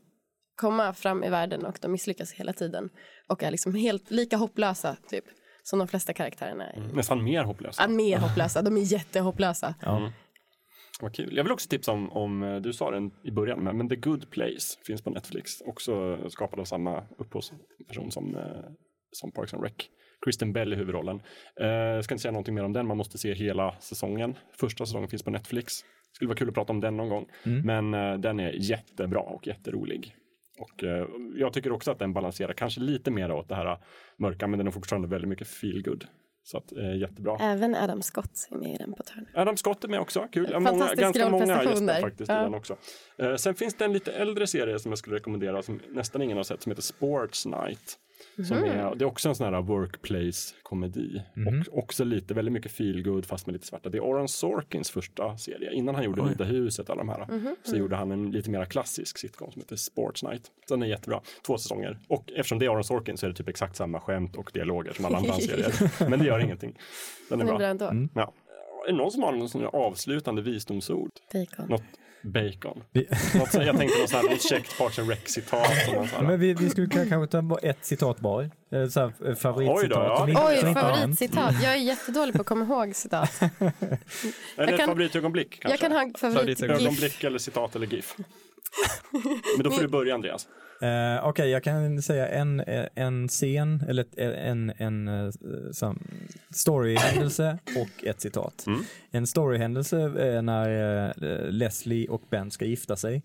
komma 0.56 0.94
fram 0.94 1.24
i 1.24 1.30
världen 1.30 1.66
och 1.66 1.78
de 1.82 1.92
misslyckas 1.92 2.32
hela 2.32 2.52
tiden. 2.52 2.90
Och 3.28 3.42
är 3.42 3.50
liksom 3.50 3.74
helt 3.74 4.10
lika 4.10 4.36
hopplösa, 4.36 4.96
typ. 5.08 5.24
Som 5.62 5.78
de 5.78 5.88
flesta 5.88 6.12
karaktärerna 6.12 6.70
är. 6.70 6.80
Nästan 6.80 7.24
mer 7.24 7.44
hopplösa. 7.44 7.82
Ja, 7.82 7.88
mer 7.88 8.18
hopplösa, 8.18 8.62
de 8.62 8.76
är 8.76 8.92
jättehopplösa. 8.92 9.74
Mm. 9.86 10.10
Vad 11.00 11.14
kul. 11.14 11.36
Jag 11.36 11.44
vill 11.44 11.52
också 11.52 11.68
tipsa 11.68 11.92
om, 11.92 12.12
om 12.12 12.42
eh, 12.42 12.56
du 12.56 12.72
sa 12.72 12.90
den 12.90 13.10
i 13.24 13.30
början, 13.30 13.64
men, 13.64 13.76
men 13.76 13.88
The 13.88 13.96
Good 13.96 14.30
Place 14.30 14.78
finns 14.86 15.02
på 15.02 15.10
Netflix. 15.10 15.60
Också 15.60 16.18
skapad 16.30 16.60
av 16.60 16.64
samma 16.64 17.04
upphovsperson 17.18 18.10
som, 18.10 18.36
eh, 18.36 18.42
som 19.12 19.32
Parks 19.32 19.54
and 19.54 19.62
Rec. 19.62 19.72
Kristen 20.24 20.52
Bell 20.52 20.72
i 20.72 20.76
huvudrollen. 20.76 21.22
Eh, 21.60 21.66
jag 21.68 22.04
ska 22.04 22.14
inte 22.14 22.22
säga 22.22 22.32
någonting 22.32 22.54
mer 22.54 22.64
om 22.64 22.72
den, 22.72 22.86
man 22.86 22.96
måste 22.96 23.18
se 23.18 23.34
hela 23.34 23.74
säsongen. 23.80 24.34
Första 24.52 24.86
säsongen 24.86 25.08
finns 25.08 25.22
på 25.22 25.30
Netflix. 25.30 25.72
Skulle 26.12 26.28
vara 26.28 26.38
kul 26.38 26.48
att 26.48 26.54
prata 26.54 26.72
om 26.72 26.80
den 26.80 26.96
någon 26.96 27.08
gång. 27.08 27.26
Mm. 27.46 27.66
Men 27.66 28.12
eh, 28.12 28.18
den 28.18 28.40
är 28.40 28.50
jättebra 28.52 29.20
och 29.20 29.46
jätterolig. 29.46 30.14
Och 30.58 30.84
eh, 30.84 31.06
jag 31.36 31.52
tycker 31.52 31.72
också 31.72 31.90
att 31.90 31.98
den 31.98 32.12
balanserar 32.12 32.52
kanske 32.52 32.80
lite 32.80 33.10
mer 33.10 33.30
åt 33.32 33.48
det 33.48 33.54
här 33.54 33.78
mörka, 34.18 34.46
men 34.46 34.58
den 34.58 34.66
är 34.66 34.70
fortfarande 34.70 35.08
väldigt 35.08 35.28
mycket 35.28 35.48
feel 35.48 35.82
good. 35.82 36.06
Så 36.42 36.58
att, 36.58 36.72
eh, 36.72 36.96
jättebra. 36.96 37.36
Även 37.40 37.74
Adam 37.74 38.02
Scott 38.02 38.48
är 38.50 38.56
med 38.56 38.74
i 38.74 38.76
den 38.76 38.94
på 38.94 39.02
Turner. 39.02 39.30
Adam 39.34 39.56
Scott 39.56 39.84
är 39.84 39.88
med 39.88 40.00
också, 40.00 40.28
kul. 40.32 40.60
Många, 40.60 40.94
ganska 40.94 41.28
många 41.30 41.64
gäster 41.64 42.00
faktiskt 42.00 42.30
Ja. 42.30 42.40
i 42.40 42.44
den 42.44 42.54
också. 42.54 42.76
Eh, 43.18 43.34
sen 43.36 43.54
finns 43.54 43.74
det 43.74 43.84
en 43.84 43.92
lite 43.92 44.12
äldre 44.12 44.46
serie 44.46 44.78
som 44.78 44.90
jag 44.92 44.98
skulle 44.98 45.16
rekommendera 45.16 45.62
som 45.62 45.80
nästan 45.88 46.22
ingen 46.22 46.36
har 46.36 46.44
sett 46.44 46.62
som 46.62 46.70
heter 46.72 46.82
Sports 46.82 47.46
Night. 47.46 47.98
Som 48.48 48.56
Mhm. 48.56 48.64
är, 48.66 48.94
det 48.94 49.04
är 49.04 49.06
också 49.06 49.28
en 49.28 49.34
sån 49.34 49.54
här 49.54 49.62
workplace-komedi. 49.62 51.22
Mhm. 51.34 51.64
Och 51.70 51.78
också 51.78 52.04
lite, 52.04 52.34
väldigt 52.34 52.52
mycket 52.52 52.72
feel 52.72 53.02
good 53.02 53.26
fast 53.26 53.46
med 53.46 53.52
lite 53.52 53.66
svarta. 53.66 53.88
Det 53.88 53.98
är 53.98 54.02
Aaron 54.02 54.28
Sorkins 54.28 54.90
första 54.90 55.38
serie. 55.38 55.72
Innan 55.72 55.94
han 55.94 56.04
gjorde 56.04 56.22
Oj. 56.22 56.28
Vita 56.28 56.44
huset 56.44 56.90
alla 56.90 56.98
de 57.04 57.08
här. 57.08 57.26
Mhm. 57.30 57.56
Så 57.62 57.76
gjorde 57.76 57.96
han 57.96 58.10
en 58.12 58.30
lite 58.30 58.50
mer 58.50 58.64
klassisk 58.64 59.18
sitcom 59.18 59.52
som 59.52 59.62
heter 59.62 59.76
Sports 59.76 60.22
Night. 60.22 60.42
Den 60.68 60.82
är 60.82 60.86
jättebra. 60.86 61.20
Två 61.46 61.58
säsonger. 61.58 61.98
Och 62.08 62.32
eftersom 62.32 62.58
det 62.58 62.66
är 62.66 62.70
Aaron 62.70 62.84
Sorkin 62.84 63.16
så 63.16 63.26
är 63.26 63.30
det 63.30 63.36
typ 63.36 63.48
exakt 63.48 63.76
samma 63.76 64.00
skämt 64.00 64.36
och 64.36 64.50
dialoger 64.54 64.92
som 64.92 65.04
alla 65.04 65.18
andra 65.18 65.32
serier. 65.40 66.08
Men 66.10 66.18
det 66.18 66.24
gör 66.26 66.38
ingenting. 66.38 66.78
Den 67.28 67.40
är 67.40 67.44
Den 67.44 67.54
är 67.54 67.58
bra. 67.58 67.74
bra. 67.74 67.90
Mm. 67.90 68.08
Ja. 68.14 68.32
Är 68.88 68.92
det 68.92 68.98
någon 68.98 69.10
som 69.10 69.22
har 69.22 69.32
någon 69.32 69.64
avslutande 69.72 70.42
visdomsord? 70.42 71.10
Bacon. 71.32 71.68
Något 71.68 71.82
bacon. 72.22 72.82
Något, 73.34 73.52
så- 73.52 73.62
jag 73.62 73.76
tänkte 73.78 73.98
något, 74.00 74.10
här, 74.12 74.22
något 74.22 74.42
käckt 74.48 74.78
Parks 74.78 74.98
and 74.98 75.08
Rec-citat. 75.10 76.22
Men 76.22 76.40
vi, 76.40 76.54
vi 76.54 76.70
skulle 76.70 76.86
kanske 76.86 77.26
ta 77.26 77.42
bara 77.42 77.58
ett 77.58 77.78
citat 77.84 78.16
var. 78.20 78.50
Så 78.90 79.00
här, 79.00 79.12
eh, 79.28 79.34
favoritcitat. 79.34 79.82
Oj 79.82 79.88
då, 79.88 79.96
ja. 80.34 80.48
Oj, 80.48 80.74
favoritcitat. 80.74 81.54
Jag 81.62 81.72
är 81.72 81.76
jättedålig 81.76 82.34
på 82.34 82.40
att 82.40 82.46
komma 82.46 82.64
ihåg 82.64 82.96
citat. 82.96 83.40
Eller 84.56 84.72
ett 84.72 84.78
kan- 84.78 84.86
favoritögonblick 84.88 85.60
kanske? 85.60 85.86
jag 85.86 85.92
kan 85.92 85.92
ha 85.92 86.12
favorit- 86.30 86.62
Ögonblick 86.62 87.24
eller 87.24 87.38
citat 87.38 87.76
eller 87.76 87.86
GIF. 87.86 88.16
Men 89.56 89.64
då 89.64 89.70
får 89.70 89.82
du 89.82 89.88
börja 89.88 90.14
Andreas. 90.14 90.48
Eh, 90.82 91.28
Okej, 91.28 91.50
jag 91.50 91.64
kan 91.64 92.02
säga 92.02 92.28
en, 92.28 92.62
en 92.94 93.28
scen, 93.28 93.82
eller 93.88 94.02
ett- 94.02 94.18
en, 94.18 94.72
en, 94.76 95.08
eh, 95.08 95.30
storyhändelse 96.54 97.58
och 97.76 98.04
ett 98.04 98.20
citat. 98.20 98.64
Mm. 98.66 98.80
En 99.10 99.26
storyhändelse 99.26 99.96
är 100.00 100.42
när 100.42 100.70
eh, 101.22 101.50
Leslie 101.50 102.08
och 102.08 102.22
Ben 102.30 102.50
ska 102.50 102.64
gifta 102.64 102.96
sig. 102.96 103.22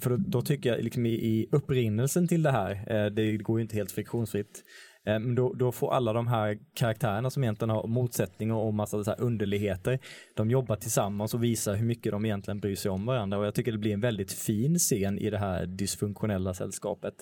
För 0.00 0.10
då, 0.10 0.16
då 0.16 0.42
tycker 0.42 0.70
jag 0.70 0.84
liksom 0.84 1.06
i, 1.06 1.10
i 1.10 1.48
upprinnelsen 1.52 2.28
till 2.28 2.42
det 2.42 2.50
här, 2.50 3.10
det 3.10 3.36
går 3.36 3.58
ju 3.58 3.62
inte 3.62 3.76
helt 3.76 3.92
friktionsfritt, 3.92 4.62
Eh, 5.06 5.20
då, 5.20 5.52
då 5.52 5.72
får 5.72 5.92
alla 5.92 6.12
de 6.12 6.26
här 6.26 6.58
karaktärerna 6.74 7.30
som 7.30 7.42
egentligen 7.44 7.70
har 7.70 7.86
motsättningar 7.86 8.54
och 8.54 8.74
massa 8.74 9.04
så 9.04 9.10
här 9.10 9.20
underligheter, 9.20 9.98
de 10.36 10.50
jobbar 10.50 10.76
tillsammans 10.76 11.34
och 11.34 11.44
visar 11.44 11.74
hur 11.74 11.86
mycket 11.86 12.12
de 12.12 12.24
egentligen 12.24 12.60
bryr 12.60 12.76
sig 12.76 12.90
om 12.90 13.06
varandra 13.06 13.38
och 13.38 13.46
jag 13.46 13.54
tycker 13.54 13.72
det 13.72 13.78
blir 13.78 13.92
en 13.92 14.00
väldigt 14.00 14.32
fin 14.32 14.78
scen 14.78 15.18
i 15.18 15.30
det 15.30 15.38
här 15.38 15.66
dysfunktionella 15.66 16.54
sällskapet. 16.54 17.14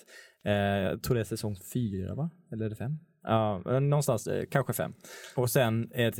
Eh, 0.45 0.53
jag 0.53 1.03
tror 1.03 1.15
det 1.15 1.21
är 1.21 1.25
säsong 1.25 1.55
fyra 1.73 2.15
va? 2.15 2.29
Eller 2.51 2.65
är 2.65 2.69
det 2.69 2.75
fem? 2.75 2.99
Ja, 3.23 3.63
eh, 3.65 3.79
någonstans, 3.79 4.27
eh, 4.27 4.45
kanske 4.51 4.73
fem. 4.73 4.93
Och 5.35 5.49
sen 5.49 5.91
ett, 5.91 6.17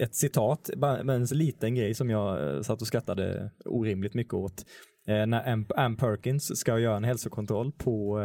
ett 0.00 0.14
citat, 0.14 0.70
bara 0.76 1.14
en 1.14 1.24
liten 1.24 1.74
grej 1.74 1.94
som 1.94 2.10
jag 2.10 2.64
satt 2.64 2.80
och 2.80 2.86
skrattade 2.86 3.50
orimligt 3.64 4.14
mycket 4.14 4.34
åt. 4.34 4.64
Eh, 5.08 5.26
när 5.26 5.52
Ann, 5.52 5.66
Ann 5.76 5.96
Perkins 5.96 6.58
ska 6.58 6.78
göra 6.78 6.96
en 6.96 7.04
hälsokontroll 7.04 7.72
på 7.72 8.20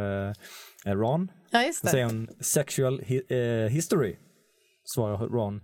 eh, 0.86 0.92
Ron. 0.92 1.32
Ja, 1.56 1.66
just 1.66 1.80
Så 1.80 1.86
det. 1.86 1.92
säger 1.92 2.06
hon 2.06 2.28
sexual 2.40 3.02
hi 3.06 3.22
eh, 3.30 3.72
history. 3.72 4.16
Svarar 4.86 5.18
Ron 5.18 5.62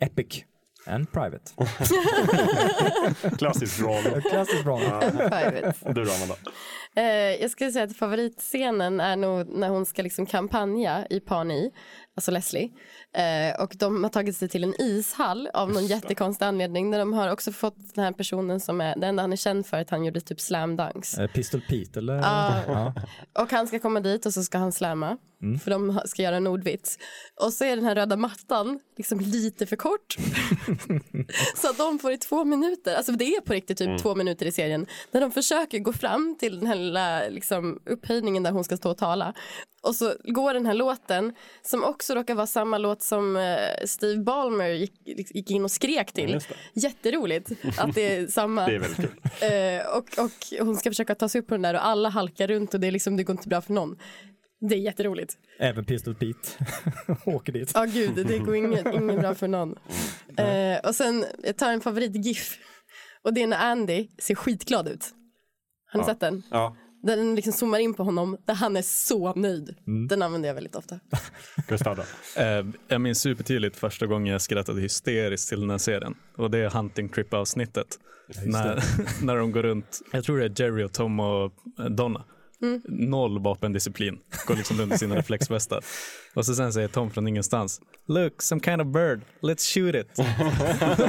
epic 0.00 0.44
and 0.86 1.12
private. 1.12 1.52
Klassisk 3.38 3.80
Ron. 3.82 4.22
Klassisk 4.30 4.66
Ron. 4.66 4.80
Private. 5.16 5.74
Du 5.92 6.04
då 6.04 6.10
Amanda? 6.12 6.36
Eh, 6.96 7.40
jag 7.42 7.50
skulle 7.50 7.72
säga 7.72 7.84
att 7.84 7.96
favoritscenen 7.96 9.00
är 9.00 9.16
nog 9.16 9.48
när 9.48 9.68
hon 9.68 9.86
ska 9.86 10.02
liksom 10.02 10.26
kampanja 10.26 11.06
i 11.10 11.20
Pani, 11.20 11.70
alltså 12.16 12.30
Leslie. 12.30 12.70
Eh, 13.16 13.62
och 13.62 13.74
de 13.78 14.02
har 14.04 14.10
tagit 14.10 14.36
sig 14.36 14.48
till 14.48 14.64
en 14.64 14.74
ishall 14.80 15.48
av 15.54 15.70
någon 15.70 15.86
jättekonstig 15.86 16.44
anledning. 16.44 16.90
Där 16.90 16.98
de 16.98 17.12
har 17.12 17.28
också 17.32 17.52
fått 17.52 17.94
den 17.94 18.04
här 18.04 18.12
personen 18.12 18.60
som 18.60 18.80
är, 18.80 18.96
det 18.96 19.06
enda 19.06 19.22
han 19.22 19.32
är 19.32 19.36
känd 19.36 19.66
för 19.66 19.76
att 19.80 19.90
han 19.90 20.04
gjorde 20.04 20.20
typ 20.20 20.40
slam 20.40 20.76
dunks. 20.76 21.18
Eh, 21.18 21.26
Pistol 21.30 21.60
Pete 21.60 21.98
eller? 21.98 22.14
Ja. 22.14 22.60
Ja. 22.66 22.94
Och 23.42 23.50
han 23.52 23.66
ska 23.66 23.78
komma 23.78 24.00
dit 24.00 24.26
och 24.26 24.32
så 24.34 24.42
ska 24.42 24.58
han 24.58 24.72
slamma. 24.72 25.16
Mm. 25.42 25.58
För 25.58 25.70
de 25.70 26.00
ska 26.04 26.22
göra 26.22 26.36
en 26.36 26.46
ordvits. 26.46 26.98
Och 27.40 27.52
så 27.52 27.64
är 27.64 27.76
den 27.76 27.84
här 27.84 27.94
röda 27.94 28.16
mattan 28.16 28.80
liksom 28.96 29.20
lite 29.20 29.66
för 29.66 29.76
kort. 29.76 30.16
så 31.56 31.70
att 31.70 31.78
de 31.78 31.98
får 31.98 32.12
i 32.12 32.18
två 32.18 32.44
minuter, 32.44 32.94
alltså 32.94 33.12
det 33.12 33.24
är 33.24 33.40
på 33.40 33.52
riktigt 33.52 33.78
typ 33.78 33.86
Mm. 33.86 33.98
två 33.98 34.14
minuter 34.14 34.46
i 34.46 34.52
serien. 34.52 34.86
När 35.10 35.20
de 35.20 35.30
försöker 35.30 35.78
gå 35.78 35.92
fram 35.92 36.36
till 36.40 36.58
den 36.58 36.66
här 36.66 36.76
lilla 36.76 37.28
liksom, 37.28 37.80
upphöjningen 37.86 38.42
där 38.42 38.50
hon 38.50 38.64
ska 38.64 38.76
stå 38.76 38.90
och 38.90 38.98
tala. 38.98 39.34
Och 39.82 39.94
så 39.94 40.14
går 40.24 40.54
den 40.54 40.66
här 40.66 40.74
låten 40.74 41.34
som 41.62 41.84
också 41.84 42.14
råkar 42.14 42.34
vara 42.34 42.46
samma 42.46 42.78
låt 42.78 43.02
som 43.02 43.36
eh, 43.36 43.56
Steve 43.86 44.22
Ballmer 44.22 44.68
gick, 44.68 44.92
gick 45.34 45.50
in 45.50 45.64
och 45.64 45.70
skrek 45.70 46.08
Ja, 46.08 46.12
till. 46.14 46.30
just 46.30 46.48
Jätteroligt 46.74 47.50
att 47.78 47.94
det 47.94 48.16
är 48.16 48.26
samma. 48.26 48.66
Det 48.66 48.74
är 48.74 48.78
väldigt 48.78 48.96
kul. 48.96 49.20
Eh, 49.80 49.96
och, 49.96 50.24
och 50.24 50.66
hon 50.66 50.76
ska 50.76 50.90
försöka 50.90 51.14
ta 51.14 51.28
sig 51.28 51.40
upp 51.40 51.46
på 51.46 51.54
den 51.54 51.62
där 51.62 51.74
och 51.74 51.86
alla 51.86 52.08
halkar 52.08 52.48
runt 52.48 52.74
och 52.74 52.80
det, 52.80 52.86
är 52.86 52.92
liksom, 52.92 53.16
det 53.16 53.24
går 53.24 53.36
inte 53.36 53.48
bra 53.48 53.60
för 53.60 53.72
någon. 53.72 53.96
Det 54.68 54.74
är 54.74 54.78
jätteroligt. 54.78 55.36
Även 55.58 55.84
Pistol 55.84 56.14
Pete 56.14 56.48
åker 57.26 57.52
dit. 57.52 57.70
Ja 57.74 57.84
gud, 57.84 58.26
det 58.26 58.38
går 58.38 58.56
inget, 58.56 58.86
inget 58.94 59.20
bra 59.20 59.34
för 59.34 59.48
någon. 59.48 59.78
Eh, 60.36 60.78
och 60.88 60.94
sen, 60.94 61.24
jag 61.44 61.56
tar 61.56 61.72
en 61.72 61.80
favorit-GIF. 61.80 62.58
Och 63.22 63.34
det 63.34 63.42
är 63.42 63.46
när 63.46 63.70
Andy 63.70 64.08
ser 64.18 64.34
skitglad 64.34 64.88
ut. 64.88 65.04
Har 65.92 65.98
ni 66.00 66.04
Ja. 66.06 66.08
sett 66.12 66.20
den? 66.20 66.42
Ja. 66.50 66.76
Den 67.02 67.34
liksom 67.34 67.52
zoomar 67.52 67.78
in 67.78 67.94
på 67.94 68.02
honom, 68.04 68.36
där 68.44 68.54
han 68.54 68.76
är 68.76 68.82
så 68.82 69.34
nöjd. 69.34 69.74
Mm. 69.86 70.08
Den 70.08 70.22
använder 70.22 70.48
jag 70.48 70.54
väldigt 70.54 70.76
ofta. 70.76 71.00
Gustav 71.68 71.96
då? 71.96 72.02
Eh, 72.42 72.66
jag 72.88 73.00
minns 73.00 73.20
supertydligt 73.20 73.76
första 73.76 74.06
gången 74.06 74.32
jag 74.32 74.42
skrattade 74.42 74.80
hysteriskt 74.80 75.48
till 75.48 75.60
den 75.60 75.70
här 75.70 75.78
serien. 75.78 76.14
Och 76.36 76.50
det 76.50 76.58
är 76.58 76.70
Hunting 76.70 77.08
Trip-avsnittet. 77.08 77.98
just 78.28 78.46
När, 78.46 78.82
när 79.24 79.36
de 79.36 79.52
går 79.52 79.62
runt, 79.62 80.00
jag 80.12 80.24
tror 80.24 80.38
det 80.38 80.44
är 80.44 80.62
Jerry 80.62 80.84
och 80.84 80.92
Tom 80.92 81.20
och 81.20 81.52
eh, 81.78 81.84
Donna. 81.84 82.24
Noll 82.88 83.38
vapendisciplin. 83.38 84.18
Går 84.46 84.56
liksom 84.56 84.76
runt 84.76 84.94
i 84.94 84.98
sina 84.98 85.16
reflexvästar. 85.16 85.80
Och 86.34 86.46
så 86.46 86.54
sen 86.54 86.72
säger 86.72 86.88
Tom 86.88 87.10
från 87.10 87.28
ingenstans. 87.28 87.80
Look, 88.06 88.42
some 88.42 88.60
kind 88.60 88.80
of 88.80 88.86
bird. 88.86 89.20
Let's 89.40 89.74
shoot 89.74 89.94
it. 89.94 90.16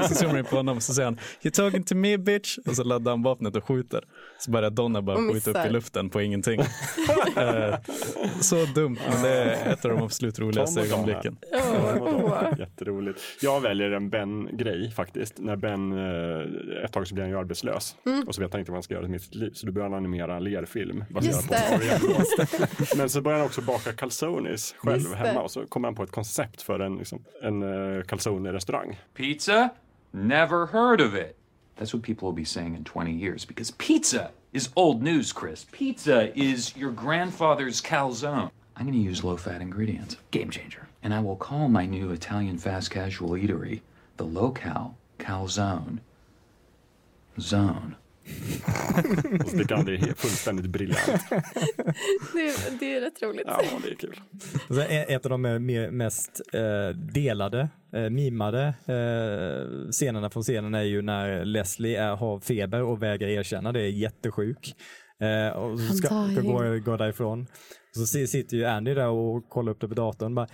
så 0.09 0.15
zoomar 0.15 0.37
in 0.37 0.45
på 0.45 0.55
honom 0.55 0.77
och 0.77 0.83
så 0.83 0.93
säger 0.93 1.05
han 1.05 1.19
You 1.41 1.51
talking 1.51 1.83
to 1.83 1.95
me 1.95 2.17
bitch? 2.17 2.57
Och 2.65 2.75
så 2.75 2.83
laddar 2.83 3.11
han 3.11 3.23
vapnet 3.23 3.55
och 3.55 3.67
skjuter. 3.67 4.03
Så 4.43 4.51
börjar 4.51 4.69
Donna 4.69 5.01
bara 5.01 5.17
skjuta 5.17 5.49
upp 5.51 5.65
i 5.65 5.69
luften 5.69 6.09
på 6.09 6.21
ingenting. 6.21 6.61
Eh, 7.37 7.75
så 8.41 8.65
dumt, 8.65 8.97
men 9.09 9.21
det 9.21 9.29
är 9.29 9.73
ett 9.73 9.85
av 9.85 9.91
de 9.91 10.03
absolut 10.03 10.39
roligaste 10.39 10.81
ögonblicken. 10.81 11.37
Jätteroligt. 12.59 13.21
Jag 13.41 13.61
väljer 13.61 13.91
en 13.91 14.09
Ben-grej 14.09 14.91
faktiskt. 14.91 15.39
När 15.39 15.55
Ben, 15.55 15.91
eh, 15.91 16.83
ett 16.85 16.91
tag 16.91 17.07
så 17.07 17.13
blir 17.13 17.23
han 17.23 17.31
ju 17.31 17.39
arbetslös. 17.39 17.95
Mm. 18.05 18.27
Och 18.27 18.35
så 18.35 18.41
vet 18.41 18.51
han 18.51 18.59
inte 18.59 18.71
vad 18.71 18.75
han 18.75 18.83
ska 18.83 18.93
göra 18.93 19.07
med 19.07 19.21
sitt 19.21 19.35
liv. 19.35 19.51
Så 19.53 19.65
då 19.65 19.71
börjar 19.71 19.89
han 19.89 19.97
animera 19.97 20.39
lerfilm. 20.39 21.05
Det. 21.09 21.13
på 21.13 21.53
Mario. 21.53 22.97
Men 22.97 23.09
så 23.09 23.21
börjar 23.21 23.37
han 23.37 23.47
också 23.47 23.61
baka 23.61 23.93
calzones 23.93 24.75
själv 24.77 24.97
Just 24.97 25.11
det. 25.11 25.17
hemma. 25.17 25.41
Och 25.41 25.51
så 25.51 25.65
kommer 25.65 25.87
han 25.87 25.95
på 25.95 26.03
ett 26.03 26.11
koncept 26.11 26.61
för 26.61 26.79
en, 26.79 26.97
liksom, 26.97 27.23
en 27.41 27.63
uh, 27.63 28.03
calzone-restaurang. 28.03 28.99
Pizza? 29.13 29.69
Never 30.11 30.67
heard 30.67 31.01
of 31.01 31.15
it. 31.15 31.42
That's 31.75 31.93
what 31.93 32.03
people 32.03 32.27
will 32.27 32.33
be 32.33 32.45
saying 32.45 32.75
in 32.75 32.83
20 32.83 33.11
years 33.11 33.45
because 33.45 33.71
pizza 33.71 34.31
is 34.51 34.69
old 34.75 35.01
news, 35.01 35.33
Chris. 35.33 35.65
Pizza 35.71 36.37
is 36.39 36.75
your 36.77 36.91
grandfather's 36.91 37.81
calzone. 37.81 38.51
I'm 38.75 38.85
going 38.85 38.97
to 38.97 39.03
use 39.03 39.23
low 39.23 39.37
fat 39.37 39.61
ingredients. 39.61 40.17
Game 40.31 40.49
changer. 40.49 40.87
And 41.01 41.13
I 41.13 41.19
will 41.19 41.35
call 41.35 41.69
my 41.69 41.85
new 41.85 42.11
Italian 42.11 42.57
fast 42.57 42.91
casual 42.91 43.31
eatery 43.31 43.81
the 44.17 44.25
Low 44.25 44.51
Cal 44.51 44.95
Calzone 45.19 45.99
Zone. 47.39 47.95
Och 49.45 49.57
det 49.85 49.93
är 49.93 50.13
fullständigt 50.13 50.65
briljant. 50.65 51.05
Det, 52.33 52.79
det 52.79 52.93
är 52.95 53.01
rätt 53.01 53.21
roligt. 53.21 53.43
Ja, 53.47 53.61
det 53.83 53.89
är 53.91 53.95
kul. 53.95 54.19
E- 54.89 55.05
Ett 55.13 55.25
av 55.25 55.29
de 55.29 55.41
mest 55.91 56.41
eh, 56.53 56.89
delade, 56.95 57.69
eh, 57.95 58.09
mimade 58.09 58.63
eh, 58.67 59.91
scenerna 59.91 60.29
från 60.29 60.43
scenen 60.43 60.75
är 60.75 60.83
ju 60.83 61.01
när 61.01 61.45
Leslie 61.45 62.01
är, 62.01 62.15
har 62.15 62.39
feber 62.39 62.81
och 62.81 63.03
vägrar 63.03 63.27
erkänna 63.29 63.71
det, 63.71 63.81
är 63.81 63.87
jättesjuk. 63.89 64.75
Och 65.55 65.79
så 65.79 65.93
ska, 65.93 66.07
ska 66.07 66.41
gå, 66.41 66.79
gå 66.85 66.97
därifrån. 66.97 67.47
Så 67.95 68.07
si- 68.07 68.27
sitter 68.27 68.57
ju 68.57 68.65
Andy 68.65 68.93
där 68.93 69.07
och 69.07 69.49
kollar 69.49 69.71
upp 69.71 69.81
det 69.81 69.87
på 69.87 69.93
datorn. 69.93 70.35
Bara, 70.35 70.47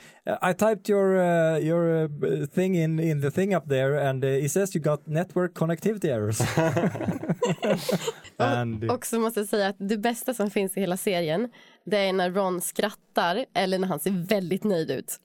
I 0.52 0.54
typed 0.54 0.90
your, 0.90 1.16
uh, 1.16 1.60
your 1.60 1.86
uh, 1.86 2.46
thing 2.46 2.78
in, 2.78 3.00
in 3.00 3.22
the 3.22 3.32
thing 3.32 3.56
up 3.56 3.70
there 3.70 4.10
and 4.10 4.24
uh, 4.26 4.46
it 4.46 4.52
says 4.52 4.76
you 4.76 4.84
got 4.84 5.08
network 5.08 5.54
connectivity 5.54 6.10
errors. 6.10 6.42
Andy. 8.38 8.88
Och 8.88 9.06
så 9.06 9.20
måste 9.20 9.40
jag 9.40 9.50
säga 9.50 9.68
att 9.68 9.76
det 9.80 9.98
bästa 9.98 10.34
som 10.34 10.50
finns 10.50 10.78
i 10.78 10.80
hela 10.80 10.98
serien 10.98 11.50
det 11.86 11.98
är 11.98 12.14
när 12.14 12.32
Ron 12.32 12.62
skrattar 12.62 13.46
eller 13.56 13.80
när 13.80 13.88
han 13.88 14.00
ser 14.00 14.28
väldigt 14.28 14.64
nöjd 14.64 14.92
ut. 14.92 15.18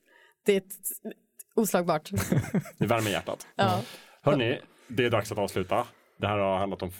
Det 0.45 0.53
är 0.53 0.57
ett, 0.57 0.75
oslagbart. 1.55 2.09
Det 2.77 2.85
värmer 2.85 3.11
hjärtat. 3.11 3.47
Ja. 3.55 3.81
Hörni, 4.21 4.59
det 4.87 5.05
är 5.05 5.09
dags 5.09 5.31
att 5.31 5.37
avsluta. 5.37 5.87
Det 6.17 6.27
här 6.27 6.37
har 6.37 6.57
handlat 6.57 6.81
om 6.81 6.91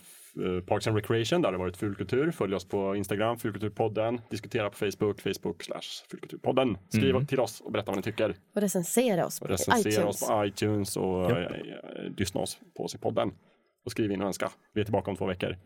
Parks 0.65 0.87
and 0.87 0.95
Recreation, 0.95 1.41
där 1.41 1.51
det 1.51 1.57
har 1.57 1.63
varit 1.63 1.77
fulkultur. 1.77 2.31
Följ 2.31 2.55
oss 2.55 2.65
på 2.65 2.95
Instagram, 2.95 3.37
fulkulturpodden. 3.37 4.21
Diskutera 4.29 4.69
på 4.69 4.75
Facebook, 4.77 5.21
Facebook 5.21 5.63
slash 5.63 6.07
fulkulturpodden. 6.11 6.77
Skriv 6.89 7.09
Mm. 7.15 7.25
till 7.27 7.39
oss 7.39 7.61
och 7.61 7.71
berätta 7.71 7.91
vad 7.91 7.97
ni 7.97 8.03
tycker. 8.03 8.35
Och 8.55 8.61
recensera 8.61 9.25
oss 9.25 9.39
på 9.39 9.45
Recensera 9.47 9.89
iTunes. 9.91 10.21
oss 10.21 10.27
på 10.27 10.45
iTunes 10.45 10.97
och 10.97 11.31
Japp. 11.31 11.51
eh, 11.51 11.57
lyssna 12.17 12.41
oss 12.41 12.59
på 12.77 12.83
oss 12.83 12.95
i 12.95 12.97
podden. 12.97 13.31
Och 13.85 13.91
skriv 13.91 14.11
in 14.11 14.21
och 14.21 14.27
önska. 14.27 14.49
Vi 14.73 14.81
är 14.81 14.85
tillbaka 14.85 15.11
om 15.11 15.17
två 15.17 15.25
veckor. 15.25 15.57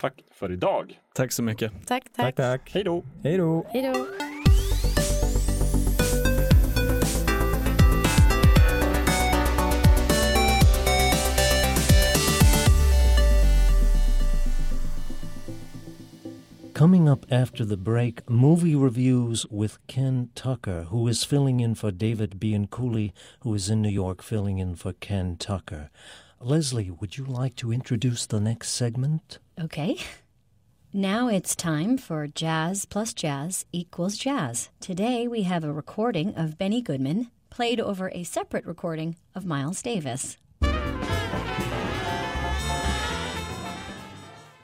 Tack 0.00 0.14
för 0.32 0.52
idag. 0.52 1.00
Tack 1.14 1.32
så 1.32 1.42
mycket. 1.42 1.72
Tack, 1.86 2.04
tack. 2.04 2.14
Tack, 2.16 2.34
tack. 2.36 2.70
Hej 2.74 2.84
då. 2.84 3.04
Hej 3.22 3.36
då. 3.38 3.66
Hej 3.68 3.82
då. 3.94 4.06
Coming 16.76 17.08
up 17.08 17.24
after 17.30 17.64
the 17.64 17.78
break, 17.78 18.28
movie 18.28 18.76
reviews 18.76 19.46
with 19.46 19.78
Ken 19.86 20.28
Tucker, 20.34 20.82
who 20.90 21.08
is 21.08 21.24
filling 21.24 21.60
in 21.60 21.74
for 21.74 21.90
David 21.90 22.38
Bianculli, 22.38 23.12
who 23.40 23.54
is 23.54 23.70
in 23.70 23.80
New 23.80 23.88
York 23.88 24.22
filling 24.22 24.58
in 24.58 24.74
for 24.74 24.92
Ken 24.92 25.38
Tucker. 25.38 25.88
Leslie, 26.38 26.90
would 26.90 27.16
you 27.16 27.24
like 27.24 27.56
to 27.56 27.72
introduce 27.72 28.26
the 28.26 28.40
next 28.40 28.72
segment? 28.72 29.38
Okay. 29.58 29.96
Now 30.92 31.28
it's 31.28 31.56
time 31.56 31.96
for 31.96 32.26
Jazz 32.26 32.84
plus 32.84 33.14
Jazz 33.14 33.64
equals 33.72 34.18
Jazz. 34.18 34.68
Today 34.78 35.26
we 35.26 35.44
have 35.44 35.64
a 35.64 35.72
recording 35.72 36.34
of 36.34 36.58
Benny 36.58 36.82
Goodman 36.82 37.30
played 37.48 37.80
over 37.80 38.10
a 38.10 38.22
separate 38.22 38.66
recording 38.66 39.16
of 39.34 39.46
Miles 39.46 39.80
Davis. 39.80 40.36